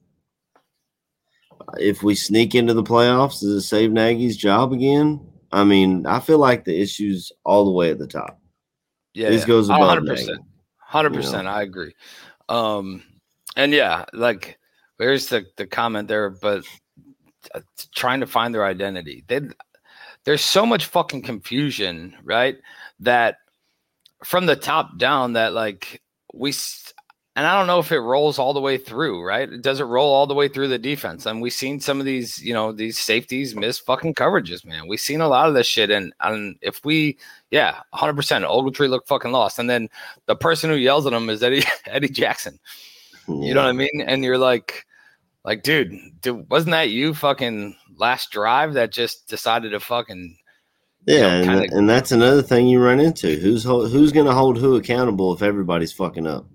if 1.79 2.03
we 2.03 2.15
sneak 2.15 2.53
into 2.55 2.73
the 2.73 2.83
playoffs, 2.83 3.41
does 3.41 3.43
it 3.43 3.61
save 3.61 3.91
Nagy's 3.91 4.37
job 4.37 4.71
again? 4.71 5.19
I 5.51 5.63
mean, 5.63 6.05
I 6.05 6.19
feel 6.19 6.37
like 6.37 6.65
the 6.65 6.79
issue's 6.79 7.31
all 7.43 7.65
the 7.65 7.71
way 7.71 7.89
at 7.89 7.99
the 7.99 8.07
top. 8.07 8.39
Yeah, 9.13 9.29
This 9.29 9.41
yeah. 9.41 9.47
goes 9.47 9.69
above 9.69 9.99
100%. 9.99 10.05
Nagy. 10.05 10.33
Hundred 10.77 11.15
you 11.15 11.31
know? 11.31 11.39
I 11.49 11.63
agree. 11.63 11.93
Um, 12.47 13.03
and 13.57 13.73
yeah, 13.73 14.05
like 14.13 14.57
there's 14.97 15.27
the 15.27 15.45
the 15.57 15.67
comment 15.67 16.07
there, 16.07 16.29
but 16.29 16.63
uh, 17.53 17.59
trying 17.93 18.21
to 18.21 18.27
find 18.27 18.53
their 18.53 18.65
identity. 18.65 19.25
They, 19.27 19.41
there's 20.23 20.43
so 20.43 20.65
much 20.65 20.85
fucking 20.85 21.23
confusion, 21.23 22.15
right? 22.23 22.57
That 23.01 23.37
from 24.24 24.45
the 24.45 24.55
top 24.55 24.97
down, 24.97 25.34
that 25.34 25.53
like 25.53 26.01
we, 26.34 26.53
and 27.36 27.45
I 27.45 27.57
don't 27.57 27.68
know 27.68 27.80
if 27.80 27.91
it 27.91 27.99
rolls 27.99 28.39
all 28.39 28.53
the 28.53 28.59
way 28.59 28.78
through, 28.78 29.24
right? 29.24 29.49
Does 29.61 29.80
it 29.80 29.86
roll 29.86 30.13
all 30.13 30.26
the 30.26 30.34
way 30.34 30.47
through 30.47 30.70
the 30.70 30.80
defense? 30.80 31.26
And 31.26 31.41
we've 31.41 31.53
seen 31.53 31.80
some 31.80 31.99
of 31.99 32.05
these, 32.05 32.41
you 32.41 32.53
know, 32.53 32.72
these 32.72 32.97
safeties 32.97 33.55
miss 33.55 33.78
fucking 33.78 34.15
coverages, 34.15 34.65
man. 34.65 34.88
We've 34.88 34.99
seen 34.99 35.22
a 35.22 35.28
lot 35.28 35.47
of 35.47 35.53
this 35.53 35.68
shit. 35.68 35.91
And, 35.91 36.13
and 36.20 36.57
if 36.61 36.84
we, 36.84 37.18
yeah, 37.51 37.82
100%, 37.93 38.15
Ogletree 38.18 38.89
looked 38.89 39.07
fucking 39.07 39.32
lost. 39.32 39.59
And 39.59 39.70
then 39.70 39.88
the 40.26 40.36
person 40.36 40.72
who 40.72 40.78
yells 40.78 41.05
at 41.05 41.13
him 41.13 41.30
is 41.30 41.43
Eddie, 41.43 41.63
Eddie 41.86 42.09
Jackson. 42.09 42.59
You 43.28 43.53
know 43.53 43.61
what 43.61 43.70
I 43.70 43.74
mean? 43.74 44.01
And 44.07 44.24
you're 44.24 44.38
like, 44.38 44.88
like, 45.43 45.61
dude, 45.61 45.91
dude, 46.22 46.49
wasn't 46.49 46.72
that 46.72 46.89
you 46.89 47.13
fucking 47.13 47.76
last 47.97 48.32
drive 48.32 48.74
that 48.74 48.91
just 48.91 49.28
decided 49.28 49.72
to 49.72 49.80
fucking 49.80 50.38
Yeah, 51.07 51.21
know, 51.21 51.27
and, 51.53 51.61
kinda- 51.61 51.77
and 51.77 51.89
that's 51.89 52.11
another 52.11 52.41
thing 52.43 52.67
you 52.67 52.79
run 52.83 52.99
into. 52.99 53.37
Who's 53.37 53.63
who's 53.63 54.11
going 54.11 54.25
to 54.27 54.33
hold 54.33 54.57
who 54.57 54.75
accountable 54.75 55.33
if 55.33 55.41
everybody's 55.41 55.93
fucking 55.93 56.27
up? 56.27 56.45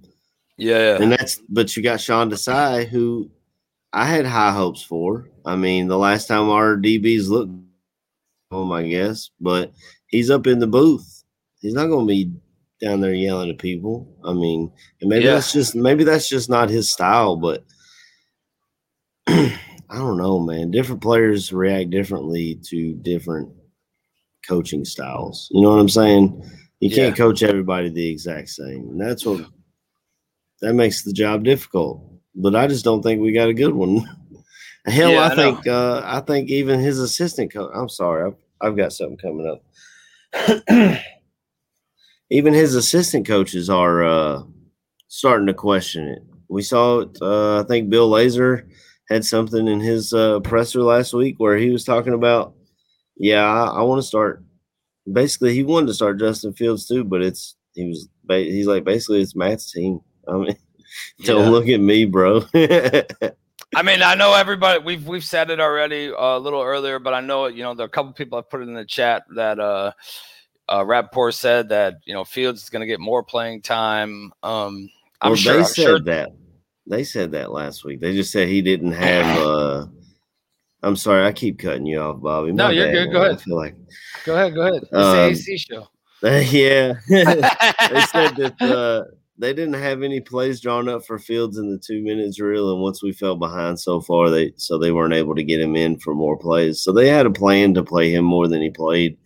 yeah, 0.59 0.99
And 1.01 1.11
that's 1.11 1.41
but 1.49 1.75
you 1.77 1.83
got 1.83 2.01
Sean 2.01 2.31
Desai, 2.31 2.87
who 2.87 3.31
I 3.93 4.05
had 4.07 4.27
high 4.27 4.53
hopes 4.53 4.83
for. 4.83 5.29
I 5.47 5.57
mean, 5.57 5.89
the 5.89 5.99
last 5.99 6.27
time 6.29 6.49
our 6.51 6.77
DBs 6.77 7.29
looked 7.29 7.53
home, 8.51 8.71
I 8.73 8.87
guess, 8.87 9.31
but 9.41 9.73
he's 10.07 10.31
up 10.31 10.47
in 10.47 10.59
the 10.61 10.67
booth. 10.67 11.25
He's 11.61 11.73
not 11.75 11.87
going 11.87 12.07
to 12.07 12.13
be 12.13 12.33
down 12.83 13.01
there 13.01 13.15
yelling 13.15 13.49
at 13.51 13.59
people. 13.59 14.07
I 14.25 14.33
mean, 14.35 14.71
and 15.01 15.09
maybe 15.09 15.25
Yeah. 15.25 15.35
that's 15.35 15.53
just 15.53 15.75
maybe 15.75 16.05
that's 16.05 16.29
just 16.29 16.51
not 16.51 16.69
his 16.69 16.93
style, 16.93 17.37
but 17.37 17.65
I 19.29 19.99
don't 19.99 20.19
know, 20.19 20.39
man. 20.41 20.71
Different 20.71 21.01
players 21.01 21.53
react 21.53 21.91
differently 21.91 22.59
to 22.69 22.95
different 22.95 23.51
coaching 24.47 24.85
styles. 24.85 25.49
You 25.53 25.63
know 25.63 25.71
what 25.71 25.81
I'm 25.81 25.89
saying? 25.89 26.51
You 26.81 26.91
can't 26.91 27.17
coach 27.17 27.43
everybody 27.43 27.91
the 27.91 28.09
exact 28.09 28.49
same. 28.49 28.89
And 28.91 29.01
that's 29.01 29.25
what 29.25 29.47
that 30.61 30.75
makes 30.75 31.03
the 31.03 31.13
job 31.13 31.45
difficult. 31.45 32.03
But 32.35 32.57
I 32.57 32.67
just 32.67 32.85
don't 32.85 33.03
think 33.03 33.21
we 33.21 33.33
got 33.33 33.49
a 33.49 33.55
good 33.55 33.75
one. 33.75 33.99
Hell, 34.87 35.13
Yeah, 35.13 35.21
I, 35.21 35.33
I 35.33 35.37
think 35.37 35.67
uh, 35.67 36.03
I 36.05 36.21
think 36.21 36.51
even 36.51 36.81
his 36.81 36.99
assistant 36.99 37.53
coach. 37.53 37.71
I'm 37.73 37.89
sorry, 37.89 38.27
I've, 38.27 38.37
I've 38.61 38.77
got 38.77 38.93
something 38.93 39.19
coming 39.19 39.47
up. 39.47 39.63
even 42.31 42.55
his 42.55 42.75
assistant 42.75 43.27
coaches 43.27 43.71
are 43.71 44.03
uh, 44.03 44.43
starting 45.09 45.47
to 45.47 45.55
question 45.55 46.09
it. 46.09 46.23
We 46.49 46.63
saw 46.63 47.01
it. 47.01 47.19
Uh, 47.21 47.61
I 47.61 47.65
think 47.65 47.91
Bill 47.91 48.11
Lazor 48.11 48.69
had 49.09 49.25
something 49.25 49.69
in 49.69 49.81
his 49.81 50.13
uh, 50.13 50.41
presser 50.41 50.83
last 50.83 51.13
week 51.13 51.37
where 51.39 51.57
he 51.57 51.71
was 51.71 51.85
talking 51.85 52.15
about, 52.15 52.55
yeah, 53.17 53.45
I, 53.45 53.79
I 53.79 53.83
want 53.83 54.01
to 54.01 54.07
start. 54.07 54.43
Basically, 55.11 55.55
he 55.55 55.63
wanted 55.65 55.89
to 55.89 55.95
start 55.95 56.19
Justin 56.21 56.53
Fields 56.53 56.87
too, 56.87 57.05
but 57.05 57.23
it's 57.23 57.57
he 57.75 57.89
was 57.89 58.09
he's 58.29 58.67
like 58.67 58.85
basically 58.85 59.21
it's 59.23 59.35
Matt's 59.37 59.73
team. 59.73 60.01
I 60.29 60.33
mean, 60.37 60.57
don't 61.25 61.45
Yeah. 61.45 61.51
look 61.51 61.69
at 61.69 61.81
me, 61.81 62.05
bro. 62.05 62.43
I 63.75 63.83
mean, 63.83 64.03
I 64.03 64.15
know 64.15 64.35
everybody. 64.35 64.83
We've 64.85 65.07
we've 65.07 65.25
said 65.25 65.51
it 65.51 65.61
already 65.61 66.13
uh, 66.13 66.37
a 66.37 66.39
little 66.39 66.63
earlier, 66.63 66.99
but 66.99 67.15
I 67.15 67.21
know 67.21 67.47
you 67.47 67.63
know 67.63 67.75
there 67.75 67.85
are 67.85 67.89
a 67.89 67.91
couple 67.91 68.13
people 68.13 68.39
I 68.39 68.43
put 68.43 68.61
it 68.61 68.69
in 68.69 68.75
the 68.75 68.85
chat 68.85 69.25
that 69.35 69.59
uh, 69.59 69.93
uh, 70.69 70.85
Rapoport 70.85 71.35
said 71.35 71.71
that 71.71 71.95
you 72.05 72.13
know 72.15 72.25
Fields 72.25 72.63
is 72.63 72.71
going 72.71 72.81
to 72.81 72.87
get 72.87 73.01
more 73.01 73.23
playing 73.23 73.63
time. 73.63 74.33
Um, 74.43 74.91
I'm 75.21 75.31
well, 75.31 75.37
sure. 75.37 75.53
they 75.55 75.59
I'm 75.61 75.65
said 75.65 75.83
sure. 75.83 76.01
that. 76.01 76.33
They 76.87 77.05
said 77.05 77.33
that 77.33 77.51
last 77.53 77.85
week. 77.85 78.01
They 78.01 78.15
just 78.15 78.31
said 78.33 78.49
he 78.49 78.61
didn't 78.61 78.93
have. 78.93 79.39
uh 79.43 79.87
I'm 80.83 80.97
sorry, 80.97 81.25
I 81.25 81.33
keep 81.33 81.59
cutting 81.59 81.87
you 81.87 82.01
off, 82.01 82.21
Bobby. 82.21 82.53
No, 82.53 82.71
you're 82.71 82.87
bad, 82.87 82.93
good. 82.93 83.07
Go 83.07 83.19
man. 83.21 83.23
ahead. 83.27 83.39
I 83.39 83.43
feel 83.43 83.57
like 83.57 83.77
Go 84.25 84.35
ahead. 84.35 84.55
Go 84.55 84.61
ahead. 84.63 84.83
It's 84.83 84.93
Um, 84.93 85.17
AC 85.17 85.57
show. 85.59 85.89
yeah. 86.23 86.95
they 87.09 88.01
said 88.13 88.37
that 88.37 88.55
uh, 88.61 89.05
they 89.39 89.53
didn't 89.53 89.75
have 89.75 90.03
any 90.03 90.21
plays 90.21 90.61
drawn 90.61 90.89
up 90.89 91.05
for 91.05 91.19
Fields 91.19 91.59
in 91.59 91.71
the 91.71 91.79
two 91.79 92.03
minute 92.03 92.35
drill, 92.37 92.73
and 92.73 92.81
once 92.83 93.03
we 93.03 93.13
fell 93.13 93.37
behind 93.37 93.79
so 93.79 94.01
far, 94.01 94.31
they 94.31 94.53
so 94.57 94.79
they 94.79 94.93
weren't 94.93 95.15
able 95.15 95.35
to 95.35 95.43
get 95.43 95.61
him 95.61 95.75
in 95.77 95.99
for 95.99 96.15
more 96.15 96.37
plays. 96.37 96.83
So 96.83 96.93
they 96.93 97.09
had 97.09 97.27
a 97.27 97.31
plan 97.31 97.75
to 97.75 97.83
play 97.85 98.13
him 98.15 98.25
more 98.25 98.49
than 98.49 98.63
he 98.63 98.71
played. 98.71 99.17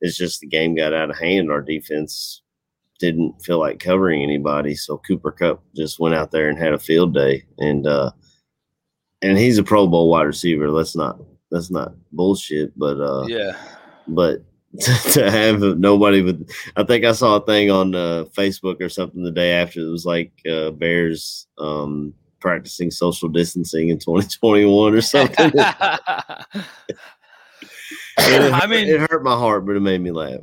It's 0.00 0.16
just 0.16 0.40
the 0.40 0.46
game 0.46 0.74
got 0.74 0.92
out 0.94 1.10
of 1.10 1.18
hand. 1.18 1.50
Our 1.50 1.62
defense 1.62 2.42
didn't 2.98 3.42
feel 3.42 3.58
like 3.58 3.78
covering 3.78 4.22
anybody, 4.22 4.74
so 4.74 4.98
Cooper 5.06 5.32
Kupp 5.32 5.62
just 5.74 5.98
went 5.98 6.14
out 6.14 6.30
there 6.30 6.48
and 6.48 6.58
had 6.58 6.72
a 6.72 6.78
field 6.78 7.12
day, 7.14 7.44
and 7.58 7.86
uh, 7.86 8.10
and 9.22 9.38
he's 9.38 9.58
a 9.58 9.62
Pro 9.62 9.86
Bowl 9.86 10.10
wide 10.10 10.22
receiver. 10.22 10.70
Let's 10.70 10.96
not 10.96 11.18
that's 11.50 11.70
not 11.70 11.94
bullshit, 12.12 12.76
but 12.78 13.00
uh, 13.00 13.26
yeah. 13.28 13.56
but 14.08 14.42
to 15.12 15.30
have 15.30 15.60
nobody 15.78 16.20
with 16.20 16.50
i 16.76 16.82
think 16.82 17.04
i 17.04 17.12
saw 17.12 17.36
a 17.36 17.46
thing 17.46 17.70
on 17.70 17.94
uh, 17.94 18.24
facebook 18.36 18.78
or 18.80 18.88
something 18.90 19.22
the 19.22 19.30
day 19.30 19.52
after 19.52 19.80
it 19.80 19.90
was 19.90 20.04
like 20.04 20.32
uh, 20.50 20.70
bears 20.70 21.46
um 21.56 22.12
practicing 22.40 22.90
social 22.90 23.28
distancing 23.28 23.88
in 23.88 23.98
2021 23.98 24.94
or 24.94 25.00
something 25.00 25.50
It- 25.54 25.56
I 28.18 28.66
mean- 28.66 28.88
it 28.88 29.00
hurt 29.10 29.22
my 29.22 29.34
heart 29.34 29.64
but 29.64 29.76
it 29.76 29.80
made 29.80 30.02
me 30.02 30.10
laugh 30.10 30.40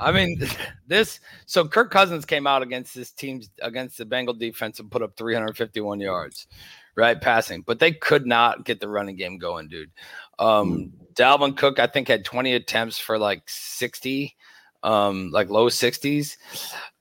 I 0.00 0.12
mean, 0.12 0.40
this. 0.86 1.20
So 1.46 1.66
Kirk 1.66 1.90
Cousins 1.90 2.24
came 2.24 2.46
out 2.46 2.62
against 2.62 2.94
this 2.94 3.10
team's 3.10 3.50
against 3.60 3.98
the 3.98 4.04
Bengal 4.04 4.34
defense 4.34 4.78
and 4.78 4.90
put 4.90 5.02
up 5.02 5.16
351 5.16 6.00
yards, 6.00 6.46
right, 6.98 7.20
passing. 7.20 7.62
But 7.62 7.78
they 7.78 7.92
could 7.92 8.26
not 8.26 8.64
get 8.64 8.80
the 8.80 8.88
running 8.88 9.16
game 9.16 9.38
going, 9.38 9.68
dude. 9.68 9.92
Um, 10.38 10.92
Dalvin 11.14 11.56
Cook, 11.56 11.78
I 11.78 11.86
think, 11.86 12.08
had 12.08 12.24
20 12.24 12.52
attempts 12.54 12.98
for 12.98 13.18
like 13.18 13.42
60, 13.46 14.34
um, 14.82 15.30
like 15.30 15.48
low 15.48 15.68
60s. 15.68 16.36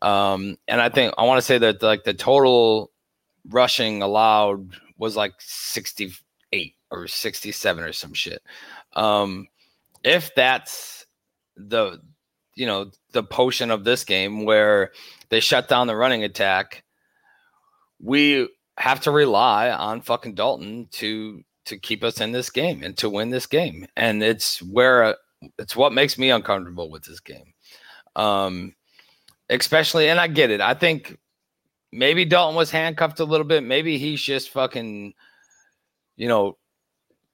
Um, 0.01 0.57
and 0.67 0.79
I 0.79 0.89
think 0.89 1.13
I 1.17 1.25
want 1.25 1.39
to 1.39 1.45
say 1.45 1.57
that 1.57 1.81
like 1.81 2.03
the 2.03 2.13
total 2.13 2.91
rushing 3.49 4.01
allowed 4.01 4.75
was 4.97 5.15
like 5.15 5.33
68 5.39 6.75
or 6.91 7.07
67 7.07 7.83
or 7.83 7.91
some 7.91 8.13
shit. 8.13 8.41
Um, 8.93 9.47
if 10.03 10.33
that's 10.35 11.05
the 11.55 11.99
you 12.55 12.67
know 12.67 12.91
the 13.13 13.23
potion 13.23 13.71
of 13.71 13.83
this 13.83 14.03
game 14.03 14.45
where 14.45 14.91
they 15.29 15.39
shut 15.39 15.67
down 15.67 15.87
the 15.87 15.95
running 15.95 16.23
attack 16.23 16.83
we 17.99 18.47
have 18.78 18.99
to 19.01 19.11
rely 19.11 19.71
on 19.71 20.01
fucking 20.01 20.36
dalton 20.36 20.88
to 20.91 21.43
to 21.65 21.78
keep 21.78 22.03
us 22.03 22.21
in 22.21 22.32
this 22.32 22.49
game 22.49 22.82
and 22.84 22.97
to 22.97 23.09
win 23.09 23.30
this 23.30 23.45
game. 23.45 23.86
And 23.97 24.23
it's 24.23 24.61
where 24.61 25.17
it's 25.59 25.75
what 25.75 25.93
makes 25.93 26.17
me 26.17 26.30
uncomfortable 26.30 26.89
with 26.89 27.03
this 27.03 27.19
game. 27.19 27.53
Um 28.15 28.73
especially 29.49 30.09
and 30.09 30.20
i 30.20 30.28
get 30.28 30.51
it. 30.51 30.62
I 30.62 30.74
think 30.74 31.17
maybe 31.91 32.25
dalton 32.25 32.55
was 32.55 32.71
handcuffed 32.71 33.20
a 33.20 33.25
little 33.25 33.45
bit. 33.45 33.63
Maybe 33.63 33.97
he's 33.97 34.21
just 34.21 34.49
fucking 34.49 35.13
you 36.16 36.28
know 36.28 36.58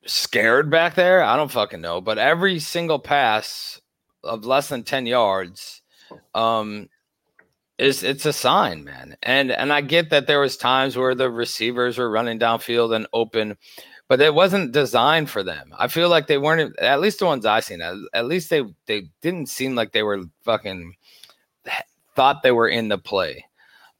scared 0.06 0.70
back 0.70 0.95
there. 0.95 1.24
I 1.24 1.36
don't 1.36 1.52
fucking 1.52 1.82
know. 1.82 2.02
But 2.02 2.18
every 2.18 2.60
single 2.60 2.99
pass 2.99 3.82
of 4.24 4.45
less 4.45 4.70
than 4.70 4.84
10 4.84 5.06
yards 5.06 5.82
um 6.34 6.88
is 7.78 8.04
it's 8.04 8.26
a 8.26 8.34
sign 8.34 8.84
man 8.84 9.16
and 9.24 9.52
and 9.52 9.74
i 9.74 9.82
get 9.82 10.10
that 10.10 10.28
there 10.28 10.40
was 10.40 10.58
times 10.58 10.95
where 10.95 11.16
the 11.16 11.30
receivers 11.30 11.98
were 11.98 12.10
running 12.10 12.38
downfield 12.38 12.95
and 12.95 13.08
open 13.14 13.58
but 14.08 14.22
it 14.22 14.34
wasn't 14.34 14.72
designed 14.72 15.30
for 15.30 15.41
them 15.41 15.74
i 15.78 15.88
feel 15.88 16.10
like 16.10 16.28
they 16.28 16.38
weren't 16.38 16.78
at 16.80 17.02
least 17.02 17.20
the 17.20 17.26
ones 17.26 17.45
i 17.45 17.60
seen 17.60 17.82
at, 17.82 17.95
at 18.14 18.26
least 18.26 18.50
they 18.50 18.64
they 18.86 19.04
didn't 19.22 19.50
seem 19.50 19.74
like 19.76 19.91
they 19.91 20.04
were 20.04 20.24
fucking 20.44 20.94
thought 22.16 22.44
they 22.44 22.52
were 22.52 22.68
in 22.68 22.90
the 22.90 22.98
play 22.98 23.44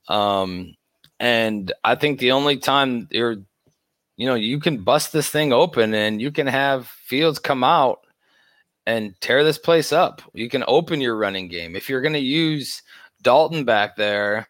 um 0.08 0.76
and 1.20 1.74
i 1.84 1.96
think 1.96 2.20
the 2.20 2.32
only 2.32 2.58
time 2.58 3.08
you're 3.10 3.38
you 4.18 4.28
know 4.28 4.36
you 4.36 4.60
can 4.60 4.84
bust 4.84 5.12
this 5.14 5.30
thing 5.30 5.52
open 5.52 5.96
and 5.96 6.22
you 6.22 6.32
can 6.32 6.46
have 6.46 6.86
fields 6.88 7.40
come 7.40 7.64
out 7.64 8.04
and 8.86 9.20
tear 9.22 9.44
this 9.44 9.58
place 9.58 9.94
up. 9.94 10.22
You 10.34 10.50
can 10.50 10.64
open 10.68 11.02
your 11.02 11.16
running 11.16 11.48
game. 11.48 11.76
If 11.76 11.90
you're 11.90 12.02
going 12.02 12.14
to 12.14 12.20
use 12.20 12.82
Dalton 13.24 13.66
back 13.66 13.96
there, 13.96 14.48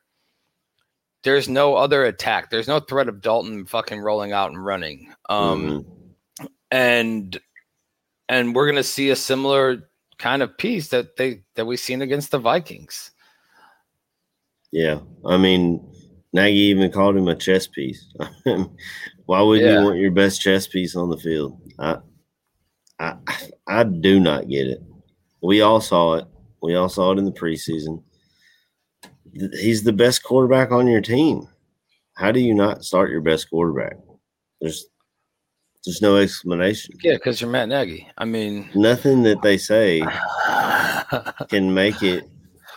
there's 1.24 1.48
no 1.48 1.76
other 1.76 2.04
attack. 2.06 2.50
There's 2.50 2.68
no 2.68 2.80
threat 2.82 3.08
of 3.08 3.22
Dalton 3.22 3.66
fucking 3.66 4.00
rolling 4.00 4.32
out 4.34 4.52
and 4.52 4.64
running. 4.64 5.14
Um 5.30 5.86
and 6.72 7.40
and 8.30 8.56
we're 8.56 8.66
going 8.66 8.78
to 8.78 8.84
see 8.84 9.10
a 9.12 9.16
similar 9.16 9.90
kind 10.18 10.42
of 10.42 10.58
piece 10.58 10.88
that 10.90 11.16
they 11.18 11.44
that 11.56 11.66
we've 11.66 11.80
seen 11.80 12.02
against 12.02 12.32
the 12.32 12.40
Vikings. 12.40 13.12
yeah 14.72 15.00
i 15.26 15.38
mean 15.38 15.86
nagy 16.34 16.56
even 16.56 16.92
called 16.92 17.16
him 17.18 17.28
a 17.28 17.36
chess 17.36 17.68
piece 17.68 18.12
why 19.26 19.42
would 19.42 19.60
Yeah. 19.62 19.80
you 19.80 19.86
want 19.86 20.00
your 20.00 20.12
best 20.12 20.42
chess 20.42 20.66
piece 20.68 20.96
on 20.96 21.10
the 21.10 21.18
field 21.18 21.60
i 21.80 21.98
i 23.00 23.16
i 23.68 23.84
do 23.84 24.20
not 24.20 24.48
get 24.48 24.68
it 24.68 24.82
we 25.42 25.62
all 25.62 25.82
saw 25.82 26.16
it 26.16 26.26
we 26.62 26.76
all 26.76 26.90
saw 26.90 27.12
it 27.12 27.20
in 27.20 27.26
the 27.26 27.32
preseason 27.32 28.02
he's 29.34 29.84
the 29.84 29.94
best 29.94 30.24
quarterback 30.24 30.72
on 30.72 30.88
your 30.88 31.02
team 31.02 31.48
how 32.16 32.32
do 32.32 32.40
you 32.40 32.54
not 32.54 32.84
start 32.84 33.10
your 33.10 33.22
best 33.22 33.50
quarterback 33.50 33.98
there's 34.62 34.86
There's 35.86 36.02
no 36.02 36.16
explanation. 36.16 36.96
Yeah, 37.04 37.16
because 37.16 37.42
you're 37.42 37.50
Matt 37.50 37.68
Nagy. 37.68 38.08
I 38.18 38.24
mean, 38.24 38.70
Nothing 38.74 39.24
that 39.24 39.42
they 39.42 39.58
say 39.58 40.00
can 41.50 41.74
make 41.74 42.02
it 42.02 42.24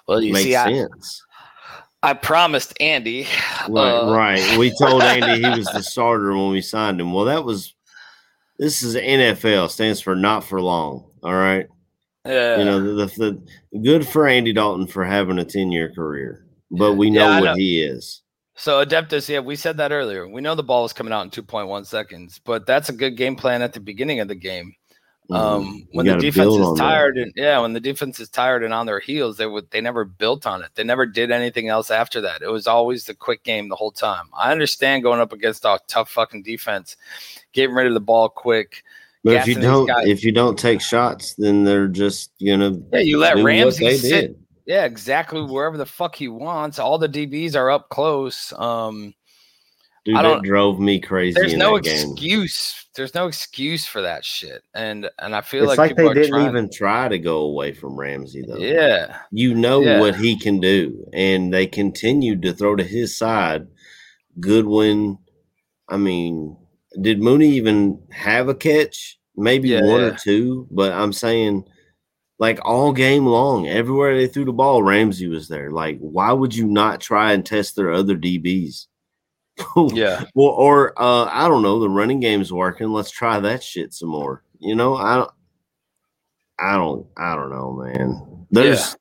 well, 0.08 0.20
you 0.20 0.32
make 0.32 0.44
see, 0.44 0.56
I, 0.56 0.72
sense. 0.72 1.24
I 2.02 2.14
promised 2.14 2.74
Andy. 2.80 3.26
Right, 3.68 3.92
uh, 3.92 4.12
right. 4.12 4.58
We 4.58 4.72
told 4.80 5.02
Andy 5.02 5.42
he 5.42 5.58
was 5.58 5.66
the 5.66 5.82
starter 5.82 6.32
when 6.32 6.50
we 6.50 6.60
signed 6.60 7.00
him. 7.00 7.12
Well, 7.12 7.24
that 7.26 7.44
was 7.44 7.74
this 8.58 8.82
is 8.82 8.96
NFL 8.96 9.70
stands 9.70 10.00
for 10.00 10.16
not 10.16 10.44
for 10.44 10.60
long. 10.60 11.10
All 11.22 11.34
right. 11.34 11.66
Yeah. 12.24 12.58
You 12.58 12.64
know, 12.64 12.80
the, 12.80 13.06
the, 13.06 13.42
the 13.72 13.78
good 13.78 14.06
for 14.06 14.26
Andy 14.26 14.52
Dalton 14.52 14.86
for 14.86 15.04
having 15.04 15.38
a 15.38 15.44
10 15.44 15.70
year 15.70 15.92
career, 15.92 16.45
but 16.70 16.94
we 16.94 17.10
know 17.10 17.28
Yeah, 17.28 17.40
what 17.40 17.46
know. 17.46 17.54
he 17.54 17.82
is. 17.82 18.22
So 18.54 18.84
Adeptus, 18.84 19.28
yeah, 19.28 19.40
we 19.40 19.54
said 19.54 19.76
that 19.76 19.92
earlier. 19.92 20.26
We 20.26 20.40
know 20.40 20.54
the 20.54 20.62
ball 20.62 20.84
is 20.86 20.92
coming 20.94 21.12
out 21.12 21.22
in 21.22 21.30
2.1 21.30 21.84
seconds, 21.86 22.40
but 22.44 22.66
that's 22.66 22.88
a 22.88 22.92
good 22.92 23.16
game 23.16 23.36
plan 23.36 23.60
at 23.60 23.74
the 23.74 23.80
beginning 23.80 24.20
of 24.20 24.28
the 24.28 24.34
game. 24.34 24.74
Mhm. 25.30 25.36
Um, 25.36 25.88
when 25.90 26.06
the 26.06 26.16
defense 26.16 26.54
is 26.54 26.60
that. 26.60 26.76
tired 26.78 27.18
and 27.18 27.32
yeah, 27.34 27.58
when 27.58 27.72
the 27.72 27.80
defense 27.80 28.20
is 28.20 28.28
tired 28.28 28.62
and 28.62 28.72
on 28.72 28.86
their 28.86 29.00
heels, 29.00 29.36
they 29.36 29.46
would 29.46 29.68
they 29.72 29.80
never 29.80 30.04
built 30.04 30.46
on 30.46 30.62
it. 30.62 30.70
They 30.76 30.84
never 30.84 31.04
did 31.04 31.32
anything 31.32 31.68
else 31.68 31.90
after 31.90 32.20
that. 32.20 32.42
It 32.42 32.48
was 32.50 32.68
always 32.68 33.04
the 33.06 33.14
quick 33.14 33.42
game 33.42 33.68
the 33.68 33.74
whole 33.74 33.90
time. 33.90 34.26
I 34.32 34.52
understand 34.52 35.02
going 35.02 35.18
up 35.20 35.32
against 35.32 35.64
a 35.64 35.80
tough 35.88 36.10
fucking 36.10 36.44
defense, 36.44 36.96
getting 37.52 37.74
rid 37.74 37.88
of 37.88 37.94
the 37.94 38.00
ball 38.00 38.28
quick. 38.28 38.84
But 39.24 39.34
if 39.34 39.48
you 39.48 39.56
don't, 39.56 39.86
guys- 39.86 40.06
if 40.06 40.22
you 40.22 40.30
don't 40.30 40.56
take 40.56 40.80
shots, 40.80 41.34
then 41.34 41.64
they're 41.64 41.88
just 41.88 42.30
gonna 42.40 42.78
Yeah, 42.92 43.00
you 43.00 43.18
let 43.18 43.36
Ramsey 43.42 43.96
sit. 43.98 44.36
Yeah, 44.66 44.84
exactly 44.84 45.42
wherever 45.42 45.76
the 45.78 45.86
fuck 45.86 46.16
he 46.16 46.28
wants. 46.28 46.78
All 46.78 46.98
the 46.98 47.08
DBs 47.08 47.54
are 47.54 47.70
up 47.70 47.88
close. 47.88 48.52
Um, 48.56 49.14
Dude, 50.04 50.16
I 50.16 50.22
that 50.22 50.28
don't- 50.28 50.44
drove 50.44 50.78
me 50.80 51.00
crazy. 51.00 51.34
there's 51.34 51.54
no 51.54 51.76
that 51.76 51.84
game. 51.84 52.10
excuse. 52.12 52.84
There's 52.94 53.14
no 53.14 53.26
excuse 53.26 53.86
for 53.86 54.00
that 54.02 54.24
shit. 54.24 54.62
And 54.74 55.08
and 55.18 55.34
I 55.36 55.40
feel 55.40 55.68
It's 55.70 55.78
like, 55.78 55.90
like, 55.90 55.96
they 55.96 56.14
didn't 56.14 56.30
trying- 56.30 56.48
even 56.48 56.70
try 56.70 57.08
to 57.08 57.18
go 57.18 57.38
away 57.42 57.72
from 57.72 57.96
Ramsey 57.96 58.42
though. 58.46 58.56
Yeah. 58.56 59.18
you 59.30 59.54
know 59.54 59.82
Yeah. 59.82 60.00
what 60.00 60.16
he 60.16 60.38
can 60.38 60.60
do, 60.60 61.06
and 61.12 61.52
they 61.52 61.66
continued 61.66 62.42
to 62.42 62.52
throw 62.52 62.74
to 62.76 62.84
his 62.84 63.16
side. 63.16 63.66
Goodwin, 64.40 65.18
I 65.88 65.96
mean, 65.96 66.56
did 67.00 67.20
Mooney 67.20 67.48
even 67.50 68.00
have 68.10 68.48
a 68.48 68.54
catch? 68.54 69.18
Maybe 69.36 69.70
Yeah, 69.70 69.82
one 69.84 70.00
yeah. 70.00 70.06
or 70.06 70.16
two, 70.16 70.66
but 70.70 70.92
I'm 70.92 71.12
saying, 71.12 71.64
like 72.38 72.58
all 72.64 72.92
game 72.92 73.26
long, 73.26 73.66
everywhere 73.66 74.16
they 74.16 74.26
threw 74.26 74.44
the 74.44 74.52
ball, 74.52 74.82
Ramsey 74.82 75.28
was 75.28 75.48
there. 75.48 75.70
Like, 75.70 75.98
why 75.98 76.32
would 76.32 76.54
you 76.54 76.66
not 76.66 77.00
try 77.00 77.32
and 77.32 77.44
test 77.44 77.76
their 77.76 77.92
other 77.92 78.16
DBs? 78.16 78.86
Yeah. 79.94 80.24
Well, 80.34 80.48
or 80.48 80.92
uh, 81.00 81.30
I 81.32 81.48
don't 81.48 81.62
know, 81.62 81.80
the 81.80 81.88
running 81.88 82.20
game's 82.20 82.52
working. 82.52 82.90
Let's 82.90 83.10
try 83.10 83.40
that 83.40 83.62
shit 83.62 83.94
some 83.94 84.10
more. 84.10 84.42
You 84.58 84.74
know, 84.74 84.96
I 84.96 85.16
don't, 85.16 85.30
I 86.58 86.76
don't, 86.76 87.06
I 87.16 87.34
don't 87.34 87.50
know, 87.50 87.72
man. 87.72 88.46
There's 88.50 88.96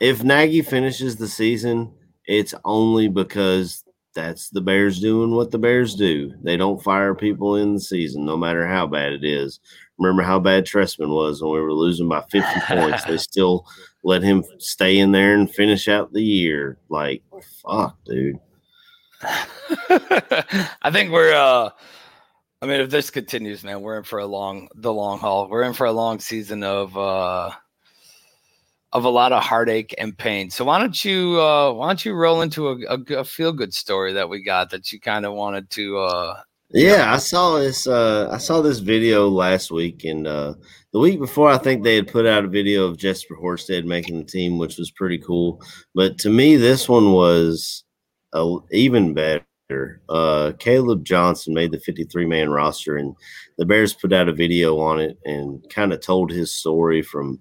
if 0.00 0.24
Nagy 0.24 0.62
finishes 0.62 1.14
the 1.14 1.28
season, 1.28 1.92
it's 2.26 2.54
only 2.64 3.06
because 3.06 3.83
that's 4.14 4.50
the 4.50 4.60
Bears 4.60 5.00
doing 5.00 5.32
what 5.32 5.50
the 5.50 5.58
Bears 5.58 5.94
do. 5.94 6.32
They 6.42 6.56
don't 6.56 6.82
fire 6.82 7.14
people 7.14 7.56
in 7.56 7.74
the 7.74 7.80
season, 7.80 8.24
no 8.24 8.36
matter 8.36 8.66
how 8.66 8.86
bad 8.86 9.12
it 9.12 9.24
is. 9.24 9.60
Remember 9.98 10.22
how 10.22 10.38
bad 10.38 10.64
Trestman 10.64 11.08
was 11.08 11.42
when 11.42 11.52
we 11.52 11.60
were 11.60 11.72
losing 11.72 12.08
by 12.08 12.22
50 12.30 12.60
points. 12.66 13.04
They 13.04 13.18
still 13.18 13.66
let 14.02 14.22
him 14.22 14.44
stay 14.58 14.98
in 14.98 15.12
there 15.12 15.34
and 15.34 15.52
finish 15.52 15.88
out 15.88 16.12
the 16.12 16.22
year. 16.22 16.78
Like, 16.88 17.22
fuck, 17.62 17.96
dude. 18.04 18.38
I 19.22 20.90
think 20.92 21.10
we're 21.10 21.32
uh 21.32 21.70
I 22.60 22.66
mean 22.66 22.80
if 22.80 22.90
this 22.90 23.10
continues, 23.10 23.64
man, 23.64 23.80
we're 23.80 23.96
in 23.96 24.04
for 24.04 24.18
a 24.18 24.26
long 24.26 24.68
the 24.74 24.92
long 24.92 25.18
haul. 25.18 25.48
We're 25.48 25.62
in 25.62 25.72
for 25.72 25.86
a 25.86 25.92
long 25.92 26.18
season 26.18 26.62
of 26.62 26.96
uh 26.96 27.52
of 28.94 29.04
a 29.04 29.10
lot 29.10 29.32
of 29.32 29.42
heartache 29.42 29.94
and 29.98 30.16
pain. 30.16 30.50
So 30.50 30.64
why 30.64 30.78
don't 30.78 31.04
you 31.04 31.40
uh 31.40 31.72
why 31.72 31.88
don't 31.88 32.04
you 32.04 32.14
roll 32.14 32.40
into 32.42 32.68
a, 32.68 32.96
a, 33.18 33.24
feel 33.24 33.52
good 33.52 33.74
story 33.74 34.12
that 34.12 34.28
we 34.28 34.42
got 34.42 34.70
that 34.70 34.92
you 34.92 35.00
kind 35.00 35.26
of 35.26 35.34
wanted 35.34 35.68
to 35.70 35.98
uh 35.98 36.40
Yeah, 36.70 37.12
I 37.12 37.18
saw 37.18 37.58
this. 37.58 37.86
Uh, 37.86 38.28
I 38.32 38.38
saw 38.38 38.60
this 38.60 38.78
video 38.78 39.28
last 39.28 39.70
week, 39.70 40.04
and 40.04 40.26
uh, 40.26 40.54
the 40.92 40.98
week 40.98 41.20
before, 41.20 41.48
I 41.50 41.58
think 41.58 41.82
they 41.82 41.94
had 41.96 42.10
put 42.10 42.26
out 42.26 42.44
a 42.44 42.48
video 42.48 42.84
of 42.86 42.96
Jesper 42.96 43.36
Horsted 43.36 43.84
making 43.84 44.18
the 44.18 44.24
team, 44.24 44.58
which 44.58 44.78
was 44.78 44.90
pretty 44.90 45.18
cool. 45.18 45.60
But 45.94 46.18
to 46.18 46.30
me, 46.30 46.56
this 46.56 46.88
one 46.88 47.12
was 47.12 47.84
even 48.72 49.14
better. 49.14 49.44
Uh, 50.08 50.52
Caleb 50.58 51.04
Johnson 51.04 51.54
made 51.54 51.70
the 51.72 51.80
53 51.80 52.26
man 52.26 52.50
roster, 52.50 52.96
and 52.96 53.14
the 53.56 53.66
Bears 53.66 53.94
put 53.94 54.12
out 54.12 54.28
a 54.28 54.32
video 54.32 54.80
on 54.80 55.00
it 55.00 55.18
and 55.24 55.64
kind 55.70 55.92
of 55.92 56.00
told 56.00 56.30
his 56.30 56.52
story 56.52 57.02
from, 57.02 57.40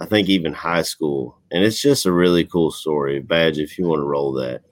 I 0.00 0.06
think, 0.06 0.28
even 0.28 0.52
high 0.52 0.82
school. 0.82 1.38
And 1.50 1.64
it's 1.64 1.80
just 1.80 2.06
a 2.06 2.12
really 2.12 2.44
cool 2.44 2.70
story. 2.70 3.18
Badge, 3.20 3.58
if 3.58 3.78
you 3.78 3.86
want 3.86 4.00
to 4.00 4.04
roll 4.04 4.32
that. 4.34 4.62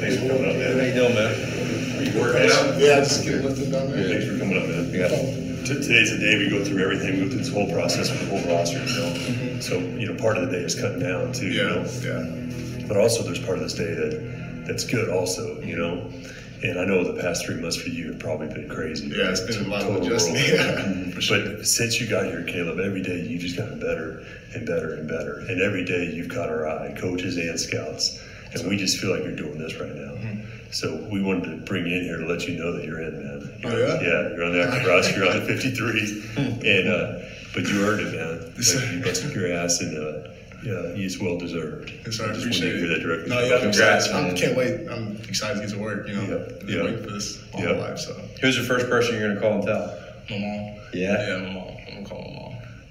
Thanks 0.00 0.16
for 0.16 0.28
coming 0.28 0.50
up, 0.50 0.56
man. 0.56 0.78
How 0.78 0.84
you 0.86 0.94
man? 1.14 1.32
You 2.04 2.20
working 2.20 2.50
out? 2.50 2.78
Yeah, 2.78 3.00
just 3.00 3.22
get 3.22 3.44
lifted 3.44 3.70
down 3.70 3.90
there. 3.90 4.08
Thanks 4.08 4.26
for 4.26 4.38
coming 4.38 4.56
up, 4.56 4.66
man. 4.66 4.90
Yeah. 4.92 5.08
T- 5.08 5.86
Today's 5.86 6.10
the 6.10 6.18
day 6.18 6.38
we 6.38 6.48
go 6.50 6.64
through 6.64 6.82
everything, 6.82 7.20
we 7.20 7.24
go 7.24 7.28
through 7.28 7.38
this 7.38 7.52
whole 7.52 7.70
process 7.70 8.10
with 8.10 8.20
the 8.20 8.26
whole 8.26 8.42
roster, 8.56 8.78
you 8.78 8.96
know? 8.96 9.60
So, 9.60 9.78
you 9.78 10.08
know, 10.10 10.16
part 10.20 10.36
of 10.36 10.50
the 10.50 10.56
day 10.56 10.64
is 10.64 10.74
cutting 10.74 11.00
down 11.00 11.32
too, 11.32 11.48
you 11.48 11.62
know? 11.62 11.84
Yeah. 12.02 12.88
But 12.88 12.96
also 12.96 13.22
there's 13.22 13.38
part 13.38 13.58
of 13.58 13.62
this 13.62 13.74
day 13.74 13.94
that, 13.94 14.64
that's 14.66 14.84
good 14.84 15.10
also, 15.10 15.60
you 15.60 15.76
know? 15.76 16.10
And 16.62 16.78
I 16.78 16.84
know 16.84 17.02
the 17.04 17.20
past 17.20 17.46
three 17.46 17.56
months 17.56 17.76
for 17.76 17.88
you 17.88 18.08
have 18.12 18.18
probably 18.18 18.48
been 18.48 18.68
crazy. 18.68 19.08
Yeah, 19.08 19.30
it's 19.30 19.40
been 19.40 19.64
a 19.64 19.68
lot 19.68 19.82
of 19.82 19.88
whirlwind. 19.88 20.10
Yeah, 20.36 21.18
sure. 21.20 21.56
But 21.56 21.66
since 21.66 22.00
you 22.00 22.06
got 22.08 22.26
here, 22.26 22.42
Caleb, 22.44 22.78
every 22.80 23.02
day 23.02 23.20
you've 23.22 23.40
just 23.40 23.56
gotten 23.56 23.80
better 23.80 24.22
and 24.54 24.66
better 24.66 24.94
and 24.94 25.08
better. 25.08 25.38
And 25.48 25.60
every 25.62 25.84
day 25.84 26.10
you've 26.12 26.28
caught 26.28 26.48
our 26.50 26.68
eye, 26.68 26.92
coaches 26.98 27.36
and 27.36 27.58
scouts. 27.58 28.22
And 28.52 28.68
we 28.68 28.76
just 28.76 28.98
feel 28.98 29.10
like 29.10 29.22
you're 29.22 29.36
doing 29.36 29.58
this 29.58 29.74
right 29.76 29.94
now. 29.94 30.12
Mm-hmm. 30.12 30.40
So 30.72 30.96
we 31.10 31.22
wanted 31.22 31.50
to 31.50 31.56
bring 31.64 31.86
you 31.86 31.96
in 31.96 32.04
here 32.04 32.18
to 32.18 32.26
let 32.26 32.46
you 32.46 32.58
know 32.58 32.72
that 32.72 32.84
you're 32.84 33.00
in, 33.00 33.18
man. 33.22 33.60
Oh, 33.64 33.68
You're- 33.70 33.88
yeah? 33.88 34.00
Yeah, 34.00 34.34
you're 34.34 34.44
on 34.44 34.52
the 34.52 34.62
active 34.66 34.86
roster. 34.88 35.16
You're 35.18 35.30
on 35.30 35.40
the 35.40 35.46
53. 35.46 36.68
and 36.68 36.88
uh, 36.88 37.18
but 37.54 37.64
you 37.68 37.82
earned 37.84 38.06
it, 38.06 38.14
man. 38.14 38.52
Like, 38.56 38.92
you 38.92 39.02
busted 39.02 39.32
your 39.34 39.52
ass, 39.52 39.80
and 39.80 39.96
uh, 39.96 40.28
yeah, 40.64 41.02
it's 41.04 41.18
well 41.20 41.38
deserved. 41.38 41.92
Yes, 42.04 42.16
sir, 42.16 42.24
I 42.24 42.28
just 42.34 42.40
appreciate 42.40 42.72
to 42.72 42.78
hear 42.78 42.88
that 42.88 43.00
directly. 43.00 43.28
No, 43.30 43.40
yeah, 43.40 43.54
I'm 43.56 43.60
Congrats, 43.62 44.06
excited. 44.06 44.34
I 44.34 44.38
can't 44.40 44.56
wait. 44.56 44.88
I'm 44.88 45.16
excited 45.28 45.54
to 45.56 45.60
get 45.66 45.70
to 45.74 45.78
work. 45.78 46.06
You 46.08 46.14
know, 46.14 46.22
Yeah, 46.22 46.34
I've 46.34 46.60
been 46.60 46.68
yeah. 46.68 46.84
waiting 46.84 47.02
for 47.04 47.10
this 47.10 47.42
all 47.52 47.60
Yeah. 47.60 47.72
my 47.72 47.78
life. 47.90 47.98
So, 47.98 48.14
Who's 48.40 48.56
the 48.56 48.64
first 48.64 48.88
person 48.88 49.18
you're 49.18 49.28
gonna 49.34 49.40
call 49.40 49.54
and 49.54 49.62
tell? 49.66 49.98
my 50.30 50.38
mom. 50.38 50.76
Yeah? 50.92 51.28
Yeah, 51.28 51.36
my 51.38 51.52
mom. 51.52 51.68
I'm 51.88 51.94
gonna 51.94 52.08
call 52.08 52.18
my 52.22 52.32
mom. 52.42 52.46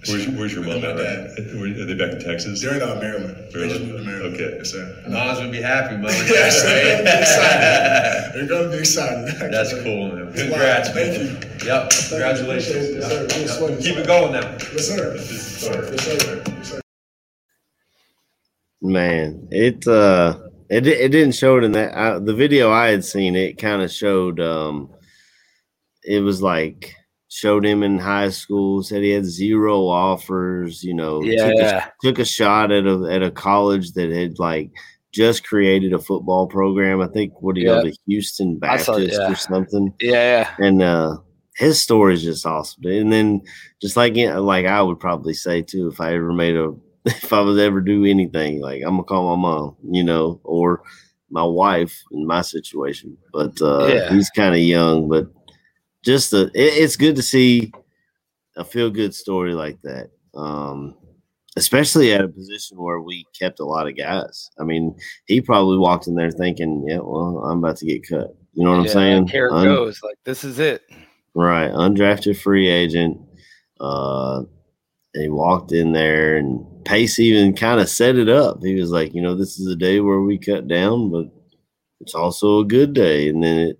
Where's, 0.07 0.27
where's 0.29 0.53
your 0.53 0.63
mom 0.63 0.79
My 0.81 0.91
at? 0.91 0.97
dad. 0.97 1.27
Right? 1.59 1.75
Are 1.75 1.85
they 1.85 1.93
back 1.93 2.13
in 2.13 2.19
Texas? 2.21 2.61
They're 2.61 2.73
in 2.75 2.81
uh, 2.81 2.95
Maryland. 3.01 3.35
They 3.35 3.67
just 3.67 3.81
Maryland? 3.81 3.85
moved 3.91 3.97
to 3.99 4.03
Maryland. 4.05 4.35
Okay. 4.35 4.55
Yes, 4.57 4.69
sir. 4.71 5.03
Moms 5.09 5.39
would 5.41 5.51
be 5.51 5.61
happy, 5.61 5.97
Mo. 5.97 6.07
yes, 6.09 6.63
they're 6.63 7.03
gonna 7.03 7.03
be 7.03 7.19
excited. 7.19 8.33
They're 8.33 8.47
gonna 8.47 8.69
be 8.71 8.77
excited. 8.77 9.51
That's 9.53 9.73
cool, 9.83 10.15
man. 10.15 10.33
Congrats. 10.33 10.89
Thank 10.91 11.17
you. 11.19 11.67
Yep. 11.67 11.83
Appreciate 11.83 12.09
Congratulations. 12.09 12.75
it. 12.75 12.95
Yes, 12.95 13.09
sir. 13.09 13.27
Yes, 13.41 13.59
sir. 13.59 13.69
Yep. 13.71 13.79
Keep 13.81 13.97
it 13.97 14.07
going 14.07 14.31
now. 14.31 14.49
Yes, 14.51 14.87
sir. 14.87 15.15
Yes, 15.15 15.27
sir. 15.27 15.91
Yes, 15.91 16.69
sir. 16.69 16.81
Man, 18.81 19.47
it 19.51 19.85
uh 19.87 20.37
it 20.69 20.87
it 20.87 21.09
didn't 21.11 21.35
show 21.35 21.57
it 21.57 21.63
in 21.63 21.73
that 21.73 21.93
uh, 21.93 22.19
the 22.19 22.33
video 22.33 22.71
I 22.71 22.87
had 22.89 23.03
seen. 23.03 23.35
It 23.35 23.57
kind 23.57 23.81
of 23.81 23.91
showed 23.91 24.39
um 24.39 24.89
it 26.03 26.21
was 26.21 26.41
like 26.41 26.93
showed 27.27 27.65
him 27.65 27.83
in 27.83 27.99
high 27.99 28.29
school. 28.29 28.81
Said 28.83 29.03
he 29.03 29.09
had 29.09 29.25
zero 29.25 29.85
offers. 29.87 30.83
You 30.83 30.93
know, 30.93 31.21
took, 31.21 31.31
Yeah. 31.31 31.87
a, 31.87 31.91
took 32.07 32.19
a 32.19 32.25
shot 32.25 32.71
at 32.71 32.85
a 32.85 33.07
at 33.11 33.21
a 33.23 33.31
college 33.31 33.91
that 33.93 34.11
had 34.11 34.39
like 34.39 34.71
just 35.11 35.43
created 35.43 35.91
a 35.91 35.99
football 35.99 36.47
program. 36.47 37.01
I 37.01 37.07
think 37.07 37.33
what 37.41 37.55
do 37.55 37.61
you 37.61 37.67
Yeah. 37.67 37.81
go 37.81 37.89
to 37.89 37.95
Houston 38.05 38.59
I 38.63 38.77
saw- 38.77 38.93
Baptist 38.97 39.19
yeah. 39.19 39.31
or 39.31 39.35
something 39.35 39.93
yeah, 39.99 40.11
yeah. 40.59 40.65
and 40.65 40.81
uh 40.81 41.17
his 41.55 41.81
story 41.81 42.13
is 42.13 42.23
just 42.23 42.45
awesome 42.45 42.85
and 42.85 43.11
then 43.11 43.41
just 43.81 43.97
like 43.97 44.15
like 44.15 44.65
i 44.65 44.81
would 44.81 44.97
probably 44.97 45.33
say 45.33 45.61
too 45.61 45.89
if 45.89 45.99
i 45.99 46.13
ever 46.13 46.31
made 46.31 46.55
a 46.55 46.73
if 47.23 47.33
i 47.33 47.39
was 47.39 47.57
ever 47.57 47.81
do 47.81 48.05
anything 48.05 48.61
like 48.61 48.81
i'm 48.83 48.91
gonna 48.91 49.03
call 49.03 49.35
my 49.35 49.41
mom 49.41 49.75
you 49.91 50.03
know 50.03 50.39
or 50.43 50.81
my 51.29 51.43
wife 51.43 52.01
in 52.11 52.25
my 52.25 52.41
situation 52.41 53.17
but 53.33 53.59
uh 53.61 53.87
Yeah. 53.87 54.13
he's 54.13 54.29
kind 54.29 54.55
of 54.55 54.61
young 54.61 55.07
but 55.09 55.27
just 56.03 56.33
it, 56.33 56.51
it's 56.55 56.95
good 56.95 57.15
to 57.15 57.21
see 57.21 57.71
a 58.55 58.63
feel 58.63 58.89
good 58.89 59.13
story 59.13 59.53
like 59.53 59.81
that 59.83 60.09
um 60.35 60.95
especially 61.57 62.13
at 62.13 62.21
a 62.23 62.27
position 62.27 62.77
where 62.77 63.01
we 63.01 63.25
kept 63.37 63.59
a 63.59 63.65
lot 63.65 63.87
of 63.87 63.97
guys 63.97 64.49
i 64.59 64.63
mean 64.63 64.95
he 65.25 65.41
probably 65.41 65.77
walked 65.77 66.07
in 66.07 66.15
there 66.15 66.31
thinking 66.31 66.83
yeah 66.87 66.99
well 66.99 67.43
i'm 67.45 67.59
about 67.59 67.77
to 67.77 67.85
get 67.85 68.07
cut 68.07 68.35
you 68.53 68.63
know 68.63 68.71
what 68.71 68.79
i'm 68.79 68.87
saying 68.87 69.27
here 69.27 69.47
it 69.47 69.53
Un- 69.53 69.65
goes. 69.65 70.01
Like 70.03 70.17
this 70.25 70.43
is 70.43 70.59
it. 70.59 70.81
Right, 71.35 71.71
undrafted 71.71 72.41
free 72.41 72.67
agent. 72.67 73.17
Uh, 73.79 74.41
he 75.19 75.29
walked 75.29 75.71
in 75.71 75.91
there, 75.93 76.37
and 76.37 76.65
Pace 76.85 77.19
even 77.19 77.53
kind 77.55 77.79
of 77.79 77.89
set 77.89 78.15
it 78.15 78.29
up. 78.29 78.61
He 78.63 78.75
was 78.75 78.91
like, 78.91 79.13
you 79.13 79.21
know, 79.21 79.35
this 79.35 79.59
is 79.59 79.67
a 79.67 79.75
day 79.75 79.99
where 79.99 80.21
we 80.21 80.37
cut 80.37 80.67
down, 80.67 81.11
but 81.11 81.25
it's 82.01 82.15
also 82.15 82.59
a 82.59 82.65
good 82.65 82.93
day. 82.93 83.29
And 83.29 83.43
then 83.43 83.57
it, 83.59 83.79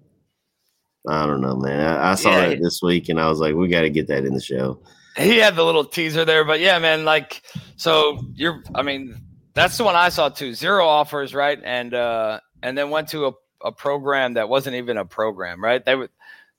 I 1.07 1.25
don't 1.25 1.41
know, 1.41 1.55
man. 1.55 1.79
I, 1.79 2.11
I 2.11 2.15
saw 2.15 2.29
Yeah. 2.31 2.49
that 2.49 2.61
this 2.61 2.81
week 2.81 3.09
and 3.09 3.19
I 3.19 3.29
was 3.29 3.39
like, 3.39 3.55
we 3.55 3.67
got 3.69 3.81
to 3.81 3.89
get 3.89 4.07
that 4.07 4.25
in 4.25 4.33
the 4.33 4.41
show. 4.41 4.81
he 5.17 5.37
had 5.37 5.55
the 5.55 5.63
little 5.63 5.85
teaser 5.85 6.25
there, 6.25 6.43
but 6.43 6.59
yeah, 6.59 6.77
man, 6.79 7.05
like 7.05 7.41
so 7.77 8.19
you're 8.35 8.61
I 8.75 8.81
mean, 8.83 9.15
that's 9.53 9.77
the 9.77 9.83
one 9.85 9.95
I 9.95 10.09
saw 10.09 10.29
too. 10.29 10.53
Zero 10.53 10.85
offers, 10.85 11.33
right? 11.33 11.59
And 11.63 11.93
uh 11.93 12.39
and 12.61 12.77
then 12.77 12.89
went 12.89 13.07
to 13.09 13.27
a, 13.27 13.31
a 13.63 13.71
program 13.71 14.33
that 14.33 14.49
wasn't 14.49 14.75
even 14.75 14.97
a 14.97 15.05
program, 15.05 15.63
right? 15.63 15.83
They 15.83 15.95
were 15.95 16.09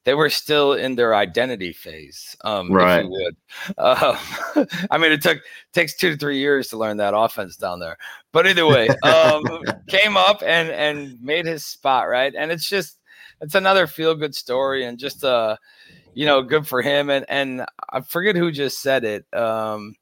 they 0.05 0.15
were 0.15 0.31
still 0.31 0.73
in 0.73 0.95
their 0.95 1.15
identity 1.15 1.73
phase, 1.73 2.37
um, 2.43 2.73
Right. 2.73 3.01
if 3.01 3.05
you 3.05 3.11
would. 3.11 3.37
Uh, 3.77 4.17
I 4.91 4.99
mean, 4.99 5.13
it 5.13 5.23
took 5.23 5.39
takes 5.73 5.95
two 5.95 6.13
to 6.13 6.17
three 6.17 6.39
years 6.39 6.69
to 6.69 6.79
learn 6.79 6.97
that 6.99 7.15
offense 7.15 7.57
down 7.57 7.81
there. 7.81 7.99
But 8.33 8.47
either 8.47 8.67
way, 8.67 8.89
um, 9.03 9.43
came 9.89 10.17
up 10.17 10.43
and 10.45 10.71
and 10.71 11.21
made 11.21 11.47
his 11.47 11.65
spot 11.65 12.09
right, 12.09 12.35
and 12.35 12.51
it's 12.51 12.69
just 12.69 12.99
it's 13.41 13.55
another 13.55 13.87
feel 13.87 14.15
good 14.15 14.35
story, 14.35 14.85
and 14.85 14.99
just 14.99 15.23
uh, 15.23 15.57
you 16.15 16.27
know, 16.27 16.43
good 16.43 16.67
for 16.67 16.81
him. 16.81 17.11
And 17.11 17.27
and 17.29 17.67
I 17.91 18.01
forget 18.01 18.37
who 18.37 18.51
just 18.51 18.81
said 18.81 19.05
it. 19.05 19.27
Um, 19.35 19.97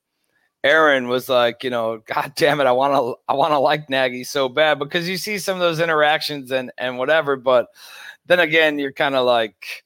Aaron 0.65 1.09
was 1.09 1.29
like, 1.29 1.63
you 1.63 1.71
know, 1.71 2.03
God 2.07 2.33
damn 2.37 2.61
it, 2.61 2.67
I 2.67 2.73
want 2.73 2.93
to, 2.95 3.15
I 3.29 3.35
want 3.35 3.53
to 3.53 3.59
like 3.59 3.89
Nagy 3.89 4.25
so 4.25 4.49
bad 4.49 4.79
because 4.79 5.09
you 5.09 5.17
see 5.17 5.39
some 5.39 5.55
of 5.55 5.61
those 5.61 5.81
interactions 5.81 6.51
and 6.51 6.73
and 6.79 6.99
whatever, 6.99 7.37
but 7.37 7.69
then 8.29 8.41
again, 8.41 8.79
you're 8.79 8.93
kind 8.93 9.15
of 9.17 9.27
like, 9.27 9.83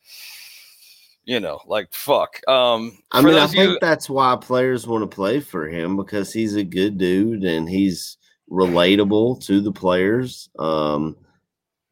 you 1.24 1.40
know, 1.40 1.60
like 1.66 1.92
fuck. 1.94 2.40
Um, 2.48 2.98
I 3.12 3.22
mean, 3.22 3.36
I 3.36 3.46
think 3.46 3.70
you- 3.70 3.78
that's 3.80 4.10
why 4.10 4.36
players 4.40 4.86
want 4.86 5.02
to 5.08 5.14
play 5.14 5.40
for 5.40 5.66
him 5.68 5.96
because 5.96 6.32
he's 6.32 6.56
a 6.56 6.64
good 6.64 6.98
dude 6.98 7.44
and 7.44 7.68
he's 7.68 8.18
relatable 8.50 9.42
to 9.46 9.60
the 9.60 9.72
players. 9.72 10.50
Um, 10.58 11.16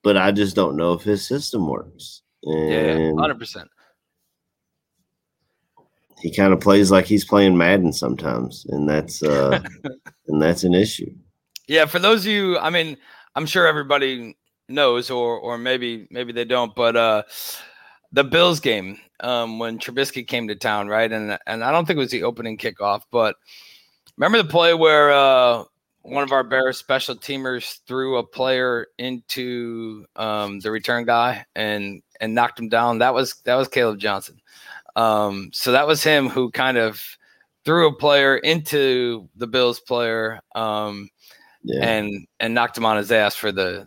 but 0.03 0.17
I 0.17 0.31
just 0.33 0.55
don't 0.57 0.77
know 0.77 0.93
if 0.93 1.03
his 1.03 1.27
system 1.27 1.67
works. 1.69 2.23
yeah, 2.43 3.13
hundred 3.19 3.39
percent. 3.39 3.69
he 6.21 6.31
kind 6.35 6.53
of 6.53 6.61
plays 6.61 6.91
like 6.91 7.07
he's 7.07 7.25
playing 7.25 7.57
Madden 7.57 7.93
sometimes, 7.93 8.67
and 8.69 8.89
that's 8.89 9.23
uh, 9.23 9.63
and 10.29 10.43
that's 10.43 10.65
an 10.65 10.75
issue. 10.75 11.11
Yeah, 11.69 11.87
for 11.87 11.99
those 11.99 12.27
of 12.27 12.33
you, 12.33 12.59
I 12.59 12.71
mean, 12.71 12.97
I'm 13.37 13.47
sure 13.47 13.67
everybody 13.67 14.37
knows, 14.71 15.11
or 15.11 15.39
or 15.39 15.59
maybe 15.59 16.07
maybe 16.11 16.33
they 16.33 16.45
don't, 16.45 16.75
but 16.75 16.97
uh, 16.97 17.23
the 18.13 18.25
Bills 18.25 18.61
game 18.61 18.99
um, 19.21 19.59
when 19.59 19.79
Trubisky 19.79 20.27
came 20.27 20.49
to 20.49 20.55
town, 20.57 20.89
right? 20.89 21.11
And 21.11 21.39
and 21.47 21.65
I 21.65 21.71
don't 21.73 21.87
think 21.87 21.97
it 21.97 22.01
was 22.01 22.11
the 22.11 22.25
opening 22.25 22.59
kickoff, 22.59 23.03
but 23.11 23.37
remember 24.17 24.43
the 24.43 24.49
play 24.49 24.75
where 24.75 25.13
uh, 25.13 25.65
one 26.03 26.23
of 26.25 26.33
our 26.33 26.45
Bears 26.45 26.79
special 26.79 27.15
teamers 27.17 27.81
threw 27.87 28.17
a 28.19 28.27
player 28.27 28.87
into 28.99 30.07
um, 30.17 30.61
the 30.61 30.71
return 30.71 31.05
guy 31.05 31.45
and 31.55 32.03
and 32.21 32.35
knocked 32.35 32.59
him 32.59 32.69
down. 32.69 32.99
That 32.99 33.15
was 33.15 33.35
that 33.45 33.57
was 33.57 33.69
Caleb 33.69 33.99
Johnson. 33.99 34.41
Um, 34.97 35.51
so 35.53 35.73
that 35.73 35.87
was 35.87 36.03
him 36.03 36.29
who 36.29 36.51
kind 36.51 36.77
of 36.79 37.01
threw 37.65 37.89
a 37.89 37.95
player 37.97 38.37
into 38.39 39.29
the 39.37 39.47
Bills 39.47 39.81
player. 39.81 40.41
Um, 40.55 41.11
Yeah. 41.63 41.85
and 41.85 42.27
and 42.41 42.55
knocked 42.55 42.79
him 42.79 42.87
on 42.87 42.97
his 42.97 43.13
ass 43.13 43.37
for 43.37 43.53
the 43.53 43.87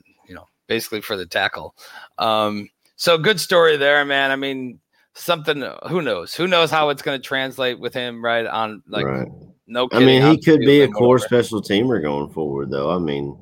basically 0.68 1.02
for 1.02 1.16
the 1.18 1.26
tackle. 1.26 1.76
Um, 2.18 2.70
so 2.96 3.18
good 3.18 3.40
story 3.40 3.78
there, 3.78 4.04
man. 4.06 4.32
I 4.32 4.36
mean, 4.36 4.80
something. 5.14 5.64
Who 5.90 6.02
knows? 6.02 6.34
Who 6.36 6.48
knows 6.48 6.72
how 6.72 6.90
it's 6.90 7.02
going 7.02 7.20
to 7.22 7.28
translate 7.28 7.80
with 7.80 7.94
him, 7.94 8.24
right? 8.24 8.46
On 8.46 8.82
like, 8.88 9.06
Right. 9.06 9.28
no. 9.68 9.88
I 9.92 10.00
mean, 10.00 10.22
he 10.22 10.40
could 10.42 10.62
be 10.62 10.82
a 10.82 10.88
core 10.88 11.16
whatever. 11.16 11.28
special 11.44 11.62
teamer 11.62 12.02
going 12.02 12.30
forward, 12.32 12.72
though. 12.72 12.90
I 12.92 13.00
mean, 13.00 13.38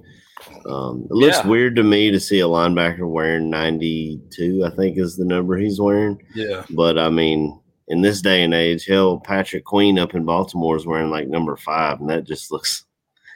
um, 0.65 1.05
it 1.09 1.13
looks 1.13 1.37
Yeah. 1.37 1.47
weird 1.47 1.75
to 1.75 1.83
me 1.83 2.11
to 2.11 2.19
see 2.19 2.39
a 2.39 2.45
linebacker 2.47 3.07
wearing 3.07 3.49
92, 3.49 4.63
I 4.65 4.69
think 4.75 4.97
is 4.97 5.15
the 5.17 5.25
number 5.25 5.57
he's 5.57 5.79
wearing. 5.79 6.21
Yeah. 6.33 6.63
But 6.71 6.97
I 6.97 7.09
mean, 7.09 7.59
in 7.87 8.01
this 8.01 8.21
day 8.21 8.43
and 8.43 8.53
age, 8.53 8.85
hell, 8.85 9.19
Patrick 9.19 9.65
Queen 9.65 9.99
up 9.99 10.15
in 10.15 10.25
Baltimore 10.25 10.75
is 10.77 10.85
wearing 10.85 11.09
like 11.11 11.27
number 11.27 11.55
five, 11.57 11.99
and 11.99 12.09
that 12.09 12.23
just 12.25 12.51
looks 12.51 12.85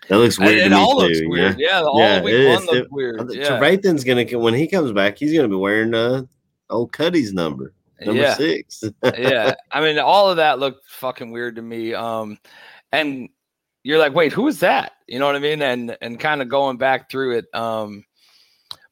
that 0.10 0.18
looks 0.18 0.40
weird 0.40 0.58
it 0.58 0.64
to 0.66 0.70
me 0.70 0.76
all 0.76 1.00
too. 1.00 1.08
looks 1.08 1.22
weird. 1.26 1.58
know? 1.58 1.66
Yeah, 1.68 1.82
all 1.82 2.02
of 2.02 2.24
week 2.24 2.34
it 2.36 2.68
one 2.68 2.78
It- 2.78 2.92
weird. 2.92 3.34
Yeah. 3.34 3.50
Trevathan's 3.60 4.04
gonna 4.04 4.26
when 4.40 4.54
he 4.54 4.68
comes 4.68 4.92
back, 4.92 5.18
he's 5.18 5.34
gonna 5.34 5.48
be 5.48 5.56
wearing 5.56 5.94
uh 5.94 6.24
old 6.70 6.92
Cuddy's 6.92 7.34
number, 7.34 7.74
number 8.02 8.22
Yeah. 8.22 8.34
six. 8.36 8.84
yeah, 9.18 9.54
I 9.72 9.82
mean, 9.82 10.00
all 10.00 10.30
of 10.30 10.38
that 10.38 10.60
looked 10.60 10.88
fucking 10.90 11.32
weird 11.32 11.56
to 11.58 11.62
me. 11.62 11.94
Um, 11.94 12.38
and 12.92 13.30
you're 13.84 14.00
like, 14.00 14.14
wait, 14.14 14.34
who 14.34 14.48
is 14.48 14.60
that? 14.62 14.94
You 15.08 15.20
know 15.20 15.28
what 15.28 15.36
I 15.36 15.40
mean? 15.40 15.62
And 15.62 15.96
and 16.02 16.20
kind 16.20 16.42
of 16.42 16.50
going 16.50 16.78
back 16.78 17.10
through 17.10 17.38
it. 17.38 17.46
Um, 17.54 18.04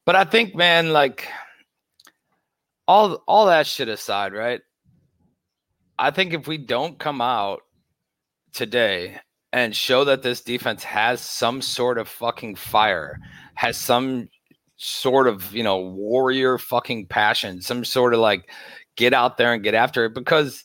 but 0.05 0.15
I 0.15 0.23
think, 0.23 0.55
man, 0.55 0.93
like 0.93 1.27
all 2.87 3.23
all 3.27 3.45
that 3.47 3.65
shit 3.67 3.87
aside, 3.87 4.33
right? 4.33 4.61
I 5.97 6.11
think 6.11 6.33
if 6.33 6.47
we 6.47 6.57
don't 6.57 6.97
come 6.99 7.21
out 7.21 7.61
today 8.53 9.19
and 9.53 9.75
show 9.75 10.03
that 10.03 10.23
this 10.23 10.41
defense 10.41 10.83
has 10.83 11.21
some 11.21 11.61
sort 11.61 11.99
of 11.99 12.09
fucking 12.09 12.55
fire, 12.55 13.19
has 13.53 13.77
some 13.77 14.27
sort 14.77 15.27
of, 15.27 15.53
you 15.53 15.63
know, 15.63 15.79
warrior 15.79 16.57
fucking 16.57 17.05
passion, 17.05 17.61
some 17.61 17.85
sort 17.85 18.15
of 18.15 18.19
like 18.19 18.49
get 18.97 19.13
out 19.13 19.37
there 19.37 19.53
and 19.53 19.63
get 19.63 19.75
after 19.75 20.05
it 20.05 20.15
because 20.15 20.63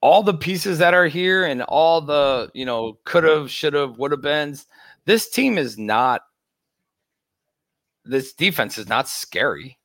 all 0.00 0.22
the 0.22 0.32
pieces 0.32 0.78
that 0.78 0.94
are 0.94 1.08
here 1.08 1.44
and 1.44 1.62
all 1.62 2.00
the, 2.00 2.48
you 2.54 2.64
know, 2.64 2.98
could 3.04 3.24
have, 3.24 3.50
should 3.50 3.74
have, 3.74 3.98
would 3.98 4.12
have 4.12 4.22
been, 4.22 4.56
this 5.04 5.28
team 5.28 5.58
is 5.58 5.76
not, 5.76 6.22
this 8.04 8.32
defense 8.32 8.78
is 8.78 8.88
not 8.88 9.08
scary. 9.08 9.76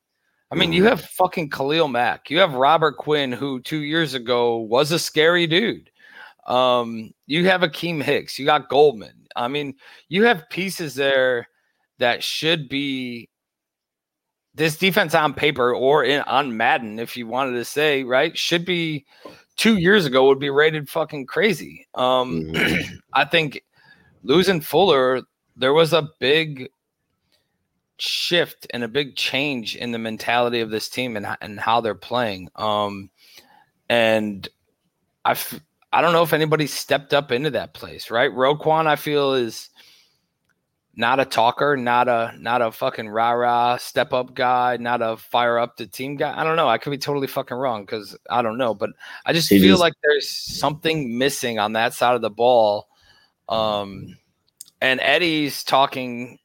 I 0.52 0.54
mean, 0.54 0.72
you 0.72 0.82
mm-hmm. 0.82 0.90
have 0.90 1.00
fucking 1.00 1.50
Khalil 1.50 1.88
Mack. 1.88 2.30
You 2.30 2.38
have 2.38 2.54
Robert 2.54 2.98
Quinn, 2.98 3.32
who 3.32 3.60
two 3.60 3.80
years 3.80 4.14
ago 4.14 4.58
was 4.58 4.92
a 4.92 4.98
scary 4.98 5.48
dude. 5.48 5.90
Um, 6.46 7.12
you 7.26 7.46
have 7.46 7.60
Akiem 7.60 8.02
Hicks. 8.02 8.38
You 8.38 8.46
got 8.46 8.68
Goldman. 8.68 9.26
I 9.36 9.48
mean, 9.48 9.74
you 10.08 10.24
have 10.24 10.48
pieces 10.50 10.94
there 10.94 11.48
that 11.98 12.22
should 12.22 12.68
be 12.68 13.28
this 14.54 14.76
defense 14.76 15.14
on 15.14 15.34
paper 15.34 15.74
or 15.74 16.04
in 16.04 16.20
on 16.22 16.56
Madden, 16.56 16.98
if 16.98 17.16
you 17.16 17.26
wanted 17.26 17.52
to 17.52 17.64
say, 17.64 18.04
right, 18.04 18.36
should 18.36 18.64
be 18.64 19.06
two 19.56 19.78
years 19.78 20.04
ago 20.06 20.26
would 20.26 20.38
be 20.38 20.50
rated 20.50 20.88
fucking 20.88 21.26
crazy. 21.26 21.86
Um, 21.94 22.52
I 23.12 23.24
think 23.24 23.62
losing 24.22 24.60
Fuller, 24.60 25.22
there 25.56 25.72
was 25.72 25.92
a 25.92 26.08
big 26.18 26.68
shift 27.98 28.66
and 28.70 28.82
a 28.82 28.88
big 28.88 29.16
change 29.16 29.76
in 29.76 29.92
the 29.92 29.98
mentality 29.98 30.60
of 30.60 30.70
this 30.70 30.88
team 30.88 31.16
and, 31.16 31.26
and 31.40 31.58
how 31.58 31.80
they're 31.80 31.94
playing. 31.94 32.48
Um, 32.56 33.10
and 33.88 34.48
I, 35.24 35.32
f- 35.32 35.60
I 35.92 36.00
don't 36.00 36.12
know 36.12 36.22
if 36.22 36.32
anybody 36.32 36.66
stepped 36.66 37.12
up 37.12 37.30
into 37.32 37.50
that 37.50 37.74
place, 37.74 38.10
right? 38.10 38.30
Roquan, 38.30 38.86
I 38.86 38.96
feel 38.96 39.34
is 39.34 39.68
not 40.94 41.20
a 41.20 41.24
talker, 41.24 41.76
not 41.76 42.08
a 42.08 42.34
not 42.38 42.62
a 42.62 42.70
fucking 42.72 43.08
rah 43.08 43.32
rah 43.32 43.76
step 43.76 44.12
up 44.12 44.34
guy, 44.34 44.76
not 44.78 45.00
a 45.02 45.16
fire 45.16 45.58
up 45.58 45.76
the 45.76 45.86
team 45.86 46.16
guy. 46.16 46.38
I 46.38 46.44
don't 46.44 46.56
know. 46.56 46.68
I 46.68 46.78
could 46.78 46.90
be 46.90 46.98
totally 46.98 47.26
fucking 47.26 47.56
wrong 47.56 47.82
because 47.84 48.16
I 48.30 48.42
don't 48.42 48.58
know, 48.58 48.74
but 48.74 48.90
I 49.26 49.32
just 49.32 49.48
He 49.50 49.58
feel 49.58 49.72
just- 49.74 49.80
like 49.80 49.94
there's 50.02 50.28
something 50.28 51.16
missing 51.18 51.58
on 51.58 51.72
that 51.74 51.94
side 51.94 52.14
of 52.14 52.22
the 52.22 52.30
ball. 52.30 52.88
Um, 53.48 54.16
and 54.80 54.98
Eddie's 55.00 55.62
talking 55.64 56.38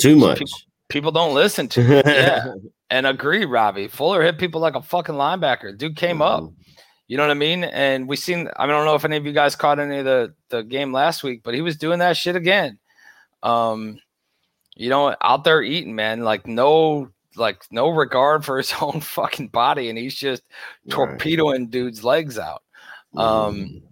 Too 0.00 0.16
much. 0.16 0.38
People, 0.38 0.58
people 0.88 1.10
don't 1.12 1.34
listen 1.34 1.68
to 1.68 1.82
him. 1.82 2.02
yeah. 2.06 2.54
And 2.90 3.06
agree, 3.06 3.44
Robbie. 3.44 3.88
Fuller 3.88 4.22
hit 4.22 4.38
people 4.38 4.60
like 4.60 4.74
a 4.76 4.82
fucking 4.82 5.14
linebacker. 5.16 5.76
Dude 5.76 5.96
came 5.96 6.22
up. 6.22 6.50
Mm-hmm. 7.08 7.12
You 7.12 7.16
know 7.16 7.22
what 7.24 7.30
I 7.30 7.34
mean? 7.34 7.64
And 7.64 8.08
we 8.08 8.16
seen 8.16 8.48
I, 8.56 8.66
mean, 8.66 8.74
I 8.74 8.78
don't 8.78 8.84
know 8.84 8.94
if 8.94 9.04
any 9.04 9.16
of 9.16 9.26
you 9.26 9.32
guys 9.32 9.56
caught 9.56 9.78
any 9.78 9.98
of 9.98 10.04
the, 10.04 10.34
the 10.50 10.62
game 10.62 10.92
last 10.92 11.22
week, 11.22 11.42
but 11.42 11.54
he 11.54 11.62
was 11.62 11.76
doing 11.76 12.00
that 12.00 12.16
shit 12.16 12.36
again. 12.36 12.78
Um, 13.42 13.98
you 14.76 14.90
know, 14.90 15.14
out 15.22 15.44
there 15.44 15.62
eating, 15.62 15.94
man, 15.94 16.22
like 16.22 16.46
no 16.46 17.10
like 17.36 17.64
no 17.70 17.88
regard 17.88 18.44
for 18.44 18.58
his 18.58 18.72
own 18.80 19.00
fucking 19.00 19.48
body, 19.48 19.88
and 19.88 19.98
he's 19.98 20.14
just 20.14 20.42
torpedoing 20.90 21.68
dudes' 21.68 22.04
legs 22.04 22.38
out. 22.38 22.62
Um 23.16 23.82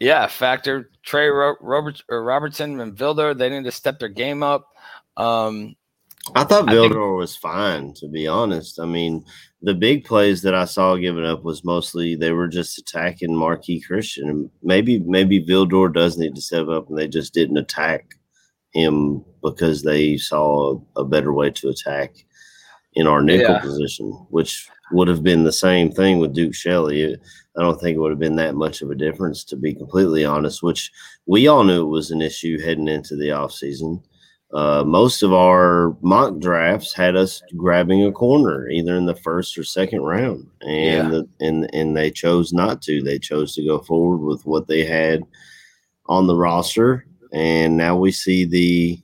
yeah, 0.00 0.28
factor 0.28 0.90
Trey 1.02 1.26
Ro- 1.26 1.56
Robert 1.60 2.04
or 2.08 2.22
Robertson 2.22 2.78
and 2.78 2.96
Vildor, 2.96 3.36
they 3.36 3.50
need 3.50 3.64
to 3.64 3.72
step 3.72 3.98
their 3.98 4.08
game 4.08 4.44
up. 4.44 4.68
Um 5.16 5.74
I 6.34 6.44
thought 6.44 6.66
Vildor 6.66 7.16
was 7.16 7.36
fine, 7.36 7.92
to 7.94 8.08
be 8.08 8.26
honest. 8.26 8.78
I 8.80 8.84
mean, 8.86 9.24
the 9.62 9.74
big 9.74 10.04
plays 10.04 10.42
that 10.42 10.54
I 10.54 10.64
saw 10.64 10.96
given 10.96 11.24
up 11.24 11.42
was 11.42 11.64
mostly 11.64 12.14
they 12.14 12.32
were 12.32 12.48
just 12.48 12.78
attacking 12.78 13.30
Marqui 13.30 13.84
Christian. 13.84 14.28
And 14.28 14.50
maybe 14.62 15.00
maybe 15.00 15.44
Vildor 15.44 15.92
does 15.92 16.18
need 16.18 16.34
to 16.34 16.40
step 16.40 16.68
up 16.68 16.88
and 16.88 16.98
they 16.98 17.08
just 17.08 17.34
didn't 17.34 17.56
attack 17.56 18.14
him 18.72 19.24
because 19.42 19.82
they 19.82 20.16
saw 20.16 20.78
a, 20.96 21.00
a 21.00 21.04
better 21.04 21.32
way 21.32 21.50
to 21.50 21.68
attack 21.70 22.14
in 22.94 23.06
our 23.06 23.22
nickel 23.22 23.54
Yeah. 23.54 23.60
position, 23.60 24.10
which 24.30 24.68
would 24.92 25.08
have 25.08 25.22
been 25.22 25.44
the 25.44 25.52
same 25.52 25.90
thing 25.90 26.18
with 26.18 26.34
Duke 26.34 26.54
Shelley. 26.54 27.14
I 27.14 27.62
don't 27.62 27.80
think 27.80 27.96
it 27.96 28.00
would 28.00 28.10
have 28.10 28.18
been 28.18 28.36
that 28.36 28.54
much 28.54 28.82
of 28.82 28.90
a 28.90 28.94
difference, 28.94 29.44
to 29.44 29.56
be 29.56 29.74
completely 29.74 30.24
honest, 30.24 30.62
which 30.62 30.90
we 31.26 31.46
all 31.48 31.64
knew 31.64 31.82
it 31.82 31.90
was 31.90 32.10
an 32.10 32.22
issue 32.22 32.58
heading 32.60 32.88
into 32.88 33.16
the 33.16 33.28
offseason. 33.28 34.02
Uh, 34.54 34.82
most 34.86 35.22
of 35.22 35.32
our 35.34 35.94
mock 36.00 36.38
drafts 36.38 36.94
had 36.94 37.16
us 37.16 37.42
grabbing 37.56 38.04
a 38.04 38.12
corner 38.12 38.68
either 38.70 38.96
in 38.96 39.04
the 39.04 39.14
first 39.16 39.58
or 39.58 39.64
second 39.64 40.00
round, 40.00 40.46
and 40.62 40.72
Yeah. 40.72 41.08
the, 41.10 41.28
and 41.40 41.68
and 41.74 41.96
they 41.96 42.10
chose 42.10 42.52
not 42.52 42.80
to. 42.82 43.02
They 43.02 43.18
chose 43.18 43.54
to 43.54 43.64
go 43.64 43.80
forward 43.80 44.18
with 44.26 44.46
what 44.46 44.66
they 44.66 44.84
had 44.84 45.22
on 46.06 46.26
the 46.26 46.34
roster, 46.36 47.04
and 47.32 47.76
now 47.76 47.96
we 47.96 48.10
see 48.10 48.44
the 48.46 48.98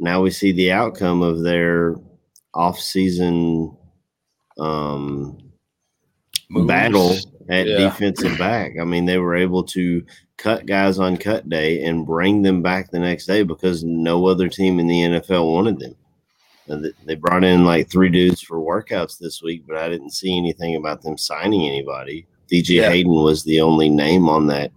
now 0.00 0.22
we 0.22 0.30
see 0.30 0.52
the 0.52 0.72
outcome 0.72 1.20
of 1.22 1.42
their 1.42 1.96
off-season 2.54 3.76
um, 4.58 5.38
Moves. 6.50 6.66
battle 6.66 7.14
at 7.48 7.66
Yeah. 7.66 7.78
defensive 7.78 8.38
back. 8.38 8.72
I 8.80 8.84
mean, 8.84 9.04
they 9.06 9.18
were 9.18 9.36
able 9.36 9.62
to 9.64 10.04
cut 10.36 10.66
guys 10.66 10.98
on 10.98 11.16
cut 11.16 11.48
day 11.48 11.82
and 11.84 12.06
bring 12.06 12.42
them 12.42 12.62
back 12.62 12.90
the 12.90 12.98
next 12.98 13.26
day 13.26 13.42
because 13.42 13.84
no 13.84 14.26
other 14.26 14.48
team 14.48 14.78
in 14.80 14.86
the 14.86 15.02
NFL 15.02 15.52
wanted 15.52 15.78
them. 15.78 15.94
They 17.04 17.14
brought 17.16 17.44
in 17.44 17.64
like 17.64 17.90
three 17.90 18.08
dudes 18.08 18.40
for 18.40 18.58
workouts 18.58 19.18
this 19.18 19.42
week, 19.42 19.64
but 19.66 19.76
I 19.76 19.88
didn't 19.88 20.12
see 20.12 20.36
anything 20.38 20.76
about 20.76 21.02
them 21.02 21.18
signing 21.18 21.68
anybody. 21.68 22.26
DJ 22.50 22.76
Yeah. 22.76 22.90
Hayden 22.90 23.12
was 23.12 23.42
the 23.44 23.60
only 23.60 23.88
name 23.88 24.28
on 24.28 24.46
that 24.48 24.70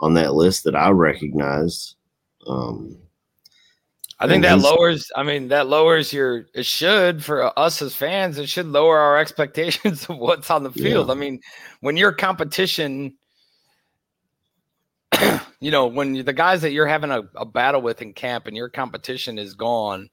on 0.00 0.12
that 0.14 0.34
list 0.34 0.64
that 0.64 0.76
I 0.76 0.90
recognized. 0.90 1.96
Um, 2.46 2.98
I 4.18 4.26
think 4.28 4.44
that 4.44 4.60
lowers. 4.60 5.10
I 5.14 5.22
mean, 5.22 5.48
that 5.48 5.68
lowers 5.68 6.12
your. 6.12 6.46
It 6.54 6.64
should 6.64 7.22
for 7.22 7.56
us 7.58 7.82
as 7.82 7.94
fans. 7.94 8.38
It 8.38 8.48
should 8.48 8.66
lower 8.66 8.98
our 8.98 9.18
expectations 9.20 10.08
of 10.08 10.18
what's 10.18 10.50
on 10.50 10.62
the 10.62 10.72
field. 10.72 11.08
Yeah. 11.08 11.12
I 11.12 11.16
mean, 11.16 11.40
when 11.80 11.96
your 11.96 12.12
competition, 12.12 13.14
you 15.60 15.70
know, 15.70 15.86
when 15.86 16.24
the 16.24 16.32
guys 16.32 16.62
that 16.62 16.72
you're 16.72 16.86
having 16.86 17.10
a, 17.10 17.22
a 17.34 17.44
battle 17.44 17.82
with 17.82 18.00
in 18.00 18.14
camp 18.14 18.46
and 18.46 18.56
your 18.56 18.70
competition 18.70 19.38
is 19.38 19.54
gone, 19.54 20.08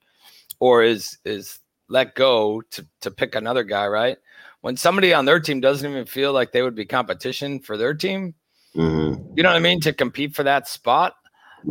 or 0.60 0.84
is 0.84 1.18
is 1.24 1.60
let 1.88 2.14
go 2.14 2.62
to 2.72 2.86
to 3.02 3.12
pick 3.12 3.36
another 3.36 3.64
guy, 3.64 3.88
right? 3.88 4.18
When 4.60 4.76
somebody 4.76 5.14
on 5.14 5.26
their 5.26 5.40
team 5.40 5.62
doesn't 5.62 5.90
even 5.90 6.06
feel 6.06 6.34
like 6.34 6.52
they 6.52 6.62
would 6.62 6.76
be 6.76 6.86
competition 6.86 7.60
for 7.60 7.78
their 7.78 7.94
team, 7.94 8.34
mhm, 8.76 9.32
you 9.38 9.44
know 9.44 9.50
what 9.50 9.56
I 9.56 9.60
mean, 9.60 9.80
to 9.82 9.94
compete 9.94 10.36
for 10.36 10.44
that 10.44 10.68
spot. 10.68 11.16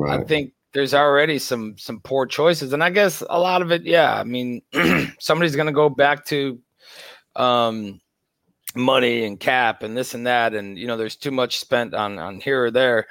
I 0.09 0.25
think 0.25 0.55
there's 0.73 0.95
already 0.95 1.39
some 1.39 1.77
some 1.79 2.01
poor 2.01 2.27
choices, 2.27 2.73
and 2.73 2.83
I 2.83 2.91
guess 2.91 3.23
a 3.29 3.39
lot 3.39 3.63
of 3.63 3.71
it, 3.71 3.83
yeah. 3.83 4.19
I 4.19 4.25
mean, 4.25 4.63
somebody's 5.19 5.57
going 5.57 5.67
to 5.67 5.73
go 5.73 5.89
back 5.89 6.25
to 6.27 6.59
um, 7.37 8.01
money 8.75 9.25
and 9.25 9.39
cap 9.39 9.83
and 9.83 9.97
this 9.97 10.15
and 10.15 10.27
that, 10.27 10.55
and 10.55 10.79
you 10.79 10.87
know, 10.87 10.97
there's 10.97 11.17
too 11.17 11.31
much 11.31 11.59
spent 11.59 11.95
on 11.95 12.19
on 12.19 12.41
here 12.41 12.65
or 12.65 12.71
there, 12.71 13.07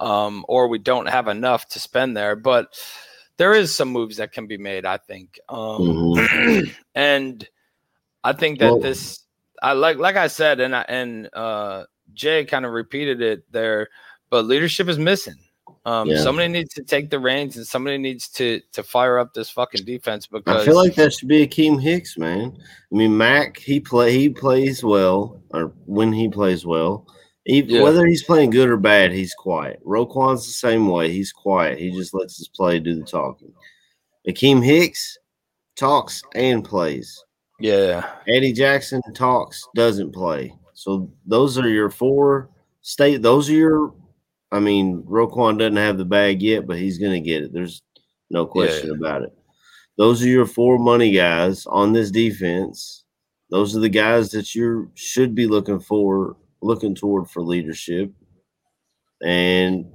um, 0.00 0.44
or 0.48 0.68
we 0.68 0.78
don't 0.78 1.08
have 1.08 1.28
enough 1.28 1.68
to 1.70 1.80
spend 1.80 2.16
there. 2.16 2.34
But 2.34 2.74
there 3.36 3.52
is 3.52 3.74
some 3.74 3.88
moves 3.88 4.16
that 4.16 4.32
can 4.32 4.46
be 4.46 4.58
made, 4.58 4.86
I 4.86 4.96
think, 4.96 5.38
um, 5.48 6.14
and 6.94 7.46
I 8.24 8.32
think 8.32 8.58
that 8.60 8.80
this, 8.80 9.20
I 9.62 9.72
like 9.72 9.98
like 9.98 10.16
I 10.16 10.28
said, 10.28 10.60
and 10.60 10.74
I, 10.74 10.84
and 10.88 11.28
uh, 11.34 11.84
Jay 12.14 12.46
kind 12.46 12.64
of 12.64 12.72
repeated 12.72 13.20
it 13.20 13.50
there, 13.52 13.88
but 14.30 14.46
leadership 14.46 14.88
is 14.88 14.98
missing. 14.98 15.36
Um, 15.84 16.08
Yeah. 16.08 16.22
Somebody 16.22 16.48
needs 16.48 16.72
to 16.74 16.82
take 16.82 17.10
the 17.10 17.18
reins, 17.18 17.56
and 17.56 17.66
somebody 17.66 17.98
needs 17.98 18.28
to 18.30 18.60
to 18.72 18.82
fire 18.82 19.18
up 19.18 19.34
this 19.34 19.50
fucking 19.50 19.84
defense 19.84 20.26
because 20.26 20.62
I 20.62 20.64
feel 20.64 20.76
like 20.76 20.94
that 20.94 21.12
should 21.12 21.28
be 21.28 21.46
Akiem 21.46 21.80
Hicks, 21.82 22.16
man. 22.16 22.56
I 22.56 22.94
mean, 22.94 23.16
Mack 23.16 23.58
he 23.58 23.80
play 23.80 24.12
he 24.16 24.28
plays 24.28 24.84
well, 24.84 25.42
or 25.50 25.72
when 25.86 26.12
he 26.12 26.28
plays 26.28 26.64
well, 26.64 27.06
Even, 27.46 27.70
Yeah. 27.70 27.82
whether 27.82 28.06
he's 28.06 28.22
playing 28.22 28.50
good 28.50 28.68
or 28.68 28.76
bad, 28.76 29.10
he's 29.10 29.34
quiet. 29.34 29.80
Roquan's 29.84 30.46
the 30.46 30.52
same 30.52 30.86
way. 30.88 31.10
He's 31.10 31.32
quiet. 31.32 31.78
He 31.78 31.90
just 31.90 32.14
lets 32.14 32.36
his 32.38 32.46
play 32.46 32.78
do 32.78 32.94
the 32.94 33.02
talking. 33.02 33.52
Akiem 34.28 34.64
Hicks 34.64 35.18
talks 35.74 36.22
and 36.36 36.64
plays. 36.64 37.24
Yeah. 37.58 38.08
Eddie 38.28 38.52
Jackson 38.52 39.02
talks, 39.14 39.66
doesn't 39.74 40.12
play. 40.12 40.54
So 40.74 41.10
those 41.26 41.58
are 41.58 41.68
your 41.68 41.90
four 41.90 42.48
state. 42.82 43.22
Those 43.22 43.50
are 43.50 43.54
your. 43.54 43.92
I 44.52 44.60
mean, 44.60 45.02
Roquan 45.04 45.58
doesn't 45.58 45.76
have 45.76 45.96
the 45.96 46.04
bag 46.04 46.42
yet, 46.42 46.66
but 46.66 46.76
he's 46.76 46.98
going 46.98 47.12
to 47.12 47.20
get 47.20 47.42
it. 47.42 47.52
There's 47.54 47.82
no 48.30 48.44
question 48.44 48.90
about 48.90 49.22
it. 49.22 49.32
Those 49.96 50.22
are 50.22 50.28
your 50.28 50.46
four 50.46 50.78
money 50.78 51.10
guys 51.12 51.66
on 51.66 51.92
this 51.92 52.10
defense. 52.10 53.04
Those 53.50 53.74
are 53.74 53.80
the 53.80 53.88
guys 53.88 54.30
that 54.30 54.54
you 54.54 54.90
should 54.94 55.34
be 55.34 55.46
looking 55.46 55.80
for, 55.80 56.36
looking 56.60 56.94
toward 56.94 57.28
for 57.28 57.42
leadership, 57.42 58.10
and 59.22 59.90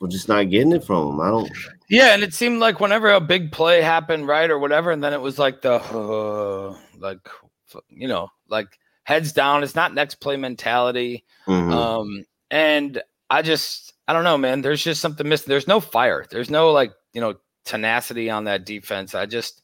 we're 0.00 0.08
just 0.08 0.28
not 0.28 0.50
getting 0.50 0.72
it 0.72 0.84
from 0.84 1.06
them. 1.06 1.20
I 1.20 1.30
don't. 1.30 1.50
Yeah, 1.88 2.14
and 2.14 2.22
it 2.22 2.34
seemed 2.34 2.60
like 2.60 2.80
whenever 2.80 3.10
a 3.10 3.20
big 3.20 3.52
play 3.52 3.80
happened, 3.80 4.28
right, 4.28 4.50
or 4.50 4.58
whatever, 4.58 4.90
and 4.90 5.02
then 5.02 5.12
it 5.12 5.20
was 5.20 5.38
like 5.38 5.62
the 5.62 5.74
uh, 5.74 6.76
like 6.98 7.26
you 7.88 8.08
know, 8.08 8.28
like 8.48 8.78
heads 9.04 9.32
down. 9.32 9.62
It's 9.62 9.74
not 9.74 9.94
next 9.94 10.16
play 10.16 10.36
mentality. 10.36 11.24
Mhm. 11.46 11.72
Um, 11.72 12.24
and 12.50 13.02
I 13.30 13.42
just 13.42 13.94
I 14.06 14.12
don't 14.12 14.24
know, 14.24 14.38
man. 14.38 14.60
There's 14.60 14.84
just 14.84 15.00
something 15.00 15.28
missing. 15.28 15.46
There's 15.48 15.68
no 15.68 15.80
fire. 15.80 16.24
There's 16.30 16.50
no 16.50 16.70
like 16.72 16.92
you 17.12 17.20
know 17.20 17.34
tenacity 17.64 18.30
on 18.30 18.44
that 18.44 18.66
defense. 18.66 19.14
I 19.14 19.26
just 19.26 19.62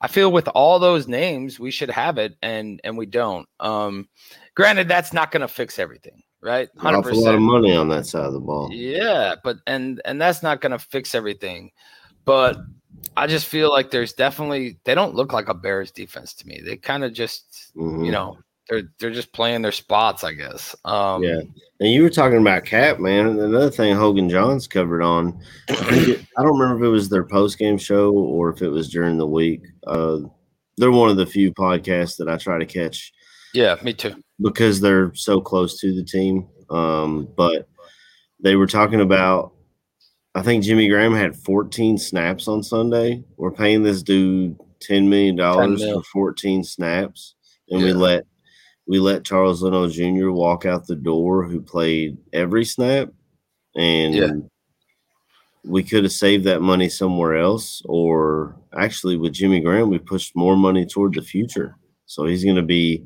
I 0.00 0.08
feel 0.08 0.30
with 0.30 0.48
all 0.48 0.78
those 0.78 1.08
names 1.08 1.58
we 1.58 1.70
should 1.70 1.90
have 1.90 2.18
it, 2.18 2.36
and 2.42 2.80
and 2.84 2.96
we 2.96 3.06
don't. 3.06 3.48
Um, 3.60 4.08
granted, 4.54 4.88
that's 4.88 5.12
not 5.12 5.30
going 5.30 5.40
to 5.40 5.48
fix 5.48 5.78
everything, 5.78 6.22
right? 6.40 6.68
An 6.80 6.94
awful 6.94 7.22
lot 7.22 7.34
of 7.34 7.40
money 7.40 7.74
on 7.74 7.88
that 7.88 8.06
side 8.06 8.24
of 8.24 8.32
the 8.32 8.40
ball. 8.40 8.70
Yeah, 8.72 9.34
but 9.42 9.58
and 9.66 10.00
and 10.04 10.20
that's 10.20 10.42
not 10.42 10.60
going 10.60 10.72
to 10.72 10.78
fix 10.78 11.14
everything. 11.14 11.70
But 12.24 12.56
I 13.16 13.26
just 13.26 13.46
feel 13.46 13.70
like 13.70 13.90
there's 13.90 14.12
definitely 14.12 14.78
they 14.84 14.94
don't 14.94 15.14
look 15.14 15.32
like 15.32 15.48
a 15.48 15.54
Bears 15.54 15.90
defense 15.90 16.34
to 16.34 16.46
me. 16.46 16.60
They 16.64 16.76
kind 16.76 17.04
of 17.04 17.12
just 17.12 17.72
Mhm. 17.76 18.04
you 18.04 18.12
know 18.12 18.38
they're 18.68 18.82
they're 18.98 19.10
just 19.10 19.32
playing 19.32 19.62
their 19.62 19.72
spots, 19.72 20.24
I 20.24 20.32
guess. 20.32 20.74
Um, 20.84 21.22
Yeah. 21.22 21.40
And 21.80 21.92
you 21.92 22.02
were 22.02 22.10
talking 22.10 22.40
about 22.40 22.64
Cap, 22.64 22.98
man. 22.98 23.26
Another 23.26 23.70
thing 23.70 23.94
Hoge 23.94 24.18
and 24.18 24.30
Jahns 24.30 24.70
covered 24.70 25.02
on, 25.02 25.38
I, 25.68 25.74
think 25.74 26.08
it, 26.08 26.26
I 26.38 26.42
don't 26.42 26.58
remember 26.58 26.82
if 26.82 26.88
it 26.88 26.92
was 26.92 27.08
their 27.08 27.24
post 27.24 27.58
game 27.58 27.76
show 27.76 28.12
or 28.12 28.50
if 28.50 28.62
it 28.62 28.68
was 28.68 28.88
during 28.88 29.18
the 29.18 29.26
week. 29.26 29.62
Uh, 29.86 30.20
they're 30.76 30.92
one 30.92 31.10
of 31.10 31.16
the 31.16 31.26
few 31.26 31.52
podcasts 31.52 32.16
that 32.16 32.28
I 32.28 32.36
try 32.36 32.58
to 32.58 32.66
catch 32.66 33.12
yeah, 33.52 33.76
me 33.82 33.92
too. 33.92 34.14
because 34.40 34.80
they're 34.80 35.12
so 35.14 35.40
close 35.40 35.78
to 35.80 35.94
the 35.94 36.04
team. 36.04 36.48
Um, 36.70 37.28
but 37.36 37.68
they 38.40 38.56
were 38.56 38.66
talking 38.66 39.00
about, 39.00 39.52
I 40.34 40.42
think 40.42 40.64
Jimmy 40.64 40.88
Graham 40.88 41.14
had 41.14 41.36
14 41.36 41.98
snaps 41.98 42.48
on 42.48 42.62
Sunday. 42.62 43.22
We're 43.36 43.52
paying 43.52 43.82
this 43.82 44.02
dude 44.02 44.56
$10 44.80 45.08
million 45.08 45.36
mil. 45.36 46.02
for 46.02 46.04
14 46.12 46.64
snaps. 46.64 47.34
And 47.70 47.82
we 47.82 47.92
let 47.92 48.24
we 48.86 48.98
let 48.98 49.24
Charles 49.24 49.62
Leno 49.62 49.88
Jr. 49.88 50.30
walk 50.30 50.66
out 50.66 50.86
the 50.86 50.96
door 50.96 51.44
who 51.44 51.60
played 51.60 52.18
every 52.32 52.64
snap. 52.64 53.08
And 53.76 54.14
Yeah. 54.14 54.30
we 55.64 55.82
could 55.82 56.04
have 56.04 56.12
saved 56.12 56.44
that 56.44 56.60
money 56.60 56.88
somewhere 56.88 57.36
else. 57.36 57.82
Or 57.86 58.56
actually 58.76 59.16
with 59.16 59.32
Jimmy 59.32 59.60
Graham, 59.60 59.88
we 59.90 59.98
pushed 59.98 60.36
more 60.36 60.56
money 60.56 60.84
toward 60.86 61.14
the 61.14 61.22
future. 61.22 61.76
So 62.06 62.26
he's 62.26 62.44
gonna 62.44 62.62
be 62.62 63.04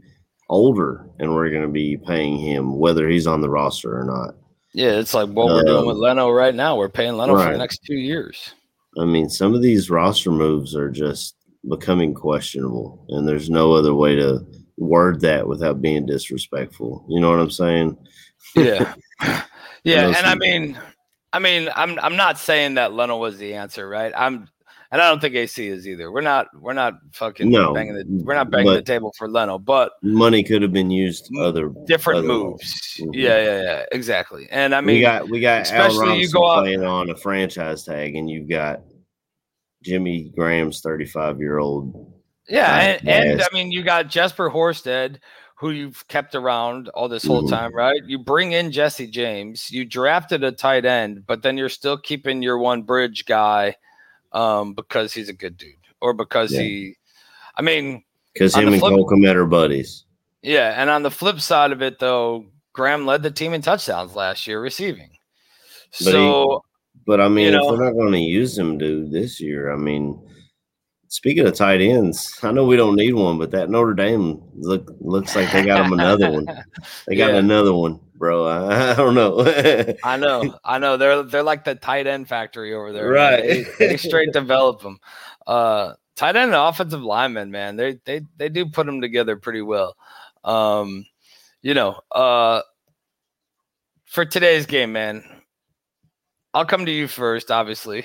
older 0.50 1.08
and 1.18 1.32
we're 1.34 1.50
going 1.50 1.62
to 1.62 1.68
be 1.68 1.98
paying 2.06 2.38
him 2.38 2.78
whether 2.78 3.06
he's 3.06 3.26
on 3.26 3.42
the 3.42 3.50
roster 3.50 4.00
or 4.00 4.04
not. 4.04 4.34
Yeah, 4.72 4.92
it's 4.92 5.12
like 5.12 5.28
what 5.28 5.46
we're 5.48 5.62
doing 5.62 5.86
with 5.86 5.96
Um, 5.96 6.02
Leno 6.02 6.30
right 6.30 6.54
now. 6.54 6.74
We're 6.76 6.88
paying 6.88 7.18
Leno 7.18 7.36
for 7.36 7.52
the 7.52 7.58
next 7.58 7.80
two 7.84 7.96
years. 7.96 8.54
I 8.98 9.04
mean, 9.04 9.28
some 9.28 9.54
of 9.54 9.60
these 9.60 9.90
roster 9.90 10.30
moves 10.30 10.74
are 10.74 10.90
just 10.90 11.36
becoming 11.68 12.14
questionable, 12.14 13.04
and 13.10 13.28
there's 13.28 13.50
no 13.50 13.72
other 13.74 13.94
way 13.94 14.16
to 14.16 14.44
word 14.78 15.20
that 15.20 15.46
without 15.46 15.82
being 15.82 16.06
disrespectful. 16.06 17.04
You 17.08 17.20
know 17.20 17.30
what 17.30 17.40
I'm 17.40 17.50
saying? 17.50 17.96
Yeah. 18.56 18.94
Yeah, 19.84 20.08
and 20.08 20.26
I 20.26 20.34
mean, 20.34 20.78
I 21.32 21.38
mean, 21.38 21.70
I'm 21.74 21.98
I'm 22.00 22.16
not 22.16 22.36
saying 22.38 22.74
that 22.74 22.92
Leno 22.92 23.16
was 23.16 23.38
the 23.38 23.54
answer, 23.54 23.88
right? 23.88 24.12
I'm, 24.14 24.48
and 24.90 25.00
I 25.00 25.08
don't 25.08 25.20
think 25.20 25.34
AC 25.36 25.66
is 25.66 25.86
either. 25.86 26.10
We're 26.10 26.20
not 26.20 26.48
we're 26.60 26.72
not 26.72 26.94
fucking 27.12 27.48
No, 27.48 27.72
banging 27.72 27.94
the 27.94 28.04
we're 28.24 28.34
not 28.34 28.50
banging 28.50 28.72
the 28.74 28.82
table 28.82 29.14
for 29.16 29.30
Leno, 29.30 29.56
but 29.58 29.92
Money 30.02 30.42
could 30.42 30.62
have 30.62 30.72
been 30.72 30.90
used 30.90 31.30
other 31.38 31.70
different 31.86 32.18
other 32.18 32.28
moves. 32.28 32.98
Mhm. 33.00 33.10
Yeah, 33.14 33.40
yeah, 33.40 33.62
yeah, 33.62 33.84
exactly. 33.92 34.48
And 34.50 34.74
I 34.74 34.80
mean, 34.80 34.96
we 34.96 35.00
got 35.00 35.28
we 35.28 35.40
got 35.40 35.58
Al 35.70 35.86
especially 35.86 35.96
you 35.96 36.28
Robinson 36.28 36.32
go 36.40 36.50
out- 36.50 36.62
playing 36.64 36.84
on 36.84 37.10
a 37.10 37.16
franchise 37.16 37.84
tag, 37.84 38.16
and 38.16 38.28
you've 38.28 38.48
got 38.50 38.80
Jimmy 39.84 40.32
Graham's 40.36 40.80
35 40.80 41.38
year 41.38 41.58
old. 41.58 42.12
Yeah, 42.48 42.80
and, 43.02 43.08
and 43.08 43.42
I 43.42 43.46
mean, 43.52 43.70
you 43.70 43.82
got 43.82 44.08
Jesper 44.08 44.48
Horsted, 44.50 45.16
who 45.56 45.70
you've 45.70 46.06
kept 46.08 46.34
around 46.34 46.88
all 46.90 47.08
this 47.08 47.24
whole 47.24 47.42
Mhm. 47.42 47.50
time, 47.50 47.74
right? 47.74 48.00
You 48.06 48.18
bring 48.18 48.52
in 48.52 48.70
Jesse 48.72 49.06
James, 49.08 49.70
you 49.70 49.84
drafted 49.84 50.44
a 50.44 50.52
tight 50.52 50.84
end, 50.84 51.26
but 51.26 51.42
then 51.42 51.58
you're 51.58 51.68
still 51.68 51.98
keeping 51.98 52.42
your 52.42 52.58
one 52.58 52.82
bridge 52.82 53.24
guy 53.26 53.74
um, 54.32 54.74
because 54.74 55.12
he's 55.12 55.28
a 55.30 55.32
good 55.32 55.56
dude 55.56 55.74
or 56.00 56.12
because 56.12 56.52
Yeah. 56.52 56.60
he, 56.60 56.94
I 57.56 57.62
mean, 57.62 58.04
Because 58.34 58.54
him 58.54 58.68
and 58.68 58.78
flip- 58.78 58.92
Cole 58.92 59.06
Kmet 59.08 59.34
are 59.34 59.46
buddies. 59.46 60.04
yeah. 60.42 60.74
And 60.80 60.90
on 60.90 61.02
the 61.02 61.10
flip 61.10 61.40
side 61.40 61.72
of 61.72 61.82
it, 61.82 61.98
though, 61.98 62.44
Graham 62.74 63.06
led 63.06 63.22
the 63.22 63.30
team 63.30 63.52
in 63.54 63.62
touchdowns 63.62 64.14
last 64.14 64.46
year 64.46 64.60
receiving. 64.60 65.10
But 66.04 66.06
he- 66.06 66.12
So, 66.12 66.62
But 67.06 67.20
I 67.22 67.28
mean, 67.28 67.52
You 67.54 67.58
if 67.58 67.64
we're 67.70 67.82
not 67.82 67.94
going 67.94 68.12
to 68.12 68.18
use 68.18 68.56
him, 68.56 68.76
dude, 68.76 69.10
this 69.10 69.40
year, 69.40 69.72
I 69.72 69.76
mean, 69.76 70.20
speaking 71.08 71.46
of 71.46 71.54
tight 71.54 71.80
ends, 71.80 72.38
I 72.42 72.52
know 72.52 72.64
we 72.64 72.76
don't 72.76 72.96
need 72.96 73.14
one, 73.14 73.38
but 73.38 73.50
that 73.52 73.70
Notre 73.70 73.94
Dame 73.94 74.42
look 74.56 74.90
looks 75.00 75.34
like 75.34 75.50
they 75.52 75.64
got 75.64 75.84
him 75.86 75.92
another 75.92 76.30
one. 76.30 76.46
They 77.06 77.16
got 77.16 77.32
Yeah. 77.32 77.38
another 77.38 77.72
one, 77.74 78.00
bro. 78.14 78.46
I, 78.46 78.90
I 78.92 78.94
don't 78.94 79.14
know. 79.14 79.40
I 80.04 80.16
know, 80.16 80.58
I 80.64 80.78
know. 80.78 80.96
They're 80.96 81.22
they're 81.22 81.42
like 81.42 81.64
the 81.64 81.74
tight 81.74 82.06
end 82.06 82.28
factory 82.28 82.74
over 82.74 82.92
there. 82.92 83.08
Right. 83.08 83.42
They, 83.42 83.64
they 83.88 83.96
straight 83.96 84.32
develop 84.32 84.80
them. 84.82 84.98
Uh, 85.46 85.94
tight 86.16 86.36
end 86.36 86.52
and 86.52 86.54
offensive 86.54 87.02
linemen, 87.02 87.50
man. 87.50 87.76
They 87.76 87.98
they 88.04 88.22
they 88.36 88.48
do 88.48 88.66
put 88.66 88.86
them 88.86 89.00
together 89.00 89.36
pretty 89.36 89.62
well. 89.62 89.96
Um, 90.44 91.06
you 91.62 91.74
know, 91.74 92.00
uh, 92.12 92.62
for 94.06 94.24
today's 94.24 94.66
game, 94.66 94.92
man, 94.92 95.24
I'll 96.54 96.64
come 96.64 96.86
to 96.86 96.92
you 96.92 97.08
first, 97.08 97.50
obviously, 97.50 98.04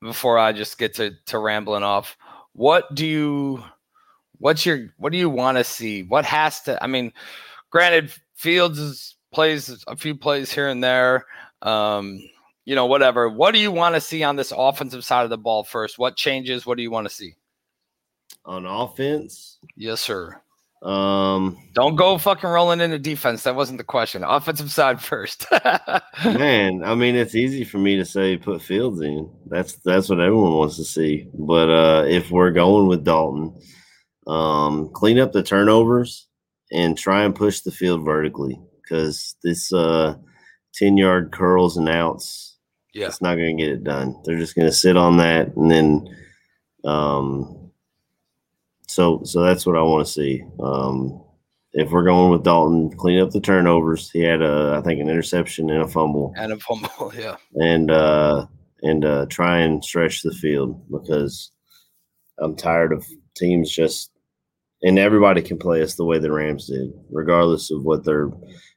before 0.00 0.38
I 0.38 0.52
just 0.52 0.78
get 0.78 0.94
to 0.94 1.12
to 1.26 1.38
rambling 1.38 1.82
off. 1.82 2.16
What 2.52 2.94
do 2.94 3.06
you, 3.06 3.62
what's 4.38 4.66
your, 4.66 4.88
what 4.96 5.12
do 5.12 5.18
you 5.18 5.30
want 5.30 5.58
to 5.58 5.64
see? 5.64 6.02
What 6.02 6.24
has 6.24 6.62
to? 6.62 6.82
I 6.82 6.86
mean, 6.86 7.12
granted, 7.70 8.12
Fields 8.34 8.78
is, 8.78 9.16
plays 9.32 9.84
a 9.86 9.96
few 9.96 10.14
plays 10.14 10.50
here 10.50 10.68
and 10.68 10.82
there. 10.82 11.26
Um, 11.62 12.20
you 12.64 12.74
know, 12.74 12.86
whatever. 12.86 13.28
What 13.28 13.52
do 13.52 13.60
you 13.60 13.72
want 13.72 13.94
to 13.94 14.00
see 14.00 14.22
on 14.22 14.36
this 14.36 14.52
offensive 14.56 15.04
side 15.04 15.24
of 15.24 15.30
the 15.30 15.38
ball 15.38 15.64
first? 15.64 15.98
What 15.98 16.16
changes? 16.16 16.66
What 16.66 16.76
do 16.76 16.82
you 16.82 16.90
want 16.90 17.08
to 17.08 17.14
see? 17.14 17.34
On 18.44 18.64
offense, 18.64 19.58
Yes, 19.76 20.00
sir. 20.00 20.40
Um, 20.82 21.58
Don't 21.74 21.96
go 21.96 22.16
fucking 22.18 22.48
rolling 22.48 22.80
into 22.80 22.98
defense. 22.98 23.42
That 23.42 23.54
wasn't 23.54 23.78
the 23.78 23.84
question. 23.84 24.24
Offensive 24.24 24.70
side 24.70 25.00
first. 25.00 25.46
man, 26.24 26.82
I 26.82 26.94
mean, 26.94 27.14
it's 27.16 27.34
easy 27.34 27.64
for 27.64 27.78
me 27.78 27.96
to 27.96 28.04
say 28.04 28.36
put 28.38 28.62
Fields 28.62 29.00
in. 29.02 29.30
That's 29.46 29.74
that's 29.84 30.08
what 30.08 30.20
everyone 30.20 30.54
wants 30.54 30.76
to 30.76 30.84
see. 30.84 31.28
But 31.34 31.68
uh, 31.68 32.04
if 32.08 32.30
we're 32.30 32.50
going 32.52 32.86
with 32.88 33.04
Dalton, 33.04 33.58
um, 34.26 34.90
clean 34.94 35.18
up 35.18 35.32
the 35.32 35.42
turnovers 35.42 36.26
and 36.72 36.96
try 36.96 37.24
and 37.24 37.34
push 37.34 37.60
the 37.60 37.72
field 37.72 38.04
vertically 38.04 38.58
because 38.82 39.36
this 39.42 39.72
uh, 39.72 40.14
ten 40.72 40.96
yard 40.96 41.30
curls 41.32 41.76
and 41.76 41.88
outs, 41.90 42.56
Yeah. 42.94 43.06
it's 43.08 43.20
not 43.20 43.34
going 43.36 43.56
to 43.58 43.62
get 43.62 43.72
it 43.72 43.84
done. 43.84 44.14
They're 44.24 44.38
just 44.38 44.54
going 44.54 44.68
to 44.68 44.72
sit 44.72 44.96
on 44.96 45.18
that 45.18 45.54
and 45.56 45.70
then, 45.70 46.08
um, 46.84 47.69
so 48.90 49.22
so 49.24 49.42
that's 49.42 49.64
what 49.66 49.76
I 49.76 49.82
want 49.82 50.06
to 50.06 50.12
see. 50.12 50.42
Um, 50.60 51.22
if 51.72 51.90
we're 51.92 52.04
going 52.04 52.32
with 52.32 52.42
Dalton, 52.42 52.90
clean 52.96 53.20
up 53.20 53.30
the 53.30 53.40
turnovers. 53.40 54.10
He 54.10 54.20
had 54.20 54.42
a, 54.42 54.74
I 54.76 54.82
think, 54.82 55.00
an 55.00 55.08
interception 55.08 55.70
and 55.70 55.82
a 55.84 55.88
fumble, 55.88 56.34
and 56.36 56.52
a 56.52 56.58
fumble. 56.58 57.12
Yeah. 57.18 57.36
and 57.54 57.90
uh, 57.90 58.46
and 58.82 59.04
uh, 59.04 59.26
try 59.30 59.58
and 59.60 59.84
stretch 59.84 60.22
the 60.22 60.32
field 60.32 60.82
because 60.90 61.52
I'm 62.38 62.56
tired 62.56 62.92
of 62.92 63.06
teams 63.36 63.70
just 63.70 64.10
and 64.82 64.98
everybody 64.98 65.42
can 65.42 65.58
play 65.58 65.82
us 65.82 65.94
the 65.94 66.04
way 66.04 66.18
the 66.18 66.32
Rams 66.32 66.66
did, 66.66 66.90
regardless 67.10 67.70
of 67.70 67.84
what 67.84 68.04
their 68.04 68.30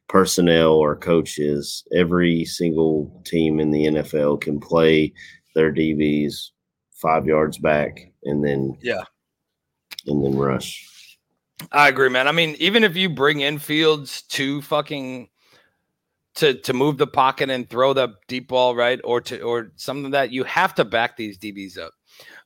personnel 0.09 0.73
or 0.73 0.95
coach 0.97 1.39
is. 1.39 1.83
Every 1.95 2.45
single 2.45 3.21
team 3.25 3.59
in 3.59 3.71
the 3.71 3.85
NFL 3.85 4.41
can 4.41 4.59
play 4.59 5.13
their 5.55 5.73
DBs 5.73 6.49
five 7.01 7.25
yards 7.25 7.57
back 7.57 7.99
and 8.23 8.43
then 8.45 8.77
Yeah. 8.81 9.03
And 10.07 10.23
then 10.23 10.35
rush. 10.35 11.17
I 11.71 11.87
agree, 11.87 12.09
man. 12.09 12.27
I 12.27 12.31
mean, 12.31 12.55
even 12.59 12.83
if 12.83 12.95
you 12.95 13.09
bring 13.09 13.41
in 13.41 13.59
Fields 13.59 14.23
to 14.29 14.61
fucking 14.61 15.29
to 16.35 16.55
to 16.55 16.73
move 16.73 16.97
the 16.97 17.07
pocket 17.07 17.49
and 17.49 17.69
throw 17.69 17.93
the 17.93 18.15
deep 18.27 18.47
ball, 18.47 18.75
right, 18.75 18.99
or 19.03 19.21
to 19.21 19.41
or 19.41 19.71
something 19.75 20.11
that 20.11 20.31
you 20.31 20.43
have 20.43 20.75
to 20.75 20.85
back 20.85 21.15
these 21.15 21.37
DBs 21.37 21.77
up. 21.77 21.93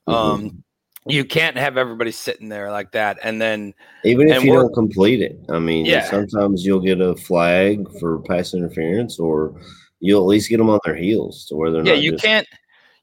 Mm-hmm. 0.08 0.12
Um, 0.12 0.64
you 1.06 1.24
can't 1.24 1.56
have 1.56 1.78
everybody 1.78 2.10
sitting 2.10 2.48
there 2.48 2.70
like 2.70 2.92
that, 2.92 3.18
and 3.22 3.40
then 3.40 3.72
Even 4.04 4.28
if 4.28 4.44
you 4.44 4.52
don't 4.52 4.74
complete 4.74 5.22
it, 5.22 5.40
I 5.48 5.58
mean, 5.58 5.86
Yeah. 5.86 6.04
sometimes 6.04 6.66
you'll 6.66 6.80
get 6.80 7.00
a 7.00 7.14
flag 7.16 7.86
for 7.98 8.20
pass 8.22 8.52
interference, 8.52 9.18
or 9.18 9.58
you'll 10.00 10.20
at 10.20 10.26
least 10.26 10.50
get 10.50 10.58
them 10.58 10.68
on 10.68 10.80
their 10.84 10.96
heels 10.96 11.46
to 11.46 11.56
where 11.56 11.70
they're 11.70 11.84
yeah, 11.84 11.94
not. 11.94 12.02
you 12.02 12.12
just, 12.12 12.24
can't 12.24 12.46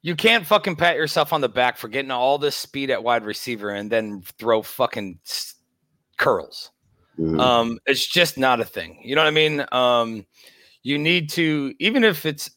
you 0.06 0.16
can't 0.16 0.46
fucking 0.46 0.76
pat 0.76 0.96
yourself 0.96 1.34
on 1.34 1.42
the 1.42 1.50
back 1.50 1.78
for 1.78 1.88
getting 1.88 2.12
all 2.12 2.38
this 2.38 2.56
speed 2.56 2.92
at 2.92 3.04
wide 3.04 3.26
receiver 3.26 3.72
and 3.72 3.92
then 3.92 4.22
throw 4.38 4.62
fucking 4.62 5.18
s- 5.26 5.56
curls. 6.18 6.70
Mhm. 7.18 7.40
Um, 7.42 7.80
it's 7.88 8.06
just 8.06 8.38
not 8.38 8.60
a 8.60 8.66
thing. 8.66 9.00
You 9.04 9.16
know 9.16 9.22
what 9.22 9.28
I 9.28 9.32
mean? 9.32 9.66
Um, 9.72 10.28
you 10.84 11.00
need 11.00 11.32
to 11.32 11.74
even 11.80 12.04
if 12.04 12.24
it's 12.24 12.52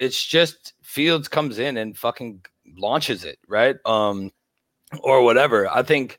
it's 0.00 0.26
just 0.26 0.72
Fields 0.82 1.28
comes 1.28 1.60
in 1.60 1.76
and 1.76 1.96
fucking 1.96 2.44
launches 2.76 3.24
it, 3.24 3.38
right? 3.46 3.76
Um, 3.86 4.32
or 5.04 5.22
whatever. 5.22 5.68
I 5.70 5.84
think 5.84 6.18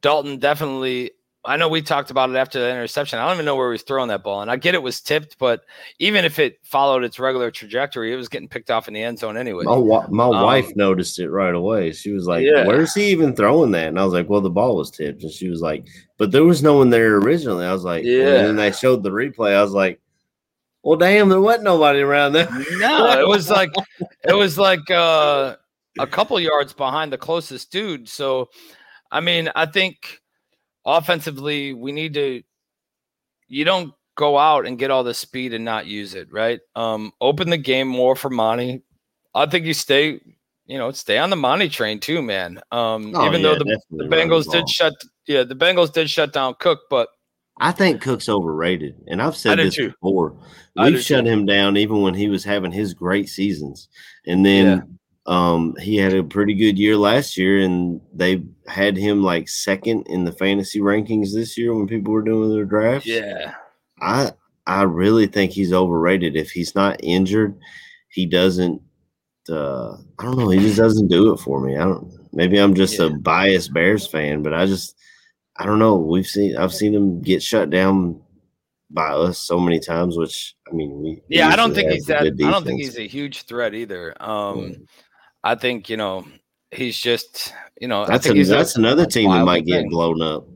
Dalton 0.00 0.38
definitely. 0.40 1.12
I 1.48 1.56
know 1.56 1.68
we 1.68 1.80
talked 1.80 2.10
about 2.10 2.28
it 2.28 2.36
after 2.36 2.60
the 2.60 2.70
interception. 2.70 3.18
I 3.18 3.24
don't 3.24 3.36
even 3.36 3.46
know 3.46 3.56
where 3.56 3.70
he 3.70 3.72
was 3.72 3.82
throwing 3.82 4.08
that 4.08 4.22
ball, 4.22 4.42
and 4.42 4.50
I 4.50 4.56
get 4.56 4.74
it 4.74 4.82
was 4.82 5.00
tipped, 5.00 5.38
but 5.38 5.62
even 5.98 6.26
if 6.26 6.38
it 6.38 6.58
followed 6.62 7.04
its 7.04 7.18
regular 7.18 7.50
trajectory, 7.50 8.12
it 8.12 8.16
was 8.16 8.28
getting 8.28 8.48
picked 8.48 8.70
off 8.70 8.86
in 8.86 8.92
the 8.92 9.02
end 9.02 9.18
zone 9.18 9.38
anyway. 9.38 9.64
My, 9.64 10.06
my 10.10 10.24
Um, 10.26 10.42
wife 10.42 10.76
noticed 10.76 11.18
it 11.18 11.30
right 11.30 11.54
away. 11.54 11.92
She 11.92 12.12
was 12.12 12.26
like, 12.26 12.44
Yeah. 12.44 12.66
"Where's 12.66 12.92
he 12.92 13.06
even 13.06 13.34
throwing 13.34 13.70
that?" 13.70 13.88
And 13.88 13.98
I 13.98 14.04
was 14.04 14.12
like, 14.12 14.28
"Well, 14.28 14.42
the 14.42 14.50
ball 14.50 14.76
was 14.76 14.90
tipped." 14.90 15.22
And 15.22 15.32
she 15.32 15.48
was 15.48 15.62
like, 15.62 15.86
"But 16.18 16.32
there 16.32 16.44
was 16.44 16.62
no 16.62 16.76
one 16.76 16.90
there 16.90 17.16
originally." 17.16 17.64
I 17.64 17.72
was 17.72 17.84
like, 17.84 18.04
Yeah. 18.04 18.34
And 18.34 18.46
then 18.48 18.56
they 18.56 18.70
showed 18.70 19.02
the 19.02 19.10
replay. 19.10 19.56
I 19.56 19.62
was 19.62 19.72
like, 19.72 20.00
"Well, 20.82 20.98
damn, 20.98 21.30
there 21.30 21.40
wasn't 21.40 21.64
nobody 21.64 22.00
around 22.00 22.34
there." 22.34 22.48
No, 22.78 23.18
it 23.18 23.26
was 23.26 23.48
like 23.48 23.70
it 24.28 24.34
was 24.34 24.58
like 24.58 24.90
uh, 24.90 25.56
a 25.98 26.06
couple 26.06 26.38
yards 26.38 26.74
behind 26.74 27.10
the 27.10 27.18
closest 27.18 27.72
dude. 27.72 28.06
So, 28.06 28.50
I 29.10 29.20
mean, 29.20 29.50
I 29.56 29.64
think 29.64 30.20
offensively 30.96 31.74
we 31.74 31.92
need 31.92 32.14
to. 32.14 32.42
You 33.46 33.64
don't 33.64 33.92
go 34.16 34.36
out 34.36 34.66
and 34.66 34.78
get 34.78 34.90
all 34.90 35.04
the 35.04 35.14
speed 35.14 35.54
and 35.54 35.64
not 35.64 35.86
use 35.86 36.14
it, 36.14 36.32
right? 36.32 36.60
Um, 36.74 37.12
open 37.20 37.50
the 37.50 37.56
game 37.56 37.88
more 37.88 38.16
for 38.16 38.30
Monty. 38.30 38.82
I 39.34 39.46
think 39.46 39.64
you 39.64 39.74
stay, 39.74 40.20
you 40.66 40.78
know, 40.78 40.90
stay 40.90 41.18
on 41.18 41.30
the 41.30 41.36
Monty 41.36 41.68
train 41.68 42.00
too, 42.00 42.20
man. 42.20 42.60
Um, 42.72 43.14
Oh, 43.14 43.26
even 43.26 43.40
yeah, 43.40 43.48
though 43.48 43.58
the, 43.58 43.64
the 43.64 43.70
definitely 43.76 44.08
run 44.08 44.10
the 44.10 44.16
Bengals 44.34 44.50
did 44.50 44.68
shut, 44.68 44.94
yeah, 45.26 45.44
the 45.44 45.54
Bengals 45.54 45.92
did 45.92 46.10
shut 46.10 46.32
down 46.32 46.54
Cook, 46.58 46.80
but 46.90 47.08
I 47.60 47.72
think 47.72 48.02
Cook's 48.02 48.28
overrated, 48.28 48.96
and 49.08 49.20
I've 49.20 49.36
said 49.36 49.58
this 49.58 49.74
too. 49.74 49.90
before. 49.90 50.36
We've 50.76 51.02
shut 51.02 51.24
too. 51.24 51.30
him 51.30 51.44
down 51.46 51.76
even 51.76 52.02
when 52.02 52.14
he 52.14 52.28
was 52.28 52.44
having 52.44 52.72
his 52.72 52.94
great 52.94 53.28
seasons, 53.28 53.88
and 54.26 54.44
then 54.46 54.98
um, 55.28 55.76
he 55.78 55.96
had 55.96 56.14
a 56.14 56.24
pretty 56.24 56.54
good 56.54 56.78
year 56.78 56.96
last 56.96 57.36
year, 57.36 57.60
and 57.60 58.00
they 58.14 58.42
had 58.66 58.96
him 58.96 59.22
like 59.22 59.46
second 59.46 60.06
in 60.06 60.24
the 60.24 60.32
fantasy 60.32 60.80
rankings 60.80 61.34
this 61.34 61.56
year 61.58 61.74
when 61.74 61.86
people 61.86 62.14
were 62.14 62.22
doing 62.22 62.50
their 62.50 62.64
drafts. 62.64 63.06
yeah, 63.06 63.54
I 64.00 64.32
I 64.66 64.82
really 64.82 65.26
think 65.26 65.52
he's 65.52 65.72
overrated. 65.72 66.34
If 66.34 66.50
he's 66.50 66.74
not 66.74 67.00
injured, 67.02 67.58
he 68.08 68.24
doesn't. 68.24 68.80
Uh, 69.50 69.98
I 70.18 70.24
don't 70.24 70.38
know. 70.38 70.48
He 70.48 70.60
just 70.60 70.78
doesn't 70.78 71.08
do 71.08 71.34
it 71.34 71.40
for 71.40 71.60
me. 71.60 71.76
I 71.76 71.84
don't. 71.84 72.10
Maybe 72.32 72.56
I'm 72.56 72.74
just 72.74 72.98
a 72.98 73.10
biased 73.10 73.74
Bears 73.74 74.06
fan, 74.06 74.42
but 74.42 74.54
I 74.54 74.64
just 74.64 74.96
I 75.58 75.66
don't 75.66 75.78
know. 75.78 75.96
We've 75.96 76.26
seen 76.26 76.56
I've 76.56 76.72
seen 76.72 76.94
him 76.94 77.20
get 77.20 77.42
shut 77.42 77.68
down 77.68 78.18
by 78.90 79.08
us 79.08 79.38
so 79.40 79.60
many 79.60 79.78
times. 79.78 80.16
Which 80.16 80.54
I 80.66 80.74
mean, 80.74 81.02
we 81.02 81.20
we 81.28 81.36
yeah, 81.36 81.48
I 81.48 81.56
don't 81.56 81.74
think 81.74 81.90
he's 81.90 82.06
that. 82.06 82.22
I 82.22 82.30
don't 82.30 82.64
think 82.64 82.80
he's 82.80 82.96
a 82.96 83.06
huge 83.06 83.42
threat 83.42 83.74
either. 83.74 84.14
Um, 84.22 84.86
I 85.44 85.54
think 85.54 85.88
you 85.88 85.96
know 85.96 86.26
he's 86.70 86.98
just 86.98 87.52
you 87.80 87.88
know 87.88 88.02
I 88.02 88.06
That's 88.06 88.24
think 88.24 88.34
a, 88.36 88.38
he's 88.38 88.50
a- 88.50 88.54
that's 88.54 88.76
another 88.76 89.06
team 89.06 89.30
that 89.30 89.44
might 89.44 89.64
get 89.66 89.80
thing. 89.82 89.90
blown 89.90 90.20
up. 90.22 90.46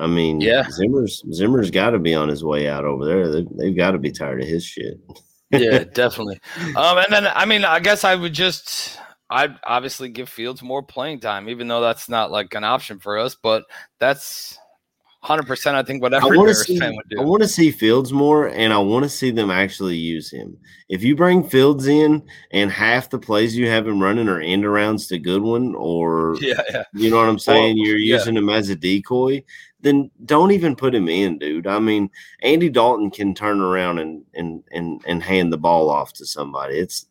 I 0.00 0.06
mean, 0.06 0.40
Yeah. 0.40 0.64
Zimmer's 0.70 1.22
Zimmer's 1.32 1.70
got 1.70 1.90
to 1.90 1.98
be 1.98 2.14
on 2.14 2.28
his 2.28 2.42
way 2.42 2.66
out 2.68 2.84
over 2.84 3.04
there. 3.04 3.30
They, 3.30 3.46
they've 3.58 3.76
got 3.76 3.90
to 3.90 3.98
be 3.98 4.10
tired 4.10 4.40
of 4.42 4.48
his 4.48 4.64
shit. 4.64 4.98
yeah, 5.50 5.84
definitely. 5.94 6.40
Um, 6.76 6.98
and 6.98 7.06
then 7.12 7.26
I 7.26 7.44
mean, 7.44 7.64
I 7.64 7.78
guess 7.80 8.02
I 8.04 8.14
would 8.14 8.32
just 8.32 8.98
I'd 9.28 9.56
obviously 9.64 10.08
give 10.08 10.28
Fields 10.28 10.62
more 10.62 10.82
playing 10.82 11.20
time, 11.20 11.48
even 11.48 11.68
though 11.68 11.80
that's 11.82 12.08
not 12.08 12.30
like 12.30 12.54
an 12.54 12.64
option 12.64 13.00
for 13.00 13.18
us. 13.18 13.34
But 13.34 13.64
that's 14.00 14.58
hundred 15.22 15.46
percent. 15.46 15.76
I 15.76 15.82
think 15.82 16.02
whatever 16.02 16.26
I 16.26 16.36
want 16.36 16.48
to 16.48 16.54
Bears 16.54 16.66
see. 16.66 16.78
fan 16.78 16.96
would 16.96 17.08
do. 17.08 17.20
I 17.20 17.24
want 17.24 17.42
to 17.42 17.48
see 17.48 17.70
Fields 17.70 18.12
more, 18.12 18.48
and 18.48 18.72
I 18.72 18.78
want 18.78 19.04
to 19.04 19.08
see 19.08 19.30
them 19.30 19.50
actually 19.50 19.96
use 19.96 20.30
him. 20.30 20.56
If 20.88 21.02
you 21.02 21.14
bring 21.14 21.48
Fields 21.48 21.86
in, 21.86 22.22
and 22.50 22.70
half 22.70 23.08
the 23.08 23.18
plays 23.18 23.56
you 23.56 23.68
have 23.68 23.86
him 23.86 24.02
running 24.02 24.28
are 24.28 24.40
end 24.40 24.64
arounds 24.64 25.08
to 25.08 25.18
Goodwin, 25.18 25.74
or 25.76 26.36
Yeah, 26.40 26.62
yeah. 26.70 26.84
you 26.92 27.10
know 27.10 27.16
what 27.16 27.28
I'm 27.28 27.38
saying, 27.38 27.78
you're 27.78 27.96
yeah. 27.96 28.16
using 28.16 28.36
him 28.36 28.48
as 28.48 28.68
a 28.68 28.76
decoy, 28.76 29.44
then 29.80 30.10
don't 30.24 30.50
even 30.50 30.74
put 30.74 30.94
him 30.94 31.08
in, 31.08 31.38
dude. 31.38 31.66
I 31.66 31.78
mean, 31.78 32.10
Andy 32.42 32.68
Dalton 32.68 33.10
can 33.10 33.34
turn 33.34 33.60
around 33.60 34.00
and 34.00 34.24
and 34.34 34.64
and 34.72 35.02
and 35.06 35.22
hand 35.22 35.52
the 35.52 35.58
ball 35.58 35.88
off 35.88 36.12
to 36.14 36.26
somebody. 36.26 36.78
It's 36.78 37.06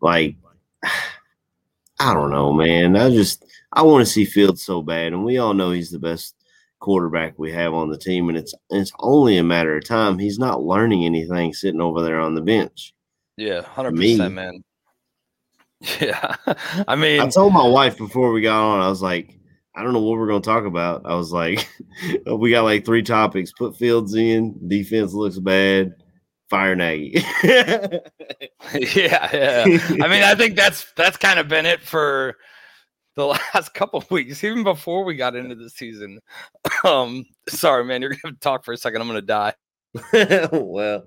like 0.00 0.36
I 2.00 2.14
don't 2.14 2.30
know, 2.30 2.52
man. 2.52 2.94
I 2.94 3.10
just 3.10 3.44
I 3.72 3.82
want 3.82 4.06
to 4.06 4.12
see 4.12 4.24
Fields 4.24 4.62
so 4.62 4.82
bad, 4.82 5.12
and 5.12 5.24
we 5.24 5.38
all 5.38 5.54
know 5.54 5.70
he's 5.70 5.90
the 5.90 5.98
best 5.98 6.34
quarterback 6.80 7.38
we 7.38 7.52
have 7.52 7.74
on 7.74 7.90
the 7.90 7.98
team, 7.98 8.28
and 8.28 8.38
it's 8.38 8.54
it's 8.70 8.92
only 9.00 9.38
a 9.38 9.42
matter 9.42 9.76
of 9.76 9.84
time. 9.86 10.18
He's 10.18 10.38
not 10.38 10.62
learning 10.62 11.04
anything 11.04 11.52
sitting 11.52 11.80
over 11.80 12.02
there 12.02 12.20
on 12.20 12.34
the 12.34 12.40
bench. 12.40 12.94
Yeah, 13.36 13.62
hundred 13.62 13.96
percent, 13.96 14.34
man. 14.34 14.64
Yeah, 16.00 16.34
I 16.88 16.96
mean, 16.96 17.20
I 17.20 17.28
told 17.28 17.52
my 17.52 17.64
wife 17.64 17.96
before 17.98 18.32
we 18.32 18.40
got 18.40 18.60
on, 18.60 18.80
I 18.80 18.88
was 18.88 19.00
like, 19.00 19.38
I 19.76 19.84
don't 19.84 19.92
know 19.92 20.00
what 20.00 20.18
we're 20.18 20.26
going 20.26 20.42
to 20.42 20.48
talk 20.48 20.64
about. 20.64 21.02
I 21.04 21.14
was 21.14 21.30
like, 21.30 21.68
we 22.26 22.50
got 22.50 22.64
like 22.64 22.84
three 22.84 23.02
topics. 23.04 23.52
Put 23.52 23.76
Fields 23.76 24.16
in, 24.16 24.58
defense 24.66 25.12
looks 25.12 25.38
bad, 25.38 25.94
fire 26.50 26.74
Nagy. 26.74 27.24
yeah, 27.44 28.00
yeah. 28.74 29.64
I 30.02 30.08
mean, 30.08 30.24
I 30.24 30.34
think 30.34 30.56
that's 30.56 30.90
that's 30.96 31.16
kind 31.16 31.38
of 31.38 31.46
been 31.46 31.64
it 31.64 31.80
for 31.80 32.36
the 33.18 33.26
last 33.54 33.74
couple 33.74 33.98
of 33.98 34.10
weeks, 34.10 34.42
even 34.44 34.62
before 34.62 35.04
we 35.04 35.14
got 35.16 35.36
into 35.36 35.54
the 35.54 35.68
season. 35.70 36.20
Um, 36.84 37.24
sorry, 37.48 37.84
man, 37.84 38.00
you're 38.02 38.14
gonna 38.22 38.36
talk 38.40 38.64
for 38.64 38.72
a 38.72 38.76
second. 38.76 39.00
I'm 39.00 39.08
gonna 39.08 39.20
die. 39.20 39.52
well, 40.52 41.02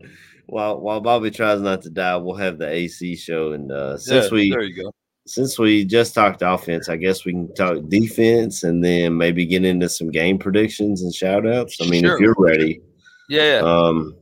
while 0.48 0.82
while 0.82 1.00
Bobby 1.00 1.32
tries 1.32 1.62
not 1.62 1.82
to 1.84 1.90
die, 1.90 2.18
we'll 2.18 2.36
have 2.36 2.58
the 2.58 2.68
AC 2.68 3.16
show. 3.16 3.54
And 3.54 3.72
uh, 3.72 3.98
since 3.98 4.26
Yeah, 4.26 4.32
we 4.32 4.50
there 4.50 4.64
you 4.64 4.84
go. 4.84 4.92
since 5.26 5.58
we 5.58 5.86
just 5.86 6.14
talked 6.14 6.42
offense, 6.42 6.90
I 6.90 6.98
guess 6.98 7.24
we 7.24 7.32
can 7.32 7.54
talk 7.56 7.78
defense 7.88 8.64
and 8.64 8.84
then 8.84 9.16
maybe 9.18 9.46
get 9.46 9.64
into 9.64 9.88
some 9.88 10.12
game 10.12 10.38
predictions 10.38 11.04
and 11.04 11.14
shout 11.16 11.48
outs. 11.48 11.78
I 11.82 11.86
mean, 11.88 12.04
Sure. 12.04 12.16
if 12.16 12.20
you're 12.20 12.36
ready. 12.38 12.82
Yeah, 13.30 13.62
yeah. 13.62 13.62
Um, 13.62 14.14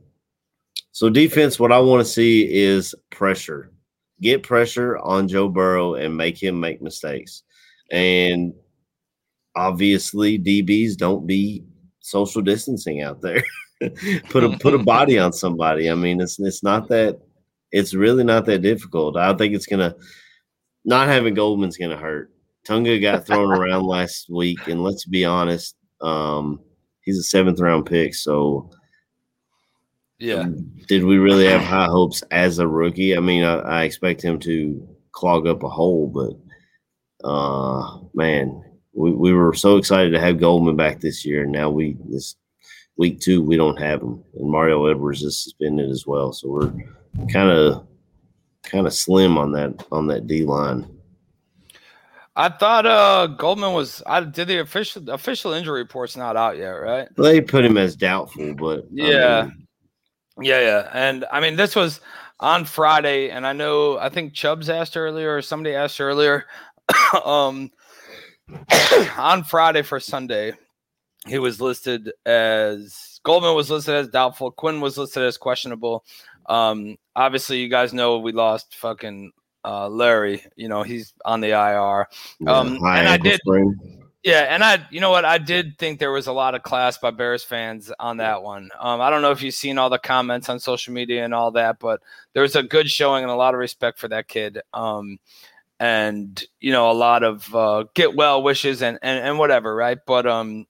so 0.92 1.10
defense, 1.10 1.58
what 1.58 1.72
I 1.72 1.80
want 1.80 2.06
to 2.06 2.10
see 2.10 2.42
is 2.54 2.94
pressure. 3.10 3.72
Get 4.20 4.44
pressure 4.44 4.98
on 4.98 5.26
Joe 5.26 5.48
Burrow 5.48 5.94
and 5.94 6.16
make 6.16 6.40
him 6.40 6.60
make 6.60 6.80
mistakes. 6.80 7.42
And 7.90 8.54
obviously, 9.56 10.38
DBs 10.38 10.96
don't 10.96 11.26
be 11.26 11.64
social 12.00 12.42
distancing 12.42 13.02
out 13.02 13.20
there. 13.20 13.42
put 14.28 14.44
a 14.44 14.56
put 14.58 14.74
a 14.74 14.78
body 14.84 15.18
on 15.18 15.32
somebody. 15.32 15.90
I 15.90 15.94
mean, 15.94 16.20
it's 16.20 16.38
it's 16.38 16.62
not 16.62 16.88
that 16.88 17.20
it's 17.72 17.94
really 17.94 18.24
not 18.24 18.46
that 18.46 18.62
difficult. 18.62 19.16
I 19.16 19.34
think 19.34 19.54
it's 19.54 19.66
gonna 19.66 19.94
not 20.84 21.08
having 21.08 21.34
Goldman's 21.34 21.76
gonna 21.76 21.96
hurt. 21.96 22.32
Tonga 22.66 22.98
got 22.98 23.26
thrown 23.26 23.50
around 23.58 23.84
last 23.84 24.28
week, 24.30 24.66
and 24.68 24.82
let's 24.82 25.04
be 25.04 25.24
honest, 25.24 25.76
um, 26.00 26.60
he's 27.02 27.18
a 27.18 27.22
seventh 27.22 27.60
round 27.60 27.86
pick, 27.86 28.14
so 28.14 28.70
yeah. 30.18 30.46
did 30.86 31.04
we 31.04 31.18
really 31.18 31.46
have 31.46 31.62
high 31.62 31.86
hopes 31.86 32.22
as 32.30 32.58
a 32.58 32.68
rookie? 32.68 33.16
I 33.16 33.20
mean, 33.20 33.44
I, 33.44 33.58
I 33.58 33.82
expect 33.84 34.22
him 34.22 34.38
to 34.40 34.86
clog 35.12 35.46
up 35.46 35.62
a 35.62 35.68
hole, 35.68 36.08
but 36.08 36.38
uh, 37.24 37.98
man, 38.14 38.64
we, 38.92 39.12
we 39.12 39.32
were 39.32 39.54
so 39.54 39.76
excited 39.76 40.10
to 40.10 40.20
have 40.20 40.40
Goldman 40.40 40.76
back 40.76 41.00
this 41.00 41.24
year, 41.24 41.42
and 41.44 41.52
now 41.52 41.70
we 41.70 41.96
this 42.08 42.36
week 42.96 43.20
two 43.20 43.42
we 43.42 43.56
don't 43.56 43.80
have 43.80 44.02
him, 44.02 44.22
and 44.34 44.50
Mario 44.50 44.86
Edwards 44.86 45.22
is 45.22 45.42
suspended 45.42 45.90
as 45.90 46.06
well, 46.06 46.32
so 46.32 46.48
we're 46.48 46.72
kind 47.32 47.50
of 47.50 47.86
kind 48.62 48.86
of 48.86 48.92
slim 48.92 49.38
on 49.38 49.52
that 49.52 49.84
on 49.90 50.06
that 50.08 50.26
D 50.26 50.44
line. 50.44 50.88
I 52.36 52.48
thought 52.48 52.86
uh 52.86 53.26
Goldman 53.26 53.72
was. 53.74 54.02
I 54.06 54.20
did 54.20 54.48
the 54.48 54.60
official 54.60 55.10
official 55.10 55.52
injury 55.52 55.82
report's 55.82 56.16
not 56.16 56.36
out 56.36 56.56
yet, 56.56 56.70
right? 56.70 57.08
They 57.16 57.40
put 57.40 57.64
him 57.64 57.76
as 57.76 57.96
doubtful, 57.96 58.54
but 58.54 58.86
Yeah. 58.92 59.42
mean, 59.42 59.66
Yeah, 60.40 60.60
yeah. 60.60 60.90
And 60.92 61.24
I 61.30 61.40
mean, 61.40 61.56
this 61.56 61.76
was 61.76 62.00
on 62.38 62.64
Friday, 62.64 63.30
and 63.30 63.46
I 63.46 63.52
know 63.52 63.98
I 63.98 64.08
think 64.08 64.32
Chubbs 64.32 64.70
asked 64.70 64.96
earlier, 64.96 65.36
or 65.36 65.42
somebody 65.42 65.74
asked 65.74 66.00
earlier. 66.00 66.46
um 67.24 67.70
on 69.18 69.44
Friday 69.44 69.82
for 69.82 70.00
Sunday, 70.00 70.54
he 71.26 71.38
was 71.38 71.60
listed 71.60 72.12
as 72.26 73.20
Goldman 73.22 73.54
was 73.54 73.70
listed 73.70 73.94
as 73.94 74.08
doubtful, 74.08 74.50
Quinn 74.50 74.80
was 74.80 74.98
listed 74.98 75.22
as 75.22 75.36
questionable. 75.36 76.04
Um, 76.46 76.96
obviously, 77.14 77.60
you 77.60 77.68
guys 77.68 77.92
know 77.92 78.18
we 78.18 78.32
lost 78.32 78.74
fucking 78.74 79.32
uh 79.64 79.88
Larry, 79.88 80.42
you 80.56 80.68
know, 80.68 80.82
he's 80.82 81.12
on 81.24 81.40
the 81.40 81.50
IR. 81.50 82.08
Um 82.48 82.76
and 82.84 83.08
I 83.08 83.16
did 83.18 83.40
sprain. 83.40 84.00
yeah, 84.24 84.46
and 84.48 84.64
I, 84.64 84.86
you 84.90 85.00
know 85.00 85.10
what, 85.10 85.24
I 85.24 85.38
did 85.38 85.78
think 85.78 85.98
there 85.98 86.12
was 86.12 86.26
a 86.26 86.32
lot 86.32 86.54
of 86.54 86.62
class 86.62 86.98
by 86.98 87.10
Bears 87.10 87.44
fans 87.44 87.92
on 88.00 88.16
that 88.16 88.42
one. 88.42 88.70
Um, 88.80 89.00
I 89.00 89.10
don't 89.10 89.22
know 89.22 89.30
if 89.30 89.42
you've 89.42 89.54
seen 89.54 89.78
all 89.78 89.90
the 89.90 89.98
comments 89.98 90.48
on 90.48 90.58
social 90.60 90.92
media 90.94 91.24
and 91.24 91.34
all 91.34 91.50
that, 91.52 91.78
but 91.78 92.00
there 92.32 92.42
was 92.42 92.56
a 92.56 92.62
good 92.62 92.90
showing 92.90 93.22
and 93.22 93.30
a 93.30 93.36
lot 93.36 93.54
of 93.54 93.60
respect 93.60 93.98
for 93.98 94.08
that 94.08 94.28
kid. 94.28 94.60
Um, 94.72 95.18
and 95.80 96.44
you 96.60 96.70
know, 96.70 96.90
a 96.90 96.92
lot 96.92 97.24
of 97.24 97.52
uh, 97.54 97.84
get 97.94 98.14
well 98.14 98.42
wishes 98.42 98.82
and, 98.82 98.98
and 99.02 99.26
and 99.26 99.38
whatever, 99.38 99.74
right? 99.74 99.98
But 100.06 100.26
um, 100.26 100.66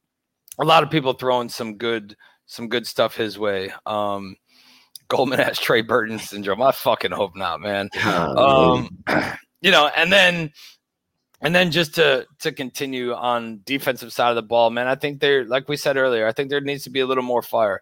a 0.59 0.65
lot 0.65 0.85
of 0.85 0.91
people 0.91 1.13
throwing 1.13 1.49
some 1.49 1.77
good 1.77 2.17
some 2.47 2.69
good 2.69 2.87
stuff 2.87 3.17
his 3.17 3.39
way. 3.39 3.73
Um, 3.85 4.37
Goldman 5.09 5.41
has 5.41 5.59
Trey 5.59 5.83
Burton 5.83 6.21
syndrome. 6.21 6.63
I 6.63 6.71
fucking 6.71 7.11
hope 7.11 7.37
not, 7.37 7.61
man. 7.61 7.91
Um, 8.05 9.05
you 9.61 9.73
know, 9.73 9.89
and 9.89 10.13
then 10.13 10.53
and 11.41 11.53
then 11.55 11.73
just 11.73 11.97
to 11.97 12.27
to 12.39 12.53
continue 12.53 13.13
on 13.13 13.63
defensive 13.65 14.13
side 14.13 14.31
of 14.31 14.37
the 14.37 14.43
ball, 14.43 14.71
man, 14.71 14.87
I 14.87 14.95
think 14.95 15.21
there, 15.21 15.45
like 15.45 15.69
we 15.69 15.77
said 15.77 15.97
earlier, 15.97 16.27
I 16.27 16.33
think 16.33 16.51
there 16.51 16.61
needs 16.61 16.85
to 16.85 16.91
be 16.91 17.01
a 17.01 17.07
little 17.07 17.25
more 17.25 17.43
fire. 17.43 17.81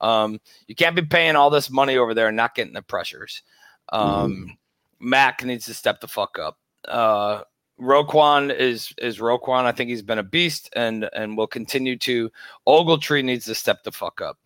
Um, 0.00 0.40
you 0.66 0.74
can't 0.74 0.96
be 0.96 1.02
paying 1.02 1.36
all 1.36 1.50
this 1.50 1.68
money 1.68 1.98
over 1.98 2.14
there 2.14 2.28
and 2.28 2.36
not 2.38 2.54
getting 2.54 2.72
the 2.72 2.80
pressures. 2.80 3.42
Um, 3.90 4.56
Mack 4.98 5.44
needs 5.44 5.66
to 5.66 5.74
step 5.74 6.00
the 6.00 6.08
fuck 6.08 6.38
up. 6.38 6.58
Uh, 6.86 7.42
Roquan 7.80 8.54
is 8.54 8.92
is 8.98 9.18
Roquan. 9.18 9.64
I 9.64 9.72
think 9.72 9.90
he's 9.90 10.02
been 10.02 10.18
a 10.18 10.22
beast 10.22 10.70
and 10.74 11.08
and 11.14 11.36
will 11.36 11.46
continue 11.46 11.96
to. 11.98 12.30
Ogletree 12.66 13.24
needs 13.24 13.46
to 13.46 13.54
step 13.54 13.82
the 13.84 13.92
fuck 13.92 14.20
up. 14.20 14.38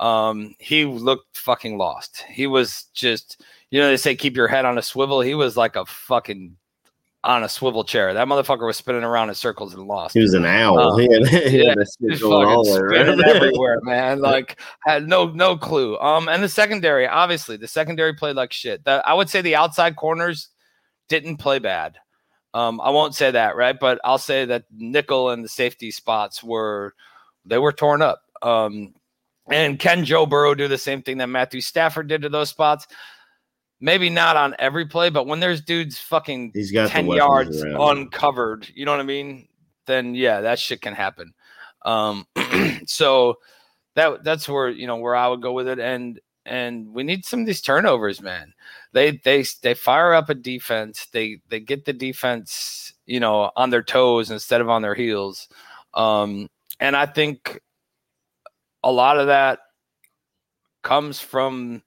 Um, 0.00 0.54
he 0.58 0.84
looked 0.84 1.36
fucking 1.36 1.78
lost. 1.78 2.24
He 2.28 2.46
was 2.46 2.84
just, 2.92 3.44
you 3.70 3.80
know, 3.80 3.88
they 3.88 3.96
say 3.96 4.16
keep 4.16 4.36
your 4.36 4.48
head 4.48 4.64
on 4.64 4.76
a 4.78 4.82
swivel. 4.82 5.20
He 5.20 5.34
was 5.34 5.56
like 5.56 5.76
a 5.76 5.86
fucking 5.86 6.56
on 7.24 7.44
a 7.44 7.48
swivel 7.48 7.84
chair. 7.84 8.12
That 8.12 8.26
motherfucker 8.26 8.66
was 8.66 8.76
spinning 8.76 9.04
around 9.04 9.28
in 9.28 9.34
circles 9.36 9.74
and 9.74 9.86
lost. 9.86 10.14
He 10.14 10.20
was 10.20 10.34
an 10.34 10.44
owl. 10.44 10.78
Uh, 10.78 10.96
he 10.98 11.12
had, 11.12 11.26
he 11.28 11.58
yeah, 11.58 11.68
had 11.68 11.78
that 11.78 11.96
He's 12.00 12.20
fucking 12.20 12.62
there, 12.64 12.86
right? 12.86 13.06
spinning 13.06 13.24
everywhere, 13.26 13.78
man. 13.82 14.20
Like 14.20 14.60
had 14.84 15.06
no 15.06 15.26
no 15.30 15.56
clue. 15.56 15.98
Um, 15.98 16.28
and 16.28 16.42
the 16.42 16.48
secondary, 16.48 17.06
obviously, 17.06 17.56
the 17.56 17.68
secondary 17.68 18.14
played 18.14 18.36
like 18.36 18.52
shit. 18.52 18.84
The, 18.84 19.02
I 19.06 19.14
would 19.14 19.30
say 19.30 19.40
the 19.40 19.56
outside 19.56 19.96
corners 19.96 20.48
didn't 21.12 21.36
play 21.36 21.58
bad. 21.58 21.98
Um, 22.54 22.80
I 22.80 22.88
won't 22.88 23.14
say 23.14 23.30
that, 23.30 23.54
right? 23.54 23.78
But 23.78 24.00
I'll 24.02 24.18
say 24.18 24.46
that 24.46 24.64
nickel 24.74 25.28
and 25.28 25.44
the 25.44 25.48
safety 25.48 25.90
spots 25.90 26.42
were 26.42 26.94
they 27.44 27.58
were 27.58 27.72
torn 27.72 28.00
up. 28.00 28.22
Um, 28.40 28.94
and 29.50 29.78
can 29.78 30.06
Joe 30.06 30.24
Burrow 30.24 30.54
do 30.54 30.68
the 30.68 30.78
same 30.78 31.02
thing 31.02 31.18
that 31.18 31.26
Matthew 31.26 31.60
Stafford 31.60 32.08
did 32.08 32.22
to 32.22 32.30
those 32.30 32.48
spots? 32.48 32.86
Maybe 33.78 34.08
not 34.08 34.36
on 34.36 34.54
every 34.58 34.86
play, 34.86 35.10
but 35.10 35.26
when 35.26 35.40
there's 35.40 35.60
dudes 35.60 35.98
fucking 35.98 36.52
He's 36.54 36.72
got 36.72 36.88
10 36.88 37.08
yards 37.08 37.60
uncovered, 37.62 38.68
you 38.74 38.86
know 38.86 38.92
what 38.92 39.00
I 39.00 39.04
mean? 39.04 39.48
Then 39.86 40.14
yeah, 40.14 40.40
that 40.42 40.58
shit 40.58 40.80
can 40.80 40.94
happen. 40.94 41.34
Um, 41.84 42.26
so 42.86 43.38
that 43.96 44.24
that's 44.24 44.48
where 44.48 44.70
you 44.70 44.86
know 44.86 44.96
where 44.96 45.16
I 45.16 45.28
would 45.28 45.42
go 45.42 45.52
with 45.52 45.68
it, 45.68 45.78
and 45.78 46.18
and 46.44 46.92
we 46.92 47.02
need 47.02 47.24
some 47.24 47.40
of 47.40 47.46
these 47.46 47.60
turnovers, 47.60 48.20
man. 48.20 48.52
They 48.92 49.20
they 49.24 49.44
they 49.62 49.74
fire 49.74 50.12
up 50.12 50.28
a 50.28 50.34
defense. 50.34 51.06
They 51.12 51.40
they 51.48 51.60
get 51.60 51.84
the 51.84 51.92
defense, 51.92 52.92
you 53.06 53.20
know, 53.20 53.50
on 53.56 53.70
their 53.70 53.82
toes 53.82 54.30
instead 54.30 54.60
of 54.60 54.68
on 54.68 54.82
their 54.82 54.94
heels. 54.94 55.48
Um, 55.94 56.48
and 56.80 56.96
I 56.96 57.06
think 57.06 57.60
a 58.82 58.90
lot 58.90 59.18
of 59.18 59.28
that 59.28 59.60
comes 60.82 61.20
from 61.20 61.82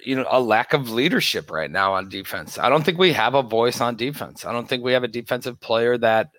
you 0.00 0.16
know 0.16 0.26
a 0.28 0.40
lack 0.40 0.72
of 0.72 0.90
leadership 0.90 1.50
right 1.50 1.70
now 1.70 1.94
on 1.94 2.08
defense. 2.08 2.58
I 2.58 2.68
don't 2.68 2.84
think 2.84 2.98
we 2.98 3.12
have 3.12 3.34
a 3.34 3.42
voice 3.42 3.80
on 3.80 3.96
defense. 3.96 4.44
I 4.44 4.52
don't 4.52 4.68
think 4.68 4.82
we 4.82 4.92
have 4.92 5.04
a 5.04 5.08
defensive 5.08 5.60
player 5.60 5.96
that 5.98 6.30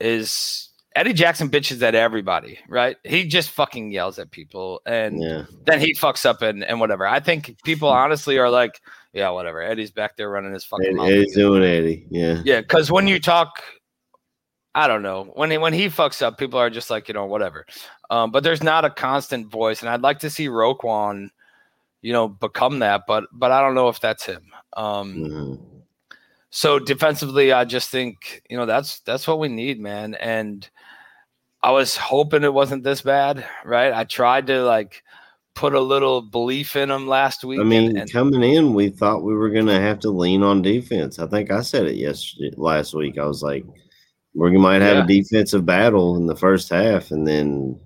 is 0.00 0.67
Eddie 0.98 1.12
Jackson 1.12 1.48
bitches 1.48 1.80
at 1.82 1.94
everybody, 1.94 2.58
right? 2.68 2.96
He 3.04 3.24
just 3.24 3.50
fucking 3.50 3.92
yells 3.92 4.18
at 4.18 4.32
people 4.32 4.80
and 4.84 5.22
Yeah. 5.22 5.44
then 5.64 5.78
he 5.78 5.94
fucks 5.94 6.26
up 6.26 6.42
and, 6.42 6.64
and 6.64 6.80
whatever. 6.80 7.06
I 7.06 7.20
think 7.20 7.56
people 7.64 7.88
honestly 7.88 8.36
are 8.38 8.50
like, 8.50 8.80
yeah, 9.12 9.30
whatever. 9.30 9.62
Eddie's 9.62 9.92
back 9.92 10.16
there 10.16 10.28
running 10.28 10.52
his 10.52 10.64
fucking 10.64 10.96
mouth. 10.96 11.08
Eddie's 11.08 11.34
doing 11.36 11.62
Eddie. 11.62 12.04
Yeah. 12.10 12.42
Yeah, 12.44 12.60
because 12.62 12.90
when 12.90 13.06
you 13.06 13.20
talk, 13.20 13.62
I 14.74 14.88
don't 14.88 15.02
know 15.02 15.30
when 15.34 15.52
he, 15.52 15.58
when 15.58 15.72
he 15.72 15.86
fucks 15.86 16.20
up, 16.20 16.36
people 16.36 16.58
are 16.58 16.68
just 16.70 16.90
like 16.90 17.06
you 17.08 17.14
know 17.14 17.26
whatever. 17.26 17.64
Um, 18.10 18.30
but 18.32 18.42
there's 18.42 18.62
not 18.62 18.84
a 18.84 18.90
constant 18.90 19.46
voice, 19.50 19.80
and 19.80 19.88
I'd 19.88 20.02
like 20.02 20.18
to 20.20 20.30
see 20.30 20.46
Roquan, 20.48 21.30
you 22.02 22.12
know, 22.12 22.28
become 22.28 22.80
that. 22.80 23.02
But 23.06 23.24
but 23.32 23.50
I 23.50 23.60
don't 23.60 23.74
know 23.74 23.88
if 23.88 23.98
that's 24.00 24.24
him. 24.26 24.42
Um, 24.76 25.14
Mhm. 25.16 25.60
so 26.50 26.78
defensively, 26.78 27.50
I 27.52 27.64
just 27.64 27.90
think 27.90 28.42
you 28.48 28.56
know 28.56 28.66
that's 28.66 29.00
that's 29.00 29.26
what 29.26 29.40
we 29.40 29.48
need, 29.48 29.80
man. 29.80 30.14
And 30.14 30.68
I 31.62 31.72
was 31.72 31.96
hoping 31.96 32.44
it 32.44 32.54
wasn't 32.54 32.84
this 32.84 33.02
bad, 33.02 33.44
right? 33.64 33.92
I 33.92 34.04
tried 34.04 34.46
to 34.48 34.62
like 34.62 35.02
put 35.54 35.74
a 35.74 35.80
little 35.80 36.22
belief 36.22 36.76
in 36.76 36.90
him 36.90 37.08
last 37.08 37.44
week. 37.44 37.58
I 37.60 37.64
mean, 37.64 37.96
and, 37.98 38.12
coming 38.12 38.42
in, 38.44 38.74
we 38.74 38.90
thought 38.90 39.24
we 39.24 39.34
were 39.34 39.50
going 39.50 39.66
to 39.66 39.80
have 39.80 39.98
to 40.00 40.10
lean 40.10 40.42
on 40.44 40.62
defense. 40.62 41.18
I 41.18 41.26
think 41.26 41.50
I 41.50 41.62
said 41.62 41.86
it 41.86 41.96
yesterday, 41.96 42.52
last 42.56 42.94
week. 42.94 43.18
I 43.18 43.24
was 43.26 43.42
like, 43.42 43.64
we 44.34 44.56
might 44.56 44.82
have 44.82 44.98
Yeah. 44.98 45.04
a 45.04 45.06
defensive 45.06 45.66
battle 45.66 46.16
in 46.16 46.26
the 46.26 46.36
first 46.36 46.68
half, 46.68 47.10
and 47.10 47.26
then 47.26 47.78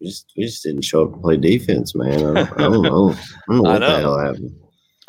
we 0.00 0.08
just 0.08 0.30
we 0.36 0.44
just 0.44 0.62
didn't 0.62 0.82
show 0.84 1.04
up 1.06 1.12
to 1.14 1.18
play 1.20 1.38
defense, 1.38 1.94
man. 1.94 2.12
I 2.12 2.44
don't, 2.44 2.52
I 2.52 2.62
don't 2.64 2.82
know. 2.82 3.14
I 3.48 3.52
don't 3.54 3.62
know 3.62 3.70
I 3.70 3.72
what 3.72 3.78
know. 3.78 3.90
the 3.94 4.00
hell 4.00 4.18
happened. 4.18 4.54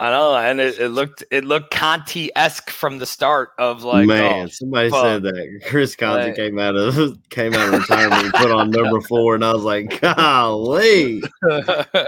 I 0.02 0.12
know, 0.12 0.34
and 0.34 0.62
it, 0.62 0.80
it 0.80 0.88
looked 0.90 1.26
it 1.30 1.44
looked 1.44 1.72
Conte 1.74 2.30
esque 2.34 2.70
from 2.70 3.00
the 3.00 3.06
start 3.06 3.50
of 3.60 3.84
like 3.84 4.08
Man, 4.08 4.46
oh, 4.46 4.48
somebody 4.48 4.90
fuck. 4.90 5.04
said 5.04 5.24
that 5.24 5.62
Chris 5.68 5.94
Conte 5.98 6.28
Like- 6.28 6.36
came 6.38 6.58
out 6.58 6.78
of 6.78 7.18
came 7.30 7.54
out 7.54 7.74
of 7.74 7.82
retirement 7.82 8.24
and 8.24 8.34
put 8.34 8.50
on 8.50 8.72
number 8.72 9.02
four, 9.10 9.36
and 9.36 9.44
I 9.44 9.52
was 9.54 9.64
like, 9.64 10.00
golly, 10.00 11.22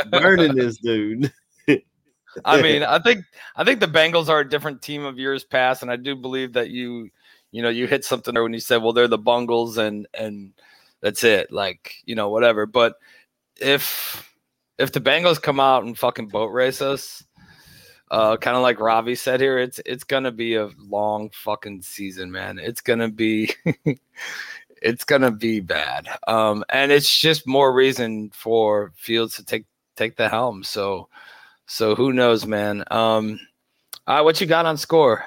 burning 0.09 0.55
this 0.55 0.77
dude. 0.77 1.33
I 2.45 2.61
mean, 2.61 2.83
I 2.83 2.99
think 2.99 3.25
I 3.57 3.65
think 3.65 3.81
the 3.81 3.87
Bengals 3.87 4.29
are 4.29 4.39
a 4.39 4.49
different 4.49 4.81
team 4.81 5.03
of 5.03 5.19
years 5.19 5.43
past, 5.43 5.81
and 5.81 5.91
I 5.91 5.97
do 5.97 6.15
believe 6.15 6.53
that 6.53 6.69
you, 6.69 7.09
you 7.51 7.61
know, 7.61 7.67
you 7.69 7.87
hit 7.87 8.05
something 8.05 8.33
there 8.33 8.43
when 8.43 8.53
you 8.53 8.61
said, 8.61 8.81
"Well, 8.81 8.93
they're 8.93 9.09
the 9.09 9.17
Bungles," 9.17 9.77
and 9.77 10.07
and 10.13 10.53
that's 11.01 11.25
it, 11.25 11.51
like 11.51 11.95
you 12.05 12.15
know, 12.15 12.29
whatever. 12.29 12.65
But 12.65 12.95
if 13.59 14.33
if 14.77 14.93
the 14.93 15.01
Bengals 15.01 15.41
come 15.41 15.59
out 15.59 15.83
and 15.83 15.97
fucking 15.97 16.29
boat 16.29 16.53
race 16.53 16.81
us, 16.81 17.21
uh, 18.11 18.37
kind 18.37 18.55
of 18.57 18.61
like 18.61 18.79
Ravi 18.79 19.15
said 19.15 19.39
here, 19.41 19.57
it's 19.57 19.79
it's 19.85 20.03
gonna 20.03 20.31
be 20.31 20.55
a 20.55 20.69
long 20.77 21.31
fucking 21.31 21.81
season, 21.81 22.31
man. 22.31 22.59
It's 22.59 22.81
gonna 22.81 23.09
be. 23.09 23.51
it's 24.81 25.03
gonna 25.05 25.31
be 25.31 25.59
bad, 25.59 26.07
um, 26.27 26.65
and 26.69 26.91
it's 26.91 27.17
just 27.17 27.47
more 27.47 27.71
reason 27.71 28.29
for 28.33 28.91
Fields 28.95 29.35
to 29.37 29.45
take 29.45 29.65
take 29.95 30.17
the 30.17 30.27
helm. 30.27 30.63
So, 30.63 31.07
so 31.67 31.95
who 31.95 32.11
knows, 32.11 32.45
man? 32.45 32.83
Um, 32.91 33.39
all 34.07 34.15
right, 34.15 34.21
what 34.21 34.41
you 34.41 34.47
got 34.47 34.65
on 34.65 34.75
score? 34.77 35.23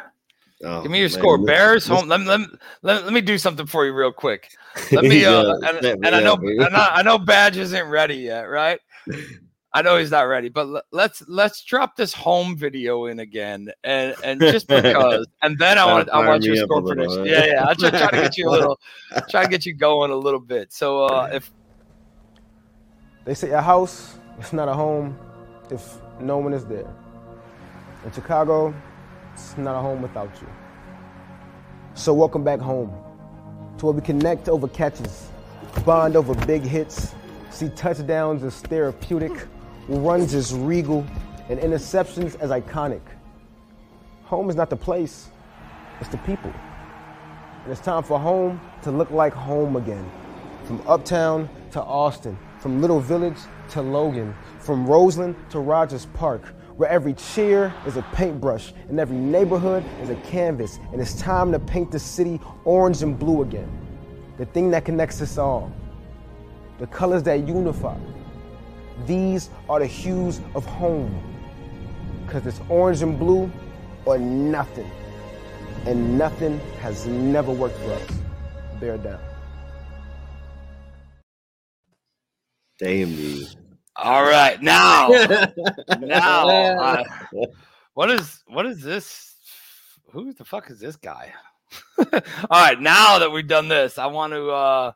Oh, 0.63 0.83
Give 0.83 0.91
me 0.91 0.99
your 1.01 1.09
man, 1.09 1.19
score. 1.19 1.39
this- 1.39 1.47
Bears 1.47 1.87
this- 1.87 1.99
home. 1.99 2.09
Let, 2.09 2.21
me- 2.21 2.27
let, 2.27 2.41
let, 2.83 3.05
let 3.05 3.13
me 3.13 3.21
do 3.21 3.39
something 3.39 3.67
for 3.67 3.87
you 3.87 3.95
real 3.95 4.13
quick. 4.13 4.51
Let 4.93 5.05
me. 5.05 5.25
Uh, 5.25 5.57
set 5.61 5.85
and, 5.85 6.07
and 6.07 6.17
I 6.17 6.21
know, 6.21 6.35
and 6.35 6.77
I, 6.77 6.97
I 6.97 7.03
know, 7.03 7.17
Badge 7.17 7.57
isn't 7.57 7.89
ready 7.89 8.17
yet, 8.17 8.43
right? 8.43 8.81
I 9.75 9.83
know 9.83 9.99
he's 9.99 10.13
not 10.13 10.23
ready, 10.23 10.49
but 10.51 10.69
le- 10.69 10.83
let's 10.93 11.25
let's 11.29 11.65
drop 11.65 11.97
this 11.97 12.15
home 12.15 12.57
video 12.57 13.07
in 13.07 13.21
again, 13.21 13.71
and 13.85 14.15
and 14.25 14.41
just 14.49 14.69
because, 14.69 15.27
and 15.43 15.59
then 15.59 15.79
I 15.79 15.83
Trying 15.83 15.95
want 15.95 16.09
to 16.09 16.15
I 16.15 16.19
fire 16.21 16.29
want 16.29 16.45
your 16.45 16.55
up 16.55 16.59
a 16.59 16.59
score 16.63 16.83
little, 16.83 16.87
prediction. 16.95 17.19
huh? 17.21 17.25
Yeah, 17.27 17.45
yeah. 17.47 17.65
I'm 17.67 17.77
just 17.77 17.95
trying 17.95 18.11
to 18.11 18.21
get 18.23 18.39
you 18.39 18.49
a 18.49 18.53
little, 18.53 18.81
try 19.31 19.43
to 19.45 19.49
get 19.51 19.67
you 19.67 19.75
going 19.75 20.13
a 20.13 20.17
little 20.17 20.41
bit. 20.41 20.73
So 20.73 21.05
uh, 21.05 21.29
if 21.33 21.51
They 23.25 23.35
say 23.35 23.51
a 23.51 23.63
house 23.63 24.19
is 24.41 24.53
not 24.53 24.69
a 24.69 24.75
home 24.75 25.19
if 25.71 25.97
no 26.21 26.39
one 26.39 26.53
is 26.55 26.65
there. 26.67 26.89
In 28.05 28.13
Chicago, 28.13 28.75
it's 29.33 29.57
not 29.59 29.77
a 29.79 29.81
home 29.81 30.03
without 30.03 30.31
you. 30.41 30.49
So 31.95 32.13
welcome 32.15 32.45
back 32.45 32.61
home 32.61 32.93
to 33.79 33.87
where 33.87 33.95
we 33.95 34.03
connect 34.03 34.49
over 34.49 34.69
catches, 34.69 35.31
bond 35.85 36.17
over 36.17 36.35
big 36.47 36.63
hits, 36.63 37.15
see 37.51 37.71
touchdowns 37.71 38.43
as 38.45 38.61
therapeutic, 38.61 39.33
runs 39.89 40.35
as 40.35 40.55
regal, 40.55 41.07
and 41.49 41.61
interceptions 41.61 42.39
as 42.41 42.51
iconic. 42.51 43.03
Home 44.25 44.49
is 44.49 44.57
not 44.57 44.71
the 44.71 44.77
place, 44.77 45.29
it's 46.01 46.09
the 46.09 46.19
people. 46.19 46.53
And 47.63 47.73
it's 47.73 47.81
time 47.81 48.03
for 48.03 48.19
home 48.19 48.61
to 48.83 48.91
look 48.91 49.11
like 49.11 49.33
home 49.33 49.77
again. 49.77 50.11
From 50.65 50.83
uptown 50.87 51.49
to 51.73 51.83
Austin, 51.83 52.39
from 52.59 52.81
Little 52.81 53.01
Village 53.01 53.39
to 53.71 53.83
Logan, 53.83 54.35
from 54.59 54.87
Roseland 54.87 55.37
to 55.51 55.61
Rogers 55.61 56.07
Park, 56.15 56.43
where 56.77 56.89
every 56.91 57.15
cheer 57.15 57.73
is 57.87 57.97
a 57.97 58.03
paintbrush 58.13 58.73
and 58.89 58.99
every 58.99 59.17
neighborhood 59.17 59.85
is 60.03 60.11
a 60.11 60.17
canvas. 60.17 60.79
And 60.93 61.01
it's 61.01 61.15
time 61.21 61.53
to 61.53 61.59
paint 61.59 61.91
the 61.91 61.99
city 61.99 62.41
orange 62.65 63.03
and 63.03 63.19
blue 63.19 63.43
again. 63.43 63.71
The 64.39 64.47
thing 64.47 64.71
that 64.71 64.85
connects 64.85 65.21
us 65.23 65.39
all, 65.39 65.73
the 66.79 66.87
colors 66.87 67.23
that 67.25 67.47
unify. 67.47 67.97
These 69.07 69.51
are 69.69 69.81
the 69.81 69.87
hues 69.87 70.41
of 70.55 70.65
home. 70.65 71.13
Because 72.25 72.47
it's 72.47 72.61
orange 72.69 73.03
and 73.03 73.19
blue 73.19 73.51
or 74.05 74.19
nothing. 74.19 74.91
And 75.87 76.17
nothing 76.17 76.59
has 76.81 77.07
never 77.07 77.53
worked 77.53 77.79
for 77.79 77.93
us. 77.93 78.11
Bear 78.81 78.99
down. 78.99 79.21
Damn 82.79 83.11
you. 83.13 83.47
all 83.95 84.25
right 84.25 84.61
now, 84.61 85.09
now, 86.01 86.49
uh, 86.49 87.05
what 87.95 88.11
is 88.11 88.43
what 88.49 88.67
is 88.67 88.83
this? 88.83 89.37
Who 90.11 90.33
the 90.33 90.45
fuck 90.45 90.71
is 90.71 90.81
this 90.81 90.97
guy? 90.97 91.33
all 91.99 92.11
right, 92.51 92.81
now 92.81 93.21
that 93.21 93.31
we've 93.31 93.47
done 93.47 93.69
this, 93.69 93.97
I 93.97 94.07
want 94.07 94.33
to 94.33 94.51
uh 94.51 94.93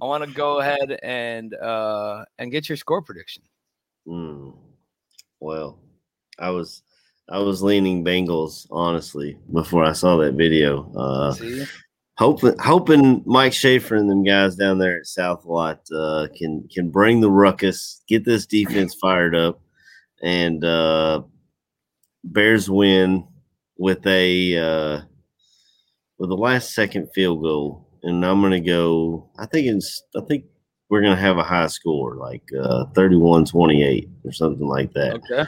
I 0.00 0.04
want 0.04 0.24
to 0.24 0.30
go 0.30 0.60
ahead 0.60 0.98
and 1.02 1.54
uh 1.54 2.24
and 2.38 2.50
get 2.50 2.68
your 2.68 2.76
score 2.76 3.02
prediction. 3.02 3.42
Mm. 4.06 4.54
Well, 5.40 5.78
I 6.38 6.50
was 6.50 6.82
I 7.30 7.38
was 7.38 7.62
leaning 7.62 8.04
Bengals 8.04 8.66
honestly 8.70 9.38
before 9.52 9.84
I 9.84 9.92
saw 9.92 10.16
that 10.16 10.34
video. 10.34 10.90
Uh, 10.96 11.34
hoping 12.16 12.58
hoping 12.58 13.22
Mike 13.26 13.52
Schaefer 13.52 13.96
and 13.96 14.08
them 14.08 14.24
guys 14.24 14.56
down 14.56 14.78
there 14.78 14.98
at 14.98 15.06
South 15.06 15.44
Lot 15.44 15.80
uh, 15.94 16.28
can 16.36 16.66
can 16.72 16.90
bring 16.90 17.20
the 17.20 17.30
ruckus, 17.30 18.02
get 18.08 18.24
this 18.24 18.46
defense 18.46 18.94
fired 18.94 19.34
up, 19.34 19.60
and 20.22 20.64
uh, 20.64 21.22
Bears 22.24 22.70
win 22.70 23.26
with 23.76 24.06
a 24.06 24.56
uh, 24.56 25.00
with 26.18 26.30
a 26.30 26.34
last 26.34 26.74
second 26.74 27.10
field 27.14 27.42
goal. 27.42 27.87
And 28.02 28.24
I'm 28.24 28.40
gonna 28.40 28.60
go. 28.60 29.28
I 29.38 29.46
think 29.46 29.66
it's. 29.66 30.02
I 30.16 30.20
think 30.22 30.44
we're 30.88 31.02
gonna 31.02 31.16
have 31.16 31.38
a 31.38 31.44
high 31.44 31.66
score, 31.66 32.14
like 32.14 32.42
uh, 32.58 32.86
31-28 32.94 34.08
or 34.24 34.32
something 34.32 34.66
like 34.66 34.92
that. 34.94 35.14
Okay. 35.16 35.44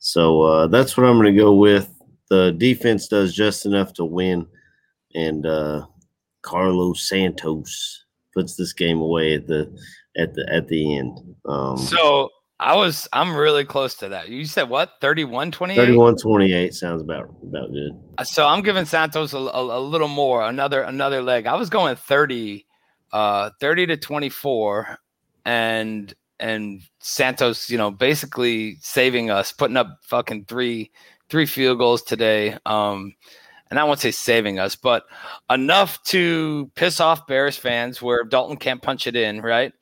So 0.00 0.42
uh, 0.42 0.66
that's 0.66 0.96
what 0.96 1.06
I'm 1.06 1.18
going 1.18 1.32
to 1.34 1.40
go 1.40 1.54
with. 1.54 1.94
The 2.30 2.52
defense 2.52 3.06
does 3.06 3.34
just 3.34 3.66
enough 3.66 3.92
to 3.94 4.04
win, 4.04 4.46
and 5.14 5.44
uh, 5.44 5.86
Cairo 6.42 6.94
Santos 6.94 8.04
puts 8.32 8.56
this 8.56 8.72
game 8.72 8.98
away 9.00 9.34
at 9.34 9.46
the 9.46 9.70
at 10.16 10.34
the 10.34 10.50
at 10.50 10.68
the 10.68 10.96
end. 10.96 11.18
Um, 11.44 11.76
So 11.76 12.30
I 12.60 12.76
was 12.76 13.08
I'm 13.14 13.34
really 13.34 13.64
close 13.64 13.94
to 13.96 14.10
that. 14.10 14.28
You 14.28 14.44
said 14.44 14.68
what? 14.68 14.92
31 15.00 15.50
28? 15.50 15.88
31-28 15.88 16.74
sounds 16.74 17.00
about 17.00 17.34
about 17.42 17.72
good. 17.72 17.98
So 18.24 18.46
I'm 18.46 18.60
giving 18.60 18.84
Santos 18.84 19.32
a, 19.32 19.38
a, 19.38 19.78
a 19.78 19.80
little 19.80 20.08
more, 20.08 20.42
another 20.42 20.82
another 20.82 21.22
leg. 21.22 21.46
I 21.46 21.54
was 21.54 21.70
going 21.70 21.96
30 21.96 22.66
uh 23.12 23.50
30 23.60 23.86
to 23.86 23.96
24 23.96 24.98
and 25.46 26.14
and 26.38 26.82
Santos, 26.98 27.70
you 27.70 27.78
know, 27.78 27.90
basically 27.90 28.76
saving 28.82 29.30
us, 29.30 29.52
putting 29.52 29.78
up 29.78 29.98
fucking 30.02 30.44
three 30.44 30.90
three 31.30 31.46
field 31.46 31.78
goals 31.78 32.02
today. 32.02 32.58
Um 32.66 33.14
and 33.70 33.78
I 33.78 33.84
won't 33.84 34.00
say 34.00 34.10
saving 34.10 34.58
us, 34.58 34.76
but 34.76 35.04
enough 35.48 36.02
to 36.04 36.70
piss 36.74 37.00
off 37.00 37.26
Bears 37.26 37.56
fans 37.56 38.02
where 38.02 38.22
Dalton 38.22 38.58
can't 38.58 38.82
punch 38.82 39.06
it 39.06 39.16
in, 39.16 39.40
right? 39.40 39.72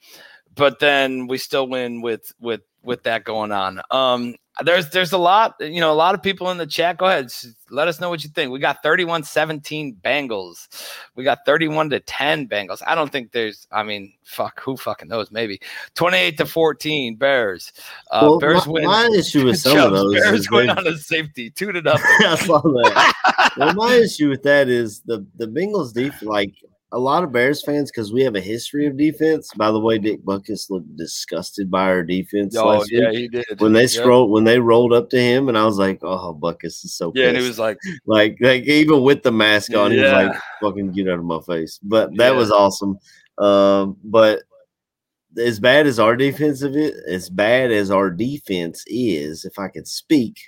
But 0.55 0.79
then 0.79 1.27
we 1.27 1.39
still 1.39 1.67
win 1.69 2.03
with 2.03 2.33
with 2.39 2.61
with 2.89 3.05
that 3.05 3.23
going 3.23 3.53
on. 3.53 3.81
Um 3.93 4.35
there's 4.65 4.91
there's 4.91 5.13
a 5.13 5.19
lot, 5.19 5.55
you 5.61 5.79
know, 5.81 5.93
a 5.93 5.95
lot 5.95 6.17
of 6.17 6.23
people 6.23 6.51
in 6.51 6.59
the 6.59 6.67
chat. 6.67 6.97
Go 6.99 7.07
ahead, 7.07 7.33
let 7.71 7.87
us 7.87 8.01
know 8.01 8.09
what 8.11 8.25
you 8.25 8.31
think. 8.31 8.51
We 8.51 8.59
got 8.59 8.83
31-17 8.83 9.95
Bengals. 10.03 10.67
We 11.15 11.23
got 11.23 11.47
31 11.47 11.91
to 11.91 12.01
10 12.01 12.49
Bengals. 12.49 12.83
I 12.85 12.97
don't 12.97 13.13
think 13.13 13.31
there's 13.31 13.69
I 13.71 13.85
mean, 13.85 14.13
fuck, 14.25 14.61
who 14.61 14.77
fucking 14.77 15.07
knows? 15.09 15.31
Maybe 15.31 15.61
28 15.95 16.39
to 16.39 16.47
14 16.47 17.15
Bears. 17.17 17.73
Uh 18.11 18.21
Well, 18.23 18.39
Bears 18.41 18.67
my- 18.67 18.73
win. 18.73 18.85
my 18.87 19.09
issue 19.17 19.45
with 19.45 19.59
some 19.61 19.79
of 19.79 19.93
those 19.93 20.15
Bears 20.15 20.51
win 20.51 20.71
on 20.71 20.85
a 20.87 20.97
safety, 20.99 21.51
two 21.51 21.71
to 21.71 21.81
nothing. 21.91 22.27
I 22.27 22.35
saw 22.35 22.61
that. 22.61 23.53
well, 23.57 23.75
my 23.75 23.95
issue 23.95 24.29
with 24.29 24.43
that 24.43 24.69
is 24.69 25.01
the 25.01 25.25
the 25.37 25.47
Bengals 25.47 25.93
deep 25.95 26.15
like 26.23 26.53
a 26.93 26.99
lot 26.99 27.23
of 27.23 27.33
Bears 27.33 27.63
fans 27.63 27.91
because 27.91 28.13
we 28.13 28.23
have 28.23 28.35
a 28.35 28.41
history 28.41 28.87
of 28.87 28.97
defense. 28.97 29.51
By 29.57 29.71
the 29.71 29.79
way, 29.79 29.99
Dick 29.99 30.23
Butkus 30.25 30.71
looked 30.71 30.97
disgusted 30.97 31.71
by 31.71 31.83
our 31.83 32.03
defense. 32.03 32.57
Oh, 32.57 32.67
last 32.69 32.91
yeah, 32.91 33.11
week 33.11 33.19
he 33.19 33.29
did. 33.29 33.45
When 33.59 33.73
they 33.75 33.83
Yep. 33.83 33.91
scrolled, 33.91 34.31
when 34.31 34.45
they 34.45 34.59
rolled 34.59 34.93
up 34.95 35.11
to 35.11 35.21
him, 35.21 35.49
and 35.49 35.59
I 35.59 35.65
was 35.67 35.77
like, 35.79 35.99
"Oh, 36.03 36.35
Butkus 36.41 36.85
is 36.85 36.95
so." 36.95 37.13
Yeah, 37.15 37.29
and 37.29 37.37
he 37.37 37.47
was 37.47 37.59
like, 37.59 37.77
like, 38.07 38.39
like 38.41 38.65
even 38.65 39.03
with 39.03 39.23
the 39.23 39.33
mask 39.33 39.75
on, 39.75 39.91
he 39.91 39.99
was 39.99 40.11
Yeah. 40.11 40.29
like, 40.29 40.41
"Fucking 40.63 40.93
get 40.93 41.09
out 41.09 41.19
of 41.19 41.25
my 41.25 41.41
face." 41.41 41.79
But 41.83 42.17
that 42.17 42.31
Yeah. 42.33 42.39
was 42.39 42.51
awesome. 42.51 42.99
Um, 43.37 43.97
but 44.03 44.43
as 45.37 45.61
bad 45.61 45.87
as 45.87 45.99
our 45.99 46.17
defensive 46.17 46.75
is, 46.75 46.93
as 47.07 47.29
bad 47.29 47.71
as 47.71 47.91
our 47.91 48.11
defense 48.11 48.83
is, 48.87 49.45
if 49.45 49.59
I 49.59 49.69
could 49.69 49.87
speak, 49.87 50.39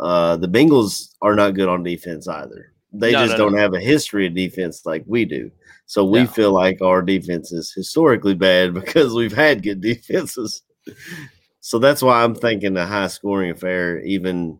uh, 0.00 0.36
the 0.36 0.48
Bengals 0.48 1.14
are 1.22 1.34
not 1.34 1.54
good 1.54 1.68
on 1.68 1.82
defense 1.82 2.28
either. 2.28 2.72
They 2.92 3.12
No, 3.12 3.20
just 3.26 3.32
no, 3.32 3.44
don't 3.44 3.52
no. 3.52 3.58
have 3.58 3.74
a 3.74 3.80
history 3.80 4.26
of 4.26 4.34
defense 4.34 4.86
like 4.86 5.04
we 5.06 5.24
do. 5.24 5.50
So 5.86 6.04
we 6.04 6.26
feel 6.26 6.52
like 6.52 6.82
our 6.82 7.00
defense 7.02 7.52
is 7.52 7.72
historically 7.72 8.34
bad 8.34 8.74
because 8.74 9.14
we've 9.14 9.32
had 9.32 9.62
good 9.62 9.80
defenses. 9.80 10.62
So 11.60 11.78
that's 11.78 12.02
why 12.02 12.22
I'm 12.22 12.34
thinking 12.34 12.76
a 12.76 12.86
high 12.86 13.06
scoring 13.08 13.50
affair. 13.50 14.00
Even, 14.00 14.58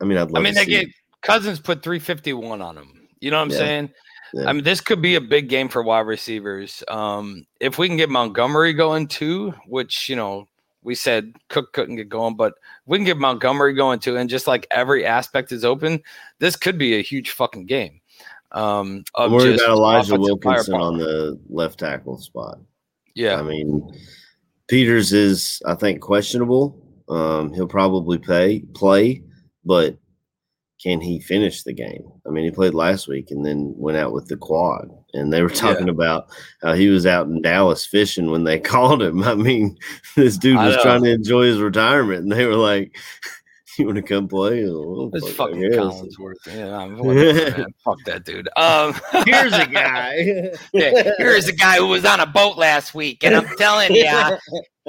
I 0.00 0.04
mean, 0.04 0.18
I'd 0.18 0.30
love 0.30 0.40
I 0.40 0.44
mean, 0.44 0.54
they 0.54 0.66
get 0.66 0.88
Cousins 1.20 1.60
put 1.60 1.82
351 1.82 2.60
on 2.62 2.74
them. 2.74 3.08
You 3.20 3.30
know 3.30 3.38
what 3.38 3.44
I'm 3.44 3.50
Yeah. 3.50 3.56
saying? 3.58 3.90
Yeah. 4.34 4.48
I 4.48 4.52
mean, 4.52 4.64
this 4.64 4.80
could 4.80 5.02
be 5.02 5.14
a 5.16 5.20
big 5.20 5.48
game 5.48 5.68
for 5.68 5.82
wide 5.82 6.06
receivers. 6.06 6.82
Um, 6.88 7.44
if 7.60 7.78
we 7.78 7.86
can 7.86 7.96
get 7.96 8.08
Montgomery 8.08 8.72
going 8.72 9.06
too, 9.06 9.52
which 9.66 10.08
you 10.08 10.16
know 10.16 10.48
we 10.82 10.94
said 10.94 11.34
Cook 11.48 11.72
couldn't 11.72 11.96
get 11.96 12.08
going, 12.08 12.36
but 12.36 12.54
we 12.86 12.98
can 12.98 13.04
get 13.04 13.18
Montgomery 13.18 13.74
going 13.74 14.00
too, 14.00 14.16
and 14.16 14.28
just 14.28 14.46
like 14.46 14.66
every 14.70 15.06
aspect 15.06 15.52
is 15.52 15.64
open, 15.64 16.02
this 16.38 16.56
could 16.56 16.78
be 16.78 16.94
a 16.94 17.02
huge 17.02 17.30
fucking 17.30 17.66
game. 17.66 18.00
Um, 18.52 19.04
I'm 19.16 19.32
worried 19.32 19.52
just 19.52 19.64
about 19.64 19.76
Elijah 19.76 20.16
Wilkinson 20.16 20.72
firepower. 20.72 20.86
on 20.86 20.98
the 20.98 21.40
left 21.48 21.78
tackle 21.78 22.18
spot. 22.18 22.58
Yeah, 23.14 23.38
I 23.38 23.42
mean, 23.42 23.90
Peters 24.68 25.12
is, 25.12 25.62
I 25.66 25.74
think, 25.74 26.00
questionable. 26.00 26.78
Um, 27.08 27.52
he'll 27.52 27.66
probably 27.66 28.18
play, 28.18 28.60
play, 28.74 29.22
but 29.64 29.96
can 30.82 31.00
he 31.00 31.20
finish 31.20 31.62
the 31.62 31.72
game? 31.72 32.10
I 32.26 32.30
mean, 32.30 32.44
he 32.44 32.50
played 32.50 32.74
last 32.74 33.06
week 33.06 33.30
and 33.30 33.44
then 33.44 33.74
went 33.76 33.98
out 33.98 34.12
with 34.12 34.28
the 34.28 34.36
quad. 34.36 34.90
And 35.14 35.32
they 35.32 35.42
were 35.42 35.50
talking 35.50 35.88
about 35.88 36.28
how 36.62 36.72
he 36.72 36.88
was 36.88 37.04
out 37.06 37.26
in 37.26 37.42
Dallas 37.42 37.84
fishing 37.84 38.30
when 38.30 38.44
they 38.44 38.58
called 38.74 39.02
him. 39.02 39.22
I 39.22 39.34
mean, 39.34 39.78
this 40.16 40.38
dude 40.38 40.56
was 40.56 40.76
trying 40.82 41.04
to 41.04 41.10
enjoy 41.10 41.44
his 41.46 41.58
retirement, 41.58 42.22
and 42.22 42.32
they 42.32 42.46
were 42.46 42.54
like, 42.56 42.96
"You 43.78 43.86
want 43.86 43.96
to 43.96 44.02
come 44.02 44.26
play?" 44.26 44.64
Oh, 44.66 45.10
It's 45.12 45.26
fuck, 45.28 45.50
fucking 45.50 45.60
guess. 45.60 45.76
Collinsworth. 45.76 46.34
Yeah, 46.46 46.78
I'm- 46.78 46.96
whatever, 46.98 47.58
man. 47.58 47.74
fuck 47.84 47.98
that 48.06 48.24
dude. 48.24 48.48
Um, 48.56 48.94
Here's 49.26 49.52
a 49.52 49.66
guy. 49.66 50.50
Yeah, 50.72 51.12
here's 51.18 51.48
a 51.48 51.52
guy 51.52 51.76
who 51.76 51.88
was 51.88 52.04
on 52.04 52.20
a 52.20 52.26
boat 52.26 52.56
last 52.56 52.94
week, 52.94 53.22
and 53.24 53.34
I'm 53.36 53.56
telling 53.58 53.94
you, 53.94 54.38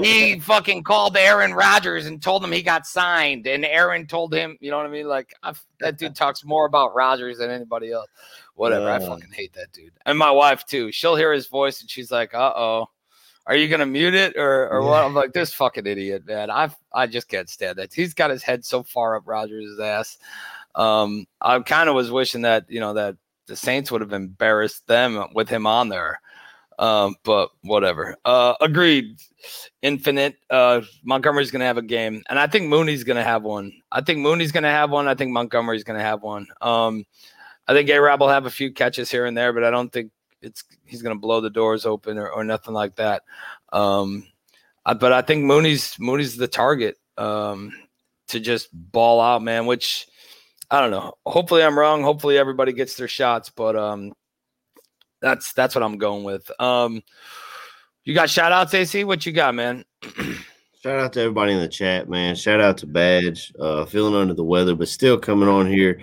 he 0.02 0.40
fucking 0.40 0.84
called 0.84 1.16
Aaron 1.18 1.54
Rodgers 1.54 2.06
and 2.08 2.22
told 2.22 2.44
him 2.44 2.52
he 2.52 2.64
got 2.64 2.88
signed, 2.88 3.46
and 3.46 3.64
Aaron 3.64 4.08
told 4.08 4.34
him, 4.34 4.58
you 4.60 4.72
know 4.72 4.78
what 4.78 4.86
I 4.86 4.90
mean? 4.90 5.08
Like 5.08 5.34
i 5.44 5.54
that 5.80 5.98
dude 5.98 6.16
talks 6.16 6.44
more 6.46 6.66
about 6.66 6.96
Rodgers 6.96 7.38
than 7.40 7.52
anybody 7.52 7.92
else. 7.92 8.08
Whatever, 8.56 8.90
I 8.90 9.00
fucking 9.00 9.32
hate 9.32 9.54
that 9.54 9.72
dude, 9.72 9.94
and 10.06 10.18
my 10.18 10.32
wife 10.32 10.66
too. 10.66 10.92
She'll 10.92 11.16
hear 11.16 11.34
his 11.34 11.48
voice 11.48 11.82
and 11.82 11.90
she's 11.90 12.12
like, 12.12 12.34
"Uh 12.34 12.54
oh." 12.56 12.90
Are 13.46 13.58
you 13.58 13.68
gonna 13.68 13.86
mute 13.86 14.14
it 14.14 14.38
or, 14.38 14.70
or 14.70 14.84
what? 14.84 15.04
I'm 15.04 15.14
like, 15.14 15.34
this 15.34 15.54
fucking 15.54 15.86
idiot, 15.86 16.26
man. 16.26 16.50
I 16.50 16.70
I 16.94 17.08
just 17.08 17.28
can't 17.28 17.50
stand 17.50 17.78
that. 17.78 17.94
He's 17.94 18.14
got 18.14 18.30
his 18.30 18.42
head 18.42 18.64
so 18.64 18.84
far 18.84 19.18
up 19.18 19.24
Rodgers' 19.26 19.80
ass. 19.80 20.18
Um, 20.76 21.28
I 21.42 21.60
kind 21.60 21.90
of 21.90 21.96
was 21.96 22.10
wishing 22.10 22.44
that 22.44 22.66
you 22.70 22.80
know 22.80 22.94
that 22.94 23.18
the 23.48 23.56
Saints 23.56 23.92
would 23.92 24.02
have 24.02 24.14
embarrassed 24.14 24.88
them 24.88 25.26
with 25.34 25.50
him 25.50 25.68
on 25.68 25.90
there. 25.90 26.22
Um, 26.80 27.16
but 27.24 27.50
whatever. 27.62 28.16
Uh, 28.26 28.56
agreed. 28.62 29.18
Infinite. 29.82 30.38
Uh, 30.50 30.82
Montgomery's 31.04 31.52
gonna 31.52 31.66
have 31.66 31.78
a 31.78 31.84
game, 31.84 32.24
and 32.30 32.40
I 32.40 32.48
think 32.48 32.68
Mooney's 32.68 33.04
gonna 33.04 33.24
have 33.24 33.44
one. 33.44 33.74
I 33.92 34.02
think 34.02 34.20
Mooney's 34.20 34.54
gonna 34.54 34.72
have 34.72 34.90
one. 34.90 35.08
I 35.08 35.16
think 35.16 35.32
Montgomery's 35.32 35.84
gonna 35.84 36.02
have 36.02 36.24
one. 36.24 36.48
Um, 36.62 37.06
I 37.74 37.80
think 37.80 37.90
A 37.90 38.00
Rob 38.00 38.20
will 38.20 38.30
have 38.30 38.46
a 38.46 38.52
few 38.52 38.72
catches 38.72 39.10
here 39.10 39.26
and 39.26 39.36
there, 39.36 39.52
but 39.52 39.64
I 39.64 39.72
don't 39.72 39.92
think 39.92 40.12
it's 40.42 40.64
he's 40.86 41.02
gonna 41.02 41.16
blow 41.16 41.42
the 41.42 41.50
doors 41.50 41.86
open 41.86 42.18
or, 42.18 42.30
or 42.30 42.44
nothing 42.44 42.74
like 42.74 42.96
that. 42.96 43.24
Um, 43.72 44.28
I, 44.86 44.94
but 44.94 45.12
I 45.12 45.22
think 45.22 45.44
Mooney's 45.44 45.98
Mooney's 46.00 46.38
the 46.38 46.48
target 46.48 46.98
um, 47.18 47.74
to 48.28 48.40
just 48.40 48.70
ball 48.74 49.20
out, 49.20 49.42
man. 49.42 49.66
Which 49.66 50.08
I 50.70 50.82
don't 50.82 50.92
know. 50.92 51.14
Hopefully 51.26 51.64
I'm 51.64 51.78
wrong. 51.78 52.04
Hopefully 52.04 52.38
everybody 52.38 52.74
gets 52.74 52.96
their 52.96 53.08
shots, 53.08 53.50
but 53.50 53.76
um, 53.76 54.14
that's 55.20 55.54
that's 55.54 55.74
what 55.74 55.84
I'm 55.84 55.98
going 55.98 56.24
with. 56.24 56.52
Um, 56.62 57.02
you 58.04 58.14
got 58.14 58.30
shout 58.30 58.52
outs, 58.52 58.74
AC? 58.74 59.04
What 59.06 59.26
you 59.26 59.32
got, 59.32 59.56
man? 59.56 59.86
Shout 60.84 61.00
out 61.00 61.14
to 61.14 61.22
everybody 61.22 61.54
in 61.54 61.62
the 61.62 61.68
chat, 61.70 62.10
man. 62.10 62.36
Shout 62.36 62.60
out 62.60 62.78
to 62.80 62.86
Badge, 62.86 63.54
uh, 63.58 63.86
feeling 63.86 64.16
under 64.16 64.34
the 64.34 64.44
weather, 64.44 64.76
but 64.76 64.90
still 64.90 65.18
coming 65.18 65.48
on 65.48 65.66
here 65.66 66.02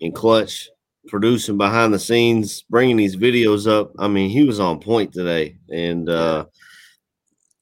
in 0.00 0.10
clutch, 0.10 0.70
producing 1.08 1.56
behind 1.56 1.92
the 1.92 1.98
scenes, 1.98 2.62
bringing 2.62 2.96
these 2.96 3.16
videos 3.16 3.70
up. 3.70 3.92
I 3.98 4.08
mean, 4.08 4.30
he 4.30 4.44
was 4.44 4.60
on 4.60 4.80
point 4.80 5.12
today. 5.12 5.56
And 5.70 6.08
uh, 6.08 6.46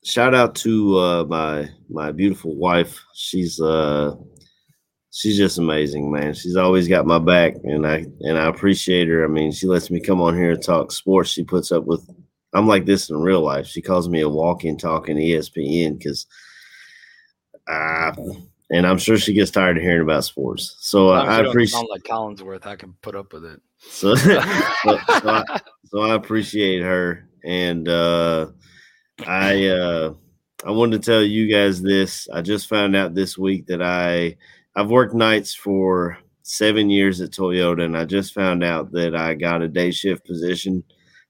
shout 0.04 0.34
out 0.34 0.54
to 0.56 0.98
uh, 0.98 1.24
my 1.24 1.68
my 1.88 2.12
beautiful 2.12 2.54
wife. 2.56 3.00
She's 3.14 3.60
uh, 3.60 4.14
she's 5.10 5.36
just 5.36 5.58
amazing, 5.58 6.10
man. 6.10 6.34
She's 6.34 6.56
always 6.56 6.88
got 6.88 7.06
my 7.06 7.18
back, 7.18 7.54
and 7.64 7.86
I 7.86 8.06
and 8.20 8.38
I 8.38 8.48
appreciate 8.48 9.08
her. 9.08 9.24
I 9.24 9.28
mean, 9.28 9.52
she 9.52 9.66
lets 9.66 9.90
me 9.90 10.00
come 10.00 10.20
on 10.20 10.36
here 10.36 10.52
and 10.52 10.62
talk 10.62 10.92
sports. 10.92 11.30
She 11.30 11.44
puts 11.44 11.72
up 11.72 11.84
with. 11.84 12.08
I'm 12.52 12.66
like 12.66 12.84
this 12.84 13.10
in 13.10 13.16
real 13.16 13.42
life. 13.42 13.66
She 13.66 13.80
calls 13.80 14.08
me 14.08 14.22
a 14.22 14.28
walking, 14.28 14.76
talking 14.76 15.16
ESPN 15.16 15.98
because 15.98 16.26
uh, 17.68 18.12
and 18.70 18.86
I'm 18.86 18.98
sure 18.98 19.18
she 19.18 19.32
gets 19.32 19.50
tired 19.50 19.76
of 19.76 19.82
hearing 19.82 20.02
about 20.02 20.24
sports. 20.24 20.76
So 20.80 21.10
uh, 21.10 21.24
I 21.24 21.40
appreciate. 21.40 21.76
sound 21.76 21.88
like 21.90 22.02
Collinsworth. 22.02 22.66
I 22.66 22.76
can 22.76 22.94
put 23.02 23.16
up 23.16 23.32
with 23.32 23.44
it. 23.44 23.60
So, 23.78 24.14
so, 24.16 24.40
so 24.40 24.98
I, 25.28 25.60
so 25.86 26.00
I 26.00 26.14
appreciate 26.14 26.82
her, 26.82 27.28
and 27.44 27.88
uh, 27.88 28.46
I 29.26 29.66
uh, 29.66 30.14
I 30.64 30.70
wanted 30.70 31.02
to 31.02 31.10
tell 31.10 31.22
you 31.22 31.50
guys 31.52 31.82
this. 31.82 32.28
I 32.32 32.42
just 32.42 32.68
found 32.68 32.94
out 32.94 33.14
this 33.14 33.36
week 33.36 33.66
that 33.66 33.82
I 33.82 34.36
I've 34.76 34.90
worked 34.90 35.14
nights 35.14 35.54
for 35.54 36.18
seven 36.42 36.90
years 36.90 37.20
at 37.20 37.30
Toyota, 37.30 37.84
and 37.84 37.96
I 37.96 38.04
just 38.04 38.34
found 38.34 38.62
out 38.62 38.92
that 38.92 39.16
I 39.16 39.34
got 39.34 39.62
a 39.62 39.68
day 39.68 39.90
shift 39.90 40.26
position. 40.26 40.84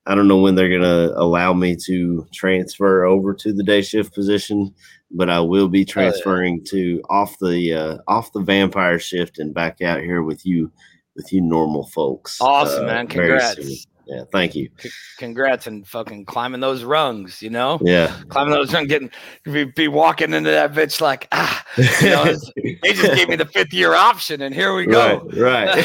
I 0.06 0.14
don't 0.14 0.28
know 0.28 0.39
when 0.39 0.55
they're 0.55 0.70
gonna 0.70 1.12
allow 1.16 1.52
me 1.52 1.77
to 1.86 2.27
transfer 2.32 3.05
over 3.05 3.35
to 3.35 3.52
the 3.52 3.62
day 3.62 3.82
shift 3.82 4.14
position, 4.14 4.74
but 5.10 5.28
I 5.28 5.40
will 5.40 5.68
be 5.68 5.85
transferring 5.85 6.64
to 6.66 7.02
off 7.10 7.39
the 7.39 7.74
uh, 7.74 7.98
off 8.09 8.32
the 8.32 8.40
vampire 8.40 8.98
shift 8.98 9.39
and 9.39 9.55
back 9.55 9.82
out 9.82 10.01
here 10.01 10.22
with 10.22 10.44
you 10.47 10.70
with 11.16 11.32
you 11.32 11.43
normal 11.43 11.86
folks. 11.89 12.40
Awesome, 12.40 12.85
uh, 12.85 12.86
man. 12.86 13.06
Congrats. 13.06 13.86
Yeah, 14.10 14.24
thank 14.32 14.56
you. 14.56 14.68
C- 14.78 14.90
Congrats 15.18 15.68
and 15.68 15.86
fucking 15.86 16.24
climbing 16.24 16.60
those 16.60 16.82
rungs, 16.82 17.40
you 17.40 17.48
know? 17.48 17.78
Yeah. 17.80 18.20
Climbing 18.28 18.54
those 18.54 18.74
rungs, 18.74 18.88
getting 18.88 19.08
be, 19.44 19.64
be 19.64 19.86
walking 19.86 20.34
into 20.34 20.50
that 20.50 20.72
bitch 20.72 21.00
like, 21.00 21.28
ah, 21.30 21.64
you 21.76 22.10
know, 22.10 22.24
they 22.56 22.92
just 22.92 23.14
gave 23.14 23.28
me 23.28 23.36
the 23.36 23.46
fifth 23.46 23.72
year 23.72 23.94
option, 23.94 24.42
and 24.42 24.52
here 24.52 24.74
we 24.74 24.86
go. 24.86 25.28
Right, 25.36 25.84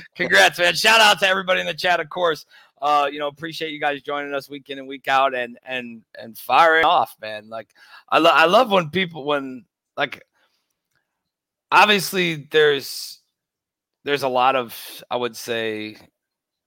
Congrats, 0.16 0.58
man. 0.58 0.74
Shout 0.74 1.02
out 1.02 1.18
to 1.20 1.28
everybody 1.28 1.60
in 1.60 1.66
the 1.66 1.74
chat, 1.74 2.00
of 2.00 2.08
course. 2.08 2.46
Uh, 2.80 3.06
you 3.12 3.18
know, 3.18 3.28
appreciate 3.28 3.70
you 3.70 3.78
guys 3.78 4.00
joining 4.00 4.32
us 4.32 4.48
week 4.48 4.70
in 4.70 4.78
and 4.78 4.88
week 4.88 5.08
out 5.08 5.34
and 5.34 5.58
and 5.64 6.02
and 6.18 6.38
firing 6.38 6.86
off, 6.86 7.14
man. 7.20 7.50
Like 7.50 7.68
I 8.08 8.18
love 8.18 8.32
I 8.34 8.46
love 8.46 8.70
when 8.70 8.88
people 8.88 9.24
when 9.24 9.66
like 9.96 10.22
obviously 11.70 12.48
there's 12.50 13.20
there's 14.04 14.22
a 14.22 14.28
lot 14.28 14.56
of 14.56 15.04
I 15.10 15.16
would 15.16 15.36
say 15.36 15.96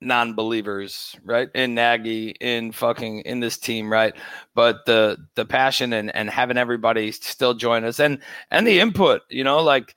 non-believers, 0.02 1.16
right? 1.24 1.50
In 1.56 1.76
Nagy, 1.76 2.30
in 2.42 2.72
fucking 2.72 3.22
in 3.22 3.40
this 3.40 3.58
team, 3.58 3.92
right? 3.92 4.14
But 4.54 4.86
the 4.86 5.18
the 5.36 5.46
passion 5.46 5.94
and 5.94 6.14
and 6.16 6.30
having 6.30 6.58
everybody 6.58 7.12
still 7.12 7.54
join 7.54 7.84
us 7.84 8.00
and 8.00 8.20
and 8.52 8.68
the 8.68 8.80
input, 8.80 9.22
you 9.30 9.44
know, 9.44 9.60
like 9.62 9.96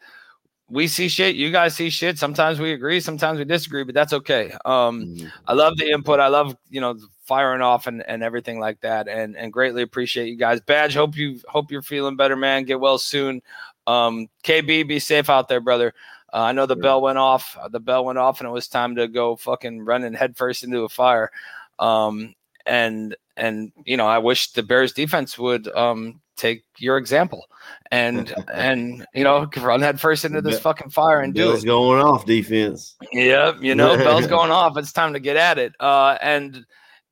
we 0.71 0.87
see 0.87 1.09
shit, 1.09 1.35
you 1.35 1.51
guys 1.51 1.75
see 1.75 1.89
shit. 1.91 2.19
Sometimes 2.19 2.61
we 2.61 2.73
agree, 2.73 3.01
sometimes 3.01 3.39
we 3.39 3.45
disagree, 3.45 3.85
but 3.85 3.95
that's 3.95 4.13
okay. 4.13 4.53
Um 4.65 5.17
I 5.47 5.55
love 5.55 5.77
the 5.77 5.91
input. 5.91 6.21
I 6.21 6.29
love, 6.29 6.57
you 6.69 6.81
know, 6.81 6.97
firing 7.25 7.63
off 7.63 7.87
and, 7.87 8.07
and 8.09 8.23
everything 8.23 8.61
like 8.61 8.81
that. 8.81 9.09
And 9.09 9.37
and 9.37 9.53
greatly 9.53 9.83
appreciate 9.83 10.29
you 10.29 10.37
guys. 10.37 10.61
Badge, 10.61 10.95
hope 10.95 11.17
you 11.17 11.41
hope 11.49 11.71
you're 11.71 11.83
feeling 11.83 12.17
better, 12.17 12.37
man. 12.37 12.65
Get 12.65 12.81
well 12.81 12.99
soon. 12.99 13.43
Um 13.87 14.29
KB, 14.45 14.87
be 14.87 14.99
safe 14.99 15.29
out 15.31 15.49
there, 15.49 15.61
brother. 15.61 15.93
Uh, 16.33 16.43
I 16.43 16.53
know 16.53 16.67
the 16.67 16.77
bell 16.77 17.01
went 17.01 17.19
off. 17.19 17.57
Uh, 17.61 17.69
the 17.69 17.81
bell 17.81 18.05
went 18.05 18.19
off, 18.19 18.41
and 18.41 18.49
it 18.49 18.53
was 18.53 18.69
time 18.69 18.97
to 18.97 19.09
go 19.09 19.37
fucking 19.37 19.85
running 19.85 20.13
headfirst 20.13 20.65
into 20.65 20.83
a 20.83 20.89
fire. 20.89 21.31
Um, 21.79 22.35
and 22.67 23.17
and 23.37 23.73
you 23.85 23.97
know, 23.97 24.07
I 24.07 24.19
wish 24.19 24.53
the 24.53 24.63
Bears 24.63 24.93
defense 24.93 25.39
would 25.39 25.69
um 25.69 26.21
take 26.37 26.65
your 26.79 26.97
example 26.97 27.47
and 27.91 28.33
and 28.53 29.05
you 29.15 29.25
know 29.25 29.49
run 29.59 29.81
headfirst 29.81 30.25
into 30.25 30.41
this 30.41 30.61
fucking 30.61 30.91
fire 30.91 31.21
and 31.21 31.35
do 31.35 31.53
it. 31.53 31.65
going 31.65 32.01
off 32.01 32.27
defense. 32.27 32.97
Yep, 33.13 33.63
you 33.63 33.75
know, 33.75 33.97
bell's 34.05 34.27
going 34.27 34.51
off. 34.51 34.77
It's 34.77 34.93
time 34.93 35.15
to 35.15 35.21
get 35.21 35.37
at 35.37 35.59
it. 35.59 35.73
Uh, 35.81 36.19
and 36.21 36.65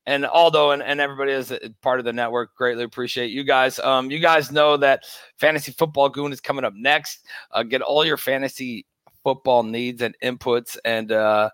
and 0.05 0.25
Aldo 0.25 0.71
and, 0.71 0.81
and 0.81 1.01
everybody 1.01 1.33
is 1.33 1.51
a 1.51 1.59
part 1.81 1.99
of 1.99 2.05
the 2.05 2.13
network. 2.13 2.55
Greatly 2.55 2.83
appreciate 2.83 3.31
you 3.31 3.43
guys. 3.43 3.77
Um, 3.79 4.09
you 4.09 4.19
guys 4.19 4.51
know 4.51 4.77
that 4.77 5.03
Fantasy 5.37 5.73
Football 5.73 6.09
Goon 6.09 6.31
is 6.31 6.39
coming 6.39 6.63
up 6.63 6.73
next. 6.75 7.25
Uh, 7.51 7.63
get 7.63 7.81
all 7.81 8.05
your 8.05 8.15
fantasy 8.15 8.85
football 9.27 9.63
needs 9.63 10.01
and 10.01 10.15
inputs. 10.23 10.77
And 10.85 11.11
uh, 11.11 11.49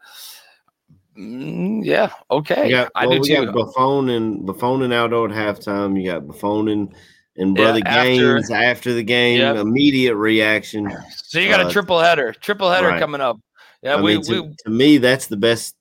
mm, 1.17 1.83
yeah, 1.83 2.11
okay, 2.29 2.69
Yeah. 2.69 2.87
I 2.93 3.07
well, 3.07 3.15
do 3.15 3.21
we 3.21 3.27
too. 3.29 3.45
got 3.45 3.55
Buffon 3.55 4.09
and 4.09 4.45
Buffon 4.45 4.83
and 4.83 4.93
Aldo 4.93 5.25
at 5.25 5.31
halftime. 5.31 5.99
You 5.99 6.11
got 6.11 6.27
Buffon 6.27 6.67
and, 6.67 6.93
and 7.37 7.57
Yeah, 7.57 7.63
Brother 7.63 7.81
after- 7.85 8.03
Gaines 8.03 8.51
after 8.51 8.93
the 8.93 9.01
game. 9.01 9.39
Yep. 9.39 9.55
Immediate 9.55 10.15
reaction. 10.15 10.87
So 11.15 11.39
you 11.39 11.49
got 11.49 11.61
a 11.61 11.65
Uh, 11.65 11.71
triple 11.71 11.99
header, 11.99 12.31
triple 12.33 12.69
header 12.69 12.89
right. 12.89 12.99
coming 12.99 13.21
up. 13.21 13.39
Yeah, 13.81 13.95
I 13.95 14.01
we, 14.01 14.13
mean, 14.17 14.23
to, 14.25 14.41
we 14.43 14.55
to 14.65 14.69
me, 14.69 14.97
that's 14.99 15.25
the 15.27 15.35
best, 15.37 15.75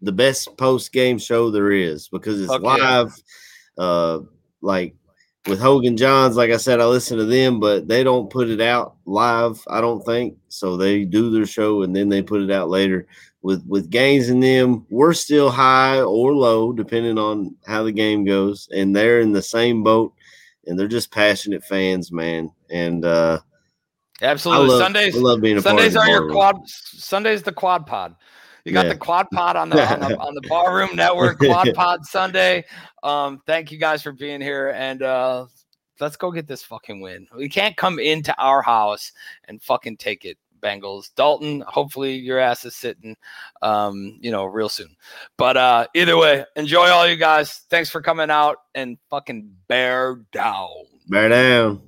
the 0.00 0.12
best 0.12 0.56
post 0.56 0.92
game 0.92 1.18
show 1.18 1.50
there 1.50 1.72
is 1.72 2.06
because 2.08 2.40
it's 2.40 2.52
yeah. 2.52 2.58
live. 2.58 3.12
Uh, 3.76 4.20
like 4.60 4.94
with 5.46 5.60
Hoge 5.60 5.86
and 5.86 5.98
Jahns, 5.98 6.34
like 6.34 6.50
I 6.50 6.56
said, 6.56 6.80
I 6.80 6.86
listen 6.86 7.18
to 7.18 7.24
them, 7.24 7.58
but 7.60 7.88
they 7.88 8.04
don't 8.04 8.30
put 8.30 8.48
it 8.48 8.60
out 8.60 8.96
live. 9.06 9.62
I 9.68 9.80
don't 9.80 10.02
think 10.04 10.36
so. 10.48 10.76
They 10.76 11.04
do 11.04 11.30
their 11.30 11.46
show 11.46 11.82
and 11.82 11.94
then 11.94 12.08
they 12.08 12.22
put 12.22 12.42
it 12.42 12.50
out 12.50 12.68
later. 12.68 13.06
With 13.42 13.64
with 13.66 13.90
Gaines 13.90 14.28
and 14.28 14.40
them, 14.40 14.86
we're 14.88 15.14
still 15.14 15.50
high 15.50 16.00
or 16.00 16.32
low 16.32 16.72
depending 16.72 17.18
on 17.18 17.56
how 17.66 17.82
the 17.82 17.90
game 17.90 18.24
goes, 18.24 18.68
and 18.72 18.94
they're 18.94 19.20
in 19.20 19.32
the 19.32 19.42
same 19.42 19.82
boat. 19.82 20.12
and 20.68 20.78
they're 20.78 20.86
just 20.86 21.10
passionate 21.10 21.64
fans, 21.64 22.12
man. 22.12 22.52
And 22.70 23.04
uh, 23.04 23.40
Absolutely. 24.20 24.66
I 24.66 24.68
love- 24.68 24.78
Sundays. 24.80 25.16
I 25.16 25.18
love 25.18 25.40
being 25.40 25.58
a 25.58 25.62
part 25.62 25.70
Sundays 25.76 25.96
of 25.96 26.04
the 26.04 26.08
are 26.08 26.08
your 26.08 26.30
quad. 26.30 26.56
Sundays 26.68 27.42
the 27.42 27.50
quad 27.52 27.84
pod. 27.84 28.14
You 28.64 28.72
got 28.72 28.86
Yeah. 28.86 28.92
the 28.92 28.98
quad 28.98 29.28
pod 29.32 29.56
on 29.56 29.70
the, 29.70 29.82
on 29.92 30.00
the 30.00 30.18
on 30.18 30.34
the 30.34 30.40
barroom 30.48 30.94
network. 30.94 31.38
Quad 31.38 31.68
pod 31.74 32.04
Sunday. 32.06 32.64
Um, 33.02 33.40
thank 33.46 33.72
you 33.72 33.78
guys 33.78 34.02
for 34.02 34.12
being 34.12 34.40
here, 34.40 34.70
and 34.70 35.02
uh, 35.02 35.46
let's 36.00 36.16
go 36.16 36.30
get 36.30 36.46
this 36.46 36.62
fucking 36.62 37.00
win. 37.00 37.26
We 37.36 37.48
can't 37.48 37.76
come 37.76 37.98
into 37.98 38.34
our 38.38 38.62
house 38.62 39.12
and 39.48 39.62
fucking 39.62 39.96
take 39.96 40.24
it. 40.24 40.38
Bengals. 40.62 41.10
Dalton, 41.16 41.64
hopefully 41.66 42.14
your 42.14 42.38
ass 42.38 42.64
is 42.64 42.76
sitting 42.76 43.16
um, 43.62 44.16
you 44.20 44.30
know, 44.30 44.44
real 44.44 44.68
soon. 44.68 44.94
But 45.36 45.56
uh 45.56 45.88
either 45.92 46.16
way, 46.16 46.44
enjoy 46.54 46.86
all 46.88 47.04
you 47.08 47.16
guys. 47.16 47.62
Thanks 47.68 47.90
for 47.90 48.00
coming 48.00 48.30
out 48.30 48.58
and 48.76 48.96
fucking 49.10 49.50
bear 49.66 50.20
down. 50.30 50.68
bear 51.08 51.28
down. 51.30 51.82